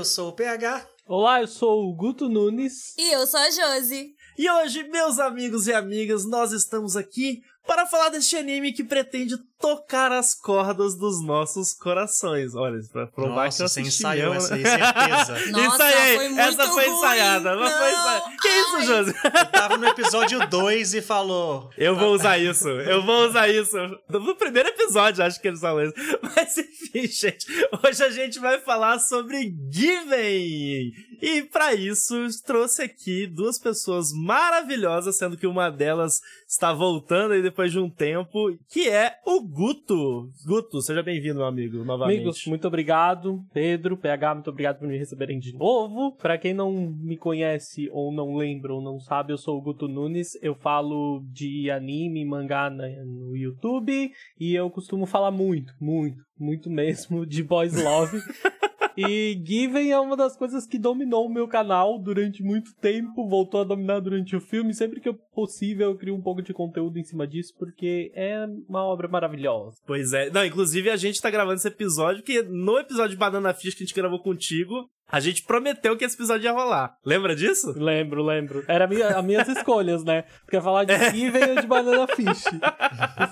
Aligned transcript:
eu 0.00 0.04
sou 0.04 0.30
o 0.30 0.32
PH. 0.32 0.86
Olá, 1.06 1.42
eu 1.42 1.46
sou 1.46 1.86
o 1.86 1.94
Guto 1.94 2.26
Nunes. 2.26 2.96
E 2.96 3.12
eu 3.12 3.26
sou 3.26 3.38
a 3.38 3.50
Josi. 3.50 4.14
E 4.38 4.50
hoje, 4.50 4.84
meus 4.84 5.18
amigos 5.18 5.66
e 5.66 5.74
amigas, 5.74 6.24
nós 6.24 6.52
estamos 6.52 6.96
aqui 6.96 7.42
para 7.66 7.84
falar 7.84 8.08
deste 8.08 8.34
anime 8.34 8.72
que 8.72 8.82
pretende 8.82 9.36
tocar 9.60 10.10
as 10.10 10.34
cordas 10.34 10.96
dos 10.96 11.22
nossos 11.22 11.74
corações. 11.74 12.54
Olha, 12.54 12.80
pra 12.90 13.06
provar 13.06 13.44
Nossa, 13.44 13.58
que 13.58 13.62
eu 13.62 13.68
você 13.68 13.80
ensaiou 13.82 14.32
mesmo, 14.32 14.46
essa 14.46 14.54
aí, 14.54 14.62
certeza. 14.62 15.46
Nossa, 15.52 15.74
isso 15.74 15.98
aí, 15.98 16.16
foi 16.16 16.28
muito 16.28 16.40
essa 16.40 16.66
foi 16.66 16.86
ruim. 16.86 16.96
ensaiada. 16.96 17.54
Não. 17.54 17.66
foi 17.66 17.90
ensaiada. 17.90 18.36
Que 18.40 18.48
isso, 18.48 18.76
Ai. 18.76 18.86
Josi? 18.86 19.14
Eu 19.24 19.46
tava 19.52 19.76
no 19.76 19.86
episódio 19.86 20.48
2 20.48 20.94
e 20.94 21.02
falou. 21.02 21.70
Eu 21.76 21.94
vou 21.94 22.14
usar 22.14 22.38
isso, 22.38 22.68
eu 22.68 23.04
vou 23.04 23.26
usar 23.28 23.48
isso. 23.48 23.76
No 24.08 24.34
primeiro 24.34 24.70
episódio, 24.70 25.22
acho 25.22 25.40
que 25.40 25.48
eles 25.48 25.60
falam 25.60 25.84
isso. 25.84 25.94
Mas 26.34 26.56
enfim, 26.56 27.06
gente, 27.06 27.46
hoje 27.84 28.02
a 28.02 28.10
gente 28.10 28.38
vai 28.38 28.58
falar 28.58 28.98
sobre 28.98 29.54
Given. 29.70 30.92
E 31.22 31.42
pra 31.42 31.74
isso, 31.74 32.14
trouxe 32.46 32.82
aqui 32.82 33.26
duas 33.26 33.58
pessoas 33.58 34.10
maravilhosas, 34.10 35.18
sendo 35.18 35.36
que 35.36 35.46
uma 35.46 35.70
delas 35.70 36.22
está 36.48 36.72
voltando 36.72 37.32
aí 37.32 37.42
depois 37.42 37.70
de 37.70 37.78
um 37.78 37.90
tempo, 37.90 38.56
que 38.70 38.88
é 38.88 39.18
o 39.26 39.42
Guto. 39.52 40.30
Guto, 40.46 40.80
seja 40.80 41.02
bem-vindo, 41.02 41.38
meu 41.38 41.46
amigo, 41.46 41.82
novamente. 41.82 42.18
Amigos, 42.18 42.46
muito 42.46 42.68
obrigado. 42.68 43.44
Pedro, 43.52 43.96
PH, 43.96 44.34
muito 44.34 44.50
obrigado 44.50 44.78
por 44.78 44.86
me 44.86 44.96
receberem 44.96 45.40
de 45.40 45.52
novo. 45.52 46.12
Pra 46.12 46.38
quem 46.38 46.54
não 46.54 46.70
me 46.72 47.16
conhece, 47.16 47.90
ou 47.90 48.12
não 48.12 48.36
lembra, 48.36 48.72
ou 48.72 48.80
não 48.80 49.00
sabe, 49.00 49.32
eu 49.32 49.38
sou 49.38 49.58
o 49.58 49.60
Guto 49.60 49.88
Nunes. 49.88 50.38
Eu 50.40 50.54
falo 50.54 51.24
de 51.32 51.68
anime, 51.68 52.24
mangá 52.24 52.70
no 52.70 53.36
YouTube. 53.36 54.12
E 54.38 54.54
eu 54.54 54.70
costumo 54.70 55.04
falar 55.04 55.32
muito, 55.32 55.74
muito, 55.80 56.22
muito 56.38 56.70
mesmo 56.70 57.26
de 57.26 57.42
Boys 57.42 57.74
Love. 57.74 58.18
E 58.96 59.40
Given 59.44 59.90
é 59.90 59.98
uma 59.98 60.16
das 60.16 60.36
coisas 60.36 60.66
que 60.66 60.78
dominou 60.78 61.26
o 61.26 61.32
meu 61.32 61.46
canal 61.46 61.98
durante 61.98 62.42
muito 62.42 62.74
tempo, 62.74 63.28
voltou 63.28 63.60
a 63.60 63.64
dominar 63.64 64.00
durante 64.00 64.36
o 64.36 64.40
filme. 64.40 64.74
Sempre 64.74 65.00
que 65.00 65.12
possível, 65.32 65.90
eu 65.90 65.96
crio 65.96 66.14
um 66.14 66.22
pouco 66.22 66.42
de 66.42 66.52
conteúdo 66.52 66.98
em 66.98 67.04
cima 67.04 67.26
disso, 67.26 67.54
porque 67.58 68.12
é 68.14 68.46
uma 68.68 68.84
obra 68.84 69.08
maravilhosa. 69.08 69.76
Pois 69.86 70.12
é. 70.12 70.30
Não, 70.30 70.44
inclusive 70.44 70.90
a 70.90 70.96
gente 70.96 71.20
tá 71.20 71.30
gravando 71.30 71.56
esse 71.56 71.68
episódio, 71.68 72.22
porque 72.22 72.42
no 72.42 72.78
episódio 72.78 73.10
de 73.10 73.16
Banana 73.16 73.54
Fish 73.54 73.74
que 73.74 73.82
a 73.82 73.86
gente 73.86 73.94
gravou 73.94 74.20
contigo, 74.20 74.88
a 75.10 75.20
gente 75.20 75.42
prometeu 75.42 75.96
que 75.96 76.04
esse 76.04 76.14
episódio 76.14 76.44
ia 76.44 76.52
rolar. 76.52 76.94
Lembra 77.04 77.34
disso? 77.34 77.72
Lembro, 77.76 78.22
lembro. 78.22 78.64
Era 78.68 78.84
a 78.84 78.88
minha, 78.88 79.08
as 79.08 79.24
minhas 79.24 79.48
escolhas, 79.48 80.04
né? 80.04 80.24
Porque 80.44 80.60
falar 80.60 80.84
de 80.84 80.96
Given 81.10 81.50
ou 81.50 81.60
de 81.60 81.66
Banana 81.68 82.06
Fish. 82.08 82.44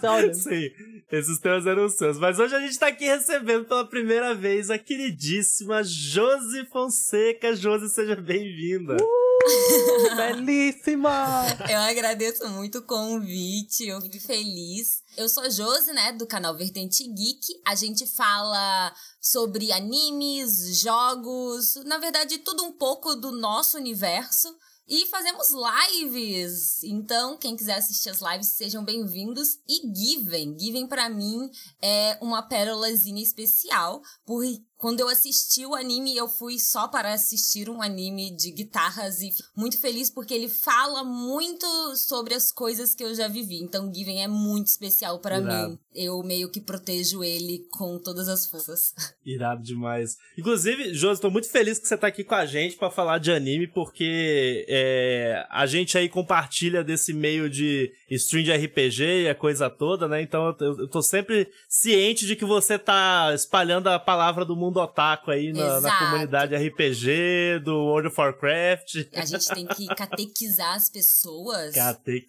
Olha, 0.03 0.34
Sim, 0.34 0.71
esses 1.11 1.39
temas 1.39 1.67
eram 1.67 1.84
os 1.84 1.95
seus. 1.95 2.19
Mas 2.19 2.39
hoje 2.39 2.55
a 2.55 2.61
gente 2.61 2.79
tá 2.79 2.89
aqui 2.89 3.05
recebendo 3.05 3.65
pela 3.65 3.87
primeira 3.87 4.34
vez 4.34 4.71
a 4.71 4.79
queridíssima 4.79 5.83
Josi 5.84 6.65
Fonseca. 6.67 7.55
Josi, 7.55 7.89
seja 7.89 8.16
bem-vinda. 8.16 8.97
belíssima! 10.16 11.47
Eu 11.69 11.78
agradeço 11.78 12.49
muito 12.50 12.78
o 12.78 12.82
convite, 12.82 13.87
eu 13.87 14.00
fico 14.00 14.21
feliz. 14.21 15.03
Eu 15.16 15.28
sou 15.28 15.50
Josi, 15.50 15.93
né, 15.93 16.12
do 16.12 16.26
canal 16.26 16.56
Vertente 16.56 17.04
Geek. 17.04 17.60
A 17.66 17.75
gente 17.75 18.06
fala 18.06 18.94
sobre 19.21 19.72
animes, 19.72 20.81
jogos, 20.81 21.75
na 21.84 21.98
verdade, 21.98 22.38
tudo 22.38 22.65
um 22.65 22.72
pouco 22.72 23.15
do 23.15 23.32
nosso 23.32 23.77
universo. 23.77 24.48
E 24.91 25.04
fazemos 25.06 25.48
lives. 25.50 26.82
Então, 26.82 27.37
quem 27.37 27.54
quiser 27.54 27.75
assistir 27.75 28.09
as 28.09 28.22
lives, 28.22 28.48
sejam 28.48 28.82
bem-vindos. 28.82 29.59
E 29.69 29.82
Given. 29.94 30.59
Given, 30.59 30.87
pra 30.87 31.10
mim, 31.10 31.50
é 31.82 32.16
uma 32.22 32.41
pérolazinha 32.41 33.22
especial. 33.22 34.00
Porque 34.25 34.62
quando 34.78 35.00
eu 35.00 35.09
assisti 35.09 35.66
o 35.66 35.75
anime, 35.75 36.16
eu 36.16 36.28
fui 36.28 36.56
só 36.56 36.87
para 36.87 37.12
assistir 37.12 37.69
um 37.69 37.83
anime 37.83 38.31
de 38.31 38.53
guitarras. 38.53 39.21
E 39.21 39.31
muito 39.56 39.78
feliz 39.81 40.09
porque 40.09 40.33
ele 40.33 40.49
fala 40.49 41.03
muito 41.03 41.66
sobre 41.97 42.33
as 42.33 42.53
coisas 42.53 42.94
que 42.94 43.03
eu 43.03 43.12
já 43.12 43.27
vivi. 43.27 43.61
Então, 43.61 43.93
Given 43.93 44.22
é 44.22 44.28
muito 44.28 44.69
especial 44.69 45.19
pra 45.19 45.41
Irado. 45.41 45.71
mim. 45.71 45.78
Eu 45.93 46.22
meio 46.22 46.49
que 46.49 46.61
protejo 46.61 47.25
ele 47.25 47.66
com 47.72 47.99
todas 47.99 48.28
as 48.28 48.47
forças. 48.47 48.94
Irado 49.27 49.65
demais. 49.65 50.16
Inclusive, 50.39 50.95
Josi, 50.95 51.21
tô 51.21 51.28
muito 51.28 51.50
feliz 51.50 51.81
que 51.81 51.89
você 51.89 51.97
tá 51.97 52.06
aqui 52.06 52.22
com 52.22 52.37
a 52.37 52.47
gente 52.47 52.77
pra 52.77 52.89
falar 52.89 53.19
de 53.19 53.33
anime, 53.33 53.66
porque 53.66 54.65
é, 54.69 55.45
a 55.50 55.66
gente 55.66 55.99
aí 55.99 56.09
compartilha 56.09 56.84
desse 56.84 57.12
meio 57.12 57.50
de 57.50 57.93
stream 58.09 58.45
de 58.45 58.53
RPG 58.53 59.25
e 59.25 59.28
a 59.28 59.34
coisa 59.34 59.69
toda, 59.69 60.06
né? 60.06 60.22
Então 60.22 60.55
eu, 60.60 60.78
eu 60.78 60.89
tô 60.89 61.03
sempre 61.03 61.50
ciente 61.69 62.27
de 62.27 62.37
que 62.37 62.45
você 62.45 62.78
tá 62.78 63.33
espalhando 63.34 63.89
a 63.89 63.99
palavra 63.99 64.45
do 64.45 64.55
mundo 64.55 64.68
otaku 64.77 65.31
aí 65.31 65.53
na, 65.53 65.81
na 65.81 65.99
comunidade 65.99 66.55
RPG, 66.55 67.61
do 67.65 67.75
World 67.75 68.09
of 68.09 68.21
Warcraft. 68.21 68.97
A 69.15 69.25
gente 69.25 69.49
tem 69.49 69.67
que 69.67 69.87
catequizar 69.87 70.75
as 70.75 70.89
pessoas 70.91 71.75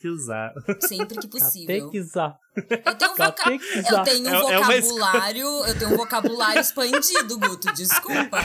usar. 0.07 0.53
sempre 0.81 1.17
que 1.19 1.27
possível. 1.27 1.79
Catequizar. 1.85 2.37
Eu 2.85 2.95
tenho, 2.95 3.15
voca... 3.15 3.31
Catequizar. 3.31 3.93
eu 3.93 4.03
tenho 4.03 4.29
um 4.29 4.33
É- 4.33 4.53
é 4.53 4.59
uma 4.59 4.65
vocabulário, 4.81 5.45
eu 5.65 5.79
tenho 5.79 5.93
um 5.93 5.97
vocabulário 5.97 6.59
expandido, 6.61 7.39
Guto, 7.39 7.73
desculpa. 7.73 8.37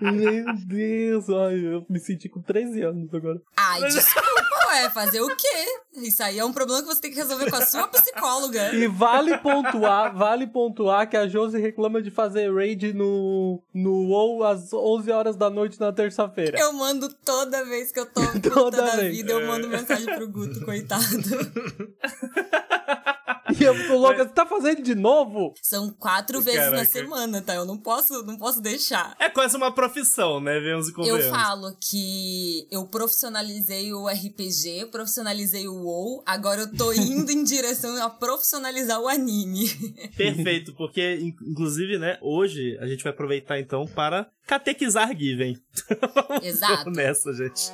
Meu 0.00 0.44
Deus, 0.66 1.28
ai, 1.28 1.54
eu 1.66 1.86
me 1.88 1.98
senti 2.00 2.28
com 2.28 2.40
13 2.42 2.82
anos 2.82 3.12
agora. 3.14 3.40
Ai, 3.56 3.82
desculpa, 3.82 4.42
ué, 4.82 4.90
fazer 4.90 5.20
o 5.20 5.34
quê? 5.34 5.66
Isso 5.94 6.22
aí 6.22 6.38
é 6.38 6.44
um 6.44 6.52
problema 6.52 6.82
que 6.82 6.88
você 6.88 7.00
tem 7.00 7.10
que 7.10 7.16
resolver 7.16 7.50
com 7.50 7.56
a 7.56 7.66
sua 7.66 7.88
psicóloga. 7.88 8.74
E 8.74 8.86
vale 8.86 9.36
pontuar, 9.38 10.16
vale 10.16 10.46
pontuar 10.46 11.08
que 11.08 11.16
a 11.16 11.26
Josi 11.26 11.58
reclama 11.58 12.02
de 12.02 12.10
fazer 12.10 12.54
raid 12.54 12.92
no, 12.92 13.62
no 13.74 14.08
WoW 14.08 14.44
às 14.44 14.72
11 14.72 15.10
horas 15.10 15.36
da 15.36 15.48
noite 15.48 15.80
na 15.80 15.92
terça-feira. 15.92 16.58
Eu 16.58 16.72
mando 16.72 17.08
toda 17.24 17.64
vez 17.64 17.90
que 17.90 18.00
eu 18.00 18.06
tô 18.06 18.20
Toda 18.52 18.82
da 18.82 18.96
vez. 18.96 19.16
vida, 19.16 19.32
eu 19.32 19.46
mando 19.46 19.68
mensagem 19.68 20.14
pro 20.14 20.28
Guto, 20.28 20.64
coitado. 20.64 21.04
E 23.58 23.62
eu 23.62 23.74
fico 23.74 23.94
louca, 23.94 24.24
você 24.24 24.30
tá 24.30 24.44
fazendo 24.46 24.82
de 24.82 24.94
novo? 24.94 25.54
São 25.62 25.90
quatro 25.90 26.40
vezes 26.40 26.60
na 26.64 26.70
Caraca. 26.70 26.90
semana, 26.90 27.42
tá? 27.42 27.54
Eu 27.54 27.64
não 27.64 27.76
posso, 27.78 28.22
não 28.24 28.36
posso 28.36 28.60
deixar. 28.60 29.14
É 29.18 29.28
quase 29.28 29.56
uma 29.56 29.72
profissão, 29.72 30.40
né? 30.40 30.58
Vemos 30.60 30.88
e 30.88 30.90
Eu 30.90 30.94
convenhamos. 30.94 31.26
falo 31.26 31.76
que 31.80 32.66
eu 32.70 32.86
profissionalizei 32.86 33.92
o 33.92 34.06
RPG, 34.08 34.86
profissionalizei 34.90 35.68
o 35.68 35.74
WoW, 35.74 36.22
agora 36.26 36.62
eu 36.62 36.72
tô 36.76 36.92
indo 36.92 37.30
em 37.30 37.42
direção 37.44 38.02
a 38.02 38.10
profissionalizar 38.10 39.00
o 39.00 39.08
anime. 39.08 39.68
Perfeito, 40.16 40.74
porque, 40.74 41.16
in- 41.16 41.34
inclusive, 41.50 41.98
né, 41.98 42.18
hoje 42.20 42.76
a 42.80 42.86
gente 42.86 43.02
vai 43.04 43.12
aproveitar 43.12 43.58
então 43.60 43.86
para 43.86 44.28
catequizar 44.46 45.16
Given. 45.16 45.56
Exato. 46.42 46.84
Vamos 46.84 46.96
nessa, 46.96 47.32
gente. 47.32 47.70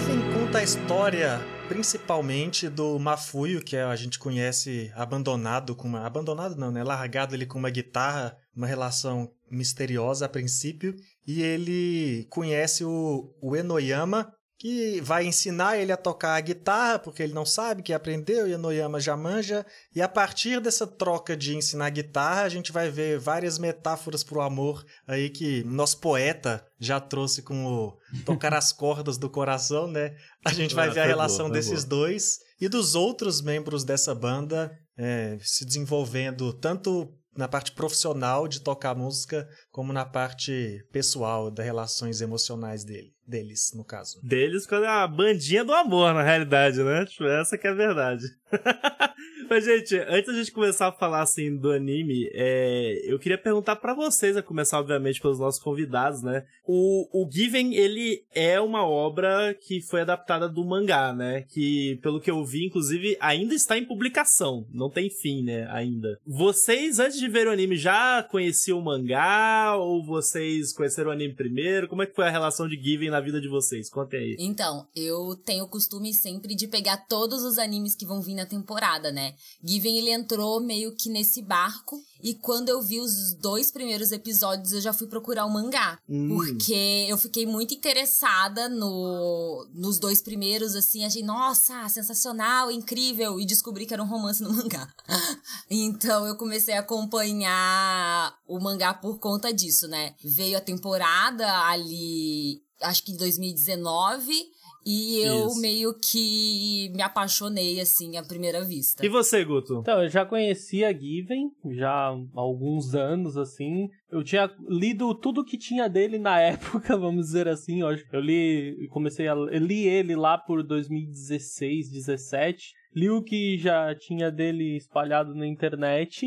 Giffen 0.00 0.32
conta 0.32 0.58
a 0.58 0.62
história 0.62 1.40
principalmente 1.68 2.68
do 2.68 2.98
Mafuio, 2.98 3.62
que 3.62 3.76
a 3.76 3.94
gente 3.96 4.18
conhece 4.18 4.90
abandonado 4.94 5.76
com 5.76 5.86
uma. 5.86 6.06
Abandonado 6.06 6.56
não, 6.56 6.70
né? 6.70 6.82
Largado 6.82 7.34
ele 7.34 7.44
com 7.44 7.58
uma 7.58 7.70
guitarra, 7.70 8.36
uma 8.56 8.66
relação 8.66 9.30
misteriosa 9.50 10.24
a 10.24 10.28
princípio. 10.28 10.96
E 11.26 11.42
ele 11.42 12.26
conhece 12.30 12.84
o, 12.84 13.34
o 13.40 13.54
Enoyama, 13.54 14.32
que 14.60 15.00
vai 15.00 15.24
ensinar 15.24 15.78
ele 15.78 15.90
a 15.90 15.96
tocar 15.96 16.34
a 16.34 16.40
guitarra, 16.40 16.98
porque 16.98 17.22
ele 17.22 17.32
não 17.32 17.46
sabe 17.46 17.82
que 17.82 17.94
aprendeu, 17.94 18.46
e 18.46 18.52
Enoyama 18.52 19.00
já 19.00 19.16
manja. 19.16 19.64
E 19.96 20.02
a 20.02 20.08
partir 20.08 20.60
dessa 20.60 20.86
troca 20.86 21.34
de 21.34 21.56
ensinar 21.56 21.88
guitarra, 21.88 22.42
a 22.42 22.48
gente 22.50 22.70
vai 22.70 22.90
ver 22.90 23.18
várias 23.18 23.58
metáforas 23.58 24.22
pro 24.22 24.42
amor 24.42 24.84
aí 25.08 25.30
que 25.30 25.64
nosso 25.64 25.98
poeta 25.98 26.62
já 26.78 27.00
trouxe 27.00 27.40
com 27.40 27.64
o 27.64 27.96
tocar 28.26 28.52
as 28.52 28.70
cordas 28.70 29.16
do 29.16 29.30
coração, 29.30 29.86
né? 29.86 30.14
A 30.44 30.52
gente 30.52 30.74
vai 30.74 30.88
Ah, 30.88 30.92
ver 30.92 31.00
a 31.00 31.06
relação 31.06 31.46
boa, 31.46 31.52
desses 31.56 31.82
dois 31.84 32.38
e 32.60 32.68
dos 32.68 32.94
outros 32.94 33.40
membros 33.40 33.82
dessa 33.82 34.14
banda 34.14 34.70
é, 34.98 35.38
se 35.40 35.64
desenvolvendo 35.64 36.52
tanto 36.52 37.10
na 37.40 37.48
parte 37.48 37.72
profissional 37.72 38.46
de 38.46 38.60
tocar 38.60 38.94
música, 38.94 39.48
como 39.72 39.92
na 39.92 40.04
parte 40.04 40.84
pessoal, 40.92 41.50
das 41.50 41.64
relações 41.64 42.20
emocionais 42.20 42.84
dele, 42.84 43.12
deles, 43.26 43.72
no 43.74 43.82
caso. 43.82 44.20
Deles 44.22 44.66
quando 44.66 44.84
é 44.84 44.88
a 44.88 45.06
bandinha 45.08 45.64
do 45.64 45.72
amor, 45.72 46.12
na 46.12 46.22
realidade, 46.22 46.82
né? 46.82 47.06
Tipo, 47.06 47.24
essa 47.24 47.56
que 47.56 47.66
é 47.66 47.70
a 47.70 47.74
verdade. 47.74 48.24
Mas, 49.50 49.64
gente, 49.64 49.96
antes 49.96 50.26
da 50.26 50.38
gente 50.38 50.52
começar 50.52 50.86
a 50.86 50.92
falar, 50.92 51.22
assim, 51.22 51.56
do 51.56 51.72
anime, 51.72 52.30
é... 52.32 53.00
eu 53.02 53.18
queria 53.18 53.36
perguntar 53.36 53.74
para 53.74 53.92
vocês, 53.92 54.36
a 54.36 54.42
começar, 54.42 54.78
obviamente, 54.78 55.20
pelos 55.20 55.40
nossos 55.40 55.60
convidados, 55.60 56.22
né? 56.22 56.44
O, 56.64 57.08
o 57.12 57.28
Given, 57.28 57.74
ele 57.74 58.24
é 58.32 58.60
uma 58.60 58.86
obra 58.86 59.52
que 59.54 59.80
foi 59.80 60.02
adaptada 60.02 60.48
do 60.48 60.64
mangá, 60.64 61.12
né? 61.12 61.42
Que, 61.48 61.98
pelo 62.00 62.20
que 62.20 62.30
eu 62.30 62.44
vi, 62.44 62.66
inclusive, 62.66 63.16
ainda 63.20 63.52
está 63.52 63.76
em 63.76 63.84
publicação. 63.84 64.64
Não 64.72 64.88
tem 64.88 65.10
fim, 65.10 65.42
né? 65.42 65.66
Ainda. 65.72 66.20
Vocês, 66.24 67.00
antes 67.00 67.18
de 67.18 67.26
ver 67.26 67.48
o 67.48 67.50
anime, 67.50 67.76
já 67.76 68.22
conheciam 68.22 68.78
o 68.78 68.84
mangá? 68.84 69.74
Ou 69.74 70.06
vocês 70.06 70.72
conheceram 70.72 71.10
o 71.10 71.12
anime 71.12 71.34
primeiro? 71.34 71.88
Como 71.88 72.02
é 72.02 72.06
que 72.06 72.14
foi 72.14 72.28
a 72.28 72.30
relação 72.30 72.68
de 72.68 72.80
Given 72.80 73.10
na 73.10 73.20
vida 73.20 73.40
de 73.40 73.48
vocês? 73.48 73.90
Contem 73.90 74.20
aí. 74.20 74.36
Então, 74.38 74.86
eu 74.94 75.34
tenho 75.44 75.64
o 75.64 75.68
costume 75.68 76.14
sempre 76.14 76.54
de 76.54 76.68
pegar 76.68 76.98
todos 77.08 77.42
os 77.42 77.58
animes 77.58 77.96
que 77.96 78.06
vão 78.06 78.22
vir 78.22 78.36
na 78.36 78.46
temporada, 78.46 79.10
né? 79.10 79.34
Given, 79.62 79.98
ele 79.98 80.10
entrou 80.10 80.60
meio 80.60 80.94
que 80.94 81.08
nesse 81.08 81.42
barco. 81.42 82.02
E 82.22 82.34
quando 82.34 82.68
eu 82.68 82.82
vi 82.82 83.00
os 83.00 83.34
dois 83.34 83.70
primeiros 83.70 84.12
episódios, 84.12 84.72
eu 84.72 84.80
já 84.80 84.92
fui 84.92 85.06
procurar 85.06 85.46
o 85.46 85.50
mangá. 85.50 85.98
Hum. 86.08 86.28
Porque 86.28 87.06
eu 87.08 87.16
fiquei 87.16 87.46
muito 87.46 87.74
interessada 87.74 88.68
no, 88.68 89.66
nos 89.72 89.98
dois 89.98 90.20
primeiros, 90.20 90.74
assim. 90.74 91.04
Achei, 91.04 91.22
nossa, 91.22 91.88
sensacional, 91.88 92.70
incrível. 92.70 93.40
E 93.40 93.46
descobri 93.46 93.86
que 93.86 93.94
era 93.94 94.02
um 94.02 94.08
romance 94.08 94.42
no 94.42 94.52
mangá. 94.52 94.92
então 95.70 96.26
eu 96.26 96.36
comecei 96.36 96.74
a 96.74 96.80
acompanhar 96.80 98.34
o 98.46 98.58
mangá 98.60 98.92
por 98.94 99.18
conta 99.18 99.52
disso, 99.52 99.88
né? 99.88 100.14
Veio 100.22 100.58
a 100.58 100.60
temporada 100.60 101.46
ali, 101.66 102.62
acho 102.82 103.04
que 103.04 103.12
em 103.12 103.16
2019. 103.16 104.59
E 104.84 105.18
eu 105.20 105.46
Isso. 105.48 105.60
meio 105.60 105.94
que 105.94 106.90
me 106.94 107.02
apaixonei, 107.02 107.80
assim, 107.80 108.16
à 108.16 108.22
primeira 108.22 108.64
vista. 108.64 109.04
E 109.04 109.08
você, 109.08 109.44
Guto? 109.44 109.78
Então, 109.80 110.02
eu 110.02 110.08
já 110.08 110.24
conhecia 110.24 110.92
Given, 110.92 111.50
já 111.72 111.90
há 111.90 112.16
alguns 112.34 112.94
anos, 112.94 113.36
assim. 113.36 113.88
Eu 114.10 114.24
tinha 114.24 114.50
lido 114.68 115.14
tudo 115.14 115.44
que 115.44 115.58
tinha 115.58 115.88
dele 115.88 116.18
na 116.18 116.40
época, 116.40 116.96
vamos 116.96 117.26
dizer 117.26 117.46
assim. 117.46 117.80
Eu, 117.80 117.88
acho- 117.88 118.04
eu 118.12 118.20
li, 118.20 118.88
comecei 118.90 119.28
a 119.28 119.32
eu 119.32 119.58
li 119.58 119.86
ele 119.86 120.16
lá 120.16 120.38
por 120.38 120.62
2016, 120.62 121.90
17. 121.90 122.72
Li 122.94 123.08
o 123.10 123.22
que 123.22 123.56
já 123.58 123.94
tinha 123.94 124.30
dele 124.30 124.76
espalhado 124.76 125.34
na 125.34 125.46
internet. 125.46 126.26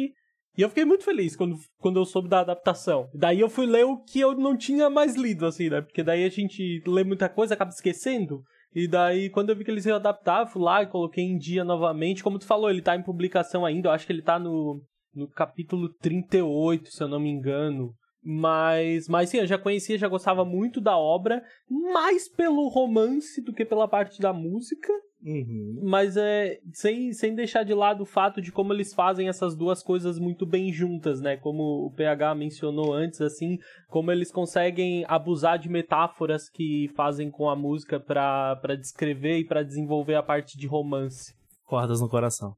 E 0.58 0.62
eu 0.62 0.70
fiquei 0.70 0.86
muito 0.86 1.04
feliz 1.04 1.36
quando, 1.36 1.58
quando 1.80 2.00
eu 2.00 2.06
soube 2.06 2.30
da 2.30 2.42
adaptação. 2.42 3.10
Daí 3.14 3.40
eu 3.40 3.50
fui 3.50 3.66
ler 3.66 3.86
o 3.86 3.98
que 3.98 4.20
eu 4.20 4.36
não 4.36 4.56
tinha 4.56 4.90
mais 4.90 5.16
lido, 5.16 5.46
assim, 5.46 5.70
né? 5.70 5.82
Porque 5.82 6.04
daí 6.04 6.24
a 6.24 6.30
gente 6.30 6.84
lê 6.86 7.04
muita 7.04 7.28
coisa, 7.28 7.56
acaba 7.56 7.72
esquecendo. 7.72 8.44
E 8.76 8.88
daí, 8.88 9.30
quando 9.30 9.50
eu 9.50 9.56
vi 9.56 9.64
que 9.64 9.72
eles 9.72 9.86
iam 9.86 9.96
adaptar, 9.96 10.42
eu 10.42 10.48
fui 10.48 10.62
lá 10.62 10.84
e 10.84 10.88
coloquei 10.88 11.24
em 11.24 11.38
dia 11.38 11.64
novamente. 11.64 12.24
Como 12.24 12.40
tu 12.40 12.46
falou, 12.46 12.70
ele 12.70 12.82
tá 12.82 12.96
em 12.96 13.04
publicação 13.04 13.66
ainda. 13.66 13.90
Eu 13.90 13.94
acho 13.94 14.06
que 14.06 14.14
ele 14.14 14.22
tá 14.22 14.38
no, 14.40 14.82
no 15.14 15.28
capítulo 15.28 15.90
38, 15.90 16.92
se 16.92 17.02
eu 17.02 17.08
não 17.08 17.20
me 17.20 17.30
engano. 17.30 17.94
Mas, 18.24 19.08
mas 19.08 19.30
sim, 19.30 19.40
eu 19.40 19.48
já 19.48 19.58
conhecia, 19.58 19.98
já 19.98 20.08
gostava 20.08 20.46
muito 20.46 20.80
da 20.80 20.98
obra. 20.98 21.44
Mais 21.70 22.30
pelo 22.30 22.70
romance 22.70 23.42
do 23.42 23.54
que 23.54 23.66
pela 23.66 23.88
parte 23.88 24.22
da 24.22 24.32
música. 24.32 24.92
Uhum. 25.26 25.80
Mas 25.84 26.18
é 26.18 26.60
sem, 26.74 27.14
sem 27.14 27.34
deixar 27.34 27.64
de 27.64 27.74
lado 27.74 28.04
o 28.04 28.06
fato 28.06 28.42
de 28.42 28.52
como 28.52 28.74
eles 28.74 28.94
fazem 28.94 29.30
essas 29.30 29.56
duas 29.56 29.82
coisas 29.82 30.20
muito 30.20 30.46
bem 30.46 30.72
juntas, 30.72 31.22
né? 31.22 31.38
Como 31.38 31.86
o 31.86 31.92
PH 31.92 32.36
mencionou 32.36 32.94
antes, 32.94 33.22
assim, 33.22 33.58
como 33.88 34.12
eles 34.12 34.32
conseguem 34.32 35.06
abusar 35.08 35.58
de 35.58 35.70
metáforas 35.70 36.50
que 36.50 36.90
fazem 36.96 37.32
com 37.32 37.50
a 37.50 37.56
música 37.56 38.00
pra 38.00 38.76
descrever 38.78 39.40
e 39.40 39.46
pra 39.46 39.64
desenvolver 39.64 40.16
a 40.16 40.24
parte 40.24 40.58
de 40.58 40.68
romance. 40.68 41.34
Cordas 41.66 42.02
no 42.02 42.10
coração. 42.10 42.54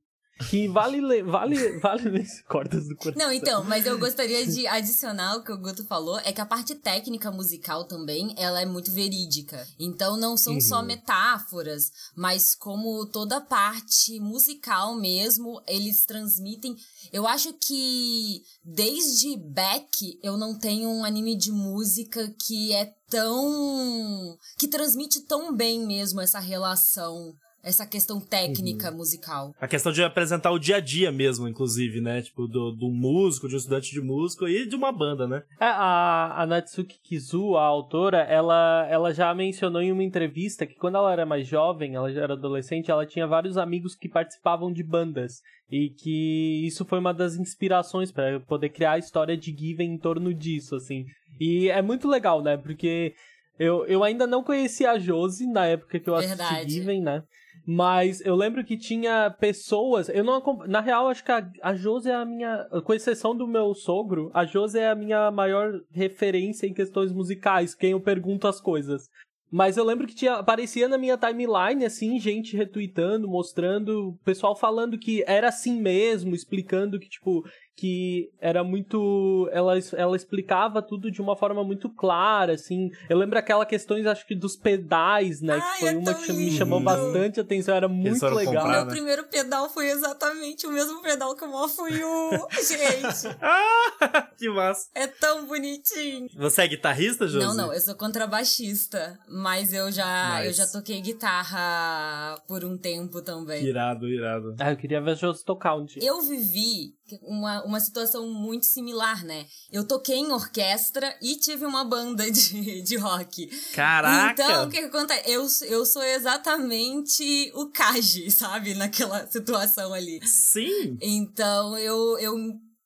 Que 0.50 0.68
vale 0.68 1.00
le- 1.00 1.24
vale 1.24 1.80
vale 1.80 2.26
cordas 2.50 2.88
do 2.90 2.96
coração. 2.98 3.26
Não, 3.26 3.32
então, 3.32 3.64
mas 3.64 3.86
eu 3.86 3.98
gostaria 3.98 4.46
de 4.46 4.68
adicionar 4.68 5.38
o 5.38 5.44
que 5.44 5.52
o 5.52 5.58
Guto 5.58 5.86
falou, 5.86 6.20
é 6.20 6.34
que 6.34 6.42
a 6.42 6.46
parte 6.46 6.76
técnica 6.76 7.32
musical 7.32 7.86
também, 7.86 8.36
ela 8.38 8.60
é 8.62 8.66
muito 8.66 8.92
verídica. 8.92 9.66
Então 9.80 10.18
não 10.18 10.36
são 10.36 10.60
só 10.60 10.80
Uhum. 10.82 10.86
metáforas, 10.88 11.90
mas 12.16 12.54
como 12.54 13.06
toda 13.06 13.40
parte 13.40 14.20
musical 14.20 14.94
mesmo, 14.96 15.62
eles 15.68 16.06
transmitem. 16.06 16.76
Eu 17.14 17.26
acho 17.26 17.54
que 17.54 18.42
desde 18.64 19.38
Beck 19.38 20.20
eu 20.22 20.36
não 20.38 20.54
tenho 20.58 20.90
um 20.90 21.06
anime 21.06 21.36
de 21.38 21.52
música 21.52 22.28
que 22.46 22.74
é 22.74 22.94
tão 23.10 24.38
que 24.58 24.68
transmite 24.68 25.22
tão 25.22 25.56
bem 25.56 25.86
mesmo 25.86 26.20
essa 26.20 26.40
relação, 26.40 27.34
essa 27.66 27.86
questão 27.86 28.22
técnica 28.22 28.92
musical. 28.92 29.52
A 29.60 29.68
questão 29.68 29.92
de 29.92 30.04
apresentar 30.04 30.52
o 30.52 30.60
dia 30.60 30.76
a 30.76 30.80
dia 30.80 31.12
mesmo, 31.12 31.48
inclusive, 31.48 32.00
né? 32.00 32.22
Tipo, 32.22 32.48
do, 32.48 32.72
do 32.72 32.90
músico, 32.92 33.50
de 33.50 33.56
um 33.56 33.58
estudante 33.58 33.92
de 33.92 34.00
músico 34.00 34.48
e 34.48 34.68
de 34.68 34.76
uma 34.76 34.92
banda, 34.92 35.28
né? 35.28 35.42
É, 35.60 35.66
a, 35.66 36.44
a 36.44 36.46
Natsuki 36.46 37.00
Kizu, 37.04 37.56
a 37.56 37.64
autora, 37.64 38.20
ela, 38.20 38.88
ela 38.88 39.12
já 39.12 39.34
mencionou 39.34 39.82
em 39.82 39.92
uma 39.92 40.04
entrevista 40.04 40.68
que 40.68 40.76
quando 40.76 40.98
ela 40.98 41.12
era 41.12 41.26
mais 41.26 41.48
jovem, 41.48 41.96
ela 41.96 42.14
já 42.14 42.22
era 42.22 42.34
adolescente, 42.34 42.92
ela 42.92 43.06
tinha 43.06 43.26
vários 43.26 43.58
amigos 43.58 43.96
que 43.96 44.08
participavam 44.08 44.72
de 44.72 44.84
bandas. 44.84 45.42
E 45.72 45.90
que 45.90 46.64
isso 46.68 46.86
foi 46.86 47.00
uma 47.00 47.16
das 47.16 47.36
inspirações 47.36 48.12
para 48.12 48.40
poder 48.42 48.70
criar 48.70 48.92
a 48.92 49.00
história 49.00 49.36
de 49.36 49.52
Given 49.58 49.94
em 49.94 49.98
torno 49.98 50.32
disso, 50.32 50.76
assim. 50.76 51.06
E 51.40 51.68
é 51.70 51.82
muito 51.82 52.08
legal, 52.08 52.44
né? 52.44 52.56
Porque 52.56 53.16
eu, 53.58 53.84
eu 53.88 54.04
ainda 54.04 54.28
não 54.28 54.44
conhecia 54.44 54.92
a 54.92 55.00
Josie 55.00 55.48
na 55.48 55.66
época 55.66 56.00
que 56.00 56.08
eu 56.08 56.14
assisti 56.14 56.38
Verdade. 56.38 56.70
Given, 56.72 57.02
né? 57.02 57.24
Mas 57.66 58.22
eu 58.22 58.36
lembro 58.36 58.64
que 58.64 58.78
tinha 58.78 59.30
pessoas. 59.40 60.10
Eu 60.10 60.24
não 60.24 60.42
Na 60.68 60.82
real, 60.82 61.08
acho 61.08 61.24
que 61.24 61.32
a, 61.32 61.48
a 61.62 61.76
Josi 61.76 62.10
é 62.10 62.16
a 62.16 62.26
minha. 62.26 62.68
Com 62.84 62.94
exceção 62.94 63.36
do 63.36 63.48
meu 63.48 63.74
sogro, 63.74 64.32
a 64.34 64.46
Josi 64.46 64.80
é 64.80 64.90
a 64.90 64.96
minha 64.96 65.30
maior 65.32 65.82
referência 65.92 66.68
em 66.68 66.74
questões 66.74 67.12
musicais, 67.12 67.76
quem 67.76 67.92
eu 67.92 68.00
pergunto 68.00 68.48
as 68.48 68.60
coisas. 68.60 69.10
Mas 69.52 69.78
eu 69.78 69.86
lembro 69.86 70.08
que 70.08 70.16
tinha, 70.16 70.34
aparecia 70.34 70.88
na 70.88 70.98
minha 70.98 71.18
timeline, 71.18 71.86
assim, 71.86 72.20
gente 72.20 72.58
retweetando, 72.58 73.28
mostrando, 73.28 74.18
pessoal 74.26 74.56
falando 74.56 74.98
que 74.98 75.24
era 75.28 75.48
assim 75.48 75.80
mesmo, 75.80 76.36
explicando 76.36 77.00
que, 77.00 77.08
tipo, 77.08 77.44
que 77.76 78.32
era 78.40 78.64
muito. 78.64 79.50
Ela, 79.52 79.74
ela 79.98 80.16
explicava 80.16 80.82
tudo 80.82 81.12
de 81.12 81.22
uma 81.22 81.36
forma 81.36 81.64
muito 81.64 81.90
clara, 81.90 82.54
assim. 82.54 82.90
Eu 83.10 83.18
lembro 83.18 83.38
aquela 83.38 83.66
questões, 83.66 84.06
acho 84.06 84.26
que 84.26 84.34
dos 84.34 84.56
pedais, 84.56 85.42
né? 85.42 85.60
Ai, 85.62 85.74
que 85.74 85.80
foi 85.82 85.90
é 85.94 85.98
uma 85.98 86.14
que 86.14 86.32
me 86.34 86.52
chamou 86.52 86.80
lindo. 86.80 86.90
bastante 86.92 87.40
atenção, 87.42 87.76
era 87.76 87.88
muito 87.90 88.26
legal. 88.28 88.46
comprar, 88.64 88.72
Meu 88.78 88.86
né? 88.86 88.92
primeiro 88.92 89.24
pedal 89.26 89.70
foi 89.70 89.90
exatamente 89.90 90.66
o 90.66 90.72
mesmo 90.72 91.02
pedal 91.02 91.36
que 91.36 91.44
o 91.44 91.48
Mofuyu. 91.50 92.48
Gente, 92.66 93.36
Ah, 93.42 94.30
que 94.38 94.50
massa. 94.50 94.90
é 94.96 95.08
tão 95.08 95.46
bonitinho. 95.46 96.28
Você 96.38 96.62
é 96.62 96.68
guitarrista, 96.68 97.28
Josi? 97.28 97.46
Não, 97.46 97.54
não, 97.54 97.74
eu 97.74 97.82
sou 97.82 97.96
contrabaixista, 97.96 99.20
mas 99.28 99.74
eu 99.74 99.92
já, 99.92 100.42
eu 100.44 100.48
Nice. 100.48 100.60
já 100.60 100.68
toquei 100.68 101.02
guitarra 101.02 102.38
por 102.48 102.64
um 102.64 102.78
tempo 102.78 103.22
também. 103.22 103.64
Irado, 103.66 104.08
irado. 104.08 104.56
Ah, 104.60 104.72
eu 104.72 104.78
queria 104.78 105.02
ver 105.02 105.12
a 105.12 105.16
Josi 105.16 105.44
tocar 105.44 105.76
um 105.76 105.86
dia. 105.86 106.02
Eu 106.04 106.22
vivi 106.22 106.96
uma, 107.22 107.64
uma 107.64 107.80
situação 107.80 108.28
muito 108.28 108.66
similar, 108.66 109.24
né? 109.24 109.46
Eu 109.72 109.88
toquei 109.88 110.18
em 110.18 110.32
orquestra 110.32 111.16
e 111.22 111.36
tive 111.36 111.66
uma 111.66 111.84
banda 111.84 112.30
de, 112.30 112.82
de 112.84 112.96
rock. 112.96 113.48
Caraca! 113.74 114.44
Então, 114.44 114.68
o 114.68 114.70
que, 114.70 114.80
acontece? 114.80 115.30
Eu, 115.30 115.48
eu 115.68 115.86
sou 115.86 116.04
exatamente 116.04 117.52
o 117.56 117.68
Kaji, 117.68 118.32
sabe? 118.32 118.74
Naquela 118.74 119.28
situação 119.28 119.94
ali. 119.94 120.26
Sim! 120.28 120.98
Então 121.02 121.78
eu, 121.78 122.18
eu 122.20 122.36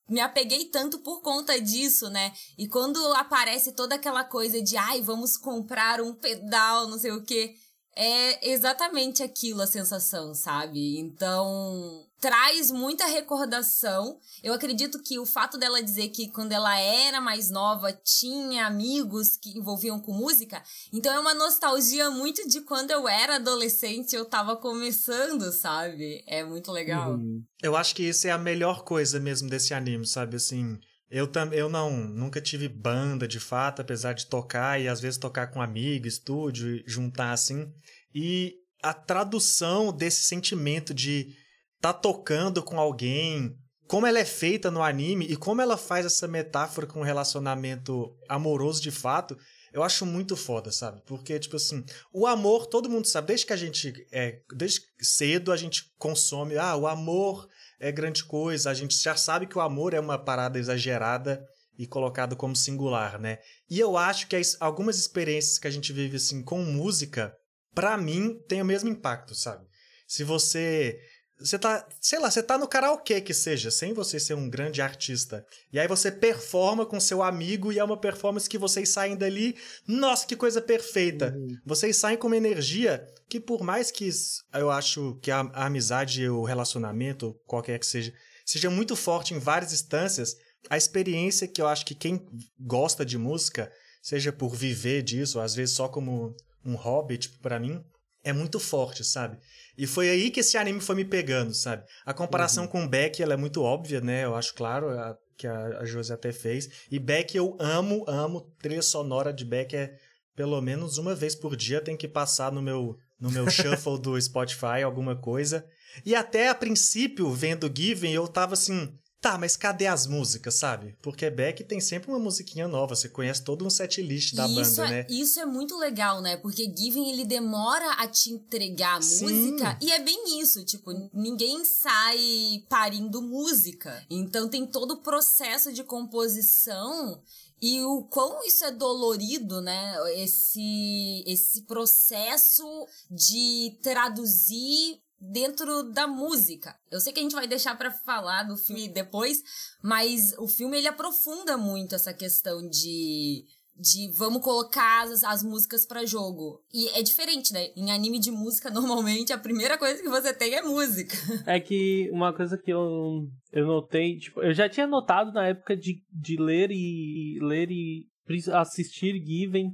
me 0.10 0.20
apeguei 0.20 0.66
tanto 0.66 1.00
por 1.00 1.22
conta 1.22 1.60
disso, 1.62 2.10
né? 2.10 2.34
E 2.58 2.68
quando 2.68 3.00
aparece 3.14 3.74
toda 3.74 3.96
aquela 3.96 4.24
coisa 4.24 4.62
de 4.62 4.76
ai, 4.76 5.02
vamos 5.02 5.38
comprar 5.38 6.02
um 6.02 6.14
pedal, 6.14 6.88
não 6.88 6.98
sei 6.98 7.12
o 7.12 7.24
quê. 7.24 7.54
É 7.96 8.52
exatamente 8.52 9.22
aquilo 9.22 9.62
a 9.62 9.68
sensação, 9.68 10.34
sabe? 10.34 10.98
Então, 11.00 12.09
traz 12.20 12.70
muita 12.72 13.06
recordação. 13.06 14.20
Eu 14.44 14.54
acredito 14.54 15.02
que 15.02 15.18
o 15.18 15.26
fato 15.26 15.58
dela 15.58 15.82
dizer 15.82 16.10
que 16.10 16.30
quando 16.30 16.52
ela 16.52 16.78
era 16.78 17.22
mais 17.22 17.50
nova 17.50 17.92
tinha 17.92 18.66
amigos 18.66 19.38
que 19.38 19.58
envolviam 19.58 20.00
com 20.00 20.14
música, 20.14 20.62
então 20.92 21.14
é 21.14 21.20
uma 21.20 21.34
nostalgia 21.34 22.10
muito 22.10 22.48
de 22.48 22.62
quando 22.62 22.92
eu 22.92 23.08
era 23.08 23.36
adolescente, 23.36 24.16
eu 24.16 24.26
tava 24.26 24.56
começando, 24.58 25.52
sabe? 25.52 26.24
É 26.28 26.44
muito 26.44 26.72
legal. 26.72 27.14
Uhum. 27.14 27.44
Eu 27.62 27.76
acho 27.76 27.96
que 27.96 28.04
isso 28.04 28.28
é 28.28 28.32
a 28.32 28.38
melhor 28.38 28.84
coisa 28.84 29.20
mesmo 29.20 29.50
desse 29.50 29.74
anime, 29.74 30.06
sabe? 30.06 30.36
Assim, 30.36 30.78
eu, 31.10 31.28
tam, 31.28 31.52
eu 31.54 31.70
não 31.70 31.92
nunca 31.92 32.40
tive 32.40 32.68
banda 32.68 33.28
de 33.28 33.40
fato, 33.40 33.82
apesar 33.82 34.14
de 34.14 34.28
tocar 34.28 34.80
e 34.80 34.88
às 34.88 35.00
vezes 35.00 35.18
tocar 35.18 35.48
com 35.48 35.62
amigo, 35.62 36.08
estúdio, 36.08 36.84
juntar 36.86 37.32
assim. 37.32 37.72
E 38.14 38.56
a 38.82 38.94
tradução 38.94 39.92
desse 39.92 40.24
sentimento 40.24 40.94
de 40.94 41.36
tá 41.82 41.94
tocando 41.94 42.62
com 42.62 42.80
alguém, 42.80 43.56
como 43.88 44.06
ela 44.06 44.20
é 44.20 44.26
feita 44.26 44.70
no 44.70 44.84
anime 44.84 45.26
e 45.26 45.36
como 45.36 45.62
ela 45.62 45.78
faz 45.78 46.06
essa 46.06 46.28
metáfora 46.28 46.86
com 46.86 47.00
um 47.00 47.04
relacionamento 47.04 48.16
amoroso 48.28 48.82
de 48.82 48.92
fato, 48.92 49.38
eu 49.72 49.84
acho 49.84 50.06
muito 50.06 50.36
foda, 50.36 50.72
sabe? 50.72 51.02
Porque, 51.06 51.40
tipo 51.40 51.56
assim, 51.56 51.84
o 52.14 52.26
amor, 52.26 52.68
todo 52.68 52.90
mundo 52.90 53.08
sabe, 53.08 53.28
desde 53.28 53.46
que 53.46 53.54
a 53.54 53.58
gente, 53.58 53.94
é, 54.12 54.42
desde 54.56 54.82
cedo 55.00 55.52
a 55.52 55.58
gente 55.58 55.92
consome, 55.98 56.58
ah, 56.58 56.76
o 56.76 56.88
amor 56.88 57.48
é 57.80 57.92
grande 57.92 58.24
coisa, 58.24 58.70
a 58.70 58.74
gente 58.74 58.96
já 58.96 59.16
sabe 59.16 59.48
que 59.48 59.58
o 59.58 59.62
amor 59.62 59.94
é 59.94 60.00
uma 60.00 60.18
parada 60.18 60.60
exagerada 60.60 61.44
e 61.78 61.88
colocada 61.88 62.36
como 62.36 62.56
singular, 62.56 63.20
né? 63.20 63.40
E 63.70 63.80
eu 63.80 63.96
acho 63.96 64.28
que 64.28 64.36
as, 64.36 64.58
algumas 64.60 64.98
experiências 64.98 65.58
que 65.58 65.68
a 65.68 65.72
gente 65.72 65.94
vive 65.94 66.18
assim 66.18 66.44
com 66.44 66.62
música, 66.62 67.34
para 67.74 67.98
mim, 67.98 68.40
tem 68.48 68.62
o 68.62 68.66
mesmo 68.66 68.90
impacto, 68.90 69.34
sabe? 69.34 69.66
Se 70.08 70.24
você 70.24 71.00
você 71.40 71.58
tá, 71.58 71.88
sei 72.02 72.20
lá, 72.20 72.30
você 72.30 72.44
tá 72.44 72.58
no 72.58 72.68
karaokê 72.68 73.22
que 73.22 73.34
seja, 73.34 73.72
sem 73.72 73.94
você 73.94 74.20
ser 74.20 74.34
um 74.34 74.50
grande 74.50 74.82
artista. 74.82 75.46
E 75.72 75.80
aí 75.80 75.88
você 75.88 76.12
performa 76.12 76.86
com 76.86 77.00
seu 77.00 77.24
amigo 77.24 77.72
e 77.72 77.80
é 77.80 77.84
uma 77.84 77.96
performance 77.96 78.50
que 78.50 78.58
vocês 78.58 78.90
saem 78.90 79.16
dali, 79.16 79.56
nossa, 79.88 80.28
que 80.28 80.36
coisa 80.36 80.62
perfeita. 80.62 81.34
Uhum. 81.36 81.58
Vocês 81.66 81.96
saem 81.96 82.18
com 82.18 82.28
uma 82.28 82.38
energia 82.38 83.08
que 83.30 83.40
por 83.40 83.64
mais 83.64 83.90
que 83.90 84.10
eu 84.54 84.70
acho 84.70 85.18
que 85.22 85.32
a, 85.32 85.40
a 85.54 85.68
amizade, 85.68 86.28
o 86.28 86.44
relacionamento, 86.44 87.40
qualquer 87.46 87.80
que 87.80 87.86
seja, 87.86 88.14
seja 88.46 88.70
muito 88.70 88.96
forte 88.96 89.34
em 89.34 89.40
várias 89.40 89.72
instâncias, 89.72 90.36
a 90.70 90.76
experiência 90.76 91.48
que 91.48 91.62
eu 91.62 91.68
acho 91.68 91.86
que 91.86 91.96
quem 91.96 92.28
gosta 92.60 93.06
de 93.06 93.18
música, 93.18 93.72
seja 94.02 94.34
por 94.34 94.56
viver 94.56 95.04
disso, 95.04 95.40
às 95.40 95.56
vezes 95.56 95.76
só 95.76 95.88
como 95.88 96.36
um 96.66 96.76
hobby, 96.76 97.18
tipo, 97.18 97.40
para 97.40 97.60
mim, 97.60 97.82
é 98.24 98.34
muito 98.34 98.60
forte, 98.60 99.04
sabe? 99.04 99.38
E 99.80 99.88
foi 99.88 100.10
aí 100.10 100.30
que 100.30 100.42
esse 100.42 100.58
anime 100.58 100.82
foi 100.82 100.94
me 100.94 101.06
pegando, 101.06 101.54
sabe? 101.54 101.86
A 102.06 102.14
comparação 102.14 102.66
uhum. 102.66 102.70
com 102.70 102.88
Beck, 102.88 103.24
ela 103.24 103.34
é 103.34 103.38
muito 103.38 103.64
óbvia, 103.64 104.02
né? 104.02 104.26
Eu 104.26 104.36
acho 104.36 104.54
claro 104.54 104.90
a, 104.90 105.16
que 105.38 105.48
a, 105.48 105.80
a 105.80 105.86
Josi 105.86 106.12
até 106.12 106.34
fez. 106.34 106.68
E 106.92 107.00
Beck 107.00 107.34
eu 107.34 107.56
amo, 107.62 108.04
amo. 108.06 108.54
Trilha 108.62 108.82
sonora 108.82 109.32
de 109.32 109.46
Beck 109.46 109.74
é 109.74 109.96
pelo 110.36 110.60
menos 110.60 110.98
uma 110.98 111.16
vez 111.16 111.34
por 111.34 111.56
dia 111.56 111.80
tem 111.80 111.96
que 111.96 112.10
passar 112.10 112.52
no 112.52 112.62
meu 112.62 112.98
no 113.18 113.32
meu 113.32 113.48
shuffle 113.50 113.98
do 113.98 114.22
Spotify 114.22 114.84
alguma 114.84 115.16
coisa. 115.16 115.66
E 116.06 116.14
até 116.14 116.50
a 116.50 116.56
princípio, 116.56 117.32
vendo 117.32 117.72
Given, 117.74 118.12
eu 118.12 118.28
tava 118.28 118.56
assim, 118.56 118.94
Tá, 119.22 119.38
mas 119.38 119.58
cadê 119.58 119.86
as 119.86 120.08
músicas, 120.08 120.56
sabe? 120.56 120.96
Porque 121.02 121.30
Beck 121.30 121.66
tem 121.66 121.82
sempre 121.82 122.10
uma 122.10 122.20
musiquinha 122.20 122.70
nova, 122.70 122.96
você 122.96 123.10
conhece 123.10 123.44
todo 123.44 123.66
um 123.66 123.70
set 123.70 124.02
list 124.02 124.34
da 124.34 124.48
isso 124.48 124.78
banda, 124.78 124.88
é, 124.88 124.92
né? 124.92 125.08
Isso 125.10 125.40
é 125.42 125.46
muito 125.46 125.78
legal, 125.78 126.22
né? 126.22 126.38
Porque 126.38 126.64
Given 126.64 127.12
ele 127.12 127.26
demora 127.26 127.92
a 127.94 128.08
te 128.08 128.32
entregar 128.32 128.94
a 128.96 129.00
música 129.00 129.78
e 129.82 129.92
é 129.92 130.00
bem 130.00 130.40
isso, 130.40 130.64
tipo, 130.64 130.92
ninguém 131.14 131.66
sai 131.66 132.64
parindo 132.70 133.22
música. 133.22 134.06
Então 134.10 134.48
tem 134.48 134.66
todo 134.66 134.92
o 134.92 135.02
processo 135.02 135.74
de 135.74 135.84
composição 135.84 137.22
e 137.62 137.84
o 137.84 138.04
quão 138.04 138.42
isso 138.46 138.64
é 138.64 138.72
dolorido, 138.72 139.60
né? 139.60 139.96
Esse, 140.16 141.24
esse 141.28 141.64
processo 141.64 142.66
de 143.12 143.78
traduzir 143.82 145.02
dentro 145.20 145.84
da 145.92 146.08
música. 146.08 146.76
Eu 146.90 147.00
sei 147.00 147.12
que 147.12 147.20
a 147.20 147.24
gente 147.24 147.36
vai 147.36 147.48
deixar 147.48 147.78
para 147.78 147.92
falar 147.92 148.44
do 148.44 148.56
filme 148.56 148.88
depois, 148.88 149.44
mas 149.82 150.34
o 150.38 150.48
filme 150.48 150.78
ele 150.78 150.88
aprofunda 150.88 151.58
muito 151.58 151.96
essa 151.96 152.14
questão 152.14 152.68
de 152.68 153.46
de 153.80 154.12
vamos 154.12 154.42
colocar 154.42 155.04
as, 155.04 155.24
as 155.24 155.42
músicas 155.42 155.86
para 155.86 156.06
jogo. 156.06 156.62
E 156.74 156.90
é 156.90 157.02
diferente, 157.02 157.54
né? 157.54 157.70
Em 157.78 157.92
anime 157.92 158.20
de 158.20 158.30
música, 158.30 158.70
normalmente, 158.70 159.32
a 159.32 159.38
primeira 159.38 159.78
coisa 159.78 160.02
que 160.02 160.10
você 160.10 160.34
tem 160.34 160.54
é 160.54 160.62
música. 160.62 161.16
É 161.48 161.60
que 161.60 162.10
uma 162.12 162.34
coisa 162.34 162.58
que 162.58 162.72
eu, 162.72 163.30
eu 163.54 163.66
notei, 163.66 164.18
tipo, 164.18 164.42
eu 164.42 164.54
já 164.54 164.68
tinha 164.68 164.86
notado 164.86 165.32
na 165.32 165.48
época 165.48 165.78
de, 165.78 166.04
de 166.12 166.36
ler 166.36 166.72
e 166.72 167.40
ler 167.42 167.72
e 167.72 168.06
assistir 168.54 169.16
Given, 169.26 169.74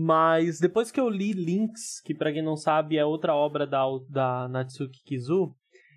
mas 0.00 0.60
depois 0.60 0.92
que 0.92 1.00
eu 1.00 1.08
li 1.08 1.32
Links, 1.32 2.00
que 2.04 2.14
para 2.14 2.32
quem 2.32 2.40
não 2.40 2.54
sabe 2.54 2.96
é 2.96 3.04
outra 3.04 3.34
obra 3.34 3.66
da, 3.66 3.84
da 4.08 4.48
Natsuki 4.48 5.02
Kizu, 5.04 5.52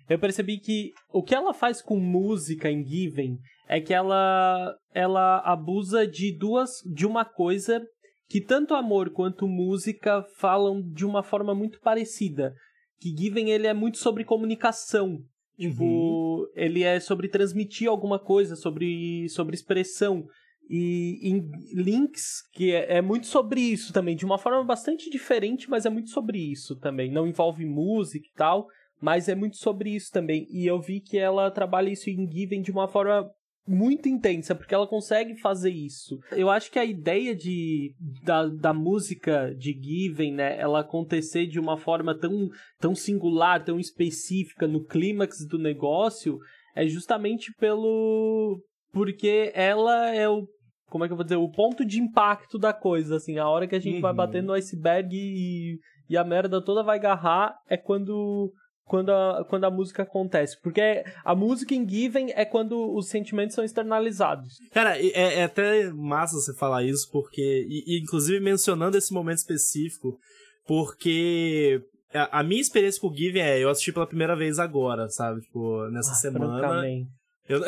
eu 0.08 0.18
percebi 0.18 0.58
que 0.58 0.90
o 1.08 1.22
que 1.22 1.36
ela 1.36 1.54
faz 1.54 1.80
com 1.80 2.00
música 2.00 2.68
em 2.68 2.84
Given 2.84 3.38
é 3.68 3.80
que 3.80 3.94
ela 3.94 4.74
ela 4.92 5.38
abusa 5.44 6.04
de 6.04 6.36
duas 6.36 6.70
de 6.92 7.06
uma 7.06 7.24
coisa 7.24 7.80
que 8.28 8.40
tanto 8.40 8.74
amor 8.74 9.10
quanto 9.10 9.46
música 9.46 10.26
falam 10.36 10.82
de 10.82 11.06
uma 11.06 11.22
forma 11.22 11.54
muito 11.54 11.78
parecida. 11.80 12.52
Que 13.00 13.16
Given 13.16 13.50
ele 13.50 13.68
é 13.68 13.72
muito 13.72 13.98
sobre 13.98 14.24
comunicação. 14.24 15.20
Tipo, 15.56 15.84
uhum. 15.84 16.46
ele 16.56 16.82
é 16.82 16.98
sobre 16.98 17.28
transmitir 17.28 17.88
alguma 17.88 18.18
coisa, 18.18 18.56
sobre, 18.56 19.28
sobre 19.28 19.54
expressão. 19.54 20.26
E 20.74 21.18
em 21.20 21.50
Links, 21.74 22.48
que 22.50 22.72
é, 22.72 22.96
é, 22.96 23.02
muito 23.02 23.26
sobre 23.26 23.60
isso 23.60 23.92
também, 23.92 24.16
de 24.16 24.24
uma 24.24 24.38
forma 24.38 24.64
bastante 24.64 25.10
diferente, 25.10 25.68
mas 25.68 25.84
é 25.84 25.90
muito 25.90 26.08
sobre 26.08 26.38
isso 26.38 26.74
também. 26.76 27.12
Não 27.12 27.26
envolve 27.26 27.62
música 27.66 28.26
e 28.26 28.32
tal, 28.34 28.66
mas 28.98 29.28
é 29.28 29.34
muito 29.34 29.58
sobre 29.58 29.90
isso 29.90 30.10
também. 30.10 30.46
E 30.50 30.66
eu 30.66 30.80
vi 30.80 30.98
que 30.98 31.18
ela 31.18 31.50
trabalha 31.50 31.90
isso 31.90 32.08
em 32.08 32.26
Given 32.26 32.62
de 32.62 32.70
uma 32.70 32.88
forma 32.88 33.30
muito 33.68 34.08
intensa, 34.08 34.54
porque 34.54 34.74
ela 34.74 34.86
consegue 34.86 35.36
fazer 35.36 35.70
isso. 35.70 36.18
Eu 36.30 36.48
acho 36.48 36.70
que 36.70 36.78
a 36.78 36.86
ideia 36.86 37.36
de, 37.36 37.94
da, 38.24 38.46
da 38.46 38.72
música 38.72 39.54
de 39.54 39.78
Given, 39.78 40.32
né, 40.32 40.58
ela 40.58 40.80
acontecer 40.80 41.46
de 41.46 41.60
uma 41.60 41.76
forma 41.76 42.18
tão, 42.18 42.48
tão 42.80 42.94
singular, 42.94 43.62
tão 43.62 43.78
específica 43.78 44.66
no 44.66 44.82
clímax 44.82 45.46
do 45.46 45.58
negócio, 45.58 46.38
é 46.74 46.86
justamente 46.86 47.52
pelo 47.60 48.58
porque 48.90 49.50
ela 49.54 50.14
é 50.14 50.28
o 50.28 50.46
como 50.92 51.04
é 51.04 51.06
que 51.06 51.12
eu 51.12 51.16
vou 51.16 51.24
dizer, 51.24 51.36
o 51.36 51.48
ponto 51.48 51.86
de 51.86 51.98
impacto 51.98 52.58
da 52.58 52.70
coisa, 52.70 53.16
assim, 53.16 53.38
a 53.38 53.48
hora 53.48 53.66
que 53.66 53.74
a 53.74 53.80
gente 53.80 53.94
uhum. 53.94 54.02
vai 54.02 54.12
bater 54.12 54.42
no 54.42 54.52
iceberg 54.52 55.08
e, 55.16 55.78
e 56.06 56.18
a 56.18 56.22
merda 56.22 56.62
toda 56.62 56.82
vai 56.82 56.98
agarrar 56.98 57.54
é 57.66 57.78
quando 57.78 58.52
quando 58.84 59.10
a, 59.10 59.42
quando 59.48 59.64
a 59.64 59.70
música 59.70 60.02
acontece. 60.02 60.60
Porque 60.60 61.02
a 61.24 61.34
música 61.34 61.74
em 61.74 61.88
Given 61.88 62.30
é 62.34 62.44
quando 62.44 62.94
os 62.94 63.08
sentimentos 63.08 63.54
são 63.54 63.64
externalizados. 63.64 64.58
Cara, 64.70 64.98
é, 64.98 65.38
é 65.38 65.44
até 65.44 65.90
massa 65.90 66.36
você 66.36 66.54
falar 66.54 66.82
isso, 66.82 67.08
porque. 67.10 67.66
E, 67.66 67.96
e, 67.96 68.02
inclusive 68.02 68.38
mencionando 68.38 68.98
esse 68.98 69.14
momento 69.14 69.38
específico, 69.38 70.18
porque. 70.66 71.80
A, 72.12 72.40
a 72.40 72.42
minha 72.42 72.60
experiência 72.60 73.00
com 73.00 73.08
o 73.08 73.16
Given 73.16 73.40
é, 73.40 73.64
eu 73.64 73.70
assisti 73.70 73.90
pela 73.90 74.06
primeira 74.06 74.36
vez 74.36 74.58
agora, 74.58 75.08
sabe? 75.08 75.40
Tipo, 75.40 75.88
nessa 75.88 76.12
ah, 76.12 76.16
semana. 76.16 77.06
Eu... 77.52 77.60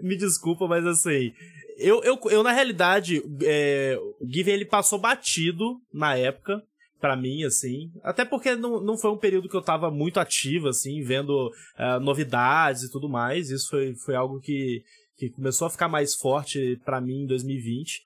Me 0.02 0.16
desculpa, 0.16 0.66
mas 0.66 0.86
assim. 0.86 1.32
Eu, 1.78 2.02
eu, 2.04 2.18
eu 2.30 2.42
na 2.42 2.52
realidade, 2.52 3.22
é, 3.42 3.98
o 4.20 4.26
Given 4.26 4.54
ele 4.54 4.64
passou 4.64 4.98
batido 4.98 5.80
na 5.92 6.16
época, 6.16 6.62
para 7.00 7.16
mim, 7.16 7.44
assim. 7.44 7.90
Até 8.04 8.24
porque 8.24 8.54
não, 8.54 8.80
não 8.80 8.96
foi 8.96 9.10
um 9.10 9.16
período 9.16 9.48
que 9.48 9.56
eu 9.56 9.62
tava 9.62 9.90
muito 9.90 10.20
ativo, 10.20 10.68
assim, 10.68 11.02
vendo 11.02 11.48
uh, 11.48 11.98
novidades 12.00 12.84
e 12.84 12.92
tudo 12.92 13.08
mais. 13.08 13.50
Isso 13.50 13.68
foi, 13.68 13.94
foi 13.96 14.14
algo 14.14 14.40
que, 14.40 14.84
que 15.16 15.30
começou 15.30 15.66
a 15.66 15.70
ficar 15.70 15.88
mais 15.88 16.14
forte 16.14 16.80
para 16.84 17.00
mim 17.00 17.22
em 17.22 17.26
2020. 17.26 18.02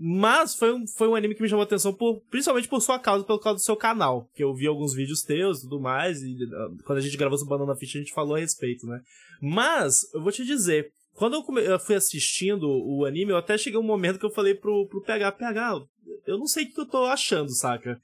Mas 0.00 0.54
foi 0.54 0.72
um, 0.72 0.86
foi 0.86 1.08
um 1.08 1.16
anime 1.16 1.34
que 1.34 1.42
me 1.42 1.48
chamou 1.48 1.62
a 1.62 1.64
atenção, 1.64 1.92
por, 1.92 2.20
principalmente 2.30 2.68
por 2.68 2.80
sua 2.80 2.98
causa, 2.98 3.24
pelo 3.24 3.40
causa 3.40 3.56
do 3.56 3.64
seu 3.64 3.76
canal. 3.76 4.28
Que 4.34 4.44
eu 4.44 4.54
vi 4.54 4.66
alguns 4.66 4.94
vídeos 4.94 5.22
teus 5.22 5.58
e 5.58 5.62
tudo 5.62 5.80
mais, 5.80 6.22
e 6.22 6.34
uh, 6.44 6.82
quando 6.84 6.98
a 6.98 7.00
gente 7.00 7.16
gravou 7.16 7.36
esse 7.36 7.46
Banana 7.46 7.74
Fish, 7.74 7.96
a 7.96 7.98
gente 7.98 8.12
falou 8.12 8.36
a 8.36 8.38
respeito, 8.38 8.86
né? 8.86 9.00
Mas, 9.40 10.12
eu 10.14 10.22
vou 10.22 10.30
te 10.30 10.44
dizer, 10.44 10.92
quando 11.14 11.34
eu, 11.34 11.42
come, 11.42 11.64
eu 11.64 11.78
fui 11.80 11.96
assistindo 11.96 12.68
o 12.68 13.04
anime, 13.04 13.32
eu 13.32 13.36
até 13.36 13.58
cheguei 13.58 13.78
um 13.78 13.82
momento 13.82 14.20
que 14.20 14.26
eu 14.26 14.30
falei 14.30 14.54
pro, 14.54 14.86
pro 14.86 15.02
PH, 15.02 15.32
PH, 15.32 15.82
eu 16.26 16.38
não 16.38 16.46
sei 16.46 16.64
o 16.64 16.72
que 16.72 16.80
eu 16.80 16.86
tô 16.86 17.04
achando, 17.04 17.50
saca? 17.50 18.00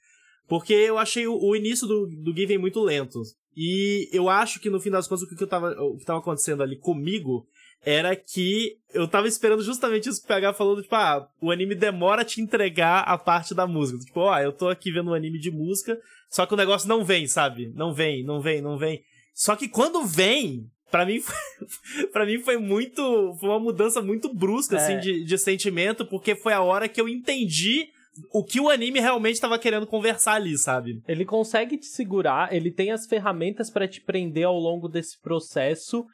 Porque 0.47 0.73
eu 0.73 0.97
achei 0.97 1.25
o, 1.25 1.37
o 1.37 1.55
início 1.55 1.87
do, 1.87 2.07
do 2.07 2.35
Given 2.35 2.57
muito 2.57 2.81
lento. 2.81 3.21
E 3.55 4.09
eu 4.11 4.27
acho 4.27 4.59
que 4.59 4.69
no 4.69 4.81
fim 4.81 4.91
das 4.91 5.07
contas 5.07 5.23
o 5.23 5.27
que, 5.27 5.41
eu 5.41 5.47
tava, 5.47 5.71
o 5.81 5.97
que 5.97 6.05
tava 6.05 6.19
acontecendo 6.19 6.61
ali 6.61 6.77
comigo 6.77 7.47
era 7.85 8.15
que 8.15 8.77
eu 8.93 9.07
tava 9.07 9.27
esperando 9.27 9.61
justamente 9.61 10.09
isso 10.09 10.25
pegar 10.25 10.53
falando, 10.53 10.81
tipo, 10.81 10.95
ah, 10.95 11.27
o 11.39 11.51
anime 11.51 11.75
demora 11.75 12.23
a 12.23 12.25
te 12.25 12.41
entregar 12.41 13.01
a 13.01 13.17
parte 13.17 13.53
da 13.53 13.67
música. 13.67 14.03
Tipo, 14.03 14.21
ó, 14.21 14.33
oh, 14.33 14.39
eu 14.39 14.51
tô 14.51 14.67
aqui 14.69 14.91
vendo 14.91 15.11
um 15.11 15.13
anime 15.13 15.37
de 15.37 15.51
música, 15.51 15.97
só 16.29 16.45
que 16.45 16.53
o 16.53 16.57
negócio 16.57 16.89
não 16.89 17.05
vem, 17.05 17.27
sabe? 17.27 17.71
Não 17.75 17.93
vem, 17.93 18.23
não 18.23 18.41
vem, 18.41 18.61
não 18.61 18.77
vem. 18.77 19.03
Só 19.35 19.55
que 19.55 19.67
quando 19.67 20.03
vem, 20.03 20.65
para 20.89 21.05
mim 21.05 21.19
foi, 21.19 21.35
para 22.11 22.25
mim 22.25 22.39
foi 22.39 22.57
muito 22.57 23.35
foi 23.39 23.49
uma 23.49 23.59
mudança 23.59 24.01
muito 24.01 24.33
brusca 24.33 24.77
assim, 24.77 24.93
é. 24.93 24.97
assim 24.97 25.11
de, 25.11 25.23
de 25.25 25.37
sentimento 25.37 26.05
porque 26.05 26.35
foi 26.35 26.53
a 26.53 26.61
hora 26.61 26.87
que 26.87 27.01
eu 27.01 27.09
entendi 27.09 27.89
o 28.31 28.43
que 28.43 28.61
o 28.61 28.69
anime 28.69 28.99
realmente 29.01 29.35
estava 29.35 29.59
querendo 29.59 29.85
conversar 29.85 30.35
ali, 30.35 30.57
sabe? 30.57 31.01
Ele 31.05 31.25
consegue 31.25 31.77
te 31.77 31.87
segurar, 31.87 32.53
ele 32.53 32.71
tem 32.71 32.91
as 32.91 33.05
ferramentas 33.05 33.69
para 33.69 33.87
te 33.87 33.99
prender 33.99 34.45
ao 34.45 34.57
longo 34.57 34.87
desse 34.87 35.21
processo 35.21 36.05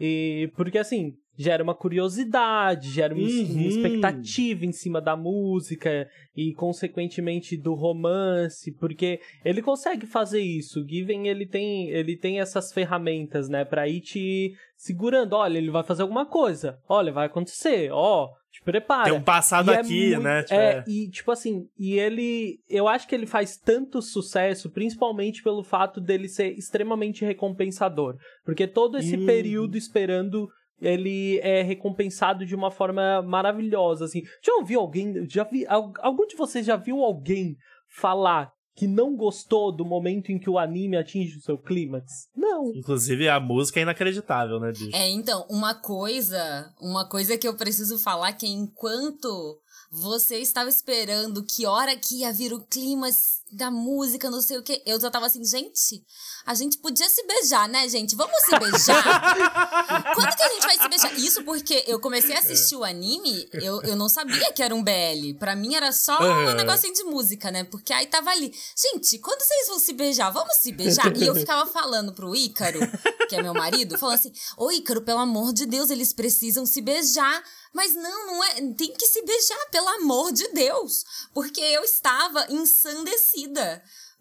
e 0.00 0.50
porque 0.56 0.78
assim, 0.78 1.14
gera 1.38 1.62
uma 1.62 1.74
curiosidade, 1.74 2.90
gera 2.90 3.14
uma, 3.14 3.22
Uhum. 3.26 3.52
uma 3.52 3.66
expectativa 3.68 4.64
em 4.64 4.72
cima 4.72 5.00
da 5.00 5.16
música 5.16 6.08
e, 6.34 6.52
consequentemente, 6.54 7.56
do 7.56 7.74
romance, 7.74 8.72
porque 8.72 9.20
ele 9.44 9.60
consegue 9.60 10.06
fazer 10.06 10.40
isso. 10.40 10.80
O 10.80 10.88
Given, 10.88 11.28
ele 11.28 11.46
tem, 11.46 11.90
ele 11.90 12.16
tem 12.16 12.40
essas 12.40 12.72
ferramentas, 12.72 13.48
né, 13.48 13.64
pra 13.64 13.86
ir 13.88 14.00
te 14.00 14.54
segurando. 14.76 15.34
Olha, 15.34 15.58
ele 15.58 15.70
vai 15.70 15.82
fazer 15.84 16.02
alguma 16.02 16.24
coisa. 16.26 16.78
Olha, 16.88 17.12
vai 17.12 17.26
acontecer. 17.26 17.90
Ó, 17.92 18.30
te 18.58 18.62
prepara. 18.64 19.04
Tem 19.04 19.12
um 19.12 19.22
passado 19.22 19.70
E 19.70 19.74
é 19.74 19.78
aqui, 19.78 20.06
muito- 20.10 20.22
né? 20.22 20.42
Tipo, 20.42 20.54
é, 20.54 20.72
é. 20.72 20.84
e 20.86 21.10
tipo 21.10 21.30
assim, 21.30 21.68
e 21.78 21.98
ele. 21.98 22.58
Eu 22.68 22.88
acho 22.88 23.06
que 23.08 23.14
ele 23.14 23.26
faz 23.26 23.56
tanto 23.56 24.00
sucesso, 24.02 24.70
principalmente 24.70 25.42
pelo 25.42 25.62
fato 25.62 26.00
dele 26.00 26.28
ser 26.28 26.50
extremamente 26.58 27.24
recompensador. 27.24 28.16
Porque 28.44 28.66
todo 28.66 28.98
esse 28.98 29.16
Hum. 29.16 29.26
período 29.26 29.76
esperando. 29.76 30.48
Ele 30.78 31.38
é 31.38 31.62
recompensado 31.62 32.44
de 32.44 32.54
uma 32.54 32.70
forma 32.70 33.22
maravilhosa, 33.22 34.04
assim. 34.04 34.20
Já 34.44 34.52
ouviu 34.56 34.78
alguém, 34.78 35.26
já 35.26 35.42
vi, 35.42 35.64
al- 35.66 35.94
algum 36.00 36.26
de 36.26 36.36
vocês 36.36 36.66
já 36.66 36.76
viu 36.76 36.98
alguém 37.02 37.56
falar 37.88 38.50
que 38.76 38.86
não 38.86 39.16
gostou 39.16 39.72
do 39.72 39.86
momento 39.86 40.30
em 40.30 40.38
que 40.38 40.50
o 40.50 40.58
anime 40.58 40.98
atinge 40.98 41.38
o 41.38 41.40
seu 41.40 41.56
clímax? 41.56 42.28
Não. 42.36 42.70
Inclusive, 42.74 43.26
a 43.26 43.40
música 43.40 43.80
é 43.80 43.82
inacreditável, 43.82 44.60
né, 44.60 44.70
bicho? 44.70 44.94
É, 44.94 45.08
então, 45.08 45.46
uma 45.48 45.74
coisa, 45.74 46.70
uma 46.78 47.08
coisa 47.08 47.38
que 47.38 47.48
eu 47.48 47.54
preciso 47.54 47.98
falar 47.98 48.34
que 48.34 48.44
é 48.44 48.50
enquanto 48.50 49.58
você 49.90 50.38
estava 50.40 50.68
esperando 50.68 51.42
que 51.42 51.64
hora 51.64 51.96
que 51.96 52.20
ia 52.20 52.32
vir 52.32 52.52
o 52.52 52.60
clima 52.60 53.08
da 53.50 53.70
música, 53.70 54.28
não 54.28 54.42
sei 54.42 54.58
o 54.58 54.62
que, 54.62 54.82
eu 54.84 55.00
já 55.00 55.08
tava 55.08 55.26
assim, 55.26 55.44
gente, 55.44 56.04
a 56.44 56.52
gente 56.54 56.78
podia 56.78 57.08
se 57.08 57.24
beijar, 57.26 57.68
né, 57.68 57.88
gente? 57.88 58.16
Vamos 58.16 58.36
se 58.42 58.58
beijar? 58.58 59.22
Quando 60.14 60.36
que 60.36 60.42
a 60.42 60.48
gente 60.48 60.62
vai 60.62 60.78
se 60.78 60.88
beijar? 60.88 61.18
Isso 61.18 61.44
porque 61.44 61.84
eu 61.86 62.00
comecei 62.00 62.34
a 62.34 62.40
assistir 62.40 62.74
o 62.74 62.82
anime, 62.82 63.48
eu, 63.54 63.80
eu 63.82 63.94
não 63.94 64.08
sabia 64.08 64.52
que 64.52 64.62
era 64.62 64.74
um 64.74 64.82
BL. 64.82 65.38
Pra 65.38 65.54
mim 65.54 65.74
era 65.76 65.92
só 65.92 66.18
um 66.20 66.54
negocinho 66.54 66.92
de 66.92 67.04
música, 67.04 67.50
né? 67.52 67.62
Porque 67.62 67.92
aí 67.92 68.06
tava 68.06 68.30
ali, 68.30 68.52
gente, 68.76 69.18
quando 69.18 69.40
vocês 69.40 69.68
vão 69.68 69.78
se 69.78 69.92
beijar? 69.92 70.30
Vamos 70.30 70.56
se 70.56 70.72
beijar? 70.72 71.16
E 71.16 71.26
eu 71.26 71.34
ficava 71.34 71.70
falando 71.70 72.12
pro 72.12 72.34
Ícaro, 72.34 72.80
que 73.28 73.36
é 73.36 73.42
meu 73.42 73.54
marido, 73.54 73.96
falando 73.96 74.16
assim: 74.16 74.32
Ô 74.56 74.72
Ícaro, 74.72 75.02
pelo 75.02 75.20
amor 75.20 75.52
de 75.52 75.66
Deus, 75.66 75.90
eles 75.90 76.12
precisam 76.12 76.66
se 76.66 76.80
beijar. 76.80 77.42
Mas 77.72 77.94
não, 77.94 78.26
não 78.26 78.42
é. 78.42 78.54
Tem 78.72 78.90
que 78.94 79.06
se 79.06 79.22
beijar, 79.22 79.70
pelo 79.70 79.88
amor 79.88 80.32
de 80.32 80.48
Deus. 80.48 81.04
Porque 81.34 81.60
eu 81.60 81.84
estava 81.84 82.46
ensandecida. 82.50 83.35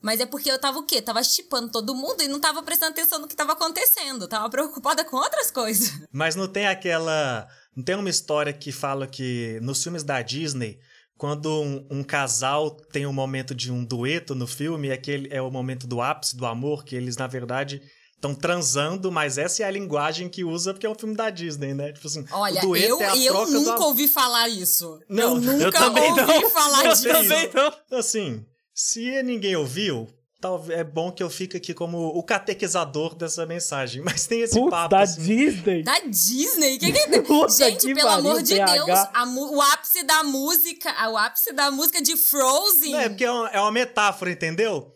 Mas 0.01 0.19
é 0.19 0.25
porque 0.25 0.51
eu 0.51 0.60
tava 0.60 0.77
o 0.79 0.86
quê? 0.86 1.01
Tava 1.01 1.24
chipando 1.24 1.72
todo 1.72 1.95
mundo 1.95 2.22
e 2.22 2.27
não 2.27 2.39
tava 2.39 2.62
prestando 2.62 2.91
atenção 2.91 3.19
no 3.19 3.27
que 3.27 3.36
tava 3.36 3.53
acontecendo. 3.53 4.27
Tava 4.27 4.50
preocupada 4.50 5.03
com 5.03 5.17
outras 5.17 5.50
coisas. 5.50 5.91
Mas 6.12 6.36
não 6.36 6.48
tem 6.48 6.67
aquela. 6.67 7.48
Não 7.75 7.84
tem 7.84 7.95
uma 7.95 8.10
história 8.10 8.53
que 8.53 8.72
fala 8.72 9.07
que 9.07 9.60
nos 9.62 9.81
filmes 9.81 10.03
da 10.03 10.22
Disney, 10.22 10.77
quando 11.17 11.50
um, 11.62 11.88
um 11.89 12.03
casal 12.03 12.72
tem 12.91 13.05
um 13.07 13.13
momento 13.13 13.55
de 13.55 13.72
um 13.72 13.84
dueto 13.84 14.36
no 14.36 14.45
filme, 14.45 14.91
aquele 14.91 15.27
é 15.31 15.41
o 15.41 15.50
momento 15.50 15.88
do 15.88 16.01
ápice 16.01 16.38
do 16.38 16.45
amor, 16.45 16.84
que 16.86 16.95
eles, 16.95 17.17
na 17.17 17.25
verdade, 17.27 17.81
estão 18.13 18.36
transando, 18.36 19.12
mas 19.12 19.38
essa 19.38 19.63
é 19.63 19.65
a 19.65 19.72
linguagem 19.72 20.29
que 20.29 20.43
usa 20.43 20.74
porque 20.74 20.86
é 20.86 20.89
um 20.89 20.95
filme 20.95 21.15
da 21.15 21.29
Disney, 21.29 21.74
né? 21.74 21.91
Tipo 21.91 22.07
assim, 22.07 22.25
Olha, 22.31 22.60
o 22.60 22.67
dueto 22.67 22.88
eu, 22.88 23.01
é 23.01 23.05
a 23.10 23.17
eu 23.17 23.34
troca 23.34 23.51
do 23.51 23.60
nunca 23.60 23.74
amor. 23.74 23.88
ouvi 23.88 24.07
falar 24.07 24.50
isso. 24.50 25.00
Não, 25.10 25.36
eu 25.38 25.51
eu 25.51 25.57
nunca 25.65 25.79
também 25.79 26.12
ouvi 26.12 26.41
não. 26.41 26.50
falar 26.51 26.86
Eu 26.86 26.91
disso. 26.91 27.07
também 27.10 27.50
não. 27.53 27.98
Assim, 28.00 28.45
se 28.75 29.24
ninguém 29.24 29.55
ouviu, 29.55 30.05
talvez 30.41 30.77
é 30.79 30.84
bom 30.84 31.10
que 31.10 31.24
eu 31.24 31.29
fique 31.29 31.55
aqui 31.55 31.74
como 31.74 32.10
o 32.10 32.22
catequizador 32.22 33.15
dessa 33.15 33.46
mensagem. 33.46 34.01
Mas 34.03 34.27
tem 34.27 34.41
esse 34.41 34.60
Putz, 34.60 34.70
papo 34.70 34.89
da 34.89 35.00
assim. 35.00 35.22
Disney. 35.22 35.84
Da 35.84 36.00
Disney? 36.01 36.77
Que 36.77 36.91
que 36.91 37.00
é? 37.00 37.22
Puta 37.24 37.53
Gente, 37.53 37.88
que 37.88 37.96
pelo 37.96 38.10
amor 38.10 38.44
de 38.44 38.55
PH. 38.55 38.74
Deus, 38.74 39.00
a 39.13 39.25
o 39.25 39.62
ápice 39.62 40.03
da 40.03 40.24
música, 40.25 41.10
o 41.10 41.17
ápice 41.17 41.53
da 41.53 41.72
música 41.72 42.01
de 42.01 42.17
Frozen. 42.17 42.91
Não, 42.91 43.00
é 43.00 43.10
porque 43.10 43.24
é 43.24 43.32
uma, 43.32 43.50
é 43.50 43.60
uma 43.62 43.72
metáfora, 43.72 44.29
entendeu? 44.29 44.91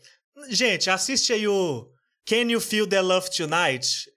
Gente, 0.49 0.89
assiste 0.89 1.31
aí 1.31 1.47
o 1.47 1.87
Can 2.27 2.51
You 2.51 2.59
Feel 2.59 2.85
the 2.85 3.01
Love 3.01 3.29
Tonight? 3.31 4.09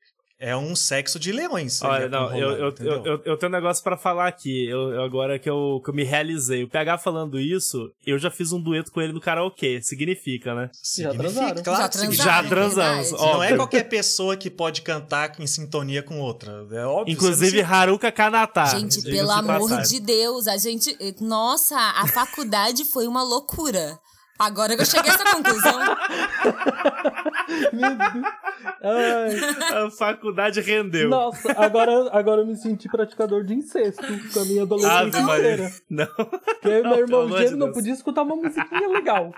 É 0.45 0.57
um 0.57 0.75
sexo 0.75 1.21
de 1.21 1.31
leões. 1.31 1.81
Olha, 1.83 2.09
não, 2.09 2.37
eu, 2.37 2.51
eu, 2.51 2.75
eu, 2.81 3.05
eu, 3.07 3.23
eu 3.25 3.37
tenho 3.37 3.49
um 3.49 3.55
negócio 3.55 3.81
pra 3.85 3.97
falar 3.97 4.27
aqui. 4.27 4.67
Eu, 4.69 4.91
eu- 4.91 5.03
agora 5.05 5.39
que 5.39 5.49
eu, 5.49 5.81
que 5.85 5.89
eu 5.91 5.95
me 5.95 6.03
realizei. 6.03 6.65
O 6.65 6.69
PH 6.69 6.99
falando 6.99 7.39
isso, 7.39 7.93
eu 8.05 8.19
já 8.19 8.29
fiz 8.29 8.51
um 8.53 8.61
dueto 8.61 8.91
com 8.91 9.01
ele 9.01 9.13
no 9.13 9.21
karaokê. 9.21 9.81
Significa, 9.81 10.53
né? 10.53 10.69
Significa, 10.73 11.23
transaram. 11.23 11.63
claro 11.63 12.13
Já. 12.13 12.25
Já 12.25 12.43
transamos, 12.49 13.13
ó. 13.13 13.35
Não 13.35 13.43
é 13.45 13.55
qualquer 13.55 13.85
pessoa 13.89 14.37
que 14.37 14.51
pode 14.51 14.83
cantar 14.83 15.33
em 15.39 15.47
sintonia 15.47 16.03
com 16.03 16.19
outra. 16.19 16.67
É 16.73 16.85
óbvio. 16.87 17.13
Inclusive 17.13 17.63
não 17.63 17.71
Haruka 17.73 18.11
Kanata. 18.11 18.67
Gente, 18.67 19.01
pelo 19.01 19.31
amor 19.31 19.71
passagem. 19.71 20.01
de 20.01 20.05
Deus, 20.05 20.49
a 20.49 20.57
gente. 20.57 20.97
Nossa, 21.21 21.77
a 21.79 22.09
faculdade 22.09 22.85
foi 22.87 23.07
uma 23.07 23.23
loucura. 23.23 23.97
Agora 24.39 24.75
que 24.75 24.83
eu 24.83 24.87
cheguei 24.87 25.09
a 25.09 25.15
essa 25.15 25.25
conclusão. 25.37 25.79
Meu 27.73 27.91
Deus. 27.91 28.35
Ai. 28.83 29.85
A 29.87 29.91
faculdade 29.91 30.61
rendeu. 30.61 31.09
Nossa, 31.09 31.53
agora, 31.57 32.11
agora 32.13 32.43
eu 32.43 32.47
me 32.47 32.57
senti 32.57 32.89
praticador 32.89 33.45
de 33.45 33.55
incesto 33.55 34.03
com 34.33 34.41
a 34.41 34.45
minha 34.45 34.63
adolescência 34.63 35.23
Maria. 35.23 35.53
inteira. 35.55 35.71
Não. 35.91 36.07
Porque 36.07 36.69
e 36.69 36.83
meu 36.83 36.83
Não, 36.83 36.99
irmão 36.99 37.21
amor 37.23 37.39
de 37.39 37.45
gêmeo 37.45 37.59
não 37.59 37.73
podia 37.73 37.93
escutar 37.93 38.23
uma 38.23 38.37
musiquinha 38.37 38.89
legal. 38.89 39.33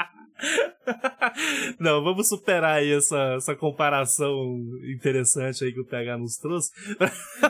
Não, 1.79 2.03
vamos 2.03 2.29
superar 2.29 2.79
aí 2.79 2.93
essa, 2.93 3.35
essa 3.37 3.55
comparação 3.55 4.35
interessante 4.95 5.65
aí 5.65 5.73
que 5.73 5.81
o 5.81 5.87
PH 5.87 6.19
nos 6.19 6.37
trouxe. 6.37 6.71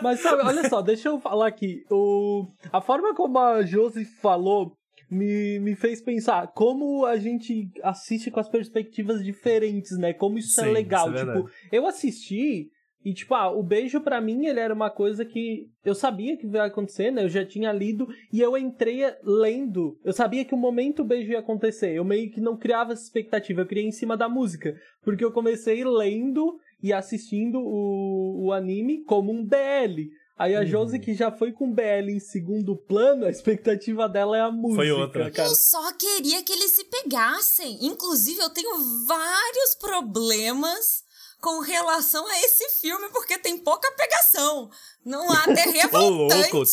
Mas 0.02 0.20
sabe, 0.20 0.42
olha 0.42 0.68
só, 0.68 0.82
deixa 0.82 1.08
eu 1.08 1.20
falar 1.20 1.48
aqui. 1.48 1.82
O, 1.90 2.46
a 2.72 2.80
forma 2.80 3.14
como 3.14 3.38
a 3.38 3.62
Josi 3.62 4.04
falou 4.20 4.76
me, 5.10 5.58
me 5.58 5.74
fez 5.74 6.00
pensar 6.00 6.48
como 6.48 7.04
a 7.04 7.16
gente 7.16 7.70
assiste 7.82 8.30
com 8.30 8.40
as 8.40 8.48
perspectivas 8.48 9.22
diferentes, 9.24 9.98
né? 9.98 10.12
Como 10.12 10.38
isso 10.38 10.60
é 10.60 10.64
Sim, 10.64 10.70
legal. 10.72 11.12
isso 11.12 11.24
é 11.24 11.34
tipo, 11.34 11.50
eu 11.70 11.86
assisti 11.86 12.70
e, 13.04 13.12
tipo, 13.12 13.34
ah, 13.34 13.50
o 13.50 13.62
beijo 13.62 14.00
pra 14.00 14.18
mim 14.18 14.46
ele 14.46 14.58
era 14.58 14.72
uma 14.72 14.88
coisa 14.88 15.26
que 15.26 15.68
eu 15.84 15.94
sabia 15.94 16.38
que 16.38 16.46
ia 16.46 16.64
acontecer, 16.64 17.10
né? 17.10 17.24
Eu 17.24 17.28
já 17.28 17.44
tinha 17.44 17.70
lido 17.70 18.08
e 18.32 18.40
eu 18.40 18.56
entrei 18.56 19.02
lendo. 19.22 19.98
Eu 20.02 20.14
sabia 20.14 20.44
que 20.44 20.54
o 20.54 20.58
momento 20.58 21.02
o 21.02 21.04
beijo 21.04 21.30
ia 21.30 21.40
acontecer. 21.40 21.94
Eu 21.94 22.04
meio 22.04 22.30
que 22.30 22.40
não 22.40 22.56
criava 22.56 22.94
essa 22.94 23.02
expectativa, 23.02 23.60
eu 23.60 23.66
criei 23.66 23.86
em 23.86 23.92
cima 23.92 24.16
da 24.16 24.26
música. 24.26 24.74
Porque 25.02 25.22
eu 25.22 25.32
comecei 25.32 25.84
lendo 25.84 26.58
e 26.82 26.94
assistindo 26.94 27.60
o, 27.60 28.46
o 28.46 28.52
anime 28.52 29.04
como 29.04 29.30
um 29.30 29.44
BL. 29.44 30.08
Aí 30.36 30.56
a 30.56 30.60
Uhum. 30.60 30.66
Josi, 30.66 30.98
que 30.98 31.14
já 31.14 31.30
foi 31.30 31.52
com 31.52 31.72
BL 31.72 32.10
em 32.10 32.18
segundo 32.18 32.76
plano, 32.76 33.24
a 33.24 33.30
expectativa 33.30 34.08
dela 34.08 34.36
é 34.36 34.40
a 34.40 34.50
música. 34.50 34.94
outra. 34.94 35.30
Cara. 35.30 35.48
Eu 35.48 35.54
só 35.54 35.92
queria 35.92 36.42
que 36.42 36.52
eles 36.52 36.72
se 36.72 36.84
pegassem. 36.84 37.78
Inclusive, 37.86 38.40
eu 38.40 38.50
tenho 38.50 39.06
vários 39.06 39.74
problemas 39.76 41.04
com 41.40 41.60
relação 41.60 42.26
a 42.26 42.40
esse 42.40 42.68
filme, 42.80 43.08
porque 43.10 43.38
tem 43.38 43.58
pouca 43.58 43.90
pegação. 43.92 44.70
Não 45.04 45.30
há 45.30 45.44
até 45.44 45.62
Ô, 45.94 46.08
louco. 46.08 46.64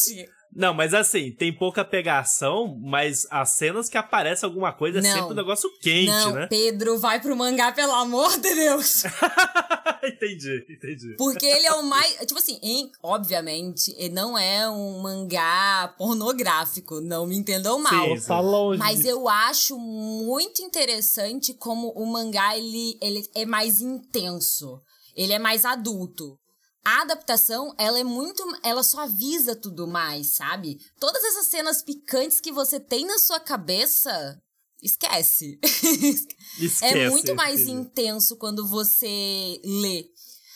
Não, 0.54 0.74
mas 0.74 0.94
assim, 0.94 1.32
tem 1.32 1.54
pouca 1.54 1.84
pegação, 1.86 2.78
mas 2.82 3.26
as 3.32 3.52
cenas 3.52 3.88
que 3.88 3.98
aparece 3.98 4.44
alguma 4.44 4.74
coisa 4.74 5.00
é 5.00 5.02
Não. 5.02 5.10
sempre 5.14 5.32
um 5.32 5.36
negócio 5.36 5.70
quente, 5.80 6.08
Não, 6.08 6.34
né? 6.34 6.48
Pedro, 6.48 6.98
vai 7.00 7.22
pro 7.22 7.36
mangá, 7.36 7.72
pelo 7.72 7.94
amor 7.94 8.32
de 8.38 8.54
Deus. 8.54 9.04
entendi, 10.04 10.66
entendi. 10.70 11.16
Porque 11.18 11.46
ele 11.46 11.66
é 11.66 11.74
o 11.74 11.84
mais. 11.84 12.16
Tipo 12.26 12.38
assim, 12.38 12.60
em- 12.62 12.92
obviamente, 13.02 13.94
ele 13.98 14.14
não 14.14 14.38
é 14.38 14.70
um 14.70 15.00
mangá 15.02 15.94
pornográfico, 15.98 17.00
não 17.02 17.26
me 17.26 17.38
entendam 17.38 17.80
mal. 17.80 18.10
Sim, 18.10 18.18
sim. 18.18 18.28
Tá 18.28 18.40
longe. 18.40 18.78
Mas 18.80 19.06
eu 19.06 19.30
acho 19.30 19.78
muito 19.80 20.62
interessante 20.62 21.54
como 21.54 21.90
o 21.92 22.06
mangá 22.06 22.58
ele, 22.58 22.98
ele 23.02 23.24
é 23.36 23.46
mais 23.46 23.82
intenso. 23.82 24.82
Ele 25.16 25.34
é 25.34 25.40
mais 25.40 25.66
adulto. 25.66 26.38
A 26.84 27.02
adaptação, 27.02 27.74
ela 27.78 28.00
é 28.00 28.04
muito. 28.04 28.44
Ela 28.63 28.84
suaviza 28.84 29.56
tudo 29.56 29.88
mais, 29.88 30.36
sabe? 30.36 30.80
Todas 31.00 31.24
essas 31.24 31.48
cenas 31.48 31.82
picantes 31.84 32.39
que 32.39 32.52
você 32.52 32.80
tem 32.80 33.06
na 33.06 33.20
sua 33.20 33.39
cabeça. 33.39 34.41
Esquece. 34.82 35.60
Esquece. 36.60 36.86
É 36.86 37.10
muito 37.10 37.36
mais 37.36 37.62
intenso 37.67 38.36
quando 38.38 38.67
você 38.67 39.62
lê. 39.63 40.06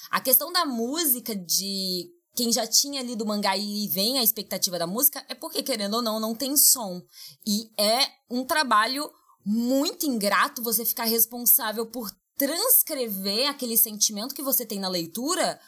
A 0.09 0.19
questão 0.19 0.51
da 0.51 0.65
música, 0.65 1.35
de 1.35 2.09
quem 2.35 2.51
já 2.51 2.65
tinha 2.65 3.03
lido 3.03 3.23
o 3.23 3.27
mangá 3.27 3.55
e 3.55 3.87
vem 3.87 4.17
a 4.17 4.23
expectativa 4.23 4.79
da 4.79 4.87
música, 4.87 5.23
é 5.29 5.35
porque, 5.35 5.61
querendo 5.61 5.95
ou 5.95 6.01
não, 6.01 6.19
não 6.19 6.33
tem 6.33 6.57
som. 6.57 7.01
E 7.45 7.69
é 7.79 8.07
um 8.29 8.43
trabalho 8.43 9.11
muito 9.45 10.07
ingrato 10.07 10.63
você 10.63 10.83
ficar 10.83 11.05
responsável 11.05 11.85
por 11.85 12.11
transcrever 12.35 13.47
aquele 13.47 13.77
sentimento 13.77 14.33
que 14.33 14.41
você 14.41 14.65
tem 14.65 14.79
na 14.79 14.89
leitura 14.89 15.59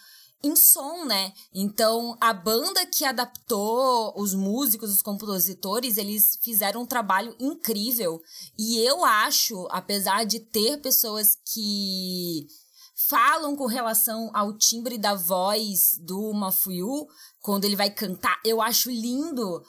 em 0.43 0.55
som, 0.55 1.05
né? 1.05 1.33
Então, 1.53 2.15
a 2.21 2.31
banda 2.31 2.85
que 2.85 3.03
adaptou, 3.03 4.13
os 4.15 4.33
músicos, 4.33 4.91
os 4.91 5.01
compositores, 5.01 5.97
eles 5.97 6.37
fizeram 6.41 6.83
um 6.83 6.85
trabalho 6.85 7.35
incrível. 7.39 8.21
E 8.57 8.77
eu 8.77 9.03
acho, 9.03 9.67
apesar 9.71 10.25
de 10.25 10.39
ter 10.39 10.79
pessoas 10.79 11.37
que 11.45 12.47
falam 13.07 13.55
com 13.55 13.65
relação 13.67 14.29
ao 14.33 14.57
timbre 14.57 14.97
da 14.97 15.13
voz 15.13 15.97
do 16.01 16.33
Mafuyu 16.33 17.07
quando 17.39 17.65
ele 17.65 17.75
vai 17.75 17.89
cantar. 17.89 18.39
Eu 18.43 18.61
acho 18.61 18.89
lindo, 18.89 19.63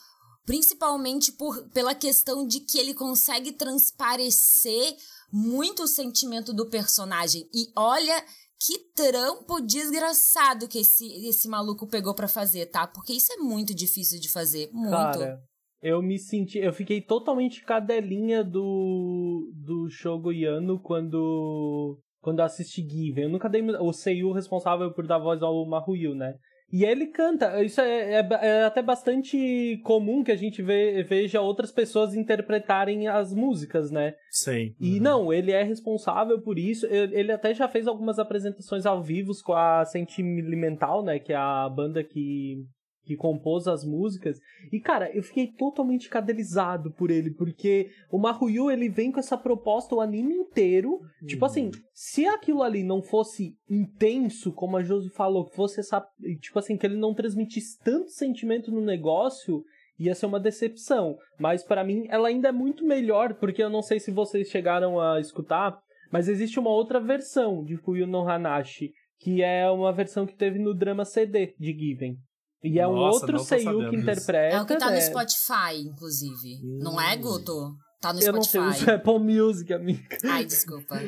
principalmente 0.45 1.33
por, 1.33 1.69
pela 1.69 1.95
questão 1.95 2.47
de 2.47 2.61
que 2.61 2.79
ele 2.79 2.95
consegue 2.95 3.53
transparecer 3.53 4.97
muito 5.31 5.83
o 5.83 5.89
sentimento 5.89 6.53
do 6.55 6.67
personagem. 6.67 7.49
E 7.55 7.71
olha 7.77 8.25
que 8.61 8.79
trampo 8.95 9.61
desgraçado 9.61 10.67
que 10.69 10.81
esse, 10.81 11.07
esse 11.29 11.49
maluco 11.49 11.87
pegou 11.87 12.15
para 12.15 12.27
fazer, 12.27 12.67
tá? 12.67 12.87
Porque 12.87 13.13
isso 13.13 13.33
é 13.33 13.37
muito 13.37 13.75
difícil 13.75 14.21
de 14.21 14.29
fazer. 14.29 14.69
Muito. 14.73 14.91
Cara, 14.91 15.41
eu 15.81 16.03
me 16.03 16.19
senti. 16.19 16.59
Eu 16.59 16.73
fiquei 16.73 17.01
totalmente 17.01 17.65
cadelinha 17.65 18.43
do. 18.43 19.53
do 19.55 19.89
Shogoyano 19.89 20.81
quando. 20.81 22.01
Quando 22.21 22.41
assisti 22.41 22.83
Given. 22.83 23.25
Eu 23.25 23.31
nunca 23.31 23.49
dei. 23.49 23.63
O 23.63 23.93
Seiyu 23.93 24.33
responsável 24.33 24.93
por 24.93 25.07
dar 25.07 25.19
voz 25.19 25.41
ao 25.41 25.65
Mahuyu, 25.67 26.15
né? 26.15 26.35
E 26.71 26.85
ele 26.85 27.07
canta. 27.07 27.63
Isso 27.63 27.81
é, 27.81 28.15
é, 28.15 28.29
é, 28.43 28.65
até 28.65 28.83
bastante 28.83 29.81
comum 29.85 30.23
que 30.23 30.31
a 30.31 30.37
gente 30.37 30.63
vê, 30.63 31.03
veja 31.03 31.41
outras 31.41 31.73
pessoas 31.73 32.15
interpretarem 32.15 33.09
as 33.09 33.33
músicas, 33.33 33.91
né? 33.91 34.15
Sim. 34.31 34.75
E 34.79 34.97
uhum. 34.97 35.03
não, 35.03 35.33
ele 35.33 35.51
é 35.53 35.63
responsável 35.63 36.41
por 36.41 36.59
isso. 36.59 36.87
Ele 36.87 37.33
até 37.33 37.55
já 37.55 37.69
fez 37.69 37.87
algumas 37.87 38.19
apresentações 38.19 38.85
ao 38.85 39.03
vivo 39.03 39.33
com 39.45 39.55
a 39.55 39.85
Sentimental, 39.85 41.03
né? 41.03 41.19
Que 41.19 41.33
é 41.33 41.37
a 41.37 41.69
banda 41.69 42.05
que 42.05 42.67
que 43.09 43.17
compôs 43.17 43.67
as 43.67 43.85
músicas. 43.85 44.39
E, 44.71 44.79
cara, 44.79 45.11
eu 45.17 45.23
fiquei 45.23 45.47
totalmente 45.47 46.11
cadelizado 46.11 46.93
por 46.93 47.11
ele, 47.11 47.31
porque 47.31 47.89
o 48.11 48.19
Mahuyu, 48.19 48.71
ele 48.71 48.91
vem 48.91 49.11
com 49.11 49.19
essa 49.19 49.39
proposta 49.39 49.95
o 49.95 50.01
anime 50.03 50.35
inteiro. 50.35 50.91
Uhum. 50.91 51.27
Tipo 51.27 51.47
assim, 51.47 51.71
se 51.95 52.27
aquilo 52.27 52.63
ali 52.63 52.85
não 52.85 53.01
fosse 53.01 53.57
intenso, 53.69 54.53
como 54.53 54.77
a 54.77 54.83
Josi 54.83 55.09
falou, 55.09 55.47
que 55.47 55.57
fosse 55.57 55.81
essa. 55.81 56.07
Tipo 56.39 56.59
assim, 56.59 56.77
que 56.77 56.85
ele 56.85 56.99
não 56.99 57.15
transmitisse 57.15 57.79
tanto 57.83 58.11
sentimento 58.11 58.71
no 58.71 58.83
negócio, 58.83 59.65
ia 59.99 60.15
ser 60.15 60.27
uma 60.27 60.39
decepção. 60.39 61.17
Mas 61.41 61.65
para 61.65 61.83
mim, 61.83 62.05
ela 62.11 62.29
ainda 62.29 62.49
é 62.49 62.53
muito 62.53 62.85
melhor, 62.85 63.35
porque 63.39 63.63
eu 63.63 63.71
não 63.71 63.81
sei 63.81 63.99
se 63.99 64.11
vocês 64.11 64.49
chegaram 64.49 65.01
a 65.01 65.19
escutar, 65.19 65.81
mas 66.13 66.29
existe 66.29 66.59
uma 66.59 66.71
outra 66.71 67.01
versão 67.01 67.65
de 67.65 67.79
Fuyu 67.79 68.07
no 68.07 68.29
Hanashi, 68.29 68.93
que 69.19 69.43
é 69.43 69.69
uma 69.71 69.93
versão 69.95 70.27
que 70.27 70.37
teve 70.37 70.59
no 70.59 70.75
drama 70.75 71.07
CD 71.07 71.55
de 71.59 71.73
Given. 71.73 72.19
E 72.63 72.79
é 72.79 72.83
Nossa, 72.83 72.93
um 72.93 72.99
outro 72.99 73.39
Seiyu 73.39 73.91
que 73.91 73.97
interpreta. 73.97 74.57
É 74.57 74.61
o 74.61 74.67
que 74.67 74.77
tá 74.77 74.87
no 74.87 74.93
né? 74.93 75.01
Spotify, 75.01 75.81
inclusive. 75.85 76.57
Hum. 76.65 76.79
Não 76.83 77.01
é, 77.01 77.17
Guto? 77.17 77.75
Tá 78.01 78.13
no 78.13 78.21
eu 78.21 78.35
Spotify. 78.35 78.57
Eu 78.57 78.65
não 78.65 78.73
sei, 78.73 78.95
Apple 78.95 79.19
Music, 79.19 79.73
amiga. 79.73 80.19
Ai, 80.25 80.45
desculpa. 80.45 81.01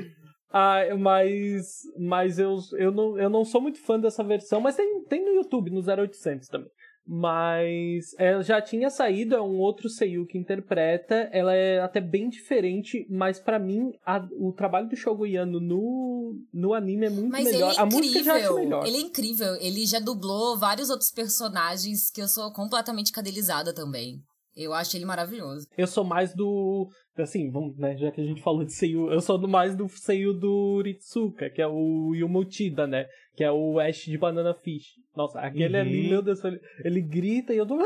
Ah, 0.53 0.81
mas 0.99 1.83
mas 1.97 2.39
eu, 2.39 2.59
eu, 2.73 2.91
não, 2.91 3.19
eu 3.19 3.31
não 3.31 3.45
sou 3.45 3.61
muito 3.61 3.81
fã 3.81 3.99
dessa 3.99 4.25
versão, 4.25 4.61
mas 4.61 4.75
tem, 4.77 5.05
tem 5.05 5.25
no 5.25 5.33
YouTube, 5.33 5.71
no 5.71 5.81
0800 5.81 6.49
também. 6.49 6.71
Mas 7.07 8.15
ela 8.19 8.43
já 8.43 8.61
tinha 8.61 8.89
saído, 8.89 9.35
é 9.35 9.43
um 9.43 9.59
outro 9.59 9.89
Seiyu 9.89 10.27
que 10.27 10.39
interpreta. 10.39 11.29
Ela 11.33 11.55
é 11.55 11.81
até 11.81 12.01
bem 12.01 12.29
diferente, 12.29 13.07
mas 13.11 13.41
para 13.41 13.59
mim 13.59 13.93
a, 14.07 14.25
o 14.39 14.53
trabalho 14.53 14.89
do 14.89 14.97
Shogoyano 14.97 15.59
no, 15.59 16.37
no 16.53 16.73
anime 16.73 17.07
é 17.07 17.11
muito 17.11 17.33
mas 17.33 17.45
melhor. 17.45 17.75
É 17.75 17.81
a 17.81 17.87
música 17.87 18.23
já 18.23 18.35
acho 18.35 18.55
melhor. 18.55 18.87
Ele 18.87 18.97
é 18.97 19.01
incrível. 19.01 19.55
Ele 19.57 19.85
já 19.87 19.99
dublou 19.99 20.57
vários 20.57 20.89
outros 20.89 21.11
personagens 21.11 22.11
que 22.11 22.23
eu 22.23 22.29
sou 22.29 22.53
completamente 22.53 23.13
cadelizada 23.13 23.75
também. 23.75 24.23
Eu 24.57 24.73
acho 24.73 24.97
ele 24.97 25.05
maravilhoso. 25.05 25.67
Eu 25.77 25.87
sou 25.87 26.05
mais 26.05 26.35
do. 26.35 26.89
Assim, 27.17 27.51
vamos, 27.51 27.77
né? 27.77 27.97
Já 27.97 28.11
que 28.11 28.21
a 28.21 28.25
gente 28.25 28.43
falou 28.43 28.65
de 28.65 28.73
Seiyu, 28.73 29.13
eu 29.13 29.21
sou 29.21 29.37
do 29.39 29.47
mais 29.47 29.77
do 29.77 29.89
Seiyu 29.89 30.33
do 30.33 30.83
Ritsuka, 30.83 31.51
que 31.51 31.61
é 31.61 31.67
o 31.67 32.15
Yumotida, 32.15 32.87
né? 32.87 33.07
Que 33.37 33.45
é 33.45 33.53
o 33.53 33.79
Ash 33.79 34.05
de 34.05 34.17
Banana 34.17 34.55
Fish. 34.55 34.95
Nossa, 35.15 35.41
aquele 35.41 35.75
uhum. 35.75 35.81
ali, 35.81 36.09
meu 36.09 36.23
Deus, 36.23 36.43
ele, 36.45 36.61
ele 36.85 37.03
grita 37.03 37.53
e 37.53 37.59
eu 37.59 37.67
tô. 37.67 37.77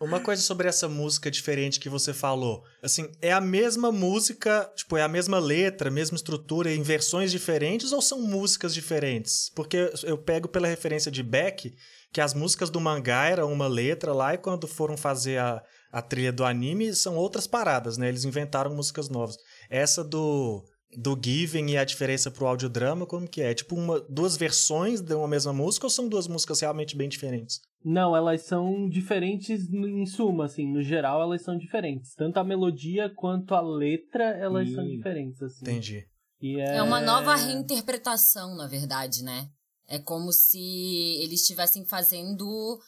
Uma 0.00 0.18
coisa 0.20 0.40
sobre 0.40 0.66
essa 0.66 0.88
música 0.88 1.30
diferente 1.30 1.78
que 1.78 1.88
você 1.88 2.14
falou. 2.14 2.64
Assim, 2.82 3.06
é 3.20 3.32
a 3.32 3.40
mesma 3.40 3.92
música, 3.92 4.70
tipo, 4.74 4.96
é 4.96 5.02
a 5.02 5.08
mesma 5.08 5.38
letra, 5.38 5.90
mesma 5.90 6.16
estrutura, 6.16 6.72
em 6.72 6.82
versões 6.82 7.30
diferentes 7.30 7.92
ou 7.92 8.00
são 8.00 8.22
músicas 8.22 8.72
diferentes? 8.72 9.52
Porque 9.54 9.92
eu 10.04 10.16
pego 10.16 10.48
pela 10.48 10.66
referência 10.66 11.10
de 11.10 11.22
Beck 11.22 11.74
que 12.12 12.20
as 12.20 12.34
músicas 12.34 12.70
do 12.70 12.80
mangá 12.80 13.26
eram 13.26 13.52
uma 13.52 13.66
letra 13.66 14.12
lá 14.12 14.34
e 14.34 14.38
quando 14.38 14.66
foram 14.66 14.96
fazer 14.96 15.38
a, 15.38 15.62
a 15.92 16.02
trilha 16.02 16.32
do 16.32 16.44
anime 16.44 16.94
são 16.94 17.16
outras 17.16 17.46
paradas, 17.46 17.96
né? 17.96 18.08
Eles 18.08 18.24
inventaram 18.24 18.74
músicas 18.74 19.08
novas. 19.08 19.36
Essa 19.68 20.02
do 20.02 20.64
do 20.96 21.16
Given 21.22 21.70
e 21.70 21.78
a 21.78 21.84
diferença 21.84 22.30
pro 22.30 22.46
audiodrama, 22.46 23.06
como 23.06 23.28
que 23.28 23.40
é? 23.40 23.54
Tipo 23.54 23.76
uma, 23.76 24.00
duas 24.08 24.36
versões 24.36 25.00
de 25.00 25.14
uma 25.14 25.28
mesma 25.28 25.52
música 25.52 25.86
ou 25.86 25.90
são 25.90 26.08
duas 26.08 26.26
músicas 26.26 26.60
realmente 26.60 26.96
bem 26.96 27.08
diferentes? 27.08 27.60
Não, 27.84 28.14
elas 28.14 28.42
são 28.42 28.88
diferentes 28.88 29.72
em 29.72 30.04
suma, 30.04 30.46
assim, 30.46 30.70
no 30.70 30.82
geral 30.82 31.22
elas 31.22 31.42
são 31.42 31.56
diferentes. 31.56 32.14
Tanto 32.14 32.38
a 32.38 32.44
melodia 32.44 33.08
quanto 33.08 33.54
a 33.54 33.60
letra, 33.60 34.24
elas 34.24 34.70
são 34.72 34.84
diferentes, 34.84 35.40
assim. 35.40 35.62
Entendi. 35.62 36.04
É... 36.42 36.76
é... 36.76 36.82
uma 36.82 37.00
nova 37.00 37.36
reinterpretação, 37.36 38.56
na 38.56 38.66
verdade, 38.66 39.22
né? 39.22 39.48
É 39.90 39.98
como 39.98 40.32
se 40.32 40.58
eles 41.20 41.40
estivessem 41.40 41.84
fazendo 41.84 42.78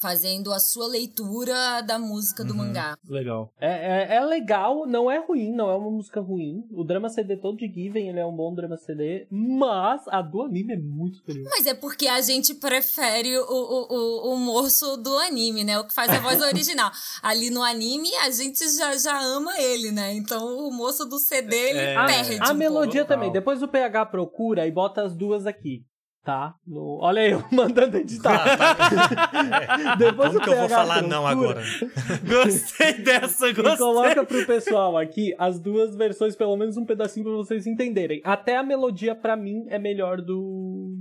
fazendo 0.00 0.52
a 0.52 0.60
sua 0.60 0.86
leitura 0.86 1.80
da 1.80 1.98
música 1.98 2.44
do 2.44 2.52
uhum, 2.52 2.58
mangá. 2.58 2.96
Legal. 3.08 3.52
É, 3.60 4.14
é, 4.14 4.16
é, 4.16 4.20
legal, 4.24 4.86
não 4.86 5.10
é 5.10 5.18
ruim, 5.18 5.52
não 5.52 5.68
é 5.68 5.74
uma 5.74 5.90
música 5.90 6.20
ruim. 6.20 6.62
O 6.70 6.84
drama 6.84 7.08
CD 7.08 7.36
todo 7.36 7.58
de 7.58 7.66
Given, 7.66 8.08
ele 8.08 8.20
é 8.20 8.24
um 8.24 8.34
bom 8.34 8.54
drama 8.54 8.76
CD, 8.76 9.26
mas 9.30 10.06
a 10.08 10.22
do 10.22 10.42
anime 10.42 10.74
é 10.74 10.78
muito 10.78 11.16
superior. 11.16 11.48
Mas 11.50 11.66
é 11.66 11.74
porque 11.74 12.06
a 12.06 12.20
gente 12.20 12.54
prefere 12.54 13.36
o, 13.38 13.42
o, 13.42 13.86
o, 13.90 14.34
o 14.34 14.36
moço 14.36 14.96
do 14.98 15.18
anime, 15.18 15.64
né? 15.64 15.78
O 15.78 15.86
que 15.86 15.94
faz 15.94 16.10
a 16.10 16.20
voz 16.20 16.40
original. 16.42 16.90
Ali 17.20 17.50
no 17.50 17.62
anime, 17.62 18.14
a 18.22 18.30
gente 18.30 18.64
já, 18.76 18.96
já 18.96 19.20
ama 19.20 19.58
ele, 19.58 19.90
né? 19.90 20.14
Então 20.14 20.58
o 20.58 20.70
moço 20.70 21.04
do 21.06 21.18
CD, 21.18 21.56
ele 21.56 21.78
é, 21.78 22.06
perde. 22.06 22.38
A, 22.40 22.50
a 22.50 22.52
um 22.52 22.56
melodia 22.56 23.04
pouco. 23.04 23.14
também. 23.14 23.32
Depois 23.32 23.62
o 23.62 23.68
PH 23.68 24.06
procura 24.06 24.64
e 24.64 24.70
bota 24.70 25.02
as 25.02 25.16
duas 25.16 25.44
aqui 25.44 25.84
tá? 26.24 26.54
No... 26.66 26.98
Olha 27.00 27.22
aí, 27.22 27.30
eu 27.30 27.44
mandando 27.52 27.96
editar. 27.96 28.44
Ah, 28.46 28.56
tá. 28.56 29.94
Depois 29.96 30.32
Como 30.32 30.42
que 30.42 30.50
eu 30.50 30.56
vou 30.56 30.68
falar 30.68 31.02
não 31.02 31.26
agora? 31.26 31.62
gostei 32.26 32.94
dessa, 32.94 33.52
gostei. 33.52 33.74
E 33.74 33.78
coloca 33.78 34.24
pro 34.24 34.46
pessoal 34.46 34.96
aqui 34.96 35.34
as 35.38 35.58
duas 35.58 35.96
versões, 35.96 36.36
pelo 36.36 36.56
menos 36.56 36.76
um 36.76 36.84
pedacinho 36.84 37.24
pra 37.24 37.34
vocês 37.34 37.66
entenderem. 37.66 38.20
Até 38.24 38.56
a 38.56 38.62
melodia, 38.62 39.14
pra 39.14 39.36
mim, 39.36 39.64
é 39.68 39.78
melhor 39.78 40.20
do, 40.20 40.94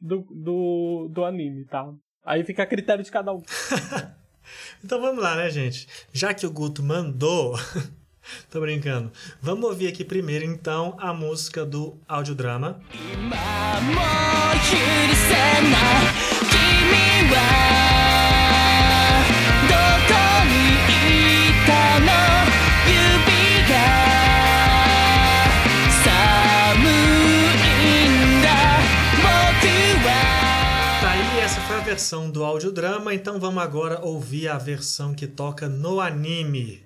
do, 0.00 0.26
do, 0.30 1.08
do 1.10 1.24
anime, 1.24 1.64
tá? 1.64 1.88
Aí 2.24 2.44
fica 2.44 2.62
a 2.62 2.66
critério 2.66 3.04
de 3.04 3.10
cada 3.10 3.32
um. 3.32 3.40
então 4.84 5.00
vamos 5.00 5.22
lá, 5.22 5.36
né, 5.36 5.48
gente? 5.48 5.86
Já 6.12 6.34
que 6.34 6.46
o 6.46 6.50
Guto 6.50 6.82
mandou... 6.82 7.54
Tô 8.50 8.60
brincando. 8.60 9.10
Vamos 9.40 9.64
ouvir 9.68 9.88
aqui 9.88 10.04
primeiro, 10.04 10.44
então, 10.44 10.96
a 10.98 11.12
música 11.12 11.64
do 11.64 11.98
audiodrama. 12.08 12.80
Tá 13.30 13.76
versão 31.96 32.28
do 32.28 32.44
audiodrama, 32.44 33.14
então 33.14 33.38
vamos 33.38 33.62
agora 33.62 34.04
ouvir 34.04 34.48
a 34.48 34.58
versão 34.58 35.14
que 35.14 35.26
toca 35.26 35.68
no 35.68 36.00
anime. 36.00 36.82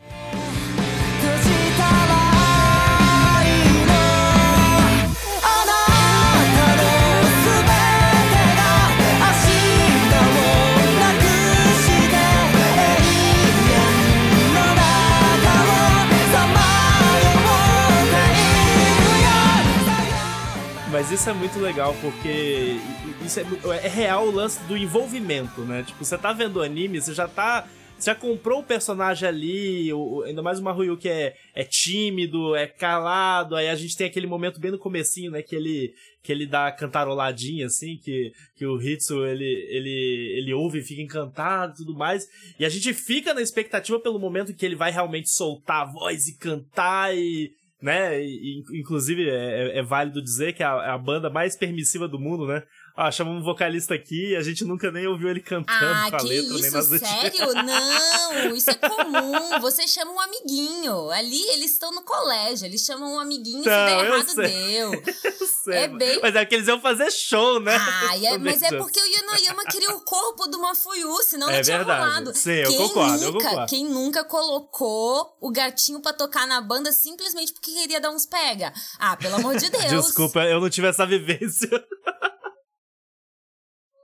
Mas 21.01 21.11
isso 21.13 21.31
é 21.31 21.33
muito 21.33 21.59
legal, 21.59 21.97
porque 22.03 22.77
isso 23.25 23.41
é, 23.41 23.87
é 23.87 23.89
real 23.89 24.29
o 24.29 24.31
lance 24.31 24.63
do 24.65 24.77
envolvimento, 24.77 25.63
né? 25.63 25.83
Tipo, 25.83 26.05
você 26.05 26.19
tá 26.19 26.31
vendo 26.31 26.57
o 26.57 26.63
anime, 26.63 27.01
você 27.01 27.15
já 27.15 27.27
tá 27.27 27.67
já 27.99 28.15
comprou 28.15 28.61
o 28.61 28.65
personagem 28.65 29.27
ali, 29.27 29.91
ainda 30.27 30.43
mais 30.43 30.59
o 30.59 30.63
Maruyu 30.63 30.99
que 30.99 31.09
é, 31.09 31.35
é 31.55 31.65
tímido, 31.65 32.55
é 32.55 32.67
calado, 32.67 33.57
aí 33.57 33.69
a 33.69 33.75
gente 33.75 33.97
tem 33.97 34.07
aquele 34.07 34.27
momento 34.27 34.61
bem 34.61 34.71
no 34.71 34.79
comecinho, 34.79 35.31
né, 35.31 35.43
que 35.43 35.55
ele, 35.55 35.95
que 36.23 36.33
ele 36.33 36.47
dá 36.47 36.71
cantaroladinha, 36.73 37.67
assim, 37.67 37.97
que, 37.97 38.33
que 38.57 38.67
o 38.67 38.81
Hitsu, 38.81 39.25
ele, 39.25 39.45
ele, 39.45 40.35
ele 40.39 40.55
ouve 40.55 40.79
e 40.79 40.83
fica 40.83 41.03
encantado 41.03 41.73
e 41.73 41.77
tudo 41.77 41.95
mais, 41.95 42.27
e 42.59 42.65
a 42.65 42.69
gente 42.69 42.93
fica 42.95 43.35
na 43.35 43.43
expectativa 43.43 43.99
pelo 44.01 44.19
momento 44.19 44.55
que 44.55 44.65
ele 44.65 44.77
vai 44.77 44.91
realmente 44.91 45.31
soltar 45.31 45.83
a 45.83 45.93
voz 45.93 46.29
e 46.29 46.37
cantar 46.37 47.17
e... 47.17 47.53
né? 47.83 48.21
E, 48.23 48.63
inclusive, 48.73 49.29
é, 49.29 49.79
é, 49.79 49.83
válido 49.83 50.23
dizer 50.23 50.53
que 50.53 50.63
é 50.63 50.67
a, 50.67 50.85
é 50.85 50.91
a 50.91 50.99
banda 50.99 51.31
mais 51.31 51.57
permissiva 51.57 52.07
do 52.07 52.19
mundo, 52.19 52.47
né? 52.47 52.63
Ah, 53.03 53.11
chamamos 53.11 53.41
um 53.41 53.45
vocalista 53.47 53.95
aqui 53.95 54.33
e 54.33 54.37
a 54.37 54.43
gente 54.43 54.63
nunca 54.63 54.93
nem 54.93 55.07
ouviu 55.07 55.31
ele 55.31 55.41
cantando 55.41 55.91
ah, 55.91 56.11
com 56.11 56.17
a 56.17 56.23
letra, 56.23 56.55
isso? 56.55 56.61
nem 56.61 56.71
nada 56.71 56.99
Sério? 56.99 57.55
Não, 57.65 58.55
isso 58.55 58.71
é 58.71 58.75
comum. 58.75 59.59
Você 59.63 59.89
chama 59.89 60.13
um 60.13 60.21
amiguinho. 60.21 61.09
Ali 61.09 61.43
eles 61.49 61.73
estão 61.73 61.91
no 61.93 62.03
colégio, 62.03 62.67
eles 62.67 62.85
chamam 62.85 63.15
um 63.15 63.19
amiguinho, 63.19 63.57
Não, 63.57 63.63
se 63.63 63.69
der 63.71 64.05
errado, 64.05 64.29
sei. 64.29 64.49
deu. 64.49 64.93
Eu 65.41 65.47
sei, 65.65 65.79
é 65.79 65.89
bem... 65.89 66.21
Mas 66.21 66.37
é 66.37 66.45
que 66.45 66.55
eles 66.55 66.69
iam 66.69 66.79
fazer 66.79 67.11
show, 67.11 67.59
né? 67.59 67.75
Ah, 67.75 68.17
é, 68.23 68.37
mas 68.37 68.63
é 68.63 68.77
porque 68.77 69.01
o 69.01 69.07
Yanoyama 69.07 69.65
queria 69.65 69.93
o 69.93 70.01
corpo 70.03 70.47
do 70.47 70.59
Mafuyu, 70.59 71.23
senão 71.23 71.49
é 71.49 71.57
não 71.57 71.63
tinha 71.63 71.79
verdade. 71.79 72.03
rolado. 72.03 72.35
Sim, 72.35 72.51
eu 72.51 72.69
quem 72.69 72.79
concordo, 72.79 73.13
nunca, 73.13 73.25
eu 73.25 73.33
concordo. 73.33 73.67
Quem 73.71 73.85
nunca 73.87 74.25
colocou 74.25 75.37
o 75.41 75.51
gatinho 75.51 76.01
pra 76.01 76.13
tocar 76.13 76.47
na 76.47 76.61
banda 76.61 76.93
simplesmente 76.93 77.55
porque 77.55 77.73
queria 77.73 77.99
dar 77.99 78.11
uns 78.11 78.27
pega? 78.27 78.75
Ah, 78.99 79.17
pelo 79.17 79.37
amor 79.37 79.57
de 79.57 79.71
Deus. 79.71 80.07
Desculpa, 80.07 80.41
eu 80.45 80.61
não 80.61 80.69
tive 80.69 80.89
essa 80.89 81.07
vivência. 81.07 81.83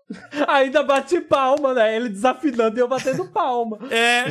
Ainda 0.48 0.82
bate 0.82 1.20
palma, 1.20 1.74
né? 1.74 1.96
Ele 1.96 2.08
desafinando 2.08 2.78
e 2.78 2.80
eu 2.80 2.88
batendo 2.88 3.26
palma. 3.28 3.78
É. 3.90 4.26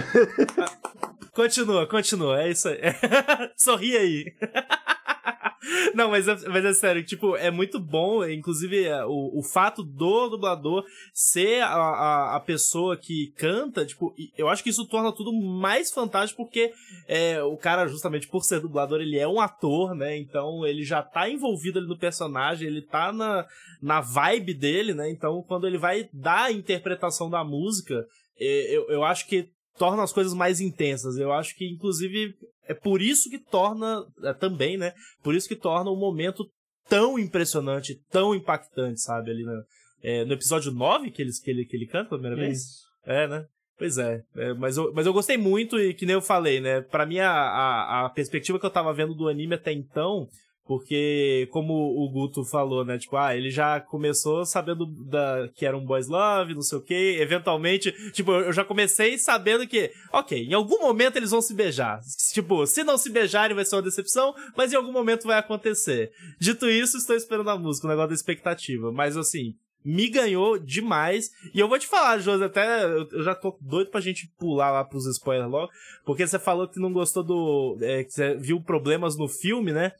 continua, 1.34 1.88
continua. 1.88 2.42
É 2.42 2.50
isso 2.50 2.68
aí. 2.70 2.80
Sorri 3.56 3.98
aí. 3.98 4.34
Não, 5.94 6.10
mas 6.10 6.28
é, 6.28 6.36
mas 6.48 6.66
é 6.66 6.74
sério, 6.74 7.04
tipo, 7.04 7.36
é 7.36 7.50
muito 7.50 7.80
bom, 7.80 8.26
inclusive 8.26 8.86
é, 8.86 9.06
o, 9.06 9.40
o 9.40 9.44
fato 9.44 9.84
do 9.84 10.30
dublador 10.30 10.86
ser 11.14 11.62
a, 11.62 11.68
a, 11.68 12.36
a, 12.36 12.40
pessoa 12.40 12.98
que 12.98 13.34
canta, 13.38 13.86
tipo, 13.86 14.14
eu 14.38 14.48
acho 14.48 14.64
que 14.64 14.70
isso 14.70 14.86
torna 14.86 15.12
tudo 15.12 15.34
mais 15.34 15.92
fantástico 15.92 16.44
porque 16.44 16.72
é, 17.08 17.42
o 17.44 17.58
cara, 17.58 17.88
justamente 17.88 18.28
por 18.28 18.44
ser 18.44 18.60
dublador, 18.60 19.02
ele 19.02 19.18
é 19.18 19.28
um 19.28 19.40
ator, 19.40 19.96
né? 19.96 20.18
Então 20.18 20.66
ele 20.66 20.84
já 20.84 21.02
tá 21.02 21.30
envolvido 21.30 21.80
ali 21.80 21.88
no 21.88 21.98
personagem, 21.98 22.68
ele 22.68 22.82
tá 22.82 23.12
na, 23.12 23.46
na 23.82 24.02
vibe 24.02 24.54
dele, 24.54 24.94
né? 24.94 25.10
Então 25.10 25.44
quando 25.48 25.68
ele 25.68 25.78
vai 25.78 26.10
dar 26.14 26.46
a 26.46 26.52
interpretação 26.52 27.30
da 27.30 27.44
música, 27.44 28.06
é, 28.40 28.76
eu, 28.76 28.90
eu 28.90 29.04
acho 29.04 29.28
que 29.28 29.50
torna 29.78 30.04
as 30.04 30.14
coisas 30.14 30.34
mais 30.34 30.60
intensas. 30.60 31.18
Eu 31.18 31.32
acho 31.32 31.56
que, 31.56 31.68
inclusive, 31.68 32.34
é 32.68 32.74
por 32.74 33.02
isso 33.02 33.30
que 33.30 33.40
torna, 33.40 34.06
é, 34.24 34.34
também, 34.34 34.78
né? 34.78 34.94
Por 35.24 35.36
isso 35.36 35.48
que 35.48 35.56
torna 35.56 35.90
o 35.90 35.96
momento 35.96 36.46
tão 36.88 37.18
impressionante, 37.18 38.00
tão 38.10 38.34
impactante, 38.36 39.02
sabe? 39.02 39.32
Ali 39.32 39.44
no, 39.44 39.64
é, 40.04 40.26
no 40.26 40.34
episódio 40.34 40.72
9 40.72 41.12
que 41.12 41.22
ele, 41.22 41.32
que, 41.44 41.50
ele, 41.50 41.66
que 41.66 41.76
ele 41.76 41.88
canta 41.88 42.10
pela 42.10 42.22
primeira 42.22 42.36
vez. 42.36 42.60
Isso. 42.60 42.86
É, 43.06 43.28
né? 43.28 43.46
Pois 43.78 43.98
é, 43.98 44.24
é, 44.38 44.54
mas, 44.54 44.78
eu, 44.78 44.94
mas 44.94 45.06
eu 45.06 45.12
gostei 45.12 45.36
muito 45.36 45.78
e 45.78 45.94
que 45.94 46.06
nem 46.06 46.14
eu 46.14 46.22
falei, 46.22 46.62
né? 46.62 46.80
Pra 46.82 47.06
mim, 47.06 47.20
a, 47.20 47.30
a, 47.30 48.06
a 48.06 48.10
perspectiva 48.10 48.58
que 48.58 48.66
eu 48.66 48.70
tava 48.70 48.94
vendo 48.94 49.14
do 49.14 49.28
anime 49.28 49.56
até 49.56 49.74
então 49.74 50.30
porque, 50.66 51.48
como 51.52 51.74
o 51.74 52.10
Guto 52.10 52.44
falou, 52.44 52.84
né? 52.84 52.98
Tipo, 52.98 53.18
ah, 53.18 53.36
ele 53.36 53.52
já 53.52 53.80
começou 53.80 54.44
sabendo 54.46 54.86
da, 54.86 55.48
que 55.54 55.66
era 55.66 55.78
um 55.78 55.86
boys 55.86 56.08
love, 56.08 56.56
não 56.56 56.62
sei 56.62 56.80
o 56.80 56.82
quê. 56.82 57.18
Eventualmente, 57.20 57.92
tipo, 58.12 58.32
eu 58.32 58.52
já 58.52 58.66
comecei 58.66 59.18
sabendo 59.18 59.68
que, 59.68 59.92
ok, 60.12 60.44
em 60.44 60.54
algum 60.54 60.80
momento 60.80 61.18
eles 61.18 61.30
vão 61.30 61.42
se 61.42 61.54
beijar. 61.54 62.00
Tipo, 62.34 62.66
se 62.66 62.84
não 62.84 62.98
se 62.98 63.12
beijarem 63.12 63.56
vai 63.56 63.64
ser 63.64 63.76
uma 63.76 63.84
decepção, 63.84 64.34
mas 64.58 64.74
em 64.74 64.76
algum 64.76 64.92
momento 64.92 65.28
vai 65.28 65.38
acontecer. 65.38 66.12
Dito 66.40 66.68
isso, 66.68 66.98
estou 66.98 67.16
esperando 67.16 67.52
a 67.52 67.58
música, 67.58 67.86
o 67.86 67.90
negócio 67.90 68.10
da 68.10 68.16
expectativa. 68.16 68.92
Mas 68.92 69.16
assim, 69.16 69.54
me 69.86 70.10
ganhou 70.10 70.58
demais. 70.58 71.30
E 71.54 71.60
eu 71.60 71.70
vou 71.70 71.78
te 71.78 71.86
falar, 71.86 72.18
Josi, 72.18 72.44
até 72.44 72.84
eu 72.86 73.24
já 73.24 73.36
tô 73.36 73.56
doido 73.62 73.92
pra 73.92 74.02
gente 74.02 74.28
pular 74.38 74.72
lá 74.72 74.84
pros 74.84 75.06
spoilers 75.06 75.52
logo, 75.52 75.72
porque 76.04 76.26
você 76.26 76.40
falou 76.40 76.68
que 76.68 76.80
não 76.80 76.92
gostou 76.92 77.24
do. 77.24 77.78
É, 77.82 78.04
que 78.04 78.12
você 78.12 78.36
viu 78.36 78.60
problemas 78.60 79.16
no 79.16 79.28
filme, 79.28 79.72
né? 79.72 79.92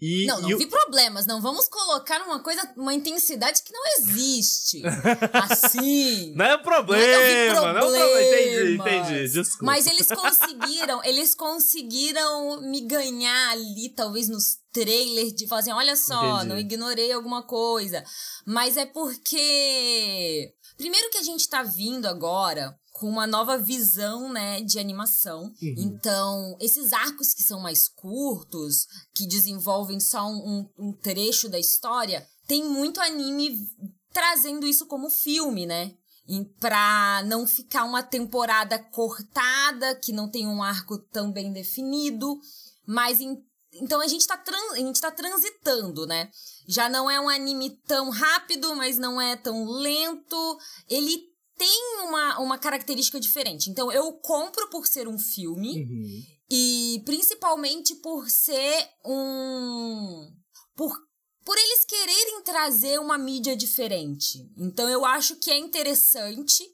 E, 0.00 0.24
não, 0.26 0.40
não 0.40 0.50
e 0.50 0.54
vi 0.54 0.64
o... 0.64 0.68
problemas. 0.70 1.26
Não 1.26 1.42
vamos 1.42 1.68
colocar 1.68 2.22
uma 2.22 2.40
coisa, 2.42 2.72
uma 2.76 2.94
intensidade 2.94 3.62
que 3.62 3.72
não 3.72 3.82
existe. 3.98 4.82
assim. 5.32 6.34
Não 6.34 6.44
é 6.46 6.56
problema. 6.56 7.06
Não 7.06 7.20
é, 7.20 7.52
não 7.52 7.68
é 7.68 7.80
problema. 7.80 8.22
Entendi, 8.22 8.74
entendi. 8.74 9.28
Desculpa. 9.28 9.66
Mas 9.66 9.86
eles 9.86 10.08
conseguiram, 10.08 11.04
eles 11.04 11.34
conseguiram 11.34 12.62
me 12.62 12.80
ganhar 12.80 13.50
ali, 13.50 13.90
talvez 13.90 14.28
nos 14.28 14.63
trailers, 14.74 15.32
de 15.32 15.46
falar 15.46 15.60
assim: 15.60 15.72
olha 15.72 15.96
só, 15.96 16.36
entendi. 16.36 16.48
não 16.48 16.58
ignorei 16.58 17.12
alguma 17.12 17.42
coisa. 17.42 18.04
Mas 18.44 18.76
é 18.76 18.84
porque. 18.84 20.52
Primeiro 20.76 21.08
que 21.10 21.18
a 21.18 21.22
gente 21.22 21.48
tá 21.48 21.62
vindo 21.62 22.06
agora 22.06 22.76
com 22.94 23.08
uma 23.08 23.26
nova 23.26 23.58
visão, 23.58 24.32
né, 24.32 24.60
de 24.60 24.78
animação. 24.78 25.44
Uhum. 25.44 25.74
Então, 25.78 26.56
esses 26.60 26.92
arcos 26.92 27.34
que 27.34 27.42
são 27.42 27.60
mais 27.60 27.88
curtos, 27.88 28.86
que 29.14 29.26
desenvolvem 29.26 29.98
só 29.98 30.28
um, 30.28 30.68
um, 30.78 30.92
trecho 30.92 31.48
da 31.48 31.58
história, 31.58 32.24
tem 32.46 32.64
muito 32.64 33.00
anime 33.00 33.58
trazendo 34.12 34.64
isso 34.66 34.86
como 34.86 35.10
filme, 35.10 35.66
né? 35.66 35.92
Pra 36.60 37.22
não 37.26 37.46
ficar 37.46 37.84
uma 37.84 38.02
temporada 38.02 38.78
cortada, 38.78 39.96
que 39.96 40.12
não 40.12 40.30
tem 40.30 40.46
um 40.46 40.62
arco 40.62 40.96
tão 40.96 41.32
bem 41.32 41.52
definido, 41.52 42.38
mas 42.86 43.20
em 43.20 43.36
então 43.80 44.00
a 44.00 44.06
gente, 44.06 44.26
tá 44.26 44.42
a 44.72 44.76
gente 44.76 45.00
tá 45.00 45.10
transitando, 45.10 46.06
né? 46.06 46.30
Já 46.66 46.88
não 46.88 47.10
é 47.10 47.20
um 47.20 47.28
anime 47.28 47.70
tão 47.86 48.10
rápido, 48.10 48.74
mas 48.74 48.98
não 48.98 49.20
é 49.20 49.36
tão 49.36 49.64
lento. 49.66 50.58
Ele 50.88 51.34
tem 51.56 52.02
uma, 52.02 52.38
uma 52.40 52.58
característica 52.58 53.20
diferente. 53.20 53.70
Então, 53.70 53.90
eu 53.92 54.12
compro 54.14 54.68
por 54.70 54.86
ser 54.86 55.06
um 55.06 55.18
filme 55.18 55.84
uhum. 55.84 56.22
e 56.50 57.02
principalmente 57.04 57.94
por 57.96 58.28
ser 58.28 58.88
um. 59.04 60.30
Por, 60.74 60.96
por 61.44 61.56
eles 61.56 61.84
quererem 61.84 62.42
trazer 62.42 62.98
uma 62.98 63.18
mídia 63.18 63.56
diferente. 63.56 64.50
Então, 64.56 64.88
eu 64.88 65.04
acho 65.04 65.36
que 65.36 65.50
é 65.50 65.58
interessante. 65.58 66.64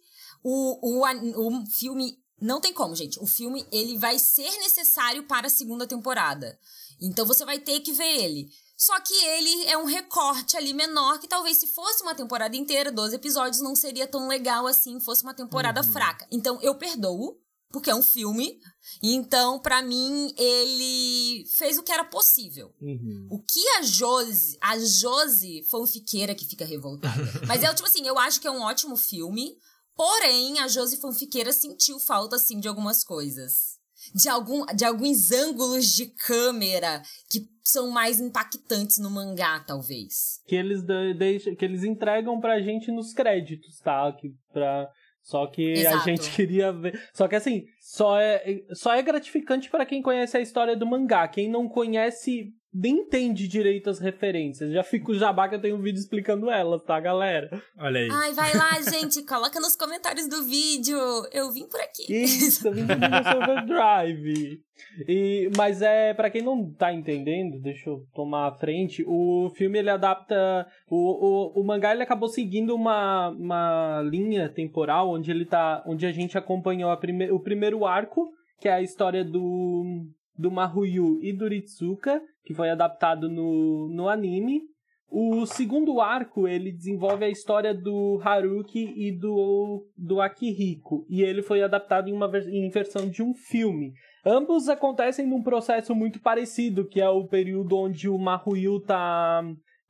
O, 0.42 1.02
o, 1.02 1.48
o 1.48 1.66
filme. 1.66 2.18
Não 2.40 2.58
tem 2.58 2.72
como, 2.72 2.96
gente. 2.96 3.20
O 3.20 3.26
filme 3.26 3.66
ele 3.70 3.98
vai 3.98 4.18
ser 4.18 4.50
necessário 4.60 5.24
para 5.24 5.48
a 5.48 5.50
segunda 5.50 5.86
temporada. 5.86 6.58
Então 7.00 7.26
você 7.26 7.44
vai 7.44 7.58
ter 7.58 7.80
que 7.80 7.92
ver 7.92 8.22
ele. 8.22 8.48
Só 8.76 8.98
que 9.00 9.12
ele 9.12 9.66
é 9.66 9.76
um 9.76 9.84
recorte 9.84 10.56
ali 10.56 10.72
menor, 10.72 11.18
que 11.18 11.28
talvez 11.28 11.58
se 11.58 11.66
fosse 11.66 12.02
uma 12.02 12.14
temporada 12.14 12.56
inteira, 12.56 12.90
12 12.90 13.14
episódios, 13.14 13.60
não 13.60 13.76
seria 13.76 14.06
tão 14.06 14.26
legal 14.26 14.66
assim, 14.66 14.98
fosse 14.98 15.22
uma 15.22 15.34
temporada 15.34 15.82
uhum. 15.82 15.92
fraca. 15.92 16.26
Então 16.32 16.58
eu 16.62 16.74
perdoo, 16.74 17.38
porque 17.70 17.90
é 17.90 17.94
um 17.94 18.02
filme. 18.02 18.58
Então, 19.02 19.58
para 19.58 19.82
mim, 19.82 20.34
ele 20.36 21.44
fez 21.56 21.76
o 21.76 21.82
que 21.82 21.92
era 21.92 22.04
possível. 22.04 22.74
Uhum. 22.80 23.28
O 23.30 23.42
que 23.42 23.68
a 23.76 23.82
Josi, 23.82 24.56
a 24.62 24.78
Josi 24.78 25.62
fanfiqueira 25.64 26.34
que 26.34 26.46
fica 26.46 26.64
revoltada. 26.64 27.22
Mas 27.46 27.62
é 27.62 27.74
tipo 27.74 27.86
assim, 27.86 28.06
eu 28.06 28.18
acho 28.18 28.40
que 28.40 28.48
é 28.48 28.50
um 28.50 28.62
ótimo 28.62 28.96
filme. 28.96 29.58
Porém, 29.94 30.58
a 30.58 30.68
Josi 30.68 30.96
fanfiqueira 30.96 31.52
sentiu 31.52 32.00
falta, 32.00 32.36
assim, 32.36 32.58
de 32.58 32.66
algumas 32.66 33.04
coisas 33.04 33.69
de, 34.14 34.28
algum, 34.28 34.64
de 34.66 34.84
alguns 34.84 35.30
ângulos 35.32 35.86
de 35.86 36.06
câmera 36.06 37.02
que 37.28 37.48
são 37.62 37.90
mais 37.90 38.20
impactantes 38.20 38.98
no 38.98 39.10
mangá, 39.10 39.60
talvez. 39.60 40.40
Que 40.46 40.56
eles 40.56 40.82
deixam, 41.16 41.54
que 41.54 41.64
eles 41.64 41.84
entregam 41.84 42.40
pra 42.40 42.60
gente 42.60 42.90
nos 42.90 43.12
créditos, 43.12 43.78
tá? 43.78 44.12
Que 44.12 44.32
pra, 44.52 44.88
só 45.22 45.46
que 45.46 45.72
Exato. 45.72 45.96
a 45.96 46.00
gente 46.00 46.30
queria 46.34 46.72
ver. 46.72 47.00
Só 47.14 47.28
que 47.28 47.36
assim, 47.36 47.64
só 47.80 48.18
é, 48.18 48.42
só 48.72 48.94
é 48.94 49.02
gratificante 49.02 49.70
para 49.70 49.86
quem 49.86 50.02
conhece 50.02 50.36
a 50.36 50.40
história 50.40 50.76
do 50.76 50.86
mangá. 50.86 51.28
Quem 51.28 51.48
não 51.48 51.68
conhece 51.68 52.52
nem 52.72 53.00
entende 53.00 53.48
direito 53.48 53.90
as 53.90 53.98
referências. 53.98 54.72
Já 54.72 54.82
fico 54.82 55.14
jabá 55.14 55.48
que 55.48 55.56
eu 55.56 55.60
tenho 55.60 55.76
um 55.76 55.82
vídeo 55.82 55.98
explicando 55.98 56.48
elas, 56.48 56.82
tá, 56.84 56.98
galera? 57.00 57.50
Olha 57.76 58.00
aí. 58.00 58.08
Ai, 58.10 58.32
vai 58.32 58.56
lá, 58.56 58.80
gente, 58.82 59.24
coloca 59.24 59.58
nos 59.58 59.74
comentários 59.74 60.28
do 60.28 60.44
vídeo. 60.44 60.96
Eu 61.32 61.52
vim 61.52 61.66
por 61.66 61.80
aqui. 61.80 62.06
Isso, 62.12 62.68
eu 62.68 62.72
vim 62.72 62.86
por 62.86 62.96
Overdrive. 63.42 64.60
E, 65.06 65.50
mas 65.56 65.82
é, 65.82 66.14
para 66.14 66.30
quem 66.30 66.42
não 66.42 66.72
tá 66.72 66.92
entendendo, 66.92 67.60
deixa 67.60 67.90
eu 67.90 68.06
tomar 68.14 68.48
a 68.48 68.54
frente, 68.54 69.04
o 69.06 69.50
filme 69.56 69.78
ele 69.78 69.90
adapta. 69.90 70.66
O, 70.88 70.96
o, 70.96 71.60
o 71.60 71.66
mangá 71.66 71.92
ele 71.92 72.02
acabou 72.02 72.28
seguindo 72.28 72.74
uma, 72.74 73.30
uma 73.30 74.02
linha 74.02 74.48
temporal 74.48 75.10
onde 75.10 75.30
ele 75.30 75.44
tá. 75.44 75.82
onde 75.86 76.06
a 76.06 76.12
gente 76.12 76.38
acompanhou 76.38 76.90
a 76.90 76.96
prime, 76.96 77.30
o 77.30 77.40
primeiro 77.40 77.84
arco, 77.84 78.30
que 78.60 78.68
é 78.68 78.72
a 78.72 78.82
história 78.82 79.24
do 79.24 80.06
do 80.36 80.50
Mahuyu 80.50 81.18
e 81.22 81.32
do 81.32 81.48
Ritsuka, 81.48 82.20
que 82.44 82.54
foi 82.54 82.70
adaptado 82.70 83.28
no, 83.28 83.88
no 83.88 84.08
anime. 84.08 84.62
O 85.08 85.44
segundo 85.44 86.00
arco, 86.00 86.46
ele 86.46 86.70
desenvolve 86.70 87.24
a 87.24 87.28
história 87.28 87.74
do 87.74 88.20
Haruki 88.22 88.92
e 88.96 89.10
do, 89.10 89.84
do 89.96 90.20
Akihiko, 90.20 91.04
e 91.08 91.22
ele 91.22 91.42
foi 91.42 91.62
adaptado 91.62 92.08
em, 92.08 92.12
uma 92.12 92.30
em 92.48 92.68
versão 92.70 93.08
de 93.08 93.20
um 93.20 93.34
filme. 93.34 93.92
Ambos 94.24 94.68
acontecem 94.68 95.26
num 95.26 95.42
processo 95.42 95.94
muito 95.94 96.20
parecido, 96.20 96.86
que 96.86 97.00
é 97.00 97.08
o 97.08 97.26
período 97.26 97.76
onde 97.76 98.08
o 98.08 98.16
Mahuyu 98.16 98.80
tá, 98.80 99.42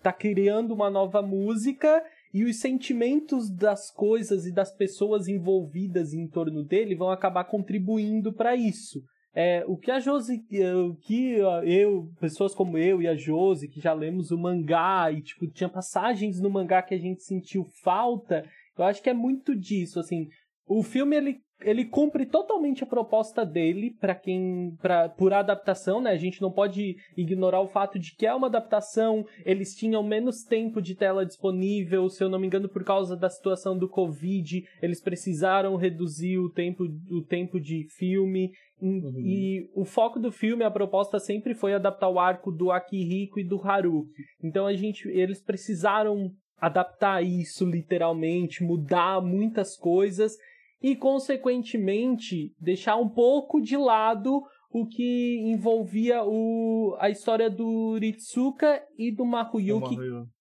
tá 0.03 0.13
criando 0.13 0.73
uma 0.73 0.89
nova 0.89 1.21
música 1.21 2.03
e 2.33 2.45
os 2.45 2.61
sentimentos 2.61 3.51
das 3.51 3.91
coisas 3.91 4.47
e 4.47 4.53
das 4.53 4.75
pessoas 4.75 5.27
envolvidas 5.29 6.15
em 6.15 6.29
torno 6.29 6.63
dele 6.63 6.95
vão 6.95 7.11
acabar 7.11 7.45
contribuindo 7.45 8.33
para 8.33 8.55
isso. 8.55 9.03
É, 9.35 9.65
o 9.67 9.77
que 9.77 9.91
a 9.91 10.01
Josi, 10.01 10.43
o 10.89 10.97
que 10.97 11.35
eu, 11.65 12.11
pessoas 12.19 12.55
como 12.55 12.77
eu 12.77 13.01
e 13.01 13.07
a 13.07 13.15
Josi, 13.15 13.69
que 13.69 13.81
já 13.81 13.93
lemos 13.93 14.31
o 14.31 14.39
mangá 14.39 15.11
e, 15.13 15.23
tipo, 15.23 15.47
tinha 15.47 15.69
passagens 15.69 16.41
no 16.41 16.51
mangá 16.51 16.83
que 16.83 16.95
a 16.95 16.99
gente 16.99 17.23
sentiu 17.23 17.65
falta, 17.83 18.45
eu 18.77 18.85
acho 18.85 19.03
que 19.03 19.11
é 19.11 19.15
muito 19.15 19.55
disso, 19.55 20.01
assim, 20.01 20.29
o 20.67 20.83
filme, 20.83 21.17
ele 21.17 21.41
ele 21.63 21.85
cumpre 21.85 22.27
totalmente 22.27 22.83
a 22.83 22.87
proposta 22.87 23.45
dele 23.45 23.91
para 24.01 24.15
quem 24.15 24.77
para 24.81 25.09
por 25.09 25.33
adaptação, 25.33 26.01
né? 26.01 26.11
A 26.11 26.17
gente 26.17 26.41
não 26.41 26.51
pode 26.51 26.97
ignorar 27.17 27.61
o 27.61 27.69
fato 27.69 27.99
de 27.99 28.15
que 28.15 28.27
é 28.27 28.35
uma 28.35 28.47
adaptação, 28.47 29.25
eles 29.45 29.75
tinham 29.75 30.03
menos 30.03 30.43
tempo 30.43 30.81
de 30.81 30.95
tela 30.95 31.27
disponível, 31.27 32.09
se 32.09 32.23
eu 32.23 32.29
não 32.29 32.39
me 32.39 32.47
engano, 32.47 32.69
por 32.69 32.85
causa 32.85 33.17
da 33.17 33.29
situação 33.29 33.77
do 33.77 33.89
Covid, 33.89 34.65
eles 34.81 35.01
precisaram 35.01 35.77
reduzir 35.77 36.39
o 36.39 36.51
tempo 36.51 36.85
o 37.11 37.23
tempo 37.23 37.61
de 37.61 37.87
filme. 37.91 38.51
Uhum. 38.81 39.13
E 39.19 39.69
o 39.75 39.85
foco 39.85 40.19
do 40.19 40.33
filme, 40.33 40.65
a 40.65 40.71
proposta 40.71 41.19
sempre 41.19 41.55
foi 41.55 41.75
adaptar 41.75 42.09
o 42.09 42.19
arco 42.19 42.51
do 42.51 42.71
Akihiko 42.71 43.39
e 43.39 43.45
do 43.45 43.61
Haruki. 43.63 44.23
Então 44.43 44.67
a 44.67 44.73
gente 44.73 45.07
eles 45.09 45.43
precisaram 45.43 46.31
adaptar 46.59 47.23
isso 47.23 47.65
literalmente, 47.65 48.63
mudar 48.63 49.21
muitas 49.23 49.77
coisas 49.77 50.37
e, 50.83 50.97
consequentemente, 50.97 52.53
deixar 52.59 52.97
um 52.97 53.09
pouco 53.09 53.61
de 53.61 53.77
lado 53.77 54.43
o 54.73 54.87
que 54.87 55.39
envolvia 55.41 56.23
o, 56.25 56.97
a 56.99 57.11
história 57.11 57.51
do 57.51 57.99
Ritsuka 57.99 58.83
e 58.97 59.11
do 59.11 59.27
Mahuyu, 59.27 59.81
que, 59.83 59.97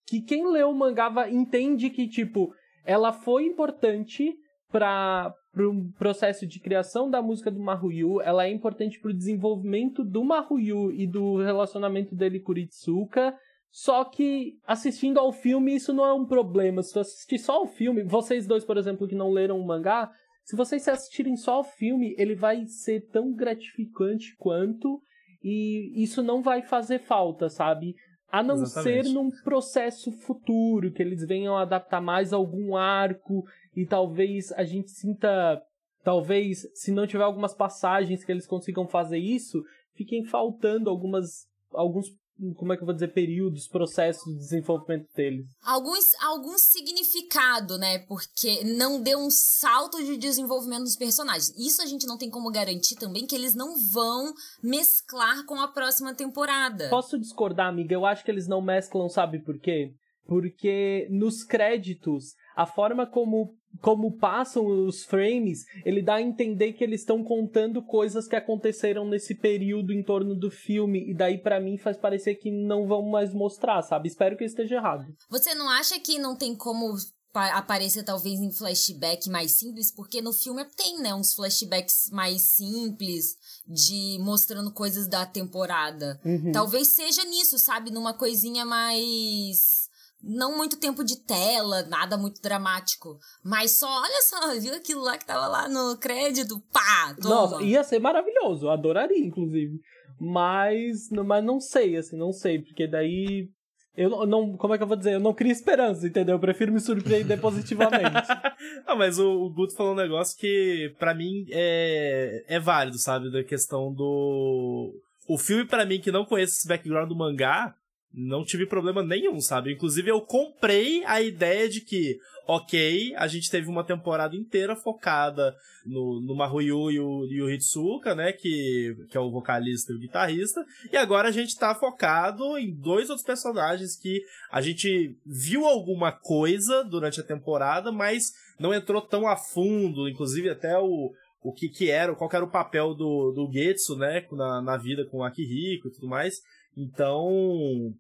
que 0.06 0.22
quem 0.22 0.48
leu 0.48 0.70
o 0.70 0.76
mangá 0.76 1.12
entende 1.30 1.90
que, 1.90 2.08
tipo, 2.08 2.54
ela 2.86 3.12
foi 3.12 3.46
importante 3.46 4.36
para 4.72 5.34
o 5.58 5.92
processo 5.98 6.46
de 6.46 6.60
criação 6.60 7.10
da 7.10 7.22
música 7.22 7.50
do 7.50 7.60
Mahuyu, 7.60 8.22
ela 8.22 8.46
é 8.46 8.52
importante 8.52 9.00
para 9.00 9.10
o 9.10 9.18
desenvolvimento 9.18 10.04
do 10.04 10.24
Mahuyu 10.24 10.92
e 10.92 11.08
do 11.08 11.38
relacionamento 11.38 12.16
dele 12.16 12.40
com 12.40 12.52
o 12.52 12.56
Ritsuka, 12.56 13.36
só 13.72 14.04
que 14.04 14.54
assistindo 14.66 15.20
ao 15.20 15.32
filme 15.32 15.76
isso 15.76 15.94
não 15.94 16.06
é 16.06 16.14
um 16.14 16.26
problema. 16.26 16.82
Se 16.82 16.94
você 16.94 17.00
assistir 17.00 17.40
só 17.40 17.64
o 17.64 17.68
filme, 17.68 18.04
vocês 18.04 18.48
dois, 18.48 18.64
por 18.64 18.78
exemplo, 18.78 19.08
que 19.08 19.16
não 19.16 19.32
leram 19.32 19.60
o 19.60 19.66
mangá, 19.66 20.12
se 20.50 20.56
vocês 20.56 20.88
assistirem 20.88 21.38
só 21.38 21.60
o 21.60 21.64
filme, 21.64 22.16
ele 22.18 22.34
vai 22.34 22.66
ser 22.66 23.02
tão 23.12 23.32
gratificante 23.36 24.36
quanto 24.36 25.00
e 25.44 25.94
isso 26.02 26.24
não 26.24 26.42
vai 26.42 26.64
fazer 26.64 26.98
falta, 26.98 27.50
sabe? 27.50 27.94
A 28.32 28.42
não 28.42 28.56
Exatamente. 28.56 29.06
ser 29.06 29.14
num 29.14 29.30
processo 29.44 30.12
futuro, 30.12 30.92
que 30.92 31.04
eles 31.04 31.24
venham 31.28 31.56
adaptar 31.56 32.02
mais 32.02 32.34
algum 32.34 32.76
arco 32.76 33.44
e 33.76 33.86
talvez 33.86 34.52
a 34.54 34.64
gente 34.64 34.90
sinta. 34.90 35.62
Talvez, 36.04 36.68
se 36.74 36.92
não 36.92 37.06
tiver 37.06 37.26
algumas 37.26 37.54
passagens 37.54 38.26
que 38.26 38.32
eles 38.32 38.48
consigam 38.48 38.88
fazer 38.88 39.20
isso, 39.20 39.64
fiquem 39.94 40.26
faltando 40.26 40.90
algumas 40.90 41.48
alguns 41.72 42.08
como 42.56 42.74
é 42.74 42.78
que 42.78 42.84
eu 42.84 42.86
vou 42.86 42.94
dizer, 42.94 43.10
períodos, 43.10 43.68
processos 43.68 44.24
de 44.26 44.40
desenvolvimento 44.40 45.08
deles. 45.16 45.46
Alguns, 45.64 46.14
algum 46.22 46.58
significado, 46.58 47.78
né? 47.78 48.00
Porque 48.00 48.64
não 48.64 49.02
deu 49.02 49.20
um 49.20 49.30
salto 49.30 50.04
de 50.04 50.18
desenvolvimento 50.18 50.84
dos 50.84 50.96
personagens. 50.96 51.54
Isso 51.58 51.82
a 51.82 51.86
gente 51.86 52.08
não 52.08 52.18
tem 52.18 52.30
como 52.30 52.52
garantir 52.52 52.96
também 52.96 53.26
que 53.26 53.36
eles 53.36 53.56
não 53.56 53.76
vão 53.92 54.34
mesclar 54.64 55.46
com 55.46 55.56
a 55.56 55.68
próxima 55.68 56.14
temporada. 56.14 56.90
Posso 56.90 57.20
discordar, 57.20 57.68
amiga? 57.68 57.94
Eu 57.94 58.06
acho 58.06 58.24
que 58.24 58.32
eles 58.32 58.48
não 58.48 58.62
mesclam, 58.62 59.10
sabe 59.10 59.40
por 59.40 59.60
quê? 59.60 59.92
Porque 60.26 61.08
nos 61.10 61.44
créditos, 61.44 62.36
a 62.56 62.66
forma 62.66 63.06
como 63.06 63.54
como 63.82 64.12
passam 64.18 64.66
os 64.66 65.04
frames, 65.04 65.66
ele 65.86 66.02
dá 66.02 66.16
a 66.16 66.22
entender 66.22 66.74
que 66.74 66.84
eles 66.84 67.02
estão 67.02 67.24
contando 67.24 67.82
coisas 67.82 68.28
que 68.28 68.36
aconteceram 68.36 69.08
nesse 69.08 69.36
período 69.36 69.94
em 69.94 70.04
torno 70.04 70.36
do 70.36 70.52
filme 70.52 71.10
e 71.10 71.14
daí 71.14 71.38
para 71.38 71.60
mim 71.60 71.78
faz 71.78 71.98
parecer 71.98 72.36
que 72.36 72.52
não 72.52 72.88
vão 72.88 73.04
mais 73.04 73.34
mostrar, 73.34 73.82
sabe? 73.82 74.08
Espero 74.08 74.36
que 74.36 74.44
eu 74.44 74.48
esteja 74.48 74.76
errado. 74.76 75.06
Você 75.30 75.54
não 75.56 75.70
acha 75.70 76.00
que 76.00 76.20
não 76.20 76.36
tem 76.36 76.56
como 76.56 76.96
aparecer 77.34 78.04
talvez 78.04 78.40
em 78.40 78.52
flashback 78.52 79.30
mais 79.30 79.52
simples, 79.52 79.92
porque 79.92 80.22
no 80.22 80.34
filme 80.34 80.66
tem, 80.76 81.00
né, 81.00 81.14
uns 81.14 81.34
flashbacks 81.34 82.10
mais 82.12 82.42
simples 82.42 83.36
de 83.68 84.18
mostrando 84.20 84.72
coisas 84.72 85.08
da 85.08 85.26
temporada. 85.26 86.20
Uhum. 86.26 86.52
Talvez 86.52 86.90
seja 86.90 87.24
nisso, 87.26 87.60
sabe, 87.60 87.92
numa 87.92 88.14
coisinha 88.14 88.66
mais 88.66 89.79
não 90.22 90.58
muito 90.58 90.80
tempo 90.80 91.04
de 91.04 91.18
tela, 91.18 91.84
nada 91.84 92.18
muito 92.18 92.42
dramático. 92.42 93.18
Mas 93.44 93.72
só, 93.72 93.88
olha 93.88 94.22
só, 94.22 94.54
viu 94.60 94.74
aquilo 94.74 95.02
lá 95.02 95.18
que 95.18 95.26
tava 95.26 95.48
lá 95.48 95.68
no 95.68 95.98
crédito? 95.98 96.62
Pá! 96.72 97.16
Toma. 97.22 97.36
Nossa, 97.36 97.64
ia 97.64 97.84
ser 97.84 98.00
maravilhoso, 98.00 98.66
eu 98.66 98.72
adoraria, 98.72 99.26
inclusive. 99.26 99.80
Mas, 100.20 101.10
mas 101.10 101.44
não 101.44 101.60
sei, 101.60 101.96
assim, 101.96 102.18
não 102.18 102.32
sei, 102.32 102.60
porque 102.60 102.88
daí. 102.88 103.50
Eu 103.96 104.26
não. 104.26 104.56
Como 104.56 104.74
é 104.74 104.78
que 104.78 104.84
eu 104.84 104.88
vou 104.88 104.96
dizer? 104.96 105.16
Eu 105.16 105.20
não 105.20 105.34
crio 105.34 105.52
esperança, 105.52 106.08
entendeu? 106.08 106.36
Eu 106.36 106.40
prefiro 106.40 106.72
me 106.72 106.80
surpreender 106.80 107.40
positivamente. 107.40 108.30
ah, 108.86 108.96
mas 108.96 109.18
o, 109.18 109.46
o 109.46 109.50
Guto 109.50 109.76
falou 109.76 109.94
um 109.94 109.96
negócio 109.96 110.38
que, 110.38 110.94
para 111.00 111.14
mim, 111.14 111.46
é, 111.50 112.46
é 112.48 112.60
válido, 112.60 112.98
sabe? 112.98 113.32
Da 113.32 113.44
questão 113.44 113.94
do. 113.94 114.94
O 115.28 115.38
filme, 115.38 115.66
para 115.66 115.86
mim, 115.86 116.00
que 116.00 116.12
não 116.12 116.26
conhece 116.26 116.54
esse 116.54 116.68
background 116.68 117.10
do 117.10 117.16
mangá, 117.16 117.76
não 118.14 118.44
tive 118.44 118.66
problema 118.66 119.04
nenhum, 119.04 119.40
sabe? 119.40 119.74
Inclusive, 119.74 120.10
eu 120.10 120.22
comprei 120.22 121.04
a 121.06 121.22
ideia 121.22 121.70
de 121.70 121.82
que, 121.82 122.20
ok, 122.48 123.14
a 123.16 123.28
gente 123.28 123.50
teve 123.50 123.68
uma 123.68 123.84
temporada 123.84 124.36
inteira 124.36 124.76
focada 124.76 125.56
no, 125.86 126.20
no 126.20 126.36
Mahuyu 126.36 126.92
e 126.92 127.00
o, 127.00 127.26
e 127.26 127.42
o 127.42 127.50
Hitsuka, 127.50 128.16
né? 128.16 128.34
Que, 128.34 128.96
que 129.10 129.18
é 129.18 129.20
o 129.20 129.30
vocalista 129.30 129.94
e 129.94 129.96
o 129.96 130.00
guitarrista. 130.00 130.66
E 130.92 130.98
agora 130.98 131.30
a 131.30 131.32
gente 131.32 131.58
tá 131.58 131.76
focado 131.76 132.58
em 132.58 132.74
dois 132.74 133.10
outros 133.10 133.26
personagens 133.26 133.96
que 133.96 134.24
a 134.52 134.60
gente 134.60 135.16
viu 135.26 135.66
alguma 135.66 136.12
coisa 136.12 136.84
durante 136.84 137.20
a 137.20 137.24
temporada, 137.24 137.92
mas 137.92 138.34
não 138.60 138.74
entrou 138.74 139.02
tão 139.02 139.28
a 139.28 139.38
fundo. 139.38 140.10
Inclusive, 140.10 140.50
até 140.50 140.78
o, 140.80 141.12
o 141.44 141.54
que 141.54 141.70
que 141.70 141.92
era, 141.92 142.16
qual 142.16 142.30
que 142.30 142.36
era 142.36 142.46
o 142.46 142.52
papel 142.52 142.96
do, 142.96 143.32
do 143.32 143.52
Getsu, 143.52 143.96
né, 143.98 144.26
na, 144.32 144.62
na 144.62 144.78
vida 144.78 145.06
com 145.06 145.20
o 145.20 145.24
Akihiko 145.24 145.88
e 145.88 145.92
tudo 145.92 146.08
mais. 146.08 146.42
Então, 146.78 147.28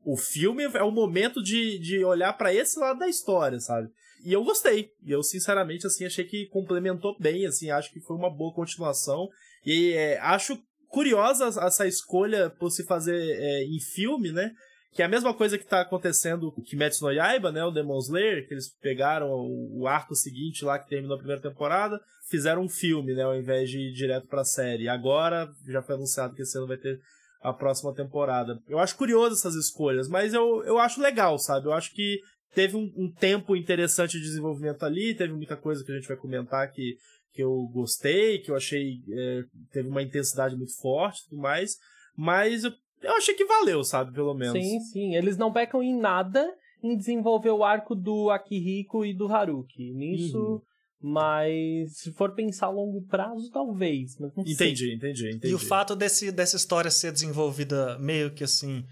o 0.05 0.15
filme 0.17 0.63
é 0.63 0.83
o 0.83 0.91
momento 0.91 1.41
de, 1.43 1.79
de 1.79 2.03
olhar 2.03 2.33
para 2.33 2.53
esse 2.53 2.79
lado 2.79 2.99
da 2.99 3.07
história, 3.07 3.59
sabe? 3.59 3.89
E 4.23 4.33
eu 4.33 4.43
gostei. 4.43 4.91
E 5.03 5.11
eu, 5.11 5.23
sinceramente, 5.23 5.87
assim, 5.87 6.05
achei 6.05 6.25
que 6.25 6.47
complementou 6.47 7.17
bem, 7.19 7.45
assim, 7.45 7.69
acho 7.69 7.91
que 7.91 7.99
foi 7.99 8.15
uma 8.15 8.29
boa 8.29 8.53
continuação. 8.53 9.29
E 9.65 9.93
é, 9.93 10.19
acho 10.19 10.57
curiosa 10.87 11.47
essa 11.63 11.87
escolha 11.87 12.49
por 12.49 12.71
se 12.71 12.83
fazer 12.85 13.15
é, 13.15 13.63
em 13.63 13.79
filme, 13.79 14.31
né? 14.31 14.51
Que 14.91 15.03
é 15.03 15.05
a 15.05 15.09
mesma 15.09 15.33
coisa 15.33 15.57
que 15.57 15.65
tá 15.65 15.81
acontecendo 15.81 16.51
com 16.51 16.63
Kimetsu 16.63 17.05
no 17.05 17.11
Yaiba, 17.11 17.51
né? 17.51 17.63
O 17.63 17.71
Demon 17.71 17.99
Slayer, 17.99 18.47
que 18.47 18.53
eles 18.53 18.69
pegaram 18.81 19.29
o, 19.29 19.87
arco 19.87 20.15
seguinte 20.15 20.65
lá 20.65 20.79
que 20.79 20.89
terminou 20.89 21.15
a 21.15 21.19
primeira 21.19 21.41
temporada, 21.41 22.01
fizeram 22.27 22.63
um 22.63 22.69
filme, 22.69 23.13
né? 23.13 23.23
Ao 23.23 23.35
invés 23.35 23.69
de 23.69 23.77
ir 23.77 23.93
direto 23.93 24.27
pra 24.27 24.43
série. 24.43 24.89
Agora, 24.89 25.49
já 25.67 25.81
foi 25.81 25.95
anunciado 25.95 26.33
que 26.33 26.41
esse 26.41 26.57
ano 26.57 26.67
vai 26.67 26.77
ter 26.77 26.99
a 27.41 27.53
próxima 27.53 27.93
temporada. 27.93 28.61
Eu 28.67 28.79
acho 28.79 28.97
curioso 28.97 29.35
essas 29.35 29.55
escolhas, 29.55 30.07
mas 30.09 30.33
eu, 30.33 30.63
eu 30.63 30.77
acho 30.77 31.01
legal, 31.01 31.37
sabe? 31.37 31.67
Eu 31.67 31.73
acho 31.73 31.93
que 31.93 32.19
teve 32.53 32.75
um, 32.75 32.91
um 32.97 33.11
tempo 33.11 33.55
interessante 33.55 34.17
de 34.17 34.23
desenvolvimento 34.23 34.83
ali, 34.83 35.15
teve 35.15 35.33
muita 35.33 35.55
coisa 35.55 35.83
que 35.83 35.91
a 35.91 35.95
gente 35.95 36.07
vai 36.07 36.17
comentar 36.17 36.71
que, 36.71 36.95
que 37.33 37.41
eu 37.41 37.69
gostei, 37.71 38.39
que 38.39 38.51
eu 38.51 38.55
achei 38.55 39.01
é, 39.11 39.43
teve 39.71 39.87
uma 39.87 40.01
intensidade 40.01 40.55
muito 40.55 40.75
forte 40.79 41.21
e 41.21 41.29
tudo 41.29 41.41
mais, 41.41 41.77
mas 42.15 42.63
eu, 42.63 42.71
eu 43.01 43.13
achei 43.13 43.33
que 43.33 43.45
valeu, 43.45 43.83
sabe? 43.83 44.13
Pelo 44.13 44.33
menos. 44.33 44.53
Sim, 44.53 44.79
sim. 44.91 45.15
Eles 45.15 45.37
não 45.37 45.53
pecam 45.53 45.81
em 45.81 45.97
nada 45.97 46.53
em 46.83 46.97
desenvolver 46.97 47.51
o 47.51 47.63
arco 47.63 47.95
do 47.95 48.29
Akihiko 48.29 49.05
e 49.05 49.13
do 49.13 49.27
Haruki. 49.27 49.93
Nisso. 49.93 50.37
Uhum. 50.37 50.61
Mas 51.01 51.97
se 51.97 52.11
for 52.11 52.35
pensar 52.35 52.67
a 52.67 52.71
longo 52.71 53.01
prazo, 53.03 53.49
talvez. 53.51 54.17
Mas 54.19 54.35
não 54.35 54.43
entendi, 54.43 54.55
sei. 54.55 54.93
entendi, 54.93 55.29
entendi. 55.29 55.47
E 55.47 55.55
o 55.55 55.59
fato 55.59 55.95
desse, 55.95 56.31
dessa 56.31 56.57
história 56.57 56.91
ser 56.91 57.11
desenvolvida 57.11 57.97
meio 57.99 58.31
que 58.31 58.43
assim. 58.43 58.83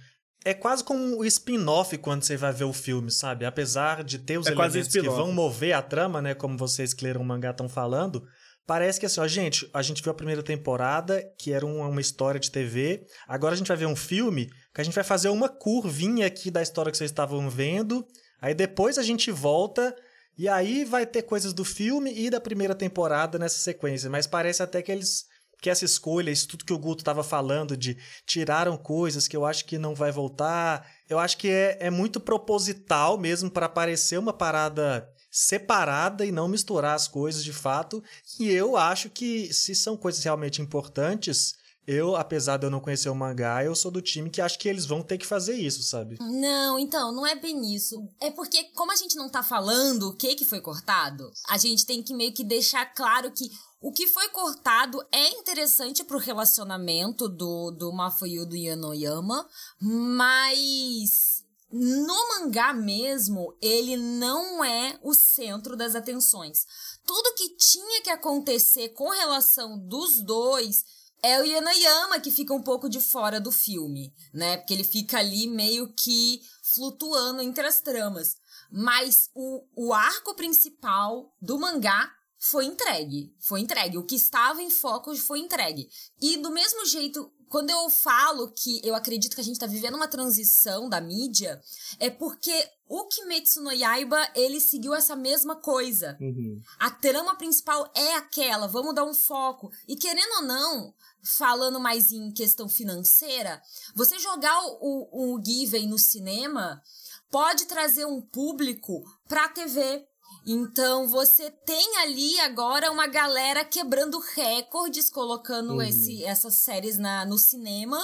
É 0.46 0.54
quase 0.54 0.84
como 0.84 1.17
o 1.17 1.26
spin-off 1.26 1.98
quando 1.98 2.24
você 2.24 2.38
vai 2.38 2.54
ver 2.54 2.63
o 2.63 2.72
filme, 2.72 3.12
sabe? 3.12 3.43
Apesar 3.43 4.04
de 4.04 4.20
ter 4.20 4.38
os 4.38 4.48
é 4.48 4.52
elementos 4.52 4.88
que 4.88 5.02
vão 5.02 5.34
mover 5.34 5.74
a 5.74 5.82
trama, 5.82 6.22
né? 6.22 6.34
Como 6.34 6.58
vocês 6.58 6.93
que 6.93 7.04
leram 7.04 7.22
o 7.22 7.26
mangá 7.26 7.52
estão 7.52 7.67
falando. 7.67 8.24
Parece 8.65 9.00
que 9.00 9.06
assim, 9.06 9.20
ó, 9.20 9.28
gente, 9.28 9.70
a 9.74 9.82
gente 9.82 10.02
viu 10.02 10.12
a 10.12 10.15
primeira 10.15 10.43
temporada, 10.43 11.22
que 11.38 11.52
era 11.52 11.65
uma, 11.65 11.88
uma 11.88 12.02
história 12.02 12.39
de 12.39 12.52
TV. 12.52 13.06
Agora 13.28 13.54
a 13.54 13.58
gente 13.58 13.67
vai 13.67 13.78
ver 13.78 13.88
um 13.88 13.96
filme 13.96 14.50
que 14.73 14.79
a 14.79 14.84
gente 14.84 14.94
vai 14.94 15.04
fazer 15.04 15.29
uma 15.29 15.50
curvinha 15.50 16.27
aqui 16.27 16.50
da 16.50 16.62
história 16.62 16.92
que 16.92 16.98
vocês 16.98 17.12
estavam 17.12 17.50
vendo. 17.50 18.06
Aí 18.42 18.54
depois 18.54 18.98
a 18.98 19.04
gente 19.04 19.32
volta 19.32 19.94
e 20.38 20.48
aí 20.48 20.85
vai 20.85 21.06
ter 21.06 21.23
coisas 21.23 21.54
do 21.54 21.65
filme 21.65 22.13
e 22.13 22.29
da 22.29 22.40
primeira 22.40 22.75
temporada 22.75 23.40
nessa 23.40 23.60
sequência, 23.60 24.10
mas 24.10 24.27
parece 24.27 24.62
até 24.62 24.81
que 24.81 24.92
eles 24.92 25.25
que 25.60 25.71
essa 25.71 25.85
escolha, 25.85 26.29
isso 26.29 26.48
tudo 26.50 26.65
que 26.65 26.73
o 26.73 26.77
Guto 26.77 27.02
estava 27.02 27.23
falando 27.23 27.75
de 27.75 27.98
tiraram 28.27 28.77
coisas 28.77 29.27
que 29.27 29.35
eu 29.35 29.44
acho 29.44 29.65
que 29.65 29.79
não 29.79 29.96
vai 29.96 30.12
voltar, 30.12 30.88
eu 31.10 31.17
acho 31.17 31.35
que 31.35 31.50
é, 31.50 31.77
é 31.79 31.90
muito 31.90 32.19
proposital 32.19 33.17
mesmo 33.17 33.50
para 33.50 33.67
parecer 33.67 34.19
uma 34.19 34.31
parada 34.33 35.10
separada 35.31 36.25
e 36.25 36.31
não 36.31 36.48
misturar 36.48 36.96
as 36.96 37.08
coisas 37.08 37.44
de 37.44 37.54
fato. 37.54 38.04
E 38.40 38.50
eu 38.50 38.77
acho 38.77 39.10
que 39.10 39.54
se 39.54 39.75
são 39.75 39.98
coisas 39.98 40.23
realmente 40.23 40.62
importantes, 40.62 41.56
Eu, 41.88 42.17
apesar 42.17 42.58
de 42.58 42.65
eu 42.65 42.69
não 42.69 42.81
conhecer 42.81 43.08
o 43.08 43.15
mangá, 43.15 43.63
eu 43.63 43.73
sou 43.73 43.90
do 43.90 44.02
time 44.02 44.29
que 44.29 44.42
acho 44.42 44.60
que 44.60 44.67
eles 44.67 44.85
vão 44.85 45.02
ter 45.02 45.17
que 45.17 45.25
fazer 45.25 45.56
isso, 45.56 45.81
sabe? 45.81 46.17
Não, 46.19 46.77
então, 46.77 47.13
não 47.13 47.25
é 47.25 47.33
bem 47.33 47.73
isso. 47.73 48.06
É 48.19 48.29
porque, 48.29 48.65
como 48.75 48.92
a 48.92 48.96
gente 48.98 49.15
não 49.15 49.29
tá 49.29 49.42
falando 49.42 50.10
o 50.10 50.13
que 50.13 50.35
que 50.35 50.44
foi 50.44 50.60
cortado, 50.60 51.31
a 51.48 51.58
gente 51.58 51.85
tem 51.85 52.04
que 52.04 52.13
meio 52.13 52.33
que 52.33 52.44
deixar 52.44 52.85
claro 52.94 53.31
que 53.31 53.50
o 53.79 53.94
que 53.94 54.06
foi 54.06 54.27
cortado 54.29 55.02
é 55.13 55.29
interessante 55.40 56.04
pro 56.04 56.17
relacionamento 56.17 57.29
do, 57.29 57.71
do 57.71 57.94
Mafuyu 57.94 58.46
do 58.46 58.58
Yanoyama, 58.58 59.48
mas 59.79 61.38
no 61.71 62.29
mangá 62.29 62.73
mesmo, 62.73 63.56
ele 63.62 63.96
não 63.96 64.63
é 64.63 65.00
o 65.04 65.13
centro 65.13 65.77
das 65.77 65.96
atenções. 65.96 66.65
Tudo 67.06 67.35
que 67.35 67.56
tinha 67.56 68.02
que 68.02 68.10
acontecer 68.10 68.90
com 68.90 69.10
relação 69.10 69.77
dos 69.77 70.21
dois 70.21 70.83
é 71.24 71.42
o 71.42 71.46
Yanayama 71.46 72.20
que 72.20 72.32
fica 72.32 72.54
um 72.54 72.62
pouco 72.62 72.90
de 72.90 73.00
fora 73.00 73.40
do 73.40 73.52
filme, 73.52 74.13
né? 74.34 74.58
Porque 74.58 74.74
ele 74.74 74.84
fica 74.84 75.18
ali 75.18 75.48
meio 75.48 75.94
que 75.94 76.42
flutuando 76.74 77.42
entre 77.42 77.65
as 77.65 77.82
tramas. 77.82 78.36
Mas 78.72 79.30
o, 79.34 79.63
o 79.76 79.94
arco 79.94 80.36
principal 80.36 81.34
do 81.42 81.58
mangá 81.58 82.12
foi 82.40 82.65
entregue. 82.65 83.34
Foi 83.40 83.62
entregue. 83.62 83.98
O 83.98 84.06
que 84.06 84.15
estava 84.15 84.62
em 84.62 84.70
foco 84.70 85.15
foi 85.15 85.40
entregue. 85.40 85.90
E 86.22 86.38
do 86.38 86.52
mesmo 86.52 86.86
jeito, 86.86 87.32
quando 87.50 87.70
eu 87.70 87.90
falo 87.90 88.52
que 88.52 88.82
eu 88.84 88.94
acredito 88.94 89.36
que 89.36 89.42
a 89.42 89.44
gente 89.44 89.56
está 89.56 89.68
vivendo 89.68 89.96
uma 89.96 90.08
transição 90.08 90.90
da 90.90 91.00
mídia, 91.00 91.62
é 92.00 92.10
porque 92.10 92.70
o 92.88 93.06
Kimetsu 93.06 93.62
no 93.62 93.72
Yaiba, 93.72 94.30
ele 94.36 94.60
seguiu 94.60 94.94
essa 94.94 95.15
mesma 95.15 95.56
coisa. 95.56 96.18
Uhum. 96.22 96.62
A 96.80 96.90
trama 96.90 97.36
principal 97.36 97.92
é 97.96 98.15
aquela, 98.15 98.68
vamos 98.68 98.96
dar 98.96 99.04
um 99.04 99.13
foco. 99.13 99.72
E 99.88 99.96
querendo 99.96 100.32
ou 100.36 100.42
não, 100.44 100.94
falando 101.24 101.80
mais 101.80 102.12
em 102.12 102.32
questão 102.32 102.68
financeira, 102.70 103.62
você 103.96 104.18
jogar 104.20 104.60
o, 104.80 105.36
o 105.36 105.44
Given 105.44 105.88
no 105.88 105.98
cinema 106.00 106.82
pode 107.30 107.65
trazer 107.65 108.06
um 108.06 108.22
público 108.22 109.04
pra 109.28 109.50
TV. 109.50 110.06
Então 110.46 111.08
você 111.10 111.52
tem 111.65 111.98
ali 111.98 112.40
agora 112.40 112.92
uma 112.92 113.08
galera 113.08 113.65
quebrando 113.65 114.20
recordes, 114.36 115.10
colocando 115.10 115.74
Uhum. 115.74 115.82
esse, 115.82 116.24
essas 116.24 116.56
séries 116.56 116.98
na, 116.98 117.26
no 117.26 117.38
cinema. 117.38 117.98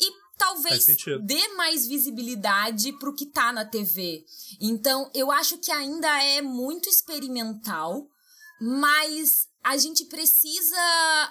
E 0.00 0.10
talvez 0.36 0.86
dê 1.24 1.48
mais 1.54 1.86
visibilidade 1.86 2.92
pro 2.98 3.14
que 3.14 3.26
tá 3.26 3.52
na 3.52 3.64
TV. 3.64 4.24
Então, 4.60 5.10
eu 5.12 5.30
acho 5.32 5.58
que 5.58 5.72
ainda 5.72 6.22
é 6.22 6.40
muito 6.40 6.88
experimental, 6.88 8.06
mas 8.60 9.47
a 9.68 9.76
gente 9.76 10.06
precisa, 10.06 10.80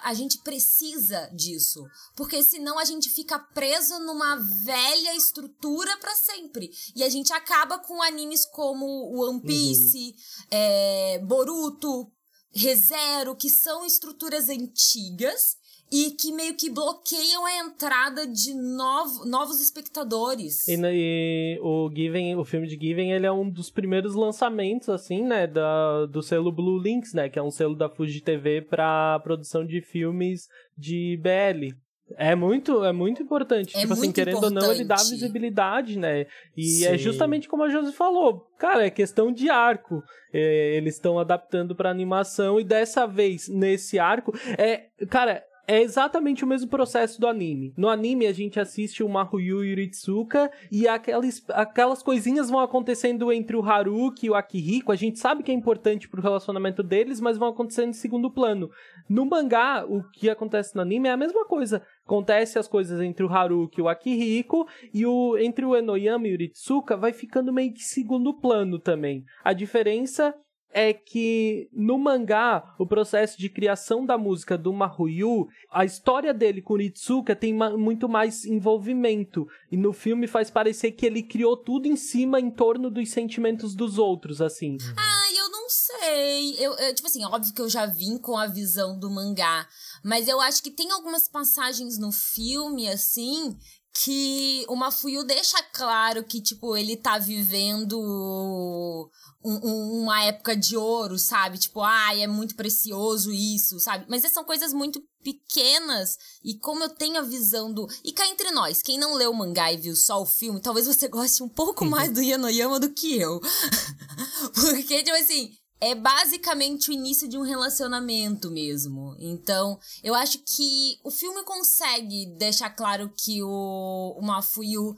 a 0.04 0.14
gente 0.14 0.38
precisa 0.44 1.28
disso, 1.34 1.84
porque 2.14 2.40
senão 2.44 2.78
a 2.78 2.84
gente 2.84 3.10
fica 3.10 3.36
preso 3.36 3.98
numa 3.98 4.36
velha 4.36 5.16
estrutura 5.16 5.96
pra 5.96 6.14
sempre. 6.14 6.70
E 6.94 7.02
a 7.02 7.08
gente 7.08 7.32
acaba 7.32 7.80
com 7.80 8.00
animes 8.00 8.46
como 8.46 8.86
One 9.24 9.40
Piece, 9.40 10.14
é, 10.52 11.18
Boruto, 11.24 12.12
ReZero, 12.52 13.34
que 13.34 13.50
são 13.50 13.84
estruturas 13.84 14.48
antigas 14.48 15.56
e 15.90 16.10
que 16.10 16.32
meio 16.32 16.54
que 16.54 16.70
bloqueiam 16.70 17.44
a 17.46 17.58
entrada 17.66 18.26
de 18.26 18.54
novo, 18.54 19.24
novos 19.24 19.60
espectadores. 19.60 20.66
E, 20.68 20.76
na- 20.76 20.92
e 20.92 21.58
o 21.62 21.90
Given, 21.94 22.36
o 22.36 22.44
filme 22.44 22.66
de 22.66 22.74
Given, 22.78 23.12
ele 23.12 23.26
é 23.26 23.32
um 23.32 23.48
dos 23.48 23.70
primeiros 23.70 24.14
lançamentos, 24.14 24.88
assim, 24.88 25.22
né, 25.22 25.46
da, 25.46 26.06
do 26.06 26.22
selo 26.22 26.52
Blue 26.52 26.78
Links, 26.80 27.14
né, 27.14 27.28
que 27.28 27.38
é 27.38 27.42
um 27.42 27.50
selo 27.50 27.74
da 27.74 27.88
Fuji 27.88 28.20
TV 28.20 28.62
para 28.62 29.18
produção 29.20 29.64
de 29.64 29.80
filmes 29.80 30.46
de 30.76 31.18
BL. 31.22 31.74
É 32.16 32.34
muito, 32.34 32.82
é 32.84 32.90
muito 32.92 33.22
importante. 33.22 33.76
É 33.76 33.80
tipo 33.80 33.92
assim, 33.92 34.04
muito 34.04 34.14
querendo 34.14 34.42
ou 34.42 34.50
não, 34.50 34.72
ele 34.72 34.82
dá 34.84 34.94
importante. 34.94 35.10
visibilidade, 35.10 35.98
né? 35.98 36.24
E 36.56 36.86
é 36.86 36.92
Sim. 36.92 36.98
justamente 36.98 37.46
como 37.46 37.64
a 37.64 37.68
Josi 37.68 37.92
falou. 37.92 38.46
Cara, 38.58 38.86
é 38.86 38.90
questão 38.90 39.30
de 39.30 39.50
arco. 39.50 40.02
É, 40.32 40.74
eles 40.76 40.94
estão 40.94 41.18
adaptando 41.18 41.76
pra 41.76 41.90
animação 41.90 42.58
e 42.58 42.64
dessa 42.64 43.06
vez, 43.06 43.46
nesse 43.48 43.98
arco, 43.98 44.32
é. 44.56 44.86
Cara. 45.10 45.44
É 45.70 45.82
exatamente 45.82 46.42
o 46.42 46.46
mesmo 46.46 46.66
processo 46.66 47.20
do 47.20 47.26
anime. 47.26 47.74
No 47.76 47.90
anime, 47.90 48.26
a 48.26 48.32
gente 48.32 48.58
assiste 48.58 49.02
o 49.02 49.08
Mahuyu 49.08 49.62
e 49.62 49.74
o 49.74 49.76
Ritsuka 49.76 50.50
e 50.72 50.88
aquelas, 50.88 51.44
aquelas 51.50 52.02
coisinhas 52.02 52.48
vão 52.48 52.60
acontecendo 52.60 53.30
entre 53.30 53.54
o 53.54 53.62
Haruki 53.62 54.28
e 54.28 54.30
o 54.30 54.34
Akihiko. 54.34 54.90
A 54.90 54.96
gente 54.96 55.18
sabe 55.18 55.42
que 55.42 55.50
é 55.50 55.54
importante 55.54 56.08
pro 56.08 56.22
relacionamento 56.22 56.82
deles, 56.82 57.20
mas 57.20 57.36
vão 57.36 57.48
acontecendo 57.48 57.90
em 57.90 57.92
segundo 57.92 58.30
plano. 58.30 58.70
No 59.06 59.26
mangá, 59.26 59.84
o 59.86 60.02
que 60.10 60.30
acontece 60.30 60.74
no 60.74 60.80
anime 60.80 61.10
é 61.10 61.12
a 61.12 61.18
mesma 61.18 61.44
coisa. 61.44 61.82
Acontece 62.02 62.58
as 62.58 62.66
coisas 62.66 62.98
entre 63.02 63.22
o 63.22 63.30
Haruki 63.30 63.80
e 63.80 63.82
o 63.82 63.88
Akihiko, 63.90 64.66
e 64.94 65.04
o, 65.04 65.36
entre 65.36 65.66
o 65.66 65.76
Enoyama 65.76 66.28
e 66.28 66.34
o 66.34 66.38
Ritsuka 66.38 66.96
vai 66.96 67.12
ficando 67.12 67.52
meio 67.52 67.74
que 67.74 67.82
segundo 67.82 68.32
plano 68.40 68.78
também. 68.78 69.22
A 69.44 69.52
diferença 69.52 70.34
é 70.70 70.92
que 70.92 71.68
no 71.72 71.98
mangá, 71.98 72.74
o 72.78 72.86
processo 72.86 73.38
de 73.38 73.48
criação 73.48 74.04
da 74.04 74.18
música 74.18 74.56
do 74.58 74.72
Mahuyu, 74.72 75.48
a 75.70 75.84
história 75.84 76.32
dele 76.34 76.60
com 76.62 76.74
o 76.74 76.76
Ritsuka 76.78 77.34
tem 77.34 77.54
ma- 77.54 77.76
muito 77.76 78.08
mais 78.08 78.44
envolvimento. 78.44 79.46
E 79.72 79.76
no 79.76 79.92
filme 79.92 80.26
faz 80.26 80.50
parecer 80.50 80.92
que 80.92 81.06
ele 81.06 81.22
criou 81.22 81.56
tudo 81.56 81.86
em 81.86 81.96
cima, 81.96 82.38
em 82.40 82.50
torno 82.50 82.90
dos 82.90 83.10
sentimentos 83.10 83.74
dos 83.74 83.98
outros, 83.98 84.40
assim. 84.40 84.76
Ai, 84.96 85.38
eu 85.38 85.50
não 85.50 85.68
sei. 85.68 86.54
Eu, 86.58 86.74
eu, 86.74 86.94
tipo 86.94 87.08
assim, 87.08 87.24
óbvio 87.24 87.52
que 87.54 87.60
eu 87.62 87.68
já 87.68 87.86
vim 87.86 88.18
com 88.18 88.36
a 88.36 88.46
visão 88.46 88.98
do 88.98 89.10
mangá. 89.10 89.66
Mas 90.04 90.28
eu 90.28 90.40
acho 90.40 90.62
que 90.62 90.70
tem 90.70 90.90
algumas 90.92 91.28
passagens 91.28 91.98
no 91.98 92.12
filme, 92.12 92.88
assim, 92.88 93.56
que 94.04 94.64
o 94.68 94.76
Mafuyu 94.76 95.24
deixa 95.24 95.60
claro 95.72 96.22
que, 96.22 96.40
tipo, 96.40 96.76
ele 96.76 96.96
tá 96.96 97.18
vivendo 97.18 97.98
um- 98.00 99.08
um- 99.44 100.02
uma 100.02 100.22
época 100.22 100.56
de 100.56 100.76
ouro, 100.76 101.18
sabe? 101.18 101.58
Tipo, 101.58 101.80
ai, 101.80 102.22
é 102.22 102.26
muito 102.28 102.54
precioso 102.54 103.32
isso, 103.32 103.80
sabe? 103.80 104.04
Mas 104.08 104.22
essas 104.22 104.34
são 104.34 104.44
coisas 104.44 104.72
muito 104.72 105.02
pequenas 105.24 106.16
e 106.44 106.56
como 106.58 106.84
eu 106.84 106.90
tenho 106.90 107.18
a 107.18 107.22
visão 107.22 107.72
do... 107.72 107.88
E 108.04 108.12
cá 108.12 108.26
entre 108.28 108.52
nós, 108.52 108.80
quem 108.82 108.98
não 108.98 109.14
leu 109.14 109.32
o 109.32 109.36
mangá 109.36 109.72
e 109.72 109.76
viu 109.76 109.96
só 109.96 110.22
o 110.22 110.26
filme, 110.26 110.60
talvez 110.60 110.86
você 110.86 111.08
goste 111.08 111.42
um 111.42 111.48
pouco 111.48 111.84
mais 111.84 112.12
do 112.12 112.22
Yanoyama 112.22 112.78
do 112.78 112.90
que 112.92 113.18
eu. 113.18 113.40
Porque, 114.54 115.02
tipo 115.02 115.16
assim, 115.16 115.50
é 115.80 115.94
basicamente 115.94 116.90
o 116.90 116.92
início 116.92 117.28
de 117.28 117.38
um 117.38 117.42
relacionamento 117.42 118.50
mesmo. 118.50 119.16
Então, 119.18 119.78
eu 120.02 120.14
acho 120.14 120.38
que 120.38 120.98
o 121.04 121.10
filme 121.10 121.42
consegue 121.44 122.26
deixar 122.36 122.70
claro 122.70 123.12
que 123.16 123.42
o, 123.42 124.16
o 124.18 124.22
Mafuyu 124.22 124.96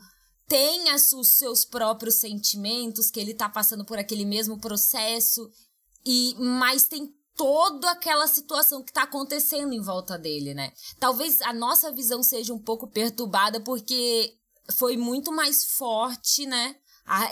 tem 0.49 0.85
os 0.95 1.29
seus 1.29 1.65
próprios 1.65 2.17
sentimentos, 2.17 3.11
que 3.11 3.21
ele 3.21 3.35
tá 3.35 3.49
passando 3.49 3.85
por 3.85 3.99
aquele 3.99 4.25
mesmo 4.25 4.59
processo, 4.59 5.49
e 6.05 6.35
mas 6.39 6.89
tem 6.89 7.15
toda 7.37 7.91
aquela 7.91 8.27
situação 8.27 8.83
que 8.83 8.93
tá 8.93 9.05
acontecendo 9.05 9.73
em 9.73 9.81
volta 9.81 10.19
dele, 10.19 10.53
né? 10.53 10.73
Talvez 10.99 11.41
a 11.43 11.53
nossa 11.53 11.93
visão 11.93 12.23
seja 12.23 12.53
um 12.53 12.59
pouco 12.59 12.89
perturbada 12.89 13.61
porque 13.61 14.35
foi 14.77 14.97
muito 14.97 15.31
mais 15.33 15.65
forte, 15.65 16.47
né? 16.47 16.77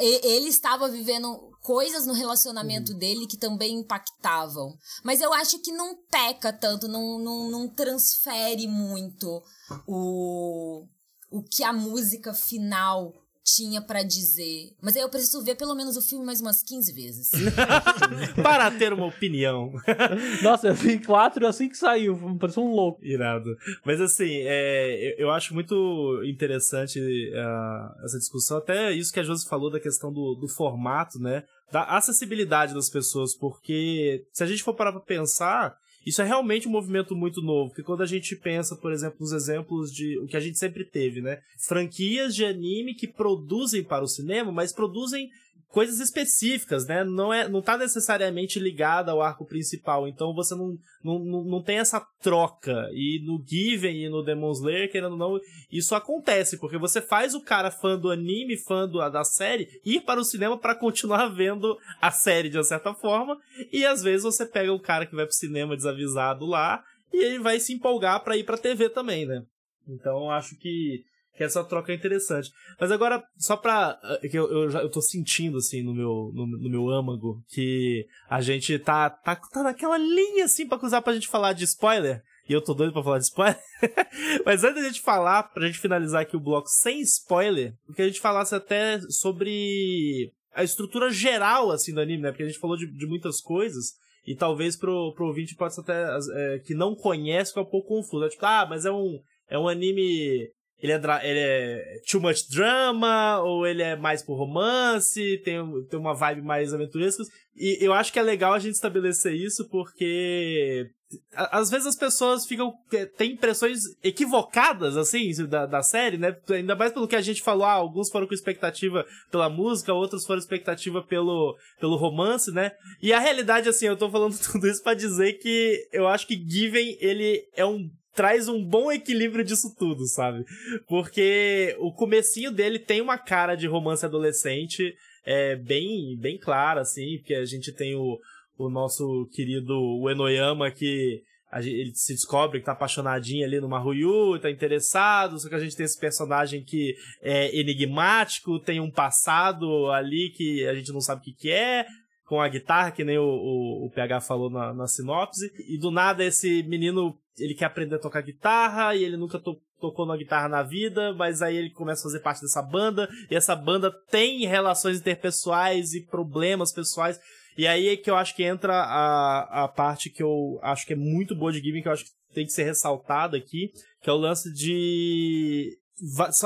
Ele 0.00 0.48
estava 0.48 0.88
vivendo 0.88 1.52
coisas 1.68 2.06
no 2.06 2.14
relacionamento 2.14 2.94
dele 2.94 3.26
que 3.26 3.36
também 3.36 3.80
impactavam. 3.80 4.74
Mas 5.04 5.20
eu 5.20 5.34
acho 5.34 5.58
que 5.58 5.70
não 5.70 5.98
peca 6.10 6.50
tanto, 6.50 6.88
não, 6.88 7.18
não, 7.18 7.50
não 7.50 7.68
transfere 7.68 8.66
muito 8.66 9.42
o, 9.86 10.86
o 11.30 11.42
que 11.42 11.62
a 11.62 11.70
música 11.70 12.32
final 12.32 13.12
tinha 13.44 13.82
pra 13.82 14.02
dizer. 14.02 14.74
Mas 14.80 14.96
aí 14.96 15.02
eu 15.02 15.10
preciso 15.10 15.44
ver 15.44 15.56
pelo 15.56 15.74
menos 15.74 15.94
o 15.98 16.02
filme 16.02 16.24
mais 16.24 16.40
umas 16.40 16.62
15 16.62 16.92
vezes. 16.92 17.30
Para 18.42 18.70
ter 18.70 18.94
uma 18.94 19.06
opinião. 19.06 19.72
Nossa, 20.42 20.68
eu 20.68 20.74
vi 20.74 20.98
quatro 20.98 21.46
assim 21.46 21.68
que 21.68 21.76
saiu, 21.76 22.18
pareceu 22.38 22.62
um 22.62 22.72
louco. 22.72 23.04
Irado. 23.04 23.56
Mas 23.84 24.00
assim, 24.00 24.38
é, 24.46 25.12
eu, 25.12 25.26
eu 25.26 25.30
acho 25.30 25.52
muito 25.52 26.22
interessante 26.24 26.98
ah, 27.34 27.94
essa 28.04 28.18
discussão, 28.18 28.56
até 28.56 28.90
isso 28.92 29.12
que 29.12 29.20
a 29.20 29.22
Josi 29.22 29.46
falou 29.46 29.70
da 29.70 29.80
questão 29.80 30.10
do, 30.10 30.34
do 30.34 30.48
formato, 30.48 31.18
né? 31.18 31.44
Da 31.70 31.84
acessibilidade 31.84 32.74
das 32.74 32.88
pessoas, 32.88 33.34
porque 33.34 34.24
se 34.32 34.42
a 34.42 34.46
gente 34.46 34.62
for 34.62 34.74
parar 34.74 34.92
pra 34.92 35.00
pensar, 35.00 35.76
isso 36.06 36.22
é 36.22 36.24
realmente 36.24 36.66
um 36.66 36.70
movimento 36.70 37.14
muito 37.14 37.42
novo, 37.42 37.68
porque 37.68 37.82
quando 37.82 38.02
a 38.02 38.06
gente 38.06 38.34
pensa, 38.34 38.74
por 38.74 38.92
exemplo, 38.92 39.18
nos 39.20 39.32
exemplos 39.32 39.92
de 39.92 40.18
o 40.18 40.26
que 40.26 40.36
a 40.36 40.40
gente 40.40 40.58
sempre 40.58 40.84
teve, 40.84 41.20
né? 41.20 41.40
Franquias 41.58 42.34
de 42.34 42.44
anime 42.44 42.94
que 42.94 43.06
produzem 43.06 43.84
para 43.84 44.04
o 44.04 44.08
cinema, 44.08 44.50
mas 44.50 44.72
produzem 44.72 45.28
coisas 45.68 46.00
específicas, 46.00 46.86
né? 46.86 47.04
Não 47.04 47.32
é, 47.32 47.48
não 47.48 47.60
tá 47.60 47.76
necessariamente 47.76 48.58
ligada 48.58 49.12
ao 49.12 49.20
arco 49.20 49.44
principal, 49.44 50.08
então 50.08 50.34
você 50.34 50.54
não, 50.54 50.76
não, 51.04 51.44
não, 51.44 51.62
tem 51.62 51.78
essa 51.78 52.00
troca. 52.20 52.88
E 52.92 53.22
no 53.24 53.42
Given 53.46 54.04
e 54.04 54.08
no 54.08 54.24
Demon 54.24 54.52
Slayer, 54.52 54.90
querendo 54.90 55.12
ou 55.12 55.18
não, 55.18 55.40
isso 55.70 55.94
acontece, 55.94 56.58
porque 56.58 56.78
você 56.78 57.00
faz 57.00 57.34
o 57.34 57.42
cara 57.42 57.70
fã 57.70 57.98
do 57.98 58.10
anime, 58.10 58.56
fã 58.56 58.88
do, 58.88 58.98
da 59.10 59.24
série, 59.24 59.68
ir 59.84 60.00
para 60.00 60.20
o 60.20 60.24
cinema 60.24 60.56
para 60.58 60.74
continuar 60.74 61.28
vendo 61.34 61.76
a 62.00 62.10
série 62.10 62.48
de 62.48 62.56
uma 62.56 62.64
certa 62.64 62.94
forma, 62.94 63.38
e 63.72 63.84
às 63.84 64.02
vezes 64.02 64.24
você 64.24 64.46
pega 64.46 64.72
o 64.72 64.80
cara 64.80 65.06
que 65.06 65.14
vai 65.14 65.26
pro 65.26 65.34
cinema 65.34 65.76
desavisado 65.76 66.46
lá 66.46 66.82
e 67.12 67.24
ele 67.24 67.38
vai 67.38 67.60
se 67.60 67.72
empolgar 67.72 68.22
para 68.22 68.36
ir 68.36 68.44
pra 68.44 68.58
TV 68.58 68.88
também, 68.88 69.26
né? 69.26 69.42
Então 69.86 70.30
acho 70.30 70.56
que, 70.58 71.02
que 71.38 71.44
essa 71.44 71.62
troca 71.62 71.92
é 71.92 71.94
interessante. 71.94 72.50
Mas 72.80 72.90
agora, 72.90 73.22
só 73.38 73.56
pra. 73.56 73.98
Eh, 74.22 74.28
que 74.28 74.36
eu, 74.36 74.50
eu, 74.50 74.68
já, 74.68 74.82
eu 74.82 74.90
tô 74.90 75.00
sentindo, 75.00 75.58
assim, 75.58 75.82
no 75.82 75.94
meu, 75.94 76.32
no, 76.34 76.46
no, 76.46 76.68
meu 76.68 76.90
âmago, 76.90 77.40
que 77.48 78.04
a 78.28 78.40
gente 78.40 78.76
tá, 78.80 79.08
tá, 79.08 79.36
tá 79.36 79.62
naquela 79.62 79.96
linha, 79.96 80.44
assim, 80.44 80.66
pra 80.66 80.78
cruzar 80.78 81.00
pra 81.00 81.14
gente 81.14 81.28
falar 81.28 81.52
de 81.52 81.64
spoiler. 81.64 82.22
E 82.48 82.52
eu 82.52 82.60
tô 82.60 82.74
doido 82.74 82.92
pra 82.92 83.04
falar 83.04 83.18
de 83.18 83.24
spoiler. 83.24 83.58
Mas 84.44 84.64
antes 84.64 84.82
da 84.82 84.88
gente 84.88 85.00
falar, 85.00 85.44
pra 85.44 85.66
gente 85.66 85.78
finalizar 85.78 86.22
aqui 86.22 86.36
o 86.36 86.40
bloco 86.40 86.68
sem 86.68 87.00
spoiler, 87.02 87.72
que 87.94 88.02
a 88.02 88.06
gente 88.06 88.20
falasse 88.20 88.54
até 88.54 89.00
sobre 89.08 90.32
a 90.52 90.64
estrutura 90.64 91.08
geral, 91.08 91.70
assim, 91.70 91.94
do 91.94 92.00
anime, 92.00 92.22
né? 92.22 92.30
Porque 92.30 92.42
a 92.42 92.46
gente 92.46 92.58
falou 92.58 92.76
de, 92.76 92.86
de 92.92 93.06
muitas 93.06 93.40
coisas. 93.40 93.92
E 94.26 94.34
talvez 94.34 94.76
pro, 94.76 95.14
pro 95.14 95.26
ouvinte 95.26 95.54
possa 95.54 95.82
até. 95.82 96.04
É, 96.34 96.58
que 96.58 96.74
não 96.74 96.96
conhece, 96.96 97.52
ficar 97.52 97.62
um 97.62 97.70
pouco 97.70 97.88
confuso. 97.88 98.24
É 98.24 98.28
tipo, 98.28 98.44
ah, 98.44 98.66
mas 98.68 98.84
é 98.84 98.90
um, 98.90 99.20
é 99.48 99.58
um 99.58 99.68
anime. 99.68 100.50
Ele 100.80 100.92
é, 100.92 100.96
ele 100.96 101.38
é 101.40 102.00
too 102.08 102.20
much 102.20 102.48
drama, 102.50 103.40
ou 103.40 103.66
ele 103.66 103.82
é 103.82 103.96
mais 103.96 104.22
por 104.22 104.36
romance, 104.36 105.40
tem, 105.44 105.58
tem 105.90 105.98
uma 105.98 106.14
vibe 106.14 106.42
mais 106.42 106.72
aventuresca. 106.72 107.24
E 107.56 107.78
eu 107.80 107.92
acho 107.92 108.12
que 108.12 108.18
é 108.18 108.22
legal 108.22 108.52
a 108.52 108.58
gente 108.58 108.74
estabelecer 108.74 109.34
isso, 109.34 109.68
porque 109.68 110.88
às 111.34 111.70
vezes 111.70 111.86
as 111.86 111.96
pessoas 111.96 112.46
ficam. 112.46 112.72
têm 113.16 113.32
impressões 113.32 113.80
equivocadas, 114.02 114.96
assim, 114.96 115.32
da, 115.46 115.64
da 115.64 115.82
série, 115.82 116.18
né? 116.18 116.36
Ainda 116.50 116.76
mais 116.76 116.92
pelo 116.92 117.08
que 117.08 117.16
a 117.16 117.20
gente 117.20 117.42
falou, 117.42 117.64
ah, 117.64 117.72
alguns 117.72 118.10
foram 118.10 118.26
com 118.26 118.34
expectativa 118.34 119.06
pela 119.30 119.48
música, 119.48 119.94
outros 119.94 120.26
foram 120.26 120.38
expectativa 120.38 121.02
pelo, 121.02 121.56
pelo 121.80 121.96
romance, 121.96 122.52
né? 122.52 122.72
E 123.00 123.12
a 123.12 123.18
realidade, 123.18 123.68
assim, 123.68 123.86
eu 123.86 123.96
tô 123.96 124.10
falando 124.10 124.38
tudo 124.52 124.68
isso 124.68 124.82
para 124.82 124.94
dizer 124.94 125.34
que 125.34 125.88
eu 125.92 126.06
acho 126.06 126.26
que 126.26 126.42
Given, 126.46 126.98
ele 127.00 127.42
é 127.56 127.64
um 127.64 127.90
traz 128.18 128.48
um 128.48 128.64
bom 128.64 128.90
equilíbrio 128.90 129.44
disso 129.44 129.72
tudo, 129.78 130.04
sabe? 130.08 130.44
Porque 130.88 131.76
o 131.78 131.92
comecinho 131.92 132.50
dele 132.50 132.80
tem 132.80 133.00
uma 133.00 133.16
cara 133.16 133.54
de 133.54 133.68
romance 133.68 134.04
adolescente 134.04 134.92
é, 135.24 135.54
bem, 135.54 136.18
bem 136.18 136.36
clara, 136.36 136.80
assim, 136.80 137.18
porque 137.18 137.34
a 137.34 137.44
gente 137.44 137.72
tem 137.72 137.94
o, 137.94 138.18
o 138.58 138.68
nosso 138.68 139.28
querido 139.32 139.72
Uenoyama 140.02 140.68
que 140.68 141.22
ele 141.62 141.94
se 141.94 142.12
descobre 142.12 142.58
que 142.58 142.66
tá 142.66 142.72
apaixonadinho 142.72 143.46
ali 143.46 143.60
no 143.60 143.68
Maruyu, 143.68 144.36
tá 144.40 144.50
interessado, 144.50 145.38
só 145.38 145.48
que 145.48 145.54
a 145.54 145.60
gente 145.60 145.76
tem 145.76 145.86
esse 145.86 145.98
personagem 145.98 146.64
que 146.64 146.96
é 147.22 147.56
enigmático, 147.56 148.58
tem 148.58 148.80
um 148.80 148.90
passado 148.90 149.92
ali 149.92 150.32
que 150.36 150.66
a 150.66 150.74
gente 150.74 150.92
não 150.92 151.00
sabe 151.00 151.20
o 151.20 151.24
que, 151.24 151.32
que 151.34 151.50
é, 151.52 151.86
com 152.28 152.40
a 152.40 152.48
guitarra, 152.48 152.90
que 152.90 153.02
nem 153.02 153.18
o, 153.18 153.24
o, 153.24 153.86
o 153.86 153.90
PH 153.90 154.20
falou 154.20 154.50
na, 154.50 154.74
na 154.74 154.86
sinopse, 154.86 155.50
e 155.66 155.78
do 155.78 155.90
nada 155.90 156.22
esse 156.22 156.62
menino, 156.64 157.16
ele 157.38 157.54
quer 157.54 157.64
aprender 157.64 157.94
a 157.94 157.98
tocar 157.98 158.20
guitarra, 158.20 158.94
e 158.94 159.02
ele 159.02 159.16
nunca 159.16 159.38
to 159.38 159.56
tocou 159.80 160.04
na 160.04 160.16
guitarra 160.16 160.48
na 160.48 160.60
vida, 160.60 161.14
mas 161.14 161.40
aí 161.40 161.56
ele 161.56 161.70
começa 161.70 162.00
a 162.00 162.10
fazer 162.10 162.18
parte 162.18 162.42
dessa 162.42 162.60
banda, 162.60 163.08
e 163.30 163.34
essa 163.36 163.54
banda 163.54 163.92
tem 164.10 164.44
relações 164.44 164.98
interpessoais 164.98 165.94
e 165.94 166.04
problemas 166.04 166.72
pessoais, 166.72 167.20
e 167.56 167.66
aí 167.66 167.88
é 167.88 167.96
que 167.96 168.10
eu 168.10 168.16
acho 168.16 168.36
que 168.36 168.44
entra 168.44 168.72
a, 168.72 169.64
a 169.64 169.68
parte 169.68 170.10
que 170.10 170.22
eu 170.22 170.60
acho 170.62 170.86
que 170.86 170.92
é 170.92 170.96
muito 170.96 171.34
boa 171.34 171.50
de 171.50 171.60
Given, 171.60 171.82
que 171.82 171.88
eu 171.88 171.92
acho 171.92 172.04
que 172.04 172.10
tem 172.32 172.44
que 172.44 172.52
ser 172.52 172.62
ressaltada 172.62 173.36
aqui, 173.36 173.72
que 174.00 174.08
é 174.08 174.12
o 174.12 174.16
lance 174.16 174.52
de. 174.52 175.76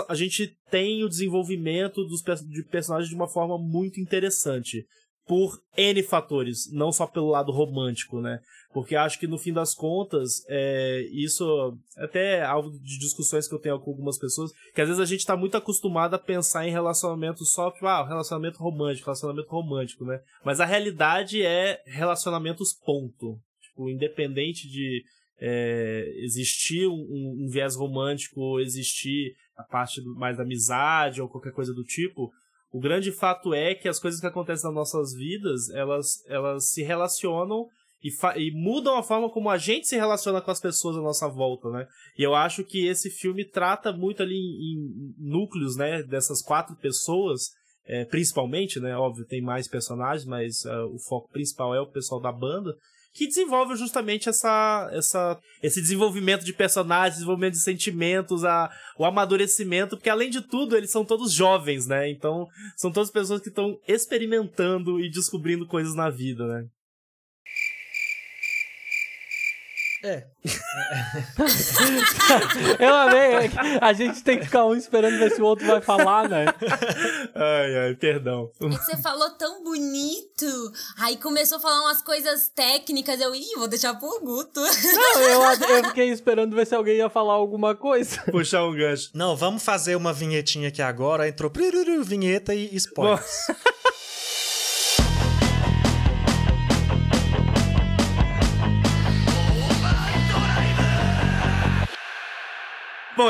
A 0.08 0.14
gente 0.14 0.56
tem 0.70 1.04
o 1.04 1.08
desenvolvimento 1.08 2.02
dos 2.04 2.22
de 2.22 2.62
personagens 2.64 3.10
de 3.10 3.14
uma 3.14 3.28
forma 3.28 3.58
muito 3.58 4.00
interessante. 4.00 4.86
Por 5.26 5.62
N 5.76 6.02
fatores, 6.02 6.70
não 6.72 6.90
só 6.90 7.06
pelo 7.06 7.28
lado 7.28 7.52
romântico, 7.52 8.20
né? 8.20 8.40
Porque 8.72 8.96
acho 8.96 9.18
que 9.18 9.26
no 9.26 9.38
fim 9.38 9.52
das 9.52 9.74
contas, 9.74 10.44
é, 10.48 11.06
isso 11.12 11.78
até 11.96 12.38
é 12.38 12.42
algo 12.42 12.70
de 12.70 12.98
discussões 12.98 13.46
que 13.46 13.54
eu 13.54 13.58
tenho 13.58 13.78
com 13.78 13.90
algumas 13.90 14.18
pessoas, 14.18 14.50
que 14.74 14.80
às 14.80 14.88
vezes 14.88 15.00
a 15.00 15.06
gente 15.06 15.26
tá 15.26 15.36
muito 15.36 15.56
acostumado 15.56 16.14
a 16.14 16.18
pensar 16.18 16.66
em 16.66 16.70
relacionamento 16.70 17.44
só, 17.44 17.70
tipo, 17.70 17.86
ah, 17.86 18.06
relacionamento 18.06 18.58
romântico, 18.58 19.06
relacionamento 19.06 19.48
romântico, 19.48 20.04
né? 20.04 20.20
Mas 20.44 20.58
a 20.58 20.64
realidade 20.64 21.42
é 21.42 21.82
relacionamentos 21.86 22.72
ponto. 22.72 23.38
Tipo, 23.60 23.90
independente 23.90 24.68
de 24.68 25.04
é, 25.40 26.12
existir 26.18 26.86
um, 26.86 26.92
um, 26.94 27.48
viés 27.50 27.74
romântico 27.74 28.40
ou 28.40 28.60
existir 28.60 29.34
a 29.56 29.62
parte 29.62 30.00
mais 30.16 30.36
da 30.36 30.44
amizade 30.44 31.20
ou 31.20 31.28
qualquer 31.28 31.52
coisa 31.52 31.74
do 31.74 31.82
tipo, 31.82 32.30
o 32.72 32.80
grande 32.80 33.12
fato 33.12 33.52
é 33.52 33.74
que 33.74 33.88
as 33.88 34.00
coisas 34.00 34.20
que 34.20 34.26
acontecem 34.26 34.64
nas 34.64 34.74
nossas 34.74 35.12
vidas, 35.12 35.68
elas, 35.70 36.24
elas 36.26 36.70
se 36.70 36.82
relacionam 36.82 37.68
e, 38.02 38.10
e, 38.36 38.50
mudam 38.50 38.96
a 38.96 39.02
forma 39.02 39.30
como 39.30 39.48
a 39.50 39.58
gente 39.58 39.86
se 39.86 39.94
relaciona 39.94 40.40
com 40.40 40.50
as 40.50 40.60
pessoas 40.60 40.96
à 40.96 41.00
nossa 41.00 41.28
volta, 41.28 41.70
né? 41.70 41.86
E 42.18 42.22
eu 42.22 42.34
acho 42.34 42.64
que 42.64 42.86
esse 42.86 43.10
filme 43.10 43.44
trata 43.44 43.92
muito 43.92 44.22
ali 44.22 44.34
em, 44.34 44.72
em 44.72 45.14
núcleos, 45.18 45.76
né, 45.76 46.02
dessas 46.02 46.42
quatro 46.42 46.74
pessoas, 46.76 47.50
é, 47.86 48.04
principalmente, 48.06 48.80
né? 48.80 48.96
Óbvio, 48.96 49.26
tem 49.26 49.42
mais 49.42 49.68
personagens, 49.68 50.26
mas 50.26 50.64
uh, 50.64 50.86
o 50.92 50.98
foco 50.98 51.28
principal 51.30 51.74
é 51.74 51.80
o 51.80 51.90
pessoal 51.90 52.20
da 52.20 52.32
banda, 52.32 52.74
que 53.12 53.26
desenvolve 53.26 53.76
justamente 53.76 54.28
essa, 54.28 54.88
essa, 54.92 55.38
esse 55.62 55.80
desenvolvimento 55.80 56.44
de 56.44 56.52
personagens, 56.52 57.16
desenvolvimento 57.16 57.54
de 57.54 57.60
sentimentos, 57.60 58.44
a, 58.44 58.70
o 58.98 59.04
amadurecimento, 59.04 59.96
porque 59.96 60.10
além 60.10 60.30
de 60.30 60.40
tudo, 60.40 60.76
eles 60.76 60.90
são 60.90 61.04
todos 61.04 61.32
jovens, 61.32 61.86
né? 61.86 62.10
Então, 62.10 62.46
são 62.76 62.90
todas 62.90 63.10
pessoas 63.10 63.40
que 63.40 63.48
estão 63.48 63.78
experimentando 63.86 64.98
e 64.98 65.10
descobrindo 65.10 65.66
coisas 65.66 65.94
na 65.94 66.08
vida, 66.08 66.46
né? 66.46 66.64
É. 70.02 70.24
Eu 72.78 72.94
amei. 72.94 73.50
A 73.80 73.92
gente 73.92 74.22
tem 74.22 74.38
que 74.38 74.46
ficar 74.46 74.66
um 74.66 74.74
esperando 74.74 75.18
ver 75.18 75.30
se 75.30 75.40
o 75.40 75.44
outro 75.44 75.66
vai 75.66 75.80
falar, 75.80 76.28
né? 76.28 76.46
Ai, 77.34 77.76
ai, 77.76 77.94
perdão. 77.94 78.50
É 78.60 78.68
que 78.68 78.76
você 78.76 78.96
falou 78.98 79.30
tão 79.30 79.62
bonito. 79.62 80.72
Aí 80.98 81.16
começou 81.16 81.58
a 81.58 81.60
falar 81.60 81.80
umas 81.82 82.02
coisas 82.02 82.48
técnicas. 82.48 83.20
Eu, 83.20 83.34
ih, 83.34 83.54
vou 83.56 83.68
deixar 83.68 83.94
pro 83.94 84.20
Guto. 84.20 84.60
Não, 84.60 85.20
eu, 85.20 85.76
eu 85.76 85.84
fiquei 85.84 86.10
esperando 86.10 86.54
ver 86.54 86.66
se 86.66 86.74
alguém 86.74 86.96
ia 86.96 87.08
falar 87.08 87.34
alguma 87.34 87.74
coisa. 87.74 88.20
Puxar 88.30 88.64
um 88.64 88.74
gancho. 88.74 89.10
Não, 89.14 89.36
vamos 89.36 89.62
fazer 89.62 89.96
uma 89.96 90.12
vinhetinha 90.12 90.68
aqui 90.68 90.82
agora. 90.82 91.28
Entrou 91.28 91.50
vinheta 92.04 92.54
e 92.54 92.74
spoilers. 92.76 93.46
Bom, 93.48 93.54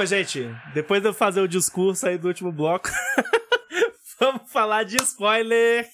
gente, 0.07 0.49
depois 0.75 1.03
de 1.03 1.09
eu 1.09 1.15
fazer 1.15 1.41
o 1.41 1.49
discurso 1.49 2.07
aí 2.07 2.19
do 2.19 2.29
último 2.29 2.53
bloco, 2.53 2.89
vamos 4.19 4.51
falar 4.51 4.85
de 4.85 4.97
spoiler. 4.97 5.89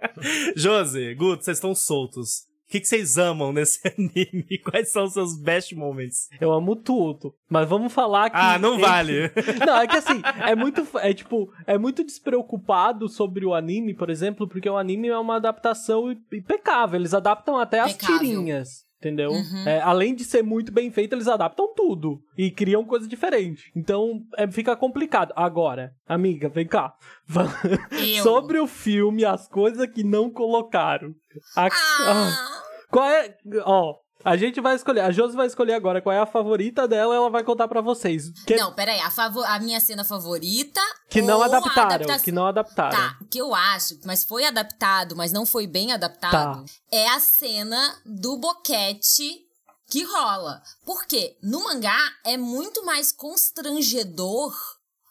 Josi, 0.56 1.14
Guto, 1.14 1.44
vocês 1.44 1.58
estão 1.58 1.74
soltos. 1.74 2.50
O 2.66 2.72
que, 2.72 2.80
que 2.80 2.88
vocês 2.88 3.18
amam 3.18 3.52
nesse 3.52 3.80
anime? 3.86 4.58
Quais 4.64 4.90
são 4.90 5.04
os 5.04 5.12
seus 5.12 5.38
best 5.38 5.74
moments? 5.74 6.28
Eu 6.40 6.52
amo 6.52 6.74
tudo. 6.74 7.34
Mas 7.48 7.68
vamos 7.68 7.92
falar 7.92 8.30
que. 8.30 8.36
Ah, 8.36 8.58
não 8.58 8.78
vale. 8.78 9.30
não, 9.66 9.76
é 9.76 9.86
que 9.86 9.96
assim, 9.96 10.22
é 10.46 10.54
muito. 10.54 10.86
É 10.98 11.12
tipo, 11.12 11.52
é 11.66 11.76
muito 11.76 12.02
despreocupado 12.02 13.08
sobre 13.08 13.44
o 13.44 13.54
anime, 13.54 13.94
por 13.94 14.08
exemplo, 14.08 14.48
porque 14.48 14.70
o 14.70 14.78
anime 14.78 15.08
é 15.08 15.18
uma 15.18 15.36
adaptação 15.36 16.10
impecável. 16.32 16.98
Eles 16.98 17.12
adaptam 17.12 17.58
até 17.58 17.80
as 17.80 17.94
tirinhas 17.94 18.90
entendeu? 19.02 19.32
Uhum. 19.32 19.66
É, 19.66 19.80
além 19.80 20.14
de 20.14 20.24
ser 20.24 20.42
muito 20.42 20.72
bem 20.72 20.90
feito, 20.90 21.14
eles 21.14 21.26
adaptam 21.26 21.74
tudo 21.74 22.22
e 22.38 22.50
criam 22.50 22.84
coisa 22.84 23.08
diferente. 23.08 23.72
Então, 23.74 24.22
é, 24.36 24.48
fica 24.48 24.76
complicado. 24.76 25.32
Agora, 25.34 25.92
amiga, 26.06 26.48
vem 26.48 26.66
cá. 26.66 26.94
Sobre 28.22 28.60
o 28.60 28.66
filme, 28.68 29.24
as 29.24 29.48
coisas 29.48 29.88
que 29.90 30.04
não 30.04 30.30
colocaram. 30.30 31.12
A... 31.56 31.66
Ah. 31.66 32.62
Qual 32.88 33.08
é. 33.08 33.36
Ó, 33.64 33.96
a 34.24 34.36
gente 34.36 34.60
vai 34.60 34.76
escolher, 34.76 35.00
a 35.00 35.10
Josi 35.10 35.36
vai 35.36 35.46
escolher 35.46 35.74
agora 35.74 36.00
qual 36.00 36.14
é 36.14 36.18
a 36.18 36.26
favorita 36.26 36.86
dela, 36.86 37.14
ela 37.14 37.30
vai 37.30 37.42
contar 37.44 37.68
para 37.68 37.80
vocês. 37.80 38.30
Que... 38.46 38.56
Não, 38.56 38.72
peraí, 38.72 39.00
a, 39.00 39.10
favor... 39.10 39.44
a 39.44 39.58
minha 39.58 39.80
cena 39.80 40.04
favorita. 40.04 40.80
Que 41.08 41.22
não 41.22 41.42
adaptaram, 41.42 42.04
adapta... 42.04 42.18
que 42.20 42.32
não 42.32 42.46
adaptaram. 42.46 42.96
Tá, 42.96 43.18
que 43.30 43.38
eu 43.38 43.54
acho, 43.54 43.98
mas 44.04 44.24
foi 44.24 44.44
adaptado, 44.44 45.16
mas 45.16 45.32
não 45.32 45.44
foi 45.44 45.66
bem 45.66 45.92
adaptado, 45.92 46.64
tá. 46.64 46.72
é 46.90 47.08
a 47.08 47.20
cena 47.20 47.96
do 48.04 48.36
boquete 48.36 49.46
que 49.88 50.04
rola. 50.04 50.62
Porque 50.86 51.36
no 51.42 51.64
mangá 51.64 51.98
é 52.24 52.36
muito 52.36 52.84
mais 52.84 53.12
constrangedor 53.12 54.54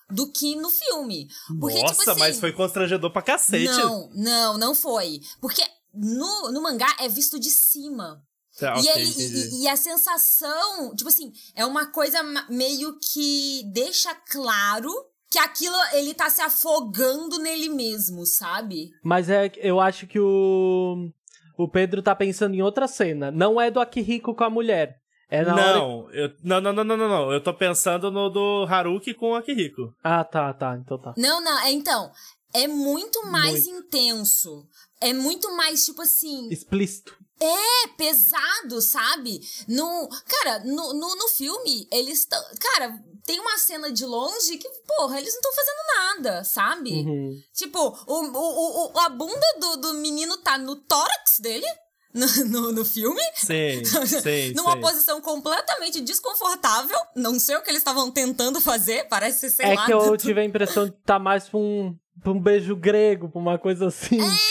do 0.09 0.31
que 0.31 0.55
no 0.55 0.69
filme. 0.69 1.27
Porque, 1.59 1.77
tipo 1.77 1.87
Nossa, 1.87 1.99
tipo 1.99 2.11
assim, 2.11 2.19
mas 2.19 2.39
foi 2.39 2.51
constrangedor 2.51 3.11
pra 3.11 3.21
cacete. 3.21 3.65
Não, 3.65 4.09
não, 4.13 4.57
não 4.57 4.75
foi. 4.75 5.21
Porque 5.39 5.63
no, 5.93 6.51
no 6.51 6.61
mangá 6.61 6.95
é 6.99 7.07
visto 7.07 7.39
de 7.39 7.49
cima. 7.49 8.21
Tá, 8.59 8.75
e, 8.75 8.79
okay, 8.79 9.01
ele, 9.01 9.09
e, 9.09 9.63
e, 9.63 9.67
a 9.67 9.75
sensação, 9.75 10.93
tipo 10.95 11.09
assim, 11.09 11.31
é 11.55 11.65
uma 11.65 11.85
coisa 11.85 12.21
meio 12.49 12.97
que 12.99 13.63
deixa 13.71 14.13
claro 14.29 14.91
que 15.29 15.39
aquilo 15.39 15.75
ele 15.93 16.13
tá 16.13 16.29
se 16.29 16.41
afogando 16.41 17.39
nele 17.39 17.69
mesmo, 17.69 18.25
sabe? 18.25 18.89
Mas 19.03 19.29
é, 19.29 19.49
eu 19.55 19.79
acho 19.79 20.05
que 20.05 20.19
o 20.19 21.09
o 21.57 21.67
Pedro 21.67 22.01
tá 22.01 22.15
pensando 22.15 22.55
em 22.55 22.61
outra 22.61 22.87
cena. 22.87 23.31
Não 23.31 23.59
é 23.59 23.69
do 23.69 23.79
Akihiko 23.79 24.33
com 24.33 24.43
a 24.43 24.49
mulher. 24.49 24.97
É 25.29 25.45
na 25.45 25.55
não, 25.55 25.99
hora... 25.99 26.15
eu, 26.17 26.29
não, 26.43 26.59
não, 26.59 26.73
não, 26.73 26.83
não, 26.83 26.97
não, 26.97 27.09
não. 27.09 27.31
Eu 27.31 27.41
tô 27.41 27.53
pensando 27.53 28.11
no 28.11 28.29
do 28.29 28.65
Haruki 28.69 29.13
com 29.13 29.31
o 29.31 29.35
Akihiko. 29.35 29.93
Ah, 30.03 30.23
tá, 30.23 30.53
tá. 30.53 30.77
Então 30.77 30.97
tá. 30.99 31.13
Não, 31.15 31.41
não, 31.41 31.59
é, 31.59 31.71
então, 31.71 32.11
é 32.53 32.67
muito 32.67 33.25
mais 33.27 33.65
muito. 33.65 33.85
intenso. 33.85 34.67
É 34.99 35.13
muito 35.13 35.55
mais, 35.55 35.85
tipo 35.85 36.01
assim. 36.01 36.49
Explícito. 36.49 37.15
É, 37.41 37.87
pesado, 37.97 38.79
sabe? 38.81 39.41
No. 39.67 40.07
Cara, 40.27 40.59
no, 40.59 40.93
no, 40.93 41.15
no 41.15 41.27
filme, 41.29 41.87
eles 41.91 42.19
estão. 42.19 42.39
Cara, 42.59 43.03
tem 43.25 43.39
uma 43.39 43.57
cena 43.57 43.91
de 43.91 44.05
longe 44.05 44.57
que, 44.57 44.69
porra, 44.87 45.19
eles 45.19 45.33
não 45.33 45.39
estão 45.39 45.53
fazendo 45.53 45.81
nada, 45.95 46.43
sabe? 46.43 46.91
Uhum. 46.91 47.41
Tipo, 47.53 47.79
o, 48.05 48.13
o, 48.13 48.91
o, 48.93 48.99
a 48.99 49.09
bunda 49.09 49.47
do, 49.59 49.77
do 49.77 49.93
menino 49.95 50.37
tá 50.37 50.57
no 50.57 50.75
tórax 50.75 51.39
dele. 51.39 51.65
No, 52.13 52.27
no, 52.49 52.71
no, 52.73 52.83
filme. 52.83 53.21
Sim, 53.35 53.85
sim. 54.05 54.53
Numa 54.53 54.73
sim. 54.73 54.81
posição 54.81 55.21
completamente 55.21 56.01
desconfortável. 56.01 56.97
Não 57.15 57.39
sei 57.39 57.55
o 57.55 57.61
que 57.61 57.69
eles 57.69 57.79
estavam 57.79 58.11
tentando 58.11 58.59
fazer. 58.59 59.07
Parece, 59.07 59.49
sei 59.49 59.67
é 59.67 59.75
lá. 59.75 59.83
É 59.83 59.85
que 59.85 59.93
eu 59.93 60.17
tive 60.19 60.41
a 60.41 60.43
impressão 60.43 60.87
de 60.87 60.91
tá 61.05 61.17
mais 61.17 61.47
pra 61.47 61.57
um, 61.57 61.95
pra 62.21 62.33
um 62.33 62.39
beijo 62.41 62.75
grego, 62.75 63.29
pra 63.29 63.39
uma 63.39 63.57
coisa 63.57 63.87
assim. 63.87 64.19
É, 64.21 64.50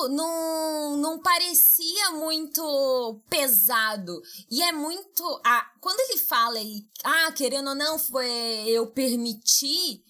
tipo, 0.00 0.08
não, 0.08 0.96
não 0.96 1.20
parecia 1.20 2.10
muito 2.12 3.20
pesado. 3.28 4.20
E 4.50 4.62
é 4.62 4.72
muito. 4.72 5.40
Ah, 5.44 5.70
quando 5.80 6.00
ele 6.00 6.18
fala 6.18 6.58
aí, 6.58 6.86
ah, 7.04 7.32
querendo 7.32 7.68
ou 7.68 7.74
não, 7.74 7.98
foi 7.98 8.28
eu 8.66 8.86
permitir. 8.86 10.02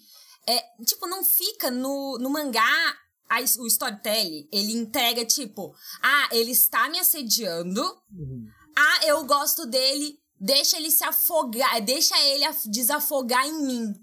É, 0.47 0.63
tipo, 0.85 1.07
não 1.07 1.25
fica 1.25 1.71
no, 1.71 2.19
no 2.19 2.31
mangá 2.31 2.97
a, 3.29 3.41
o 3.61 3.67
storytelling, 3.67 4.49
ele 4.51 4.73
entrega 4.73 5.25
tipo, 5.25 5.75
ah, 6.03 6.29
ele 6.33 6.51
está 6.51 6.89
me 6.89 6.99
assediando, 6.99 7.83
uhum. 8.11 8.47
ah, 8.77 9.07
eu 9.07 9.25
gosto 9.27 9.67
dele, 9.67 10.19
deixa 10.41 10.77
ele 10.77 10.91
se 10.91 11.05
afogar, 11.05 11.81
deixa 11.83 12.19
ele 12.25 12.45
desafogar 12.67 13.47
em 13.47 13.65
mim. 13.65 13.95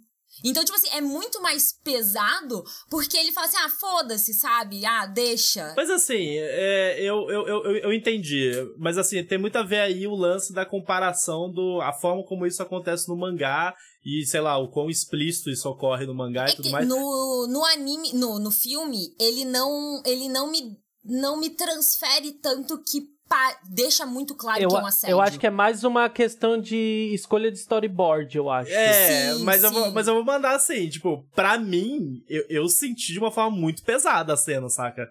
Então, 0.44 0.64
tipo 0.64 0.78
assim, 0.78 0.90
é 0.92 1.02
muito 1.02 1.42
mais 1.42 1.74
pesado 1.84 2.64
porque 2.90 3.18
ele 3.18 3.32
fala 3.32 3.48
assim, 3.48 3.58
ah, 3.58 3.70
foda-se, 3.70 4.34
sabe? 4.34 4.86
Ah, 4.86 5.06
deixa. 5.06 5.74
Mas 5.76 5.90
assim, 5.90 6.38
é, 6.38 7.02
eu, 7.02 7.30
eu, 7.30 7.48
eu, 7.48 7.78
eu 7.78 7.94
entendi. 7.94 8.52
Mas 8.78 8.98
assim, 8.98 9.24
tem 9.24 9.38
muito 9.38 9.58
a 9.58 9.64
ver 9.64 9.80
aí 9.80 10.08
o 10.08 10.16
lance 10.16 10.54
da 10.54 10.66
comparação 10.66 11.52
do 11.52 11.82
a 11.82 11.94
forma 11.94 12.24
como 12.24 12.46
isso 12.46 12.62
acontece 12.62 13.08
no 13.08 13.18
mangá 13.18 13.76
e, 14.06 14.26
sei 14.26 14.40
lá, 14.40 14.58
o 14.58 14.70
quão 14.70 14.90
explícito 14.90 15.50
isso 15.50 15.68
ocorre 15.70 16.06
no 16.06 16.16
mangá 16.16 16.46
é 16.46 16.52
e 16.52 16.56
tudo 16.56 16.70
mais. 16.72 16.88
No, 16.88 17.48
no 17.48 17.66
anime, 17.66 18.14
no, 18.14 18.40
no 18.40 18.52
filme, 18.52 19.14
ele 19.20 19.44
não, 19.44 20.02
ele 20.06 20.30
não 20.30 20.50
me, 20.50 20.78
não 21.04 21.38
me 21.38 21.50
transfere 21.50 22.32
tanto 22.34 22.82
que 22.84 23.17
deixa 23.64 24.06
muito 24.06 24.36
claro 24.36 24.62
eu, 24.62 24.70
que 24.70 24.76
é 24.76 24.80
um 24.80 24.86
assédio. 24.86 25.14
Eu 25.14 25.22
acho 25.22 25.40
que 25.40 25.48
é 25.48 25.50
mais 25.50 25.84
uma 25.84 26.10
questão 26.10 26.60
de 26.60 27.12
escolha 27.14 27.52
de 27.52 27.58
storyboard, 27.58 28.38
eu 28.38 28.50
acho. 28.50 28.72
É, 28.72 29.34
sim, 29.34 29.44
mas, 29.44 29.62
sim. 29.62 29.68
Eu 29.68 29.74
vou, 29.74 29.92
mas 29.92 30.08
eu 30.08 30.14
vou 30.14 30.24
mandar 30.24 30.56
assim, 30.56 30.88
tipo, 30.90 31.26
pra 31.36 31.58
mim, 31.58 32.24
eu, 32.30 32.46
eu 32.50 32.68
senti 32.70 33.14
de 33.14 33.20
uma 33.20 33.32
forma 33.32 33.56
muito 33.56 33.84
pesada 33.84 34.34
a 34.34 34.38
cena, 34.38 34.70
saca? 34.70 35.10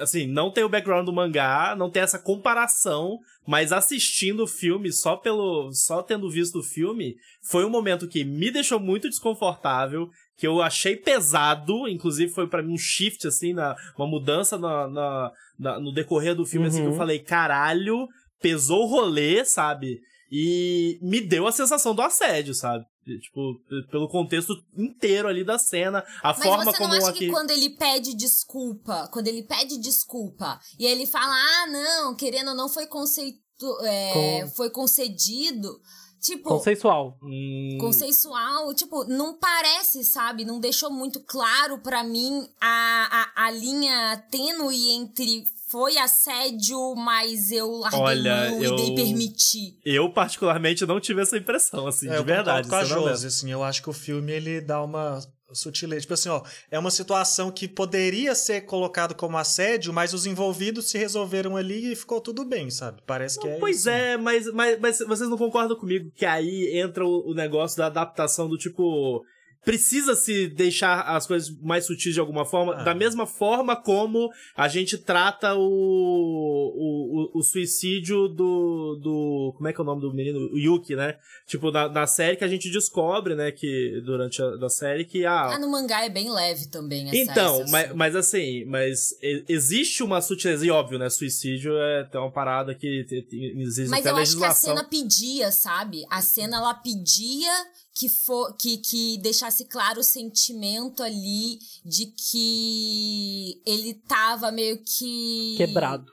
Assim, 0.00 0.26
não 0.26 0.50
tem 0.50 0.64
o 0.64 0.68
background 0.68 1.04
do 1.04 1.12
mangá, 1.12 1.74
não 1.76 1.90
tem 1.90 2.02
essa 2.02 2.18
comparação, 2.18 3.18
mas 3.46 3.72
assistindo 3.72 4.44
o 4.44 4.48
filme, 4.48 4.92
só 4.92 5.16
pelo. 5.16 5.70
só 5.72 6.02
tendo 6.02 6.30
visto 6.30 6.58
o 6.58 6.62
filme, 6.62 7.16
foi 7.42 7.64
um 7.64 7.70
momento 7.70 8.08
que 8.08 8.24
me 8.24 8.50
deixou 8.50 8.78
muito 8.78 9.08
desconfortável, 9.08 10.10
que 10.38 10.46
eu 10.46 10.62
achei 10.62 10.94
pesado, 10.94 11.88
inclusive 11.88 12.32
foi 12.32 12.46
para 12.46 12.62
mim 12.62 12.72
um 12.72 12.78
shift, 12.78 13.26
assim, 13.26 13.52
na, 13.52 13.74
uma 13.98 14.06
mudança 14.06 14.56
na, 14.56 14.86
na, 14.86 15.32
na 15.58 15.80
no 15.80 15.92
decorrer 15.92 16.36
do 16.36 16.46
filme, 16.46 16.68
uhum. 16.68 16.72
assim, 16.72 16.82
que 16.82 16.88
eu 16.88 16.96
falei, 16.96 17.18
caralho, 17.18 18.06
pesou 18.40 18.84
o 18.84 18.86
rolê, 18.86 19.44
sabe? 19.44 19.98
E 20.30 20.96
me 21.02 21.20
deu 21.20 21.48
a 21.48 21.52
sensação 21.52 21.92
do 21.92 22.02
assédio, 22.02 22.54
sabe? 22.54 22.84
Tipo, 23.04 23.58
pelo 23.90 24.06
contexto 24.06 24.54
inteiro 24.76 25.26
ali 25.26 25.42
da 25.42 25.58
cena, 25.58 26.04
a 26.22 26.28
Mas 26.28 26.42
forma 26.42 26.64
você 26.64 26.70
não 26.70 26.78
como 26.78 26.94
acha 26.94 27.08
aqui... 27.08 27.18
que 27.20 27.30
quando 27.30 27.50
ele 27.50 27.70
pede 27.70 28.14
desculpa, 28.14 29.08
quando 29.12 29.26
ele 29.26 29.42
pede 29.42 29.76
desculpa, 29.78 30.60
e 30.78 30.86
ele 30.86 31.04
fala, 31.04 31.34
ah, 31.34 31.66
não, 31.66 32.14
querendo 32.14 32.50
ou 32.50 32.54
não, 32.54 32.68
foi 32.68 32.86
conceito, 32.86 33.40
é, 33.82 34.42
Com... 34.42 34.50
foi 34.50 34.70
concedido... 34.70 35.80
Tipo. 36.20 36.48
Consensual. 36.48 37.18
Hum... 37.22 37.78
Consensual, 37.80 38.74
tipo, 38.74 39.04
não 39.04 39.34
parece, 39.34 40.04
sabe? 40.04 40.44
Não 40.44 40.58
deixou 40.58 40.90
muito 40.90 41.20
claro 41.20 41.78
para 41.78 42.02
mim 42.02 42.48
a, 42.60 43.30
a, 43.36 43.46
a 43.46 43.50
linha 43.50 44.24
tênue 44.30 44.90
entre 44.90 45.44
foi 45.68 45.98
assédio, 45.98 46.94
mas 46.96 47.52
eu 47.52 47.70
larguei 47.72 48.00
Olha, 48.00 48.50
mão 48.50 48.62
eu... 48.62 48.74
e 48.74 48.76
dei 48.76 48.94
permitir. 48.94 49.78
Eu, 49.84 50.10
particularmente, 50.10 50.86
não 50.86 50.98
tive 50.98 51.20
essa 51.20 51.36
impressão, 51.36 51.86
assim, 51.86 52.08
é, 52.08 52.16
de 52.16 52.24
verdade. 52.24 52.68
com 52.68 52.74
a 52.74 52.84
Josi, 52.84 53.26
assim, 53.26 53.52
eu 53.52 53.62
acho 53.62 53.82
que 53.82 53.90
o 53.90 53.92
filme, 53.92 54.32
ele 54.32 54.62
dá 54.62 54.82
uma 54.82 55.20
sutileza. 55.52 56.02
Tipo 56.02 56.14
assim, 56.14 56.28
ó, 56.28 56.42
é 56.70 56.78
uma 56.78 56.90
situação 56.90 57.50
que 57.50 57.66
poderia 57.66 58.34
ser 58.34 58.62
colocado 58.62 59.14
como 59.14 59.36
assédio, 59.38 59.92
mas 59.92 60.12
os 60.12 60.26
envolvidos 60.26 60.90
se 60.90 60.98
resolveram 60.98 61.56
ali 61.56 61.92
e 61.92 61.96
ficou 61.96 62.20
tudo 62.20 62.44
bem, 62.44 62.70
sabe? 62.70 63.00
Parece 63.06 63.38
que 63.40 63.48
é 63.48 63.58
Pois 63.58 63.80
isso. 63.80 63.90
é, 63.90 64.16
mas, 64.16 64.52
mas, 64.52 64.78
mas 64.78 64.98
vocês 64.98 65.28
não 65.28 65.38
concordam 65.38 65.76
comigo 65.76 66.10
que 66.14 66.26
aí 66.26 66.78
entra 66.78 67.04
o, 67.04 67.30
o 67.30 67.34
negócio 67.34 67.78
da 67.78 67.86
adaptação 67.86 68.48
do 68.48 68.56
tipo. 68.58 69.24
Precisa 69.64 70.14
se 70.14 70.48
deixar 70.48 71.02
as 71.02 71.26
coisas 71.26 71.50
mais 71.60 71.84
sutis 71.84 72.14
de 72.14 72.20
alguma 72.20 72.44
forma, 72.44 72.74
Ah. 72.74 72.82
da 72.84 72.94
mesma 72.94 73.26
forma 73.26 73.76
como 73.76 74.30
a 74.56 74.66
gente 74.68 74.96
trata 74.96 75.54
o, 75.54 75.60
o, 75.62 77.30
o, 77.36 77.38
o 77.38 77.42
suicídio 77.42 78.28
do, 78.28 78.98
do. 79.02 79.54
Como 79.56 79.68
é 79.68 79.72
que 79.72 79.80
é 79.80 79.82
o 79.82 79.86
nome 79.86 80.00
do 80.00 80.12
menino? 80.14 80.38
O 80.52 80.58
Yuki, 80.58 80.94
né? 80.96 81.16
Tipo, 81.46 81.70
na, 81.70 81.88
na 81.88 82.06
série 82.06 82.36
que 82.36 82.44
a 82.44 82.48
gente 82.48 82.70
descobre, 82.70 83.34
né? 83.34 83.50
Que 83.52 84.00
durante 84.04 84.42
a 84.42 84.56
da 84.56 84.68
série 84.68 85.04
que 85.04 85.26
ah, 85.26 85.54
Ah, 85.54 85.58
no 85.58 85.70
mangá 85.70 86.04
é 86.04 86.08
bem 86.10 86.30
leve 86.32 86.68
também 86.68 87.06
essa 87.08 87.16
então, 87.16 87.64
mas, 87.68 87.94
mas 87.94 88.16
assim, 88.16 88.64
mas 88.64 89.10
existe 89.48 90.02
uma 90.02 90.20
sutileza, 90.20 90.64
e 90.64 90.70
óbvio, 90.70 90.98
né? 90.98 91.10
Suicídio 91.10 91.76
é 91.76 92.04
tem 92.04 92.20
uma 92.20 92.30
parada 92.32 92.74
que 92.74 93.04
te- 93.04 93.22
te- 93.22 93.54
existe 93.60 93.90
Mas 93.90 94.00
até 94.00 94.10
eu 94.10 94.16
acho 94.16 94.36
que 94.36 94.44
a 94.44 94.48
legislação. 94.48 94.76
cena 94.76 94.88
pedia, 94.88 95.50
sabe? 95.50 96.04
A 96.10 96.22
cena 96.22 96.56
ela 96.58 96.74
pedia 96.74 97.50
que, 97.98 98.08
for, 98.08 98.54
que, 98.56 98.76
que 98.76 99.18
deixasse 99.18 99.64
claro 99.64 99.98
o 99.98 100.04
sentimento 100.04 101.02
ali 101.02 101.58
de 101.84 102.06
que 102.06 103.60
ele 103.66 103.94
tava 104.06 104.52
meio 104.52 104.80
que. 104.84 105.56
Quebrado. 105.56 106.12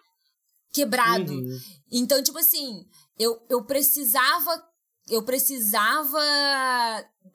Quebrado. 0.73 1.31
Uhum. 1.31 1.59
Então, 1.91 2.23
tipo 2.23 2.39
assim, 2.39 2.83
eu, 3.19 3.39
eu 3.47 3.63
precisava. 3.63 4.63
Eu 5.07 5.21
precisava 5.21 6.17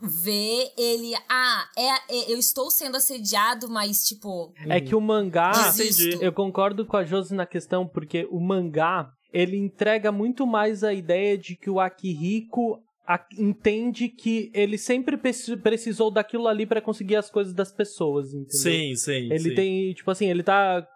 ver 0.00 0.72
ele. 0.76 1.14
Ah, 1.28 1.68
é, 1.78 1.88
é- 2.16 2.32
eu 2.32 2.36
estou 2.36 2.68
sendo 2.72 2.96
assediado, 2.96 3.68
mas, 3.70 4.02
tipo. 4.04 4.52
É 4.68 4.80
que 4.80 4.96
o 4.96 5.00
mangá. 5.00 5.52
Desisto. 5.70 6.20
Eu 6.20 6.32
concordo 6.32 6.84
com 6.84 6.96
a 6.96 7.04
Josi 7.04 7.34
na 7.34 7.46
questão, 7.46 7.86
porque 7.86 8.26
o 8.32 8.40
mangá 8.40 9.12
ele 9.32 9.56
entrega 9.56 10.10
muito 10.10 10.44
mais 10.44 10.82
a 10.82 10.92
ideia 10.92 11.38
de 11.38 11.54
que 11.54 11.70
o 11.70 11.78
Akihiko 11.78 12.82
a- 13.12 13.26
entende 13.36 14.08
que 14.08 14.52
ele 14.54 14.78
sempre 14.78 15.16
preci- 15.16 15.56
precisou 15.56 16.12
daquilo 16.12 16.46
ali 16.46 16.64
pra 16.64 16.80
conseguir 16.80 17.16
as 17.16 17.28
coisas 17.28 17.52
das 17.52 17.72
pessoas, 17.72 18.28
entendeu? 18.32 18.50
Sim, 18.56 18.94
sim. 18.94 19.32
Ele 19.32 19.48
sim. 19.50 19.54
tem, 19.56 19.92
tipo 19.94 20.08
assim, 20.12 20.30
ele 20.30 20.44
tá 20.44 20.86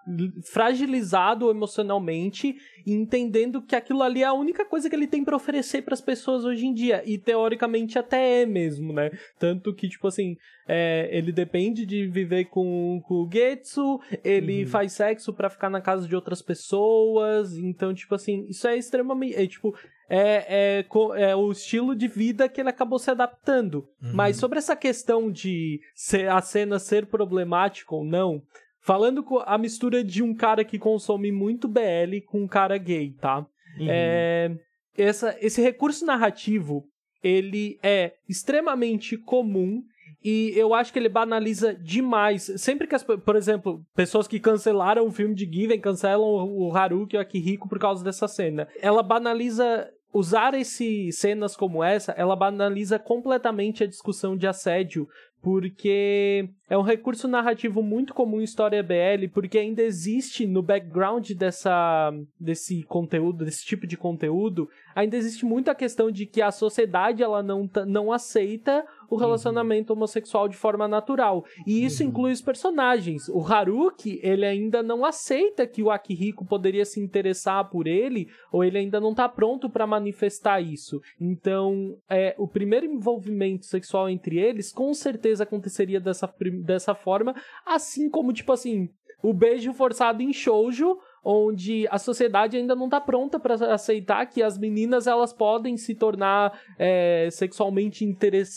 fragilizado 0.44 1.50
emocionalmente 1.50 2.54
e 2.86 2.92
entendendo 2.92 3.62
que 3.62 3.74
aquilo 3.76 4.02
ali 4.02 4.22
é 4.22 4.26
a 4.26 4.32
única 4.32 4.64
coisa 4.64 4.88
que 4.90 4.96
ele 4.96 5.06
tem 5.06 5.24
pra 5.24 5.36
oferecer 5.36 5.82
pras 5.82 6.00
pessoas 6.00 6.44
hoje 6.44 6.66
em 6.66 6.74
dia. 6.74 7.02
E 7.06 7.18
teoricamente 7.18 7.98
até 7.98 8.42
é 8.42 8.46
mesmo, 8.46 8.92
né? 8.92 9.10
Tanto 9.38 9.74
que, 9.74 9.88
tipo 9.88 10.06
assim, 10.06 10.36
é, 10.68 11.08
ele 11.12 11.32
depende 11.32 11.84
de 11.86 12.06
viver 12.06 12.46
com, 12.46 13.00
com 13.06 13.14
o 13.22 13.30
Getsu, 13.30 14.00
ele 14.22 14.62
Uhum. 14.64 14.68
faz 14.68 14.92
sexo 14.92 15.32
pra 15.32 15.50
ficar 15.50 15.68
na 15.70 15.80
casa 15.80 16.06
de 16.08 16.14
outras 16.14 16.40
pessoas. 16.42 17.56
Então, 17.56 17.92
tipo 17.94 18.14
assim, 18.14 18.46
isso 18.48 18.66
é 18.66 18.76
extremamente. 18.76 19.34
É, 19.36 19.46
tipo, 19.46 19.74
é, 20.08 20.80
é, 20.80 21.30
é 21.30 21.36
o 21.36 21.50
estilo 21.50 21.94
de 21.94 22.08
vida 22.08 22.48
que 22.48 22.60
ele 22.60 22.68
acabou 22.68 22.98
se 22.98 23.10
adaptando. 23.10 23.86
Mas 24.00 24.36
sobre 24.36 24.58
essa 24.58 24.76
questão 24.76 25.30
de 25.30 25.80
ser, 25.94 26.28
a 26.28 26.40
cena 26.40 26.78
ser 26.78 27.06
problemática 27.06 27.94
ou 27.94 28.04
não, 28.04 28.42
falando 28.84 29.22
com 29.22 29.42
a 29.44 29.56
mistura 29.56 30.04
de 30.04 30.22
um 30.22 30.34
cara 30.34 30.62
que 30.62 30.78
consome 30.78 31.32
muito 31.32 31.66
BL 31.66 32.20
com 32.26 32.42
um 32.42 32.46
cara 32.46 32.76
gay, 32.76 33.12
tá? 33.18 33.38
Uhum. 33.78 33.86
É, 33.88 34.54
essa, 34.96 35.36
esse 35.40 35.62
recurso 35.62 36.04
narrativo, 36.04 36.84
ele 37.22 37.78
é 37.82 38.12
extremamente 38.28 39.16
comum 39.16 39.82
e 40.22 40.52
eu 40.54 40.74
acho 40.74 40.92
que 40.92 40.98
ele 40.98 41.08
banaliza 41.08 41.74
demais. 41.74 42.52
Sempre 42.56 42.86
que 42.86 42.94
as, 42.94 43.02
por 43.02 43.36
exemplo, 43.36 43.82
pessoas 43.94 44.28
que 44.28 44.38
cancelaram 44.38 45.06
o 45.06 45.10
filme 45.12 45.34
de 45.34 45.50
Given 45.50 45.80
cancelam 45.80 46.26
o 46.26 46.68
o 46.68 46.76
Haruki 46.76 47.16
e 47.16 47.18
o 47.18 47.22
Akihiko 47.22 47.68
por 47.68 47.78
causa 47.78 48.04
dessa 48.04 48.28
cena. 48.28 48.68
Ela 48.80 49.02
banaliza 49.02 49.90
usar 50.14 50.54
esse 50.54 51.10
cenas 51.10 51.56
como 51.56 51.82
essa, 51.82 52.12
ela 52.12 52.36
banaliza 52.36 52.98
completamente 53.00 53.82
a 53.82 53.86
discussão 53.86 54.36
de 54.36 54.46
assédio, 54.46 55.08
porque 55.44 56.48
é 56.70 56.78
um 56.78 56.82
recurso 56.82 57.28
narrativo 57.28 57.82
muito 57.82 58.14
comum 58.14 58.40
em 58.40 58.44
história 58.44 58.82
BL, 58.82 59.28
porque 59.30 59.58
ainda 59.58 59.82
existe 59.82 60.46
no 60.46 60.62
background 60.62 61.32
dessa, 61.32 62.10
desse 62.40 62.82
conteúdo, 62.84 63.44
desse 63.44 63.62
tipo 63.62 63.86
de 63.86 63.94
conteúdo, 63.94 64.70
ainda 64.94 65.18
existe 65.18 65.44
muita 65.44 65.74
questão 65.74 66.10
de 66.10 66.24
que 66.24 66.40
a 66.40 66.50
sociedade 66.50 67.22
ela 67.22 67.42
não, 67.42 67.68
não 67.86 68.10
aceita 68.10 68.86
o 69.10 69.16
relacionamento 69.16 69.92
uhum. 69.92 69.98
homossexual 69.98 70.48
de 70.48 70.56
forma 70.56 70.86
natural. 70.88 71.44
E 71.66 71.84
isso 71.84 72.02
uhum. 72.02 72.08
inclui 72.08 72.32
os 72.32 72.42
personagens. 72.42 73.28
O 73.28 73.40
Haruki, 73.40 74.20
ele 74.22 74.46
ainda 74.46 74.82
não 74.82 75.04
aceita 75.04 75.66
que 75.66 75.82
o 75.82 75.90
Akihiko 75.90 76.44
poderia 76.44 76.84
se 76.84 77.00
interessar 77.00 77.68
por 77.70 77.86
ele, 77.86 78.28
ou 78.52 78.64
ele 78.64 78.78
ainda 78.78 79.00
não 79.00 79.14
tá 79.14 79.28
pronto 79.28 79.68
para 79.68 79.86
manifestar 79.86 80.60
isso. 80.60 81.00
Então, 81.20 81.96
é, 82.08 82.34
o 82.38 82.46
primeiro 82.46 82.86
envolvimento 82.86 83.66
sexual 83.66 84.08
entre 84.08 84.38
eles 84.38 84.72
com 84.72 84.92
certeza 84.94 85.44
aconteceria 85.44 86.00
dessa, 86.00 86.32
dessa 86.64 86.94
forma, 86.94 87.34
assim 87.66 88.08
como, 88.08 88.32
tipo 88.32 88.52
assim, 88.52 88.88
o 89.22 89.32
beijo 89.32 89.72
forçado 89.72 90.22
em 90.22 90.32
shoujo, 90.32 90.98
onde 91.24 91.86
a 91.90 91.98
sociedade 91.98 92.56
ainda 92.56 92.74
não 92.74 92.84
está 92.84 93.00
pronta 93.00 93.40
para 93.40 93.54
aceitar 93.72 94.26
que 94.26 94.42
as 94.42 94.58
meninas 94.58 95.06
elas 95.06 95.32
podem 95.32 95.76
se 95.76 95.94
tornar 95.94 96.60
é, 96.78 97.28
sexualmente 97.30 98.04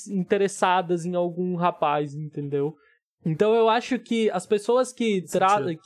interessadas 0.09 1.05
em 1.05 1.15
algum 1.15 1.55
rapaz, 1.55 2.13
entendeu? 2.13 2.75
Então 3.25 3.53
eu 3.53 3.69
acho 3.69 3.97
que 3.99 4.29
as 4.31 4.45
pessoas 4.45 4.93
que, 4.93 5.21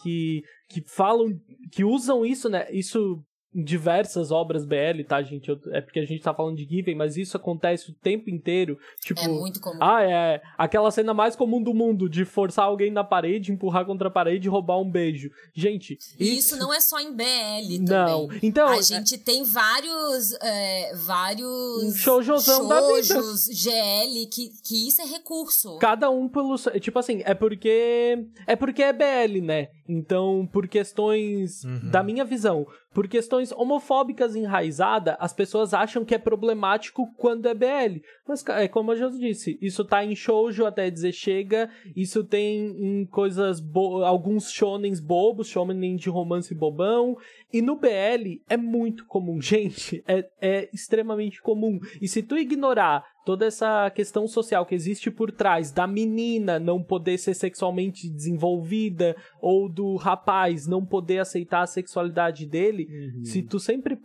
que, 0.04 0.42
que 0.70 0.82
falam, 0.88 1.30
que 1.72 1.84
usam 1.84 2.26
isso, 2.26 2.50
né? 2.50 2.68
Isso 2.72 3.24
diversas 3.54 4.32
obras 4.32 4.66
BL, 4.66 5.04
tá, 5.08 5.22
gente? 5.22 5.50
Eu, 5.50 5.60
é 5.72 5.82
porque 5.82 6.00
a 6.00 6.06
gente 6.06 6.22
tá 6.22 6.34
falando 6.34 6.56
de 6.56 6.64
Given, 6.64 6.96
mas 6.96 7.18
isso 7.18 7.36
acontece 7.36 7.92
o 7.92 7.94
tempo 7.94 8.30
inteiro. 8.30 8.78
Tipo, 9.02 9.20
é 9.22 9.28
muito 9.28 9.60
comum. 9.60 9.78
Ah, 9.82 10.04
é. 10.04 10.42
Aquela 10.58 10.90
cena 10.90 11.14
mais 11.14 11.36
comum 11.36 11.62
do 11.62 11.74
mundo 11.74 12.10
de 12.10 12.24
forçar 12.24 12.66
alguém 12.66 12.92
na 12.92 13.04
parede, 13.04 13.52
empurrar 13.52 13.86
contra 13.86 14.08
a 14.08 14.12
parede 14.12 14.48
e 14.48 14.50
roubar 14.50 14.80
um 14.80 14.90
beijo. 14.90 15.30
Gente. 15.54 15.98
E 16.18 16.38
isso, 16.38 16.56
isso 16.56 16.58
não 16.58 16.74
é 16.74 16.80
só 16.80 17.00
em 17.00 17.14
BL 17.14 17.86
também. 17.86 17.90
Não. 17.90 18.30
Então. 18.42 18.68
A 18.68 18.82
gente 18.82 19.16
é... 19.16 19.18
tem 19.18 19.44
vários. 19.44 20.34
É, 20.42 20.96
vários. 20.96 21.98
Shoujozão 21.98 22.68
da 22.68 22.80
vida. 22.82 23.22
GL, 23.52 24.28
que, 24.28 24.50
que 24.64 24.88
isso 24.88 25.02
é 25.02 25.06
recurso. 25.06 25.78
Cada 25.78 26.10
um 26.10 26.30
pelo. 26.30 26.56
Tipo 26.80 27.00
assim, 27.00 27.22
é 27.26 27.34
porque. 27.34 28.26
É 28.48 28.56
porque 28.56 28.82
é 28.82 28.94
BL, 28.94 29.42
né? 29.42 29.68
Então, 29.94 30.48
por 30.50 30.70
questões 30.70 31.66
uhum. 31.66 31.90
da 31.90 32.02
minha 32.02 32.24
visão, 32.24 32.66
por 32.94 33.10
questões 33.10 33.52
homofóbicas 33.52 34.38
enraizadas, 34.38 35.18
as 35.20 35.34
pessoas 35.34 35.74
acham 35.74 36.06
que 36.06 36.16
é 36.16 36.18
problemático 36.18 37.14
quando 37.18 37.46
é 37.48 37.54
BL. 37.54 38.00
Mas, 38.26 38.46
é 38.48 38.70
como 38.70 38.94
eu 38.94 38.98
já 38.98 39.10
disse, 39.10 39.58
isso 39.62 39.84
tá 39.84 40.06
em 40.06 40.16
shoujo 40.16 40.66
até 40.66 40.90
dizer 40.90 41.12
chega, 41.12 41.70
isso 41.94 42.24
tem 42.24 42.68
em 42.68 43.06
coisas, 43.06 43.62
alguns 44.06 44.50
shonens 44.50 45.02
bobos, 45.02 45.50
shonen 45.50 45.98
de 45.98 46.10
romance 46.10 46.56
bobão, 46.56 47.18
e 47.52 47.62
no 47.62 47.76
BL 47.76 48.40
é 48.50 48.56
muito 48.56 49.06
comum, 49.06 49.40
gente, 49.44 50.02
é, 50.08 50.30
é 50.42 50.70
extremamente 50.74 51.42
comum. 51.42 51.80
E 52.02 52.08
se 52.08 52.24
tu 52.24 52.38
ignorar 52.38 53.04
toda 53.26 53.46
essa 53.46 53.90
questão 53.90 54.28
social 54.28 54.66
que 54.66 54.76
existe 54.76 55.12
por 55.12 55.32
trás 55.32 55.72
da 55.72 55.86
menina 55.86 56.60
não 56.60 56.82
poder 56.82 57.18
ser 57.18 57.34
sexualmente 57.34 58.10
desenvolvida 58.10 59.16
ou 59.42 59.70
do 59.70 59.96
rapaz 59.96 60.68
não 60.68 60.86
poder 60.86 61.20
aceitar 61.20 61.62
a 61.62 61.68
sexualidade 61.68 62.46
dele, 62.46 62.88
uhum. 62.90 63.26
se 63.26 63.42
tu 63.42 63.60
sempre 63.60 63.98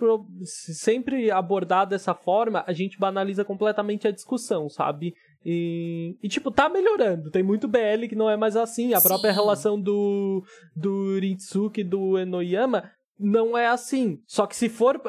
se 0.43 0.75
sempre 0.75 1.31
abordar 1.31 1.87
dessa 1.87 2.15
forma, 2.15 2.65
a 2.67 2.73
gente 2.73 2.99
banaliza 2.99 3.45
completamente 3.45 4.07
a 4.07 4.11
discussão, 4.11 4.69
sabe? 4.69 5.15
E, 5.49 6.17
e, 6.21 6.29
tipo, 6.29 6.51
tá 6.51 6.69
melhorando. 6.69 7.31
Tem 7.31 7.41
muito 7.41 7.69
BL 7.69 8.09
que 8.09 8.17
não 8.17 8.29
é 8.29 8.37
mais 8.37 8.57
assim. 8.57 8.95
A 8.95 9.01
Sim. 9.01 9.07
própria 9.07 9.31
relação 9.31 9.81
do, 9.81 10.43
do 10.75 11.21
Ritsuki 11.21 11.83
e 11.83 11.85
do 11.85 12.19
Enoyama 12.19 12.91
não 13.19 13.57
é 13.57 13.67
assim. 13.67 14.21
Só 14.27 14.47
que 14.47 14.57
se 14.57 14.69
for, 14.69 15.01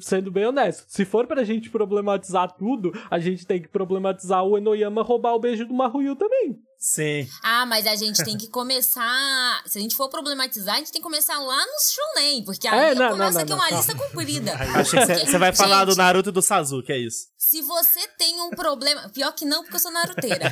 sendo 0.00 0.30
bem 0.30 0.46
honesto, 0.46 0.84
se 0.88 1.04
for 1.04 1.26
pra 1.26 1.44
gente 1.44 1.70
problematizar 1.70 2.54
tudo, 2.56 2.92
a 3.10 3.18
gente 3.18 3.46
tem 3.46 3.60
que 3.60 3.68
problematizar 3.68 4.44
o 4.44 4.56
Enoyama 4.56 5.02
roubar 5.02 5.34
o 5.34 5.40
beijo 5.40 5.66
do 5.66 5.74
Maruyu 5.74 6.16
também. 6.16 6.58
Sim. 6.78 7.28
Ah, 7.42 7.66
mas 7.66 7.88
a 7.88 7.96
gente 7.96 8.22
tem 8.22 8.38
que 8.38 8.46
começar. 8.46 9.62
Se 9.66 9.78
a 9.78 9.82
gente 9.82 9.96
for 9.96 10.08
problematizar, 10.08 10.76
a 10.76 10.78
gente 10.78 10.92
tem 10.92 11.00
que 11.00 11.06
começar 11.06 11.36
lá 11.36 11.58
no 11.58 11.72
shonen, 11.80 12.44
porque 12.44 12.68
aí 12.68 12.92
é, 12.92 12.94
não, 12.94 13.10
começa 13.10 13.42
aqui 13.42 13.52
uma 13.52 13.68
lista 13.68 13.96
comprida. 13.96 14.54
Achei 14.78 15.00
que 15.04 15.26
você 15.26 15.38
vai 15.38 15.52
falar 15.52 15.84
do 15.84 15.96
Naruto 15.96 16.28
e 16.28 16.32
do 16.32 16.40
Sasuke, 16.40 16.92
é 16.92 16.98
isso. 16.98 17.26
Se 17.36 17.62
você 17.62 18.06
tem 18.16 18.40
um 18.40 18.50
problema. 18.50 19.08
Pior 19.08 19.32
que 19.32 19.44
não, 19.44 19.62
porque 19.62 19.74
eu 19.74 19.80
sou 19.80 19.90
naruteira. 19.90 20.50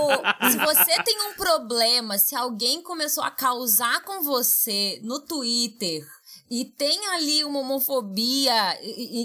Ou, 0.00 0.50
se 0.50 0.58
você 0.58 1.02
tem 1.02 1.30
um 1.30 1.34
problema, 1.34 2.18
se 2.18 2.34
alguém 2.36 2.82
começou 2.82 3.24
a 3.24 3.30
causar 3.30 4.02
com 4.02 4.22
você 4.22 5.00
no 5.02 5.20
Twitter 5.20 6.04
e 6.50 6.64
tem 6.64 7.06
ali 7.08 7.42
uma 7.44 7.60
homofobia 7.60 8.54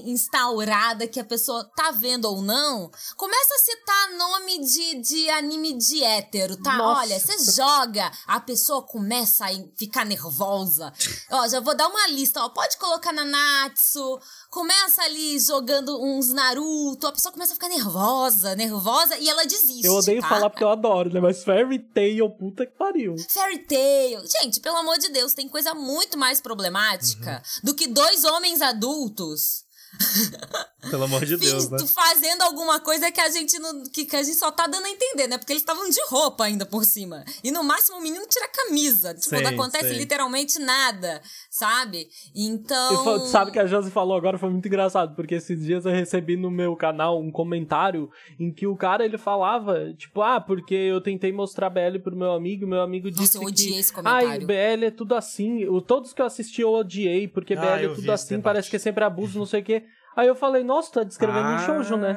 instaurada 0.05 1.07
que 1.07 1.19
a 1.19 1.23
pessoa 1.23 1.69
tá 1.75 1.91
vendo 1.91 2.25
ou 2.25 2.41
não, 2.41 2.89
começa 3.17 3.55
a 3.55 3.59
citar 3.59 4.11
nome 4.17 4.59
de, 4.65 5.01
de 5.01 5.29
anime 5.31 5.73
de 5.73 6.01
hétero, 6.01 6.55
tá? 6.57 6.77
Nossa. 6.77 7.01
Olha, 7.01 7.19
você 7.19 7.51
joga, 7.51 8.09
a 8.25 8.39
pessoa 8.39 8.81
começa 8.83 9.45
a 9.45 9.49
ficar 9.77 10.05
nervosa. 10.05 10.93
ó, 11.29 11.47
já 11.47 11.59
vou 11.59 11.75
dar 11.75 11.87
uma 11.89 12.07
lista, 12.07 12.41
ó, 12.43 12.49
pode 12.49 12.77
colocar 12.77 13.11
na 13.11 13.25
Natsu, 13.25 14.19
começa 14.49 15.01
ali 15.03 15.37
jogando 15.39 16.01
uns 16.01 16.31
Naruto, 16.31 17.05
a 17.05 17.11
pessoa 17.11 17.33
começa 17.33 17.51
a 17.51 17.55
ficar 17.55 17.69
nervosa, 17.69 18.55
nervosa, 18.55 19.17
e 19.17 19.29
ela 19.29 19.43
desiste. 19.43 19.85
Eu 19.85 19.95
odeio 19.95 20.21
tá? 20.21 20.29
falar 20.29 20.49
porque 20.49 20.63
eu 20.63 20.69
adoro, 20.69 21.13
né? 21.13 21.19
Mas 21.19 21.43
Fairy 21.43 21.79
Tail, 21.79 22.29
puta 22.29 22.65
que 22.65 22.77
pariu. 22.77 23.15
Fairy 23.29 23.59
Tail. 23.59 24.21
Gente, 24.25 24.61
pelo 24.61 24.77
amor 24.77 24.97
de 24.97 25.09
Deus, 25.09 25.33
tem 25.33 25.49
coisa 25.49 25.73
muito 25.73 26.17
mais 26.17 26.39
problemática 26.39 27.08
uhum. 27.15 27.39
do 27.63 27.73
que 27.73 27.87
dois 27.87 28.23
homens 28.23 28.61
adultos 28.61 29.63
pelo 30.89 31.03
amor 31.03 31.25
de 31.25 31.35
Deus, 31.35 31.69
né? 31.69 31.77
fazendo 31.87 32.41
alguma 32.43 32.79
coisa 32.79 33.11
que 33.11 33.19
a 33.19 33.29
gente 33.29 33.59
não, 33.59 33.83
que, 33.83 34.05
que 34.05 34.15
a 34.15 34.23
gente 34.23 34.37
só 34.37 34.49
tá 34.51 34.65
dando 34.65 34.85
a 34.85 34.89
entender, 34.89 35.27
né? 35.27 35.37
Porque 35.37 35.51
eles 35.51 35.61
estavam 35.61 35.89
de 35.89 35.99
roupa 36.07 36.45
ainda 36.45 36.65
por 36.65 36.85
cima. 36.85 37.25
E 37.43 37.51
no 37.51 37.63
máximo 37.63 37.97
o 37.97 38.01
menino 38.01 38.25
tira 38.27 38.45
a 38.45 38.49
camisa. 38.49 39.13
Tipo, 39.13 39.35
sim, 39.35 39.43
não 39.43 39.51
acontece 39.51 39.89
sim. 39.89 39.97
literalmente 39.97 40.57
nada, 40.59 41.21
sabe? 41.49 42.07
Então. 42.33 43.17
E 43.17 43.27
sabe 43.27 43.51
que 43.51 43.59
a 43.59 43.65
Josi 43.65 43.91
falou 43.91 44.15
agora 44.15 44.37
foi 44.37 44.49
muito 44.49 44.67
engraçado, 44.67 45.15
porque 45.15 45.35
esses 45.35 45.65
dias 45.65 45.85
eu 45.85 45.91
recebi 45.91 46.37
no 46.37 46.49
meu 46.49 46.75
canal 46.75 47.19
um 47.19 47.31
comentário 47.31 48.09
em 48.39 48.51
que 48.51 48.65
o 48.65 48.75
cara 48.75 49.03
ele 49.03 49.17
falava, 49.17 49.93
tipo, 49.97 50.21
ah, 50.21 50.39
porque 50.39 50.75
eu 50.75 51.01
tentei 51.01 51.31
mostrar 51.31 51.69
BL 51.69 51.99
pro 52.01 52.15
meu 52.15 52.31
amigo, 52.31 52.65
meu 52.65 52.81
amigo 52.81 53.11
disse. 53.11 53.35
Nossa, 53.35 53.37
eu 53.37 53.43
odiei 53.43 53.73
que, 53.73 53.79
esse 53.79 53.91
comentário. 53.91 54.43
Ah, 54.43 54.45
BL 54.45 54.85
é 54.85 54.91
tudo 54.91 55.13
assim. 55.15 55.65
O, 55.65 55.81
todos 55.81 56.13
que 56.13 56.21
eu 56.21 56.25
assisti 56.25 56.61
eu 56.61 56.71
odiei, 56.71 57.27
porque 57.27 57.53
ah, 57.53 57.59
BL 57.59 57.85
é 57.85 57.95
tudo 57.95 58.11
assim, 58.11 58.39
parece 58.39 58.69
que 58.69 58.77
é 58.77 58.79
sempre 58.79 59.03
abuso, 59.03 59.37
não 59.37 59.45
sei 59.45 59.61
o 59.61 59.63
quê. 59.63 59.83
Aí 60.19 60.27
eu 60.27 60.35
falei, 60.35 60.65
nossa, 60.65 60.91
tá 60.91 61.03
descrevendo 61.05 61.47
ah. 61.47 61.55
um 61.55 61.65
shoujo, 61.65 61.95
né? 61.95 62.13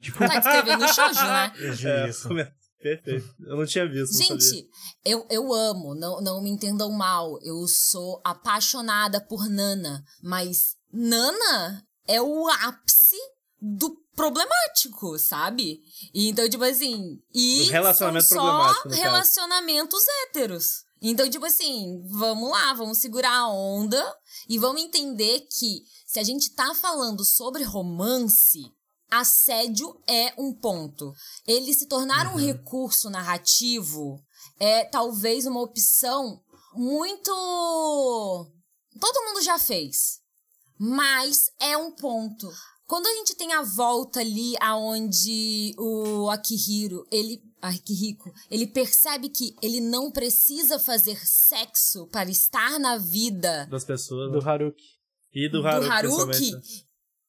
Tipo... 0.00 0.20
Tá 0.20 0.38
descrevendo 0.38 0.84
um 0.84 0.88
shoujo, 0.88 1.24
né? 1.24 1.52
É, 1.84 2.08
isso. 2.08 2.28
Perfeito. 2.80 3.34
Eu 3.40 3.56
não 3.56 3.66
tinha 3.66 3.88
visto. 3.88 4.16
Gente, 4.16 4.68
eu, 5.04 5.26
eu 5.28 5.52
amo, 5.52 5.96
não, 5.96 6.20
não 6.20 6.40
me 6.40 6.48
entendam 6.48 6.92
mal. 6.92 7.36
Eu 7.42 7.66
sou 7.66 8.20
apaixonada 8.24 9.20
por 9.20 9.48
Nana, 9.48 10.04
mas 10.22 10.76
Nana 10.92 11.82
é 12.06 12.22
o 12.22 12.48
ápice 12.48 13.16
do 13.60 13.96
problemático, 14.14 15.18
sabe? 15.18 15.80
E, 16.14 16.28
então, 16.28 16.48
tipo 16.48 16.62
assim. 16.62 17.18
E 17.34 17.64
relacionamento 17.64 18.26
são 18.26 18.44
só 18.44 18.88
relacionamentos 18.90 20.04
héteros. 20.22 20.84
Então, 21.06 21.28
tipo 21.28 21.44
assim, 21.44 22.02
vamos 22.06 22.50
lá, 22.50 22.72
vamos 22.74 22.98
segurar 22.98 23.34
a 23.34 23.48
onda 23.48 24.02
e 24.48 24.58
vamos 24.58 24.82
entender 24.82 25.40
que 25.50 25.82
se 26.14 26.20
a 26.20 26.22
gente 26.22 26.54
tá 26.54 26.72
falando 26.76 27.24
sobre 27.24 27.64
romance, 27.64 28.62
assédio 29.10 30.00
é 30.06 30.32
um 30.38 30.54
ponto. 30.54 31.12
Ele 31.44 31.74
se 31.74 31.88
tornar 31.88 32.28
uhum. 32.28 32.34
um 32.34 32.36
recurso 32.36 33.10
narrativo 33.10 34.22
é 34.60 34.84
talvez 34.84 35.44
uma 35.44 35.60
opção 35.60 36.40
muito. 36.72 37.32
Todo 39.00 39.24
mundo 39.24 39.42
já 39.42 39.58
fez. 39.58 40.20
Mas 40.78 41.50
é 41.58 41.76
um 41.76 41.90
ponto. 41.90 42.48
Quando 42.86 43.08
a 43.08 43.14
gente 43.14 43.34
tem 43.34 43.52
a 43.52 43.62
volta 43.62 44.20
ali 44.20 44.54
aonde 44.60 45.74
o 45.76 46.30
Akihiro, 46.30 47.04
ele 47.10 47.42
Akihiko, 47.60 48.32
ele 48.48 48.68
percebe 48.68 49.30
que 49.30 49.56
ele 49.60 49.80
não 49.80 50.12
precisa 50.12 50.78
fazer 50.78 51.18
sexo 51.26 52.06
para 52.06 52.30
estar 52.30 52.78
na 52.78 52.98
vida 52.98 53.66
das 53.66 53.84
pessoas. 53.84 54.30
Do 54.30 54.38
Haruki. 54.48 54.93
E 55.34 55.48
do 55.48 55.66
Haruki. 55.66 55.86
Do 55.88 55.92
Haruki. 56.20 56.52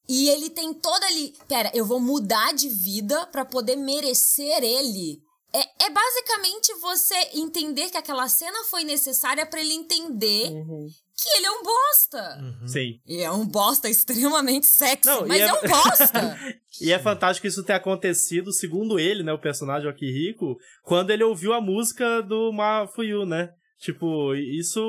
E 0.08 0.28
ele 0.28 0.50
tem 0.50 0.72
toda 0.72 1.04
ali. 1.06 1.34
Pera, 1.48 1.70
eu 1.74 1.84
vou 1.84 1.98
mudar 2.00 2.54
de 2.54 2.68
vida 2.68 3.26
para 3.26 3.44
poder 3.44 3.76
merecer 3.76 4.62
ele. 4.62 5.20
É, 5.52 5.86
é 5.86 5.90
basicamente 5.90 6.72
você 6.80 7.14
entender 7.34 7.90
que 7.90 7.96
aquela 7.96 8.28
cena 8.28 8.64
foi 8.70 8.84
necessária 8.84 9.46
para 9.46 9.60
ele 9.60 9.72
entender 9.72 10.50
Uhum. 10.50 10.86
que 11.16 11.28
ele 11.36 11.46
é 11.46 11.50
um 11.50 11.62
bosta. 11.62 12.38
Uhum. 12.40 12.68
Sim. 12.68 13.00
E 13.06 13.20
é 13.22 13.30
um 13.30 13.46
bosta 13.46 13.88
extremamente 13.88 14.66
sexy, 14.66 15.06
Não, 15.06 15.26
mas 15.26 15.40
é- 15.40 15.44
é... 15.46 15.52
um 15.54 15.62
bosta. 15.62 16.38
E 16.78 16.92
é 16.92 16.98
fantástico 16.98 17.46
isso 17.46 17.64
ter 17.64 17.72
acontecido, 17.72 18.52
segundo 18.52 18.98
ele, 18.98 19.22
né, 19.22 19.32
o 19.32 19.40
personagem 19.40 19.88
Akihiko, 19.88 20.58
quando 20.82 21.10
ele 21.10 21.24
ouviu 21.24 21.54
a 21.54 21.60
música 21.60 22.20
do 22.20 22.52
Mafuyu, 22.52 23.24
né? 23.24 23.48
Tipo, 23.78 24.34
isso. 24.34 24.80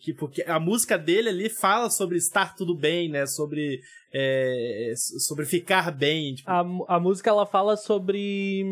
Que, 0.00 0.12
porque 0.12 0.42
a 0.46 0.58
música 0.58 0.98
dele 0.98 1.28
ali 1.28 1.48
fala 1.48 1.88
sobre 1.88 2.16
estar 2.18 2.54
tudo 2.56 2.76
bem, 2.76 3.08
né? 3.08 3.24
Sobre. 3.26 3.80
é, 4.12 4.92
sobre 4.96 5.44
ficar 5.44 5.90
bem. 5.92 6.34
Tipo, 6.34 6.50
A, 6.50 6.96
a 6.96 7.00
música 7.00 7.30
ela 7.30 7.46
fala 7.46 7.76
sobre 7.76 8.64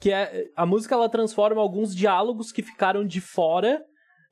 que 0.00 0.10
é, 0.12 0.46
a 0.56 0.66
música 0.66 0.94
ela 0.94 1.08
transforma 1.08 1.60
alguns 1.60 1.94
diálogos 1.94 2.50
que 2.50 2.62
ficaram 2.62 3.04
de 3.06 3.20
fora 3.20 3.82